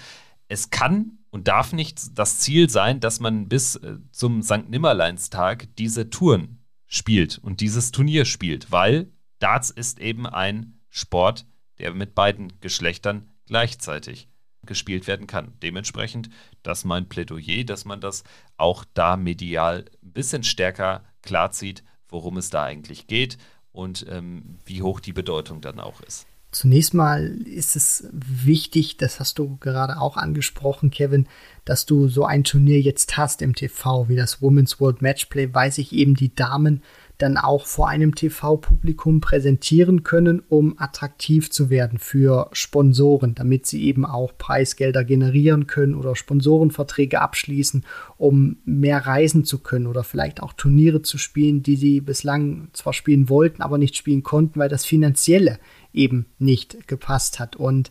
es 0.48 0.70
kann 0.70 1.18
und 1.30 1.48
darf 1.48 1.72
nicht 1.72 2.18
das 2.18 2.38
Ziel 2.38 2.70
sein, 2.70 3.00
dass 3.00 3.18
man 3.18 3.48
bis 3.48 3.76
äh, 3.76 3.96
zum 4.12 4.42
St. 4.42 4.68
Nimmerleinstag 4.68 5.68
diese 5.76 6.08
Touren 6.10 6.60
spielt 6.86 7.38
und 7.38 7.60
dieses 7.60 7.90
Turnier 7.90 8.24
spielt, 8.24 8.70
weil 8.70 9.10
Darts 9.38 9.70
ist 9.70 9.98
eben 9.98 10.26
ein 10.26 10.80
Sport, 10.88 11.46
der 11.78 11.92
mit 11.92 12.14
beiden 12.14 12.60
Geschlechtern 12.60 13.28
gleichzeitig 13.46 14.28
gespielt 14.66 15.06
werden 15.06 15.26
kann. 15.26 15.52
Dementsprechend, 15.62 16.28
das 16.62 16.84
mein 16.84 17.08
Plädoyer, 17.08 17.64
dass 17.64 17.84
man 17.84 18.00
das 18.00 18.24
auch 18.56 18.84
da 18.94 19.16
medial 19.16 19.84
ein 20.02 20.12
bisschen 20.12 20.42
stärker 20.42 21.04
klarzieht, 21.22 21.84
worum 22.08 22.36
es 22.36 22.50
da 22.50 22.64
eigentlich 22.64 23.06
geht 23.06 23.38
und 23.72 24.06
ähm, 24.08 24.58
wie 24.64 24.82
hoch 24.82 25.00
die 25.00 25.12
Bedeutung 25.12 25.60
dann 25.60 25.80
auch 25.80 26.00
ist. 26.00 26.26
Zunächst 26.52 26.94
mal 26.94 27.26
ist 27.44 27.76
es 27.76 28.08
wichtig, 28.12 28.96
das 28.96 29.20
hast 29.20 29.38
du 29.38 29.58
gerade 29.58 30.00
auch 30.00 30.16
angesprochen, 30.16 30.90
Kevin, 30.90 31.28
dass 31.64 31.84
du 31.84 32.08
so 32.08 32.24
ein 32.24 32.44
Turnier 32.44 32.80
jetzt 32.80 33.16
hast 33.18 33.42
im 33.42 33.54
TV 33.54 34.08
wie 34.08 34.16
das 34.16 34.40
Women's 34.40 34.80
World 34.80 35.02
Matchplay, 35.02 35.52
weil 35.52 35.70
sich 35.70 35.92
eben 35.92 36.14
die 36.14 36.34
Damen 36.34 36.82
dann 37.18 37.38
auch 37.38 37.66
vor 37.66 37.88
einem 37.88 38.14
TV-Publikum 38.14 39.20
präsentieren 39.20 40.02
können, 40.02 40.42
um 40.48 40.78
attraktiv 40.78 41.50
zu 41.50 41.70
werden 41.70 41.98
für 41.98 42.50
Sponsoren, 42.52 43.34
damit 43.34 43.64
sie 43.64 43.84
eben 43.84 44.04
auch 44.04 44.36
Preisgelder 44.36 45.02
generieren 45.02 45.66
können 45.66 45.94
oder 45.94 46.14
Sponsorenverträge 46.14 47.20
abschließen, 47.20 47.84
um 48.18 48.58
mehr 48.64 49.06
reisen 49.06 49.44
zu 49.44 49.60
können 49.60 49.86
oder 49.86 50.04
vielleicht 50.04 50.42
auch 50.42 50.52
Turniere 50.52 51.00
zu 51.00 51.16
spielen, 51.16 51.62
die 51.62 51.76
sie 51.76 52.00
bislang 52.00 52.68
zwar 52.74 52.92
spielen 52.92 53.30
wollten, 53.30 53.62
aber 53.62 53.78
nicht 53.78 53.96
spielen 53.96 54.22
konnten, 54.22 54.58
weil 54.58 54.68
das 54.68 54.84
finanzielle 54.84 55.58
eben 55.94 56.26
nicht 56.38 56.86
gepasst 56.86 57.40
hat. 57.40 57.56
Und 57.56 57.90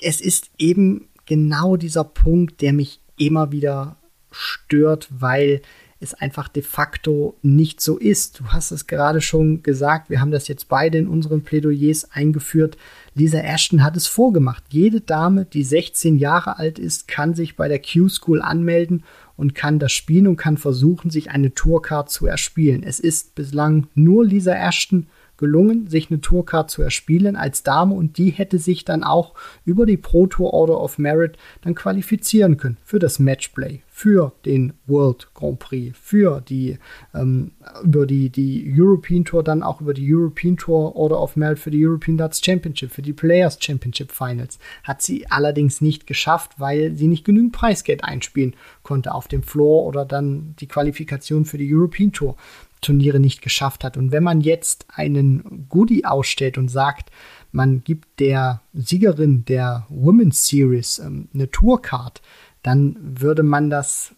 es 0.00 0.22
ist 0.22 0.50
eben 0.56 1.08
genau 1.26 1.76
dieser 1.76 2.04
Punkt, 2.04 2.62
der 2.62 2.72
mich 2.72 3.00
immer 3.18 3.52
wieder 3.52 3.96
stört, 4.30 5.08
weil 5.10 5.60
es 6.00 6.14
einfach 6.14 6.48
de 6.48 6.62
facto 6.62 7.36
nicht 7.42 7.80
so 7.80 7.98
ist. 7.98 8.40
Du 8.40 8.46
hast 8.46 8.70
es 8.70 8.86
gerade 8.86 9.20
schon 9.20 9.62
gesagt, 9.62 10.08
wir 10.08 10.20
haben 10.20 10.30
das 10.30 10.48
jetzt 10.48 10.68
beide 10.68 10.96
in 10.96 11.06
unseren 11.06 11.42
Plädoyers 11.42 12.10
eingeführt. 12.10 12.78
Lisa 13.14 13.38
Ashton 13.38 13.82
hat 13.82 13.96
es 13.96 14.06
vorgemacht. 14.06 14.64
Jede 14.70 15.02
Dame, 15.02 15.44
die 15.44 15.62
16 15.62 16.16
Jahre 16.16 16.58
alt 16.58 16.78
ist, 16.78 17.06
kann 17.06 17.34
sich 17.34 17.54
bei 17.54 17.68
der 17.68 17.80
Q-School 17.80 18.40
anmelden 18.40 19.04
und 19.36 19.54
kann 19.54 19.78
das 19.78 19.92
spielen 19.92 20.26
und 20.26 20.36
kann 20.36 20.56
versuchen, 20.56 21.10
sich 21.10 21.30
eine 21.30 21.52
Tourcard 21.52 22.10
zu 22.10 22.26
erspielen. 22.26 22.82
Es 22.82 22.98
ist 22.98 23.34
bislang 23.34 23.88
nur 23.94 24.24
Lisa 24.24 24.54
Ashton 24.54 25.06
gelungen, 25.40 25.88
sich 25.88 26.10
eine 26.10 26.20
Tourcard 26.20 26.70
zu 26.70 26.82
erspielen 26.82 27.34
als 27.34 27.64
Dame 27.64 27.94
und 27.94 28.18
die 28.18 28.30
hätte 28.30 28.58
sich 28.58 28.84
dann 28.84 29.02
auch 29.02 29.34
über 29.64 29.86
die 29.86 29.96
Pro 29.96 30.28
Tour 30.28 30.52
Order 30.52 30.80
of 30.80 30.98
Merit 30.98 31.36
dann 31.62 31.74
qualifizieren 31.74 32.58
können 32.58 32.76
für 32.84 33.00
das 33.00 33.18
Matchplay, 33.18 33.80
für 33.88 34.32
den 34.44 34.74
World 34.86 35.28
Grand 35.34 35.58
Prix, 35.58 35.98
für 35.98 36.40
die 36.42 36.78
ähm, 37.14 37.52
über 37.82 38.06
die, 38.06 38.30
die 38.30 38.72
European 38.76 39.24
Tour, 39.24 39.42
dann 39.42 39.62
auch 39.62 39.80
über 39.80 39.94
die 39.94 40.14
European 40.14 40.56
Tour 40.56 40.94
Order 40.94 41.20
of 41.20 41.34
Merit 41.36 41.58
für 41.58 41.70
die 41.70 41.84
European 41.84 42.16
Darts 42.16 42.44
Championship, 42.44 42.92
für 42.92 43.02
die 43.02 43.12
Players 43.12 43.58
Championship 43.60 44.12
Finals. 44.12 44.58
Hat 44.84 45.02
sie 45.02 45.26
allerdings 45.28 45.80
nicht 45.80 46.06
geschafft, 46.06 46.52
weil 46.58 46.94
sie 46.94 47.08
nicht 47.08 47.24
genügend 47.24 47.52
Preisgeld 47.52 48.04
einspielen 48.04 48.54
konnte 48.82 49.14
auf 49.14 49.26
dem 49.26 49.42
Floor 49.42 49.86
oder 49.86 50.04
dann 50.04 50.54
die 50.60 50.68
Qualifikation 50.68 51.46
für 51.46 51.58
die 51.58 51.74
European 51.74 52.12
Tour. 52.12 52.36
Turniere 52.80 53.20
nicht 53.20 53.42
geschafft 53.42 53.84
hat. 53.84 53.96
Und 53.96 54.12
wenn 54.12 54.22
man 54.22 54.40
jetzt 54.40 54.86
einen 54.88 55.66
Goodie 55.68 56.04
ausstellt 56.04 56.58
und 56.58 56.68
sagt, 56.68 57.10
man 57.52 57.82
gibt 57.82 58.20
der 58.20 58.62
Siegerin 58.72 59.44
der 59.44 59.86
Women's 59.88 60.46
Series 60.46 60.98
ähm, 60.98 61.28
eine 61.34 61.50
Tourcard, 61.50 62.22
dann 62.62 62.96
würde 63.00 63.42
man 63.42 63.70
das 63.70 64.14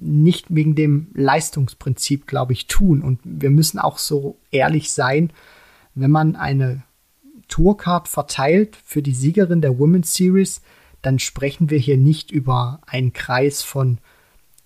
nicht 0.00 0.46
wegen 0.48 0.74
dem 0.74 1.08
Leistungsprinzip, 1.14 2.26
glaube 2.26 2.52
ich, 2.52 2.66
tun. 2.66 3.02
Und 3.02 3.20
wir 3.24 3.50
müssen 3.50 3.78
auch 3.78 3.98
so 3.98 4.38
ehrlich 4.50 4.90
sein, 4.92 5.32
wenn 5.94 6.10
man 6.10 6.36
eine 6.36 6.82
Tourcard 7.48 8.08
verteilt 8.08 8.76
für 8.84 9.02
die 9.02 9.14
Siegerin 9.14 9.60
der 9.60 9.78
Women's 9.78 10.14
Series, 10.14 10.62
dann 11.02 11.18
sprechen 11.18 11.70
wir 11.70 11.78
hier 11.78 11.96
nicht 11.96 12.30
über 12.30 12.80
einen 12.86 13.12
Kreis 13.12 13.62
von 13.62 13.98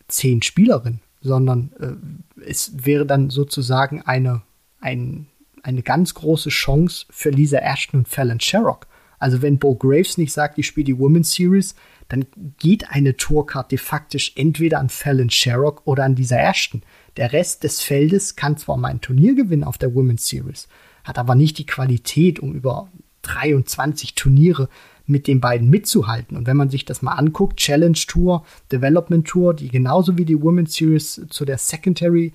zehn 0.08 0.42
Spielerinnen, 0.42 1.00
sondern 1.24 1.72
äh, 1.80 2.44
es 2.46 2.84
wäre 2.84 3.06
dann 3.06 3.30
sozusagen 3.30 4.02
eine, 4.02 4.42
ein, 4.80 5.26
eine 5.62 5.82
ganz 5.82 6.14
große 6.14 6.50
Chance 6.50 7.06
für 7.10 7.30
Lisa 7.30 7.58
Ashton 7.58 8.00
und 8.00 8.08
Fallon 8.08 8.38
Sherrock. 8.38 8.86
Also 9.18 9.40
wenn 9.40 9.58
Bo 9.58 9.74
Graves 9.74 10.18
nicht 10.18 10.32
sagt, 10.32 10.58
ich 10.58 10.66
spiele 10.66 10.84
die 10.84 10.98
Women's 10.98 11.32
Series, 11.32 11.74
dann 12.08 12.26
geht 12.58 12.90
eine 12.90 13.16
Tourcard 13.16 13.72
de 13.72 13.78
facto 13.78 14.18
entweder 14.36 14.78
an 14.78 14.90
Fallon 14.90 15.30
Sherrock 15.30 15.82
oder 15.86 16.04
an 16.04 16.16
Lisa 16.16 16.36
Ashton. 16.36 16.82
Der 17.16 17.32
Rest 17.32 17.64
des 17.64 17.80
Feldes 17.80 18.36
kann 18.36 18.58
zwar 18.58 18.76
mal 18.76 18.88
ein 18.88 19.00
Turnier 19.00 19.34
gewinnen 19.34 19.64
auf 19.64 19.78
der 19.78 19.94
Women's 19.94 20.26
Series, 20.26 20.68
hat 21.04 21.18
aber 21.18 21.34
nicht 21.34 21.56
die 21.56 21.66
Qualität, 21.66 22.38
um 22.38 22.52
über 22.52 22.88
23 23.22 24.14
Turniere 24.14 24.68
mit 25.06 25.26
den 25.26 25.40
beiden 25.40 25.68
mitzuhalten. 25.68 26.36
Und 26.36 26.46
wenn 26.46 26.56
man 26.56 26.70
sich 26.70 26.84
das 26.84 27.02
mal 27.02 27.12
anguckt, 27.12 27.58
Challenge 27.58 27.98
Tour, 28.06 28.44
Development 28.72 29.26
Tour, 29.26 29.54
die 29.54 29.68
genauso 29.68 30.16
wie 30.16 30.24
die 30.24 30.40
Women's 30.40 30.74
Series 30.74 31.26
zu 31.28 31.44
der 31.44 31.58
Secondary 31.58 32.32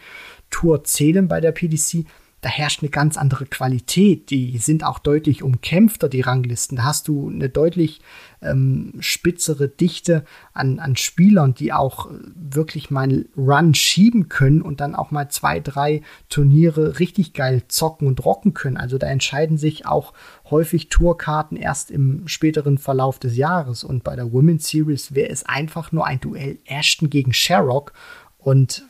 Tour 0.50 0.84
zählen 0.84 1.28
bei 1.28 1.42
der 1.42 1.52
PDC, 1.52 2.06
da 2.42 2.50
herrscht 2.50 2.82
eine 2.82 2.90
ganz 2.90 3.18
andere 3.18 3.46
Qualität. 3.46 4.30
Die 4.30 4.58
sind 4.60 4.86
auch 4.86 5.00
deutlich 5.00 5.44
umkämpfter, 5.44 6.08
die 6.08 6.22
Ranglisten. 6.22 6.78
Da 6.78 6.84
hast 6.84 7.08
du 7.08 7.30
eine 7.30 7.50
deutlich 7.50 8.00
ähm, 8.42 8.94
spitzere 9.00 9.68
Dichte 9.68 10.24
an, 10.54 10.80
an 10.80 10.96
Spielern, 10.96 11.54
die 11.54 11.74
auch 11.74 12.10
äh, 12.10 12.14
wirklich 12.36 12.90
mal 12.92 13.02
einen 13.02 13.30
Run 13.36 13.74
schieben 13.76 14.30
können 14.30 14.62
und 14.62 14.80
dann 14.80 14.96
auch 14.96 15.12
mal 15.12 15.30
zwei, 15.30 15.60
drei 15.60 16.02
Turniere 16.30 17.00
richtig 17.00 17.34
geil 17.34 17.64
zocken 17.68 18.08
und 18.08 18.24
rocken 18.24 18.54
können. 18.54 18.78
Also 18.78 18.98
da 18.98 19.08
entscheiden 19.08 19.58
sich 19.58 19.86
auch 19.86 20.14
häufig 20.50 20.88
Tourkarten 20.88 21.58
erst 21.58 21.92
im 21.92 22.28
späteren 22.28 22.78
Verlauf 22.78 23.20
des 23.20 23.36
Jahres. 23.36 23.84
Und 23.84 24.06
bei 24.06 24.16
der 24.16 24.32
Women's 24.32 24.70
Series 24.70 25.14
wäre 25.14 25.30
es 25.30 25.46
einfach 25.46 25.92
nur 25.92 26.06
ein 26.06 26.22
Duell 26.22 26.60
Ashton 26.66 27.10
gegen 27.10 27.34
Sherrock. 27.34 27.92
Und 28.38 28.86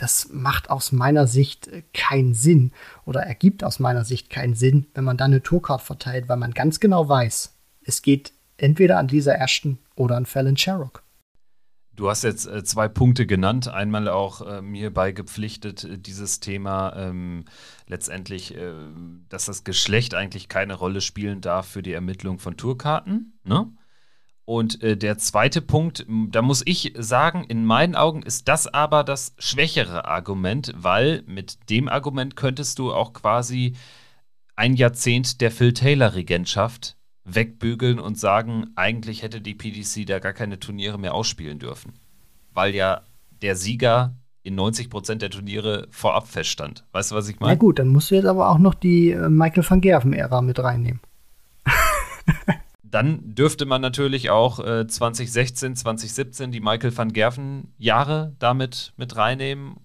das 0.00 0.30
macht 0.32 0.70
aus 0.70 0.92
meiner 0.92 1.26
Sicht 1.26 1.68
äh, 1.68 1.82
keinen 1.92 2.34
Sinn 2.34 2.72
oder 3.04 3.20
ergibt 3.20 3.62
aus 3.62 3.78
meiner 3.78 4.04
Sicht 4.04 4.30
keinen 4.30 4.54
Sinn, 4.54 4.86
wenn 4.94 5.04
man 5.04 5.16
dann 5.16 5.32
eine 5.32 5.42
Tourcard 5.42 5.82
verteilt, 5.82 6.28
weil 6.28 6.38
man 6.38 6.52
ganz 6.52 6.80
genau 6.80 7.08
weiß, 7.08 7.54
es 7.82 8.02
geht 8.02 8.32
entweder 8.56 8.98
an 8.98 9.08
Lisa 9.08 9.32
Ashton 9.32 9.78
oder 9.96 10.16
an 10.16 10.26
Fallon 10.26 10.56
Sherrock. 10.56 11.02
Du 11.94 12.08
hast 12.08 12.24
jetzt 12.24 12.46
äh, 12.46 12.64
zwei 12.64 12.88
Punkte 12.88 13.26
genannt. 13.26 13.68
Einmal 13.68 14.08
auch 14.08 14.40
äh, 14.40 14.62
mir 14.62 14.90
beigepflichtet, 14.90 15.84
äh, 15.84 15.98
dieses 15.98 16.40
Thema 16.40 16.94
ähm, 16.96 17.44
letztendlich, 17.86 18.56
äh, 18.56 18.72
dass 19.28 19.44
das 19.44 19.64
Geschlecht 19.64 20.14
eigentlich 20.14 20.48
keine 20.48 20.74
Rolle 20.74 21.02
spielen 21.02 21.42
darf 21.42 21.66
für 21.66 21.82
die 21.82 21.92
Ermittlung 21.92 22.38
von 22.38 22.56
Tourkarten. 22.56 23.38
Ne? 23.44 23.70
Und 24.50 24.82
äh, 24.82 24.96
der 24.96 25.16
zweite 25.16 25.60
Punkt, 25.60 26.04
da 26.08 26.42
muss 26.42 26.62
ich 26.66 26.92
sagen, 26.98 27.44
in 27.44 27.64
meinen 27.64 27.94
Augen 27.94 28.24
ist 28.24 28.48
das 28.48 28.66
aber 28.66 29.04
das 29.04 29.32
schwächere 29.38 30.06
Argument, 30.06 30.72
weil 30.76 31.22
mit 31.28 31.70
dem 31.70 31.88
Argument 31.88 32.34
könntest 32.34 32.80
du 32.80 32.92
auch 32.92 33.12
quasi 33.12 33.76
ein 34.56 34.74
Jahrzehnt 34.74 35.40
der 35.40 35.52
Phil 35.52 35.72
Taylor-Regentschaft 35.72 36.96
wegbügeln 37.22 38.00
und 38.00 38.18
sagen, 38.18 38.72
eigentlich 38.74 39.22
hätte 39.22 39.40
die 39.40 39.54
PDC 39.54 40.04
da 40.04 40.18
gar 40.18 40.32
keine 40.32 40.58
Turniere 40.58 40.98
mehr 40.98 41.14
ausspielen 41.14 41.60
dürfen. 41.60 41.92
Weil 42.52 42.74
ja 42.74 43.02
der 43.42 43.54
Sieger 43.54 44.16
in 44.42 44.56
90 44.56 44.90
Prozent 44.90 45.22
der 45.22 45.30
Turniere 45.30 45.86
vorab 45.92 46.26
feststand. 46.26 46.84
Weißt 46.90 47.12
du, 47.12 47.14
was 47.14 47.28
ich 47.28 47.38
meine? 47.38 47.52
Na 47.52 47.56
gut, 47.56 47.78
dann 47.78 47.86
musst 47.86 48.10
du 48.10 48.16
jetzt 48.16 48.26
aber 48.26 48.48
auch 48.48 48.58
noch 48.58 48.74
die 48.74 49.12
äh, 49.12 49.28
Michael 49.28 49.64
van 49.70 49.80
Gerven-Ära 49.80 50.42
mit 50.42 50.58
reinnehmen. 50.58 50.98
dann 52.90 53.34
dürfte 53.34 53.66
man 53.66 53.80
natürlich 53.80 54.30
auch 54.30 54.58
äh, 54.58 54.86
2016, 54.86 55.76
2017 55.76 56.50
die 56.50 56.60
Michael 56.60 56.96
van 56.96 57.12
Gerven-Jahre 57.12 58.34
damit 58.38 58.92
mit 58.96 59.16
reinnehmen. 59.16 59.76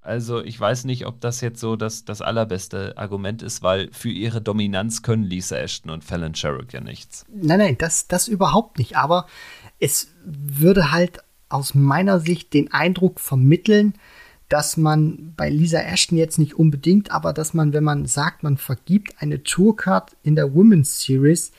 Also 0.00 0.42
ich 0.42 0.60
weiß 0.60 0.84
nicht, 0.84 1.06
ob 1.06 1.20
das 1.20 1.40
jetzt 1.40 1.60
so 1.60 1.76
das, 1.76 2.04
das 2.04 2.20
allerbeste 2.20 2.96
Argument 2.98 3.42
ist, 3.42 3.62
weil 3.62 3.90
für 3.92 4.10
ihre 4.10 4.42
Dominanz 4.42 5.02
können 5.02 5.24
Lisa 5.24 5.56
Ashton 5.56 5.90
und 5.90 6.04
Fallon 6.04 6.34
Sherrick 6.34 6.74
ja 6.74 6.80
nichts. 6.80 7.24
Nein, 7.34 7.58
nein, 7.58 7.78
das, 7.78 8.06
das 8.06 8.28
überhaupt 8.28 8.78
nicht. 8.78 8.96
Aber 8.96 9.26
es 9.78 10.12
würde 10.24 10.92
halt 10.92 11.20
aus 11.48 11.74
meiner 11.74 12.20
Sicht 12.20 12.52
den 12.52 12.70
Eindruck 12.72 13.18
vermitteln, 13.18 13.94
dass 14.48 14.76
man 14.76 15.32
bei 15.36 15.48
Lisa 15.48 15.78
Ashton 15.80 16.18
jetzt 16.18 16.38
nicht 16.38 16.54
unbedingt, 16.54 17.10
aber 17.10 17.32
dass 17.32 17.54
man, 17.54 17.72
wenn 17.72 17.84
man 17.84 18.06
sagt, 18.06 18.42
man 18.42 18.58
vergibt 18.58 19.14
eine 19.20 19.42
Tourcard 19.42 20.16
in 20.22 20.36
der 20.36 20.54
Women's 20.54 21.00
Series, 21.00 21.52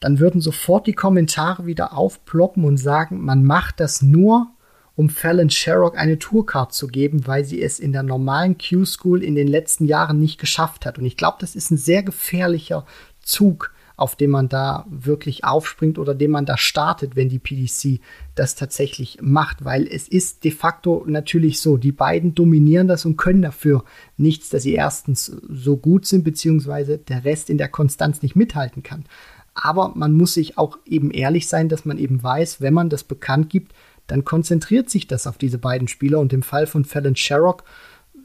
dann 0.00 0.18
würden 0.18 0.40
sofort 0.40 0.86
die 0.86 0.92
Kommentare 0.92 1.66
wieder 1.66 1.96
aufploppen 1.96 2.64
und 2.64 2.76
sagen, 2.76 3.20
man 3.20 3.44
macht 3.44 3.80
das 3.80 4.02
nur, 4.02 4.48
um 4.96 5.08
Fallon 5.08 5.50
Sherrock 5.50 5.98
eine 5.98 6.18
Tourcard 6.18 6.72
zu 6.72 6.86
geben, 6.86 7.26
weil 7.26 7.44
sie 7.44 7.60
es 7.62 7.80
in 7.80 7.92
der 7.92 8.02
normalen 8.02 8.56
Q-School 8.58 9.22
in 9.22 9.34
den 9.34 9.48
letzten 9.48 9.86
Jahren 9.86 10.20
nicht 10.20 10.38
geschafft 10.38 10.86
hat. 10.86 10.98
Und 10.98 11.04
ich 11.04 11.16
glaube, 11.16 11.38
das 11.40 11.56
ist 11.56 11.70
ein 11.70 11.78
sehr 11.78 12.02
gefährlicher 12.02 12.86
Zug, 13.20 13.72
auf 13.96 14.16
dem 14.16 14.30
man 14.30 14.48
da 14.48 14.86
wirklich 14.88 15.44
aufspringt 15.44 15.98
oder 15.98 16.14
dem 16.14 16.32
man 16.32 16.46
da 16.46 16.58
startet, 16.58 17.14
wenn 17.14 17.28
die 17.28 17.38
PDC 17.38 18.00
das 18.34 18.56
tatsächlich 18.56 19.18
macht, 19.20 19.64
weil 19.64 19.86
es 19.86 20.08
ist 20.08 20.42
de 20.44 20.50
facto 20.50 21.04
natürlich 21.06 21.60
so, 21.60 21.76
die 21.76 21.92
beiden 21.92 22.34
dominieren 22.34 22.88
das 22.88 23.04
und 23.04 23.16
können 23.16 23.42
dafür 23.42 23.84
nichts, 24.16 24.48
dass 24.48 24.64
sie 24.64 24.74
erstens 24.74 25.26
so 25.48 25.76
gut 25.76 26.06
sind, 26.06 26.24
beziehungsweise 26.24 26.98
der 26.98 27.24
Rest 27.24 27.50
in 27.50 27.58
der 27.58 27.68
Konstanz 27.68 28.22
nicht 28.22 28.34
mithalten 28.34 28.82
kann. 28.82 29.04
Aber 29.54 29.92
man 29.94 30.12
muss 30.12 30.34
sich 30.34 30.58
auch 30.58 30.78
eben 30.84 31.10
ehrlich 31.10 31.48
sein, 31.48 31.68
dass 31.68 31.84
man 31.84 31.98
eben 31.98 32.22
weiß, 32.22 32.60
wenn 32.60 32.74
man 32.74 32.90
das 32.90 33.04
bekannt 33.04 33.50
gibt, 33.50 33.72
dann 34.06 34.24
konzentriert 34.24 34.90
sich 34.90 35.06
das 35.06 35.26
auf 35.26 35.38
diese 35.38 35.58
beiden 35.58 35.88
Spieler 35.88 36.20
und 36.20 36.32
im 36.32 36.42
Fall 36.42 36.66
von 36.66 36.84
Fallon 36.84 37.16
Sherrock 37.16 37.64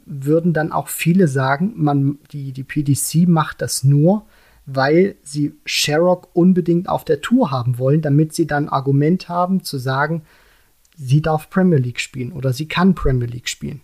würden 0.05 0.53
dann 0.53 0.71
auch 0.71 0.87
viele 0.87 1.27
sagen, 1.27 1.73
man, 1.75 2.17
die, 2.31 2.51
die 2.51 2.63
PDC 2.63 3.27
macht 3.27 3.61
das 3.61 3.83
nur, 3.83 4.25
weil 4.65 5.15
sie 5.23 5.53
Sherrock 5.65 6.29
unbedingt 6.33 6.89
auf 6.89 7.05
der 7.05 7.21
Tour 7.21 7.51
haben 7.51 7.77
wollen, 7.77 8.01
damit 8.01 8.33
sie 8.33 8.47
dann 8.47 8.69
Argument 8.69 9.29
haben 9.29 9.63
zu 9.63 9.77
sagen, 9.77 10.23
sie 10.95 11.21
darf 11.21 11.49
Premier 11.49 11.77
League 11.77 11.99
spielen 11.99 12.31
oder 12.31 12.53
sie 12.53 12.67
kann 12.67 12.95
Premier 12.95 13.27
League 13.27 13.49
spielen. 13.49 13.81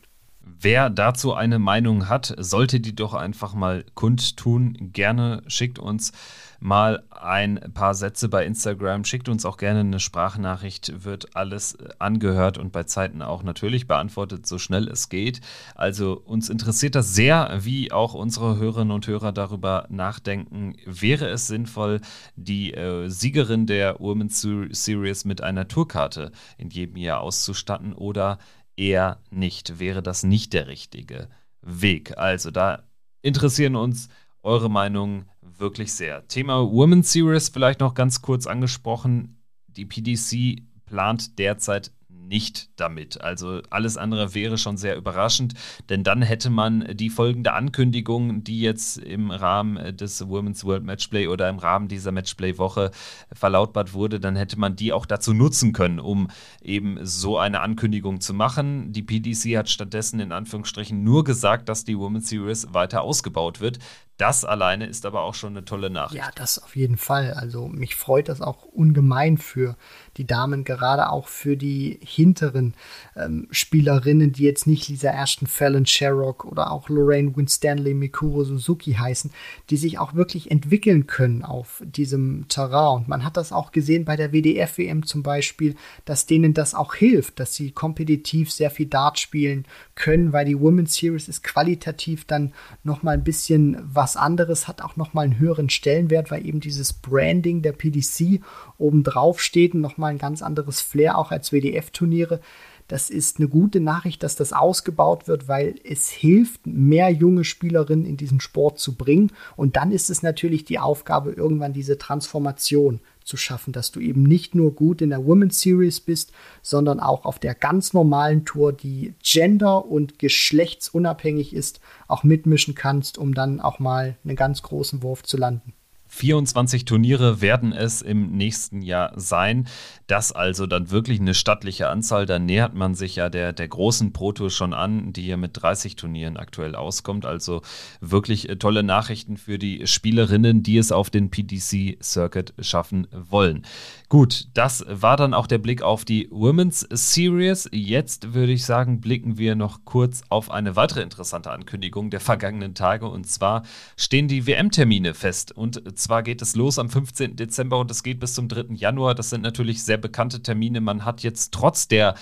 Wer 0.65 0.89
dazu 0.89 1.35
eine 1.35 1.59
Meinung 1.59 2.09
hat, 2.09 2.33
sollte 2.39 2.79
die 2.79 2.95
doch 2.95 3.13
einfach 3.13 3.53
mal 3.53 3.85
kundtun. 3.93 4.89
Gerne 4.93 5.43
schickt 5.45 5.77
uns 5.77 6.11
mal 6.59 7.03
ein 7.11 7.59
paar 7.75 7.93
Sätze 7.93 8.29
bei 8.29 8.43
Instagram. 8.47 9.05
Schickt 9.05 9.29
uns 9.29 9.45
auch 9.45 9.57
gerne 9.57 9.81
eine 9.81 9.99
Sprachnachricht, 9.99 11.03
wird 11.03 11.35
alles 11.35 11.77
angehört 11.99 12.57
und 12.57 12.71
bei 12.71 12.81
Zeiten 12.81 13.21
auch 13.21 13.43
natürlich 13.43 13.87
beantwortet, 13.87 14.47
so 14.47 14.57
schnell 14.57 14.87
es 14.87 15.09
geht. 15.09 15.39
Also 15.75 16.19
uns 16.25 16.49
interessiert 16.49 16.95
das 16.95 17.13
sehr, 17.13 17.59
wie 17.61 17.91
auch 17.91 18.15
unsere 18.15 18.57
Hörerinnen 18.57 18.91
und 18.91 19.05
Hörer 19.05 19.33
darüber 19.33 19.85
nachdenken. 19.89 20.75
Wäre 20.87 21.27
es 21.27 21.45
sinnvoll, 21.45 22.01
die 22.35 22.73
äh, 22.73 23.07
Siegerin 23.07 23.67
der 23.67 23.99
Women's 23.99 24.41
Series 24.41 25.25
mit 25.25 25.41
einer 25.41 25.67
Tourkarte 25.67 26.31
in 26.57 26.71
jedem 26.71 26.97
Jahr 26.97 27.21
auszustatten 27.21 27.93
oder 27.93 28.39
eher 28.77 29.19
nicht? 29.29 29.79
Wäre 29.79 30.03
das 30.03 30.23
nicht 30.23 30.53
der 30.53 30.67
richtige 30.67 31.29
Weg? 31.61 32.17
Also 32.17 32.51
da 32.51 32.83
interessieren 33.21 33.75
uns 33.75 34.09
eure 34.43 34.69
Meinungen 34.69 35.29
wirklich 35.41 35.93
sehr. 35.93 36.27
Thema 36.27 36.61
Women's 36.71 37.11
Series 37.11 37.49
vielleicht 37.49 37.79
noch 37.79 37.93
ganz 37.93 38.21
kurz 38.21 38.47
angesprochen. 38.47 39.41
Die 39.67 39.85
PDC 39.85 40.61
plant 40.85 41.39
derzeit 41.39 41.91
nicht 42.27 42.69
damit. 42.75 43.21
Also 43.21 43.61
alles 43.69 43.97
andere 43.97 44.33
wäre 44.33 44.57
schon 44.57 44.77
sehr 44.77 44.97
überraschend, 44.97 45.53
denn 45.89 46.03
dann 46.03 46.21
hätte 46.21 46.49
man 46.49 46.87
die 46.95 47.09
folgende 47.09 47.53
Ankündigung, 47.53 48.43
die 48.43 48.61
jetzt 48.61 48.97
im 48.97 49.31
Rahmen 49.31 49.95
des 49.97 50.27
Women's 50.27 50.63
World 50.63 50.83
Matchplay 50.83 51.27
oder 51.27 51.49
im 51.49 51.59
Rahmen 51.59 51.87
dieser 51.87 52.11
Matchplay-Woche 52.11 52.91
verlautbart 53.31 53.93
wurde, 53.93 54.19
dann 54.19 54.35
hätte 54.35 54.59
man 54.59 54.75
die 54.75 54.93
auch 54.93 55.05
dazu 55.05 55.33
nutzen 55.33 55.73
können, 55.73 55.99
um 55.99 56.29
eben 56.61 56.97
so 57.03 57.37
eine 57.37 57.61
Ankündigung 57.61 58.21
zu 58.21 58.33
machen. 58.33 58.91
Die 58.91 59.03
PDC 59.03 59.57
hat 59.57 59.69
stattdessen 59.69 60.19
in 60.19 60.31
Anführungsstrichen 60.31 61.03
nur 61.03 61.23
gesagt, 61.23 61.69
dass 61.69 61.85
die 61.85 61.97
Women's 61.97 62.29
Series 62.29 62.73
weiter 62.73 63.01
ausgebaut 63.01 63.61
wird. 63.61 63.79
Das 64.17 64.45
alleine 64.45 64.85
ist 64.85 65.05
aber 65.05 65.23
auch 65.23 65.33
schon 65.33 65.57
eine 65.57 65.65
tolle 65.65 65.89
Nachricht. 65.89 66.23
Ja, 66.23 66.31
das 66.35 66.57
auf 66.63 66.77
jeden 66.77 66.95
Fall. 66.95 67.33
Also 67.33 67.67
mich 67.67 67.95
freut 67.95 68.29
das 68.29 68.39
auch 68.39 68.63
ungemein 68.63 69.37
für 69.37 69.75
die 70.15 70.25
Damen, 70.25 70.63
gerade 70.63 71.09
auch 71.09 71.27
für 71.27 71.57
die 71.57 71.99
hinteren 72.01 72.75
ähm, 73.17 73.47
Spielerinnen, 73.51 74.31
die 74.31 74.43
jetzt 74.43 74.67
nicht 74.67 74.87
Lisa 74.87 75.09
Ashton, 75.09 75.49
Fallon 75.49 75.85
Sherrock 75.85 76.45
oder 76.45 76.71
auch 76.71 76.87
Lorraine 76.87 77.35
Winstanley, 77.35 77.93
Mikuro 77.93 78.45
Suzuki 78.45 78.93
heißen, 78.93 79.31
die 79.69 79.75
sich 79.75 79.99
auch 79.99 80.13
wirklich 80.13 80.49
entwickeln 80.49 81.07
können 81.07 81.43
auf 81.43 81.83
diesem 81.85 82.47
Terrain. 82.47 83.01
Und 83.01 83.07
man 83.09 83.25
hat 83.25 83.35
das 83.35 83.51
auch 83.51 83.73
gesehen 83.73 84.05
bei 84.05 84.15
der 84.15 84.31
WDF-WM 84.31 85.05
zum 85.05 85.23
Beispiel, 85.23 85.75
dass 86.05 86.25
denen 86.25 86.53
das 86.53 86.73
auch 86.73 86.95
hilft, 86.95 87.41
dass 87.41 87.53
sie 87.53 87.71
kompetitiv 87.71 88.49
sehr 88.49 88.71
viel 88.71 88.85
Dart 88.85 89.19
spielen 89.19 89.65
können, 89.95 90.31
weil 90.31 90.45
die 90.45 90.59
Women's 90.59 90.95
Series 90.95 91.27
ist 91.27 91.43
qualitativ 91.43 92.23
dann 92.23 92.53
noch 92.83 93.03
mal 93.03 93.11
ein 93.11 93.23
bisschen 93.25 93.77
was 93.83 94.04
anderes, 94.15 94.67
hat 94.67 94.81
auch 94.81 94.95
noch 94.95 95.13
mal 95.13 95.23
einen 95.23 95.39
höheren 95.39 95.69
Stellenwert, 95.69 96.29
weil 96.29 96.45
eben 96.45 96.59
dieses 96.59 96.93
Branding 96.93 97.61
der 97.61 97.71
PDC 97.71 98.41
obendrauf 98.77 99.41
steht 99.41 99.73
und 99.73 99.81
noch 99.81 99.97
mal 99.97 100.07
ein 100.07 100.17
ganz 100.17 100.41
anderes 100.41 100.81
Flair 100.81 101.17
auch 101.17 101.31
als 101.31 101.51
WDF-Turniere. 101.51 102.39
Das 102.87 103.09
ist 103.09 103.39
eine 103.39 103.47
gute 103.47 103.79
Nachricht, 103.79 104.21
dass 104.21 104.35
das 104.35 104.53
ausgebaut 104.53 105.27
wird, 105.27 105.47
weil 105.47 105.75
es 105.83 106.09
hilft, 106.09 106.67
mehr 106.67 107.09
junge 107.09 107.43
Spielerinnen 107.43 108.05
in 108.05 108.15
diesen 108.15 108.39
Sport 108.39 108.77
zu 108.77 108.93
bringen. 108.93 109.31
Und 109.55 109.75
dann 109.75 109.91
ist 109.91 110.11
es 110.11 110.21
natürlich 110.21 110.65
die 110.65 110.77
Aufgabe, 110.77 111.31
irgendwann 111.31 111.73
diese 111.73 111.97
Transformation 111.97 112.99
zu 113.25 113.37
schaffen, 113.37 113.73
dass 113.73 113.91
du 113.91 113.99
eben 113.99 114.23
nicht 114.23 114.55
nur 114.55 114.73
gut 114.73 115.01
in 115.01 115.09
der 115.09 115.25
Women's 115.25 115.59
Series 115.59 115.99
bist, 115.99 116.31
sondern 116.61 116.99
auch 116.99 117.25
auf 117.25 117.39
der 117.39 117.55
ganz 117.55 117.91
normalen 117.93 118.45
Tour, 118.45 118.71
die 118.71 119.15
gender- 119.21 119.85
und 119.85 120.19
geschlechtsunabhängig 120.19 121.53
ist, 121.53 121.79
auch 122.07 122.23
mitmischen 122.23 122.75
kannst, 122.75 123.17
um 123.17 123.33
dann 123.33 123.59
auch 123.59 123.79
mal 123.79 124.15
einen 124.23 124.35
ganz 124.35 124.61
großen 124.61 125.01
Wurf 125.03 125.23
zu 125.23 125.37
landen. 125.37 125.73
24 126.15 126.85
Turniere 126.85 127.41
werden 127.41 127.73
es 127.73 128.01
im 128.01 128.31
nächsten 128.31 128.81
Jahr 128.81 129.11
sein. 129.17 129.67
Das 130.07 130.31
also 130.31 130.65
dann 130.65 130.89
wirklich 130.89 131.19
eine 131.19 131.33
stattliche 131.33 131.89
Anzahl. 131.89 132.25
Da 132.25 132.39
nähert 132.39 132.73
man 132.73 132.95
sich 132.95 133.17
ja 133.17 133.29
der, 133.29 133.51
der 133.51 133.67
großen 133.67 134.13
Proto 134.13 134.49
schon 134.49 134.73
an, 134.73 135.11
die 135.11 135.23
hier 135.23 135.35
mit 135.35 135.61
30 135.61 135.97
Turnieren 135.97 136.37
aktuell 136.37 136.75
auskommt. 136.75 137.25
Also 137.25 137.63
wirklich 137.99 138.47
äh, 138.47 138.55
tolle 138.55 138.81
Nachrichten 138.81 139.35
für 139.35 139.59
die 139.59 139.87
Spielerinnen, 139.87 140.63
die 140.63 140.77
es 140.77 140.93
auf 140.93 141.09
den 141.09 141.31
PDC 141.31 142.01
Circuit 142.01 142.53
schaffen 142.59 143.07
wollen. 143.11 143.65
Gut, 144.07 144.47
das 144.53 144.85
war 144.87 145.17
dann 145.17 145.33
auch 145.33 145.47
der 145.47 145.57
Blick 145.57 145.81
auf 145.81 146.05
die 146.05 146.29
Women's 146.31 146.87
Series. 146.91 147.67
Jetzt 147.73 148.33
würde 148.33 148.53
ich 148.53 148.63
sagen, 148.63 149.01
blicken 149.01 149.37
wir 149.37 149.55
noch 149.55 149.83
kurz 149.83 150.21
auf 150.29 150.49
eine 150.49 150.77
weitere 150.77 151.01
interessante 151.01 151.51
Ankündigung 151.51 152.09
der 152.09 152.21
vergangenen 152.21 152.73
Tage. 152.73 153.09
Und 153.09 153.27
zwar 153.27 153.63
stehen 153.97 154.29
die 154.29 154.47
WM-Termine 154.47 155.13
fest. 155.13 155.51
Und 155.51 155.81
zwar 156.05 156.23
geht 156.23 156.41
es 156.41 156.55
los 156.55 156.77
am 156.79 156.89
15. 156.89 157.35
Dezember 157.35 157.79
und 157.79 157.89
es 157.89 158.03
geht 158.03 158.19
bis 158.19 158.33
zum 158.33 158.47
3. 158.47 158.75
Januar. 158.75 159.15
Das 159.15 159.31
sind 159.31 159.41
natürlich 159.41 159.83
sehr 159.83 159.97
bekannte 159.97 160.41
Termine. 160.41 160.79
Man 160.81 161.03
hat 161.03 161.23
jetzt 161.23 161.51
trotz 161.51 161.87
der 161.87 162.15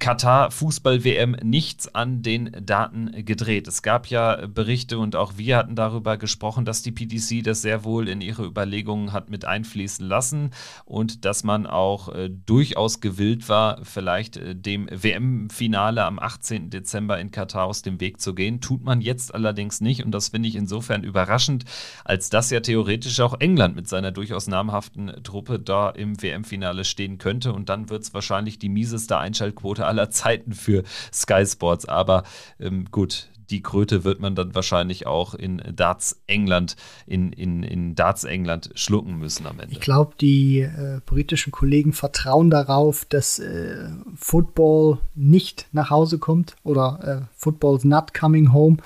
Katar 0.00 0.50
Fußball 0.50 1.04
WM 1.04 1.36
nichts 1.42 1.94
an 1.94 2.22
den 2.22 2.50
Daten 2.60 3.24
gedreht. 3.24 3.68
Es 3.68 3.82
gab 3.82 4.08
ja 4.08 4.46
Berichte 4.46 4.98
und 4.98 5.14
auch 5.14 5.34
wir 5.36 5.56
hatten 5.56 5.76
darüber 5.76 6.16
gesprochen, 6.16 6.64
dass 6.64 6.82
die 6.82 6.90
PDC 6.90 7.44
das 7.44 7.62
sehr 7.62 7.84
wohl 7.84 8.08
in 8.08 8.20
ihre 8.20 8.44
Überlegungen 8.44 9.12
hat 9.12 9.30
mit 9.30 9.44
einfließen 9.44 10.04
lassen 10.04 10.50
und 10.84 11.24
dass 11.24 11.44
man 11.44 11.66
auch 11.66 12.08
äh, 12.08 12.28
durchaus 12.28 13.00
gewillt 13.00 13.48
war, 13.48 13.84
vielleicht 13.84 14.36
äh, 14.36 14.56
dem 14.56 14.88
WM-Finale 14.90 16.04
am 16.04 16.18
18. 16.18 16.70
Dezember 16.70 17.20
in 17.20 17.30
Katar 17.30 17.64
aus 17.64 17.82
dem 17.82 18.00
Weg 18.00 18.20
zu 18.20 18.34
gehen. 18.34 18.60
Tut 18.60 18.82
man 18.82 19.00
jetzt 19.00 19.34
allerdings 19.34 19.80
nicht 19.80 20.04
und 20.04 20.10
das 20.10 20.30
finde 20.30 20.48
ich 20.48 20.56
insofern 20.56 21.04
überraschend, 21.04 21.64
als 22.04 22.28
dass 22.28 22.50
ja 22.50 22.58
theoretisch 22.58 23.20
auch 23.20 23.38
England 23.38 23.76
mit 23.76 23.88
seiner 23.88 24.10
durchaus 24.10 24.48
namhaften 24.48 25.22
Truppe 25.22 25.60
da 25.60 25.90
im 25.90 26.20
WM-Finale 26.20 26.84
stehen 26.84 27.18
könnte 27.18 27.52
und 27.52 27.68
dann 27.68 27.88
wird 27.88 28.02
es 28.02 28.14
wahrscheinlich 28.14 28.58
die 28.58 28.68
mieseste 28.68 29.18
Einschaltquote 29.18 29.75
Quote 29.76 29.86
aller 29.86 30.10
Zeiten 30.10 30.52
für 30.52 30.82
Sky 31.12 31.44
Sports. 31.46 31.86
Aber 31.86 32.24
ähm, 32.58 32.86
gut, 32.90 33.28
die 33.50 33.62
Kröte 33.62 34.02
wird 34.02 34.20
man 34.20 34.34
dann 34.34 34.54
wahrscheinlich 34.54 35.06
auch 35.06 35.34
in 35.34 35.62
Darts 35.74 36.20
England, 36.26 36.74
in, 37.06 37.32
in, 37.32 37.62
in 37.62 37.94
Darts 37.94 38.24
England 38.24 38.70
schlucken 38.74 39.18
müssen 39.18 39.46
am 39.46 39.60
Ende. 39.60 39.72
Ich 39.72 39.80
glaube, 39.80 40.14
die 40.20 40.60
äh, 40.60 41.00
britischen 41.06 41.52
Kollegen 41.52 41.92
vertrauen 41.92 42.50
darauf, 42.50 43.04
dass 43.04 43.38
äh, 43.38 43.88
Football 44.16 44.98
nicht 45.14 45.68
nach 45.72 45.90
Hause 45.90 46.18
kommt 46.18 46.56
oder 46.64 47.28
äh, 47.28 47.34
Football's 47.36 47.84
not 47.84 48.14
coming 48.14 48.52
home. 48.52 48.78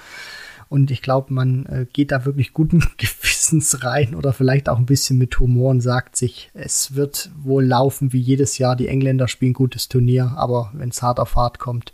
Und 0.70 0.92
ich 0.92 1.02
glaube, 1.02 1.34
man 1.34 1.66
äh, 1.66 1.86
geht 1.92 2.12
da 2.12 2.24
wirklich 2.24 2.52
guten 2.52 2.78
Gewissens 2.96 3.82
rein 3.82 4.14
oder 4.14 4.32
vielleicht 4.32 4.68
auch 4.68 4.78
ein 4.78 4.86
bisschen 4.86 5.18
mit 5.18 5.38
Humor 5.40 5.72
und 5.72 5.80
sagt 5.80 6.14
sich, 6.14 6.48
es 6.54 6.94
wird 6.94 7.32
wohl 7.42 7.64
laufen 7.64 8.12
wie 8.12 8.20
jedes 8.20 8.56
Jahr. 8.56 8.76
Die 8.76 8.86
Engländer 8.86 9.26
spielen 9.26 9.52
gutes 9.52 9.88
Turnier, 9.88 10.32
aber 10.36 10.70
wenn 10.72 10.90
es 10.90 11.02
hart 11.02 11.18
auf 11.18 11.34
hart 11.34 11.58
kommt, 11.58 11.92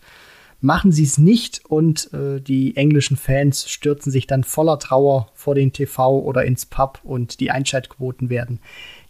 machen 0.60 0.92
sie 0.92 1.04
es 1.04 1.16
nicht 1.16 1.64
und 1.64 2.12
äh, 2.12 2.38
die 2.38 2.76
englischen 2.76 3.16
Fans 3.16 3.66
stürzen 3.66 4.12
sich 4.12 4.26
dann 4.26 4.44
voller 4.44 4.78
Trauer 4.78 5.30
vor 5.32 5.54
den 5.54 5.72
TV 5.72 6.18
oder 6.18 6.44
ins 6.44 6.66
Pub 6.66 7.00
und 7.02 7.40
die 7.40 7.50
Einschaltquoten 7.50 8.28
werden 8.28 8.60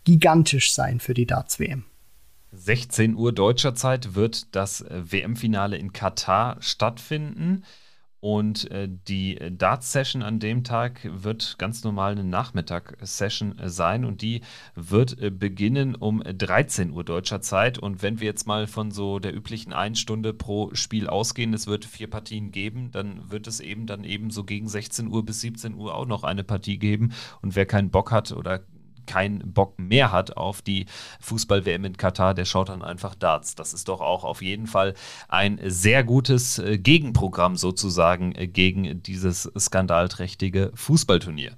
gigantisch 0.05 0.73
sein 0.75 1.01
für 1.01 1.13
die 1.13 1.27
Darts-WM. 1.27 1.83
16 2.53 3.17
Uhr 3.17 3.33
deutscher 3.33 3.75
Zeit 3.75 4.15
wird 4.15 4.55
das 4.55 4.85
WM-Finale 4.89 5.77
in 5.77 5.93
Katar 5.93 6.57
stattfinden. 6.61 7.65
Und 8.21 8.71
äh, 8.71 8.89
die 8.89 9.39
Dart-Session 9.51 10.23
an 10.23 10.41
dem 10.41 10.65
Tag 10.65 11.01
wird 11.05 11.59
ganz 11.59 11.85
normal 11.85 12.13
eine 12.13 12.25
Nachmittag-Session 12.25 13.59
äh, 13.59 13.69
sein 13.69 14.05
und 14.05 14.23
die 14.23 14.41
wird 14.75 15.21
äh, 15.21 15.31
beginnen 15.31 15.95
um 15.95 16.23
13 16.25 16.93
Uhr 16.93 17.05
deutscher 17.05 17.41
Zeit. 17.43 17.79
Und 17.79 18.03
wenn 18.03 18.19
wir 18.19 18.27
jetzt 18.27 18.47
mal 18.47 18.67
von 18.67 18.91
so 18.91 19.19
der 19.19 19.35
üblichen 19.35 19.73
1 19.73 20.01
Stunde 20.01 20.33
pro 20.33 20.75
Spiel 20.75 21.09
ausgehen, 21.09 21.53
es 21.53 21.67
wird 21.67 21.85
vier 21.85 22.09
Partien 22.09 22.53
geben, 22.53 22.91
dann 22.91 23.31
wird 23.31 23.47
es 23.47 23.61
eben 23.61 23.87
dann 23.87 24.03
eben 24.05 24.31
so 24.31 24.45
gegen 24.45 24.69
16 24.69 25.09
Uhr 25.09 25.25
bis 25.25 25.43
17 25.43 25.75
Uhr 25.75 25.95
auch 25.95 26.07
noch 26.07 26.25
eine 26.25 26.43
Partie 26.43 26.79
geben. 26.79 27.13
Und 27.43 27.55
wer 27.55 27.67
keinen 27.67 27.91
Bock 27.91 28.13
hat 28.13 28.33
oder 28.33 28.65
keinen 29.07 29.53
Bock 29.53 29.79
mehr 29.79 30.13
hat 30.13 30.37
auf 30.37 30.63
die 30.63 30.87
Fußball-WM 31.21 31.85
in 31.85 31.97
Katar, 31.97 32.35
der 32.35 32.45
schaut 32.45 32.69
dann 32.69 32.83
einfach 32.83 33.15
Darts. 33.15 33.55
Das 33.55 33.73
ist 33.73 33.89
doch 33.89 34.01
auch 34.01 34.25
auf 34.25 34.43
jeden 34.43 34.67
Fall 34.67 34.95
ein 35.29 35.61
sehr 35.65 36.05
gutes 36.05 36.59
äh, 36.59 36.79
Gegenprogramm 36.79 37.57
sozusagen 37.57 38.35
äh, 38.35 38.47
gegen 38.47 39.03
dieses 39.03 39.51
skandalträchtige 39.59 40.73
Fußballturnier. 40.75 41.53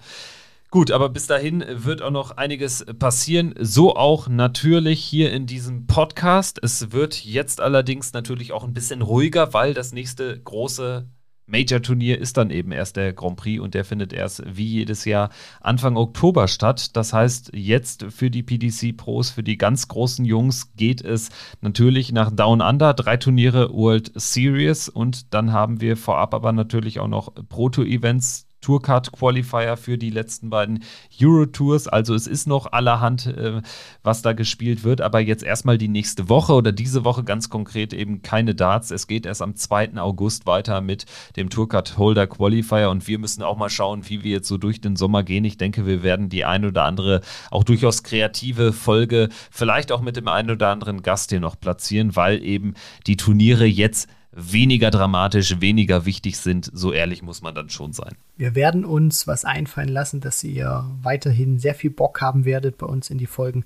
Gut, 0.70 0.90
aber 0.90 1.08
bis 1.08 1.26
dahin 1.26 1.64
wird 1.66 2.02
auch 2.02 2.10
noch 2.10 2.36
einiges 2.36 2.84
passieren. 2.98 3.54
So 3.58 3.96
auch 3.96 4.28
natürlich 4.28 5.02
hier 5.02 5.32
in 5.32 5.46
diesem 5.46 5.86
Podcast. 5.86 6.60
Es 6.62 6.92
wird 6.92 7.24
jetzt 7.24 7.62
allerdings 7.62 8.12
natürlich 8.12 8.52
auch 8.52 8.64
ein 8.64 8.74
bisschen 8.74 9.00
ruhiger, 9.00 9.54
weil 9.54 9.72
das 9.72 9.92
nächste 9.92 10.38
große 10.38 11.08
Major-Turnier 11.48 12.18
ist 12.18 12.36
dann 12.36 12.50
eben 12.50 12.72
erst 12.72 12.96
der 12.96 13.12
Grand 13.12 13.36
Prix 13.36 13.60
und 13.60 13.74
der 13.74 13.84
findet 13.84 14.12
erst 14.12 14.42
wie 14.46 14.66
jedes 14.66 15.04
Jahr 15.04 15.30
Anfang 15.60 15.96
Oktober 15.96 16.46
statt. 16.46 16.96
Das 16.96 17.12
heißt, 17.12 17.50
jetzt 17.54 18.06
für 18.10 18.30
die 18.30 18.42
PDC 18.42 18.96
Pros, 18.96 19.30
für 19.30 19.42
die 19.42 19.58
ganz 19.58 19.88
großen 19.88 20.24
Jungs 20.24 20.74
geht 20.76 21.00
es 21.00 21.30
natürlich 21.60 22.12
nach 22.12 22.30
Down 22.30 22.60
Under, 22.60 22.94
drei 22.94 23.16
Turniere 23.16 23.72
World 23.72 24.12
Series 24.14 24.88
und 24.88 25.32
dann 25.34 25.52
haben 25.52 25.80
wir 25.80 25.96
vorab 25.96 26.34
aber 26.34 26.52
natürlich 26.52 27.00
auch 27.00 27.08
noch 27.08 27.32
Proto-Events 27.48 28.47
Tourcard 28.68 29.12
Qualifier 29.12 29.78
für 29.78 29.96
die 29.96 30.10
letzten 30.10 30.50
beiden 30.50 30.84
Euro 31.22 31.46
Tours. 31.46 31.88
Also 31.88 32.14
es 32.14 32.26
ist 32.26 32.46
noch 32.46 32.70
allerhand, 32.70 33.24
äh, 33.24 33.62
was 34.02 34.20
da 34.20 34.34
gespielt 34.34 34.84
wird, 34.84 35.00
aber 35.00 35.20
jetzt 35.20 35.42
erstmal 35.42 35.78
die 35.78 35.88
nächste 35.88 36.28
Woche 36.28 36.52
oder 36.52 36.70
diese 36.70 37.02
Woche 37.02 37.24
ganz 37.24 37.48
konkret 37.48 37.94
eben 37.94 38.20
keine 38.20 38.54
Darts. 38.54 38.90
Es 38.90 39.06
geht 39.06 39.24
erst 39.24 39.40
am 39.40 39.56
2. 39.56 39.96
August 39.96 40.44
weiter 40.44 40.82
mit 40.82 41.06
dem 41.36 41.48
Tourcard 41.48 41.96
Holder 41.96 42.26
Qualifier 42.26 42.90
und 42.90 43.08
wir 43.08 43.18
müssen 43.18 43.42
auch 43.42 43.56
mal 43.56 43.70
schauen, 43.70 44.06
wie 44.10 44.22
wir 44.22 44.32
jetzt 44.32 44.48
so 44.48 44.58
durch 44.58 44.82
den 44.82 44.96
Sommer 44.96 45.22
gehen. 45.22 45.46
Ich 45.46 45.56
denke, 45.56 45.86
wir 45.86 46.02
werden 46.02 46.28
die 46.28 46.44
ein 46.44 46.66
oder 46.66 46.84
andere 46.84 47.22
auch 47.50 47.64
durchaus 47.64 48.02
kreative 48.02 48.74
Folge 48.74 49.30
vielleicht 49.50 49.92
auch 49.92 50.02
mit 50.02 50.16
dem 50.16 50.28
einen 50.28 50.50
oder 50.50 50.68
anderen 50.68 51.00
Gast 51.00 51.30
hier 51.30 51.40
noch 51.40 51.58
platzieren, 51.58 52.16
weil 52.16 52.44
eben 52.44 52.74
die 53.06 53.16
Turniere 53.16 53.64
jetzt 53.64 54.10
weniger 54.32 54.90
dramatisch, 54.90 55.60
weniger 55.60 56.04
wichtig 56.04 56.38
sind. 56.38 56.70
So 56.72 56.92
ehrlich 56.92 57.22
muss 57.22 57.42
man 57.42 57.54
dann 57.54 57.70
schon 57.70 57.92
sein. 57.92 58.14
Wir 58.36 58.54
werden 58.54 58.84
uns 58.84 59.26
was 59.26 59.44
einfallen 59.44 59.88
lassen, 59.88 60.20
dass 60.20 60.44
ihr 60.44 60.84
weiterhin 61.02 61.58
sehr 61.58 61.74
viel 61.74 61.90
Bock 61.90 62.20
haben 62.20 62.44
werdet, 62.44 62.78
bei 62.78 62.86
uns 62.86 63.10
in 63.10 63.18
die 63.18 63.26
Folgen 63.26 63.64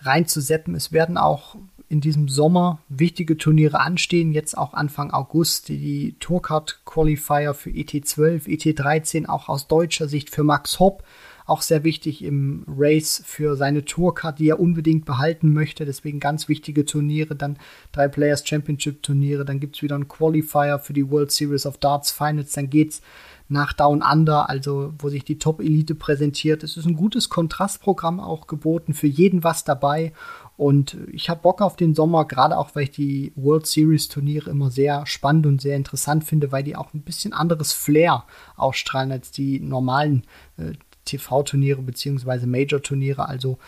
reinzusetzen. 0.00 0.74
Es 0.74 0.92
werden 0.92 1.16
auch 1.16 1.56
in 1.88 2.00
diesem 2.00 2.28
Sommer 2.28 2.80
wichtige 2.88 3.36
Turniere 3.36 3.80
anstehen. 3.80 4.32
Jetzt 4.32 4.56
auch 4.56 4.74
Anfang 4.74 5.10
August 5.10 5.68
die 5.68 6.16
Tourcard 6.18 6.80
Qualifier 6.84 7.54
für 7.54 7.70
ET12, 7.70 8.46
ET13, 8.46 9.26
auch 9.28 9.48
aus 9.48 9.68
deutscher 9.68 10.08
Sicht 10.08 10.30
für 10.30 10.44
Max 10.44 10.80
Hopp 10.80 11.04
auch 11.46 11.62
sehr 11.62 11.84
wichtig 11.84 12.24
im 12.24 12.64
Race 12.66 13.22
für 13.24 13.56
seine 13.56 13.84
Tourcard, 13.84 14.38
die 14.38 14.48
er 14.48 14.60
unbedingt 14.60 15.04
behalten 15.04 15.52
möchte. 15.52 15.84
Deswegen 15.84 16.20
ganz 16.20 16.48
wichtige 16.48 16.84
Turniere, 16.84 17.36
dann 17.36 17.58
drei 17.92 18.08
Players 18.08 18.46
Championship 18.46 19.02
Turniere, 19.02 19.44
dann 19.44 19.60
gibt 19.60 19.76
es 19.76 19.82
wieder 19.82 19.94
einen 19.94 20.08
Qualifier 20.08 20.78
für 20.78 20.92
die 20.92 21.10
World 21.10 21.30
Series 21.30 21.66
of 21.66 21.78
Darts 21.78 22.10
Finals, 22.10 22.52
dann 22.52 22.70
geht's 22.70 23.02
nach 23.48 23.74
Down 23.74 24.02
Under, 24.02 24.48
also 24.48 24.94
wo 24.98 25.10
sich 25.10 25.24
die 25.24 25.38
Top-Elite 25.38 25.94
präsentiert. 25.94 26.62
Es 26.62 26.76
ist 26.78 26.86
ein 26.86 26.96
gutes 26.96 27.28
Kontrastprogramm 27.28 28.18
auch 28.18 28.46
geboten, 28.46 28.94
für 28.94 29.06
jeden 29.06 29.44
was 29.44 29.64
dabei. 29.64 30.12
Und 30.56 30.96
ich 31.12 31.28
habe 31.28 31.42
Bock 31.42 31.60
auf 31.60 31.76
den 31.76 31.94
Sommer, 31.94 32.24
gerade 32.24 32.56
auch, 32.56 32.74
weil 32.74 32.84
ich 32.84 32.92
die 32.92 33.32
World 33.36 33.66
Series 33.66 34.08
Turniere 34.08 34.50
immer 34.50 34.70
sehr 34.70 35.04
spannend 35.04 35.46
und 35.46 35.60
sehr 35.60 35.76
interessant 35.76 36.24
finde, 36.24 36.52
weil 36.52 36.62
die 36.62 36.76
auch 36.76 36.94
ein 36.94 37.02
bisschen 37.02 37.32
anderes 37.32 37.72
Flair 37.72 38.24
ausstrahlen 38.56 39.12
als 39.12 39.30
die 39.30 39.60
normalen 39.60 40.22
äh, 40.56 40.72
TV-Turniere 41.04 41.82
bzw. 41.82 42.46
Major-Turniere. 42.46 43.28
Also 43.28 43.58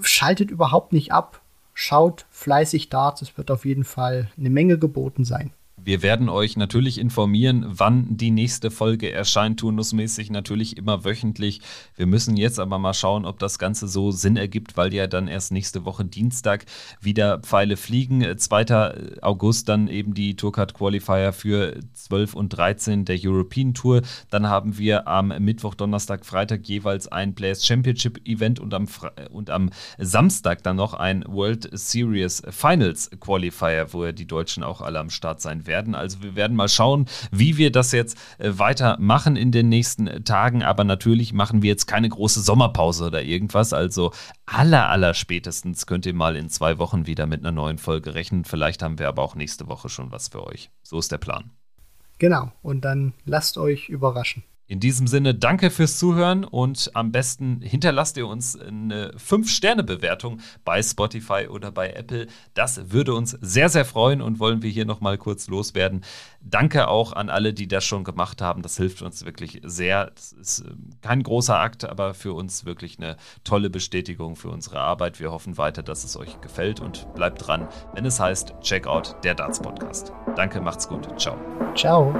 schaltet 0.00 0.50
überhaupt 0.50 0.92
nicht 0.92 1.12
ab. 1.12 1.40
Schaut 1.74 2.26
fleißig 2.30 2.88
Darts. 2.88 3.22
Es 3.22 3.36
wird 3.38 3.50
auf 3.50 3.64
jeden 3.64 3.84
Fall 3.84 4.30
eine 4.36 4.50
Menge 4.50 4.78
geboten 4.78 5.24
sein. 5.24 5.52
Wir 5.84 6.02
werden 6.02 6.28
euch 6.28 6.56
natürlich 6.56 6.98
informieren, 6.98 7.64
wann 7.66 8.16
die 8.16 8.30
nächste 8.30 8.70
Folge 8.70 9.10
erscheint, 9.10 9.58
turnusmäßig 9.58 10.30
natürlich 10.30 10.76
immer 10.76 11.04
wöchentlich. 11.04 11.60
Wir 11.96 12.06
müssen 12.06 12.36
jetzt 12.36 12.60
aber 12.60 12.78
mal 12.78 12.94
schauen, 12.94 13.24
ob 13.24 13.40
das 13.40 13.58
Ganze 13.58 13.88
so 13.88 14.12
Sinn 14.12 14.36
ergibt, 14.36 14.76
weil 14.76 14.94
ja 14.94 15.08
dann 15.08 15.26
erst 15.26 15.50
nächste 15.50 15.84
Woche 15.84 16.04
Dienstag 16.04 16.66
wieder 17.00 17.40
Pfeile 17.40 17.76
fliegen. 17.76 18.38
2. 18.38 19.22
August 19.22 19.68
dann 19.68 19.88
eben 19.88 20.14
die 20.14 20.36
Tourcard 20.36 20.72
Qualifier 20.74 21.32
für 21.32 21.80
12 21.94 22.34
und 22.34 22.50
13 22.50 23.04
der 23.04 23.18
European 23.20 23.74
Tour. 23.74 24.02
Dann 24.30 24.48
haben 24.48 24.78
wir 24.78 25.08
am 25.08 25.28
Mittwoch, 25.40 25.74
Donnerstag, 25.74 26.24
Freitag 26.24 26.68
jeweils 26.68 27.08
ein 27.08 27.34
Players 27.34 27.66
Championship 27.66 28.20
Event 28.24 28.60
und 28.60 28.72
am, 28.72 28.86
und 29.30 29.50
am 29.50 29.70
Samstag 29.98 30.62
dann 30.62 30.76
noch 30.76 30.94
ein 30.94 31.24
World 31.26 31.68
Series 31.72 32.40
Finals 32.50 33.10
Qualifier, 33.18 33.92
wo 33.92 34.04
ja 34.04 34.12
die 34.12 34.26
Deutschen 34.26 34.62
auch 34.62 34.80
alle 34.80 35.00
am 35.00 35.10
Start 35.10 35.40
sein 35.40 35.66
werden 35.66 35.71
werden. 35.72 35.94
Also 35.94 36.22
wir 36.22 36.36
werden 36.36 36.54
mal 36.54 36.68
schauen, 36.68 37.06
wie 37.30 37.56
wir 37.56 37.72
das 37.72 37.92
jetzt 37.92 38.18
äh, 38.38 38.52
weitermachen 38.56 39.36
in 39.36 39.52
den 39.52 39.70
nächsten 39.70 40.24
Tagen. 40.24 40.62
Aber 40.62 40.84
natürlich 40.84 41.32
machen 41.32 41.62
wir 41.62 41.70
jetzt 41.70 41.86
keine 41.86 42.10
große 42.10 42.40
Sommerpause 42.42 43.06
oder 43.06 43.22
irgendwas. 43.22 43.72
Also 43.72 44.12
aller, 44.44 44.90
aller 44.90 45.14
spätestens 45.14 45.86
könnt 45.86 46.04
ihr 46.04 46.14
mal 46.14 46.36
in 46.36 46.50
zwei 46.50 46.78
Wochen 46.78 47.06
wieder 47.06 47.26
mit 47.26 47.40
einer 47.40 47.52
neuen 47.52 47.78
Folge 47.78 48.14
rechnen. 48.14 48.44
Vielleicht 48.44 48.82
haben 48.82 48.98
wir 48.98 49.08
aber 49.08 49.22
auch 49.22 49.34
nächste 49.34 49.66
Woche 49.66 49.88
schon 49.88 50.12
was 50.12 50.28
für 50.28 50.46
euch. 50.46 50.70
So 50.82 50.98
ist 50.98 51.10
der 51.10 51.18
Plan. 51.18 51.50
Genau. 52.18 52.52
Und 52.60 52.84
dann 52.84 53.14
lasst 53.24 53.56
euch 53.56 53.88
überraschen. 53.88 54.44
In 54.66 54.80
diesem 54.80 55.06
Sinne, 55.06 55.34
danke 55.34 55.70
fürs 55.70 55.98
Zuhören 55.98 56.44
und 56.44 56.92
am 56.94 57.12
besten 57.12 57.60
hinterlasst 57.60 58.16
ihr 58.16 58.26
uns 58.26 58.58
eine 58.58 59.12
5-Sterne-Bewertung 59.16 60.40
bei 60.64 60.82
Spotify 60.82 61.48
oder 61.48 61.70
bei 61.70 61.90
Apple. 61.90 62.26
Das 62.54 62.90
würde 62.90 63.14
uns 63.14 63.36
sehr, 63.42 63.68
sehr 63.68 63.84
freuen 63.84 64.22
und 64.22 64.38
wollen 64.38 64.62
wir 64.62 64.70
hier 64.70 64.86
nochmal 64.86 65.18
kurz 65.18 65.48
loswerden. 65.48 66.04
Danke 66.40 66.88
auch 66.88 67.12
an 67.12 67.28
alle, 67.28 67.52
die 67.52 67.68
das 67.68 67.84
schon 67.84 68.04
gemacht 68.04 68.40
haben. 68.40 68.62
Das 68.62 68.76
hilft 68.76 69.02
uns 69.02 69.24
wirklich 69.24 69.60
sehr. 69.64 70.10
Das 70.14 70.32
ist 70.32 70.60
ähm, 70.60 70.90
kein 71.02 71.22
großer 71.22 71.58
Akt, 71.58 71.84
aber 71.84 72.14
für 72.14 72.32
uns 72.32 72.64
wirklich 72.64 72.98
eine 72.98 73.16
tolle 73.44 73.68
Bestätigung 73.68 74.36
für 74.36 74.48
unsere 74.48 74.80
Arbeit. 74.80 75.20
Wir 75.20 75.32
hoffen 75.32 75.58
weiter, 75.58 75.82
dass 75.82 76.02
es 76.04 76.16
euch 76.16 76.40
gefällt 76.40 76.80
und 76.80 77.12
bleibt 77.14 77.46
dran, 77.46 77.68
wenn 77.94 78.06
es 78.06 78.18
heißt 78.18 78.54
Checkout 78.62 79.16
der 79.22 79.34
Darts 79.34 79.60
Podcast. 79.60 80.12
Danke, 80.34 80.60
macht's 80.60 80.88
gut. 80.88 81.06
Ciao. 81.20 81.36
Ciao. 81.74 82.14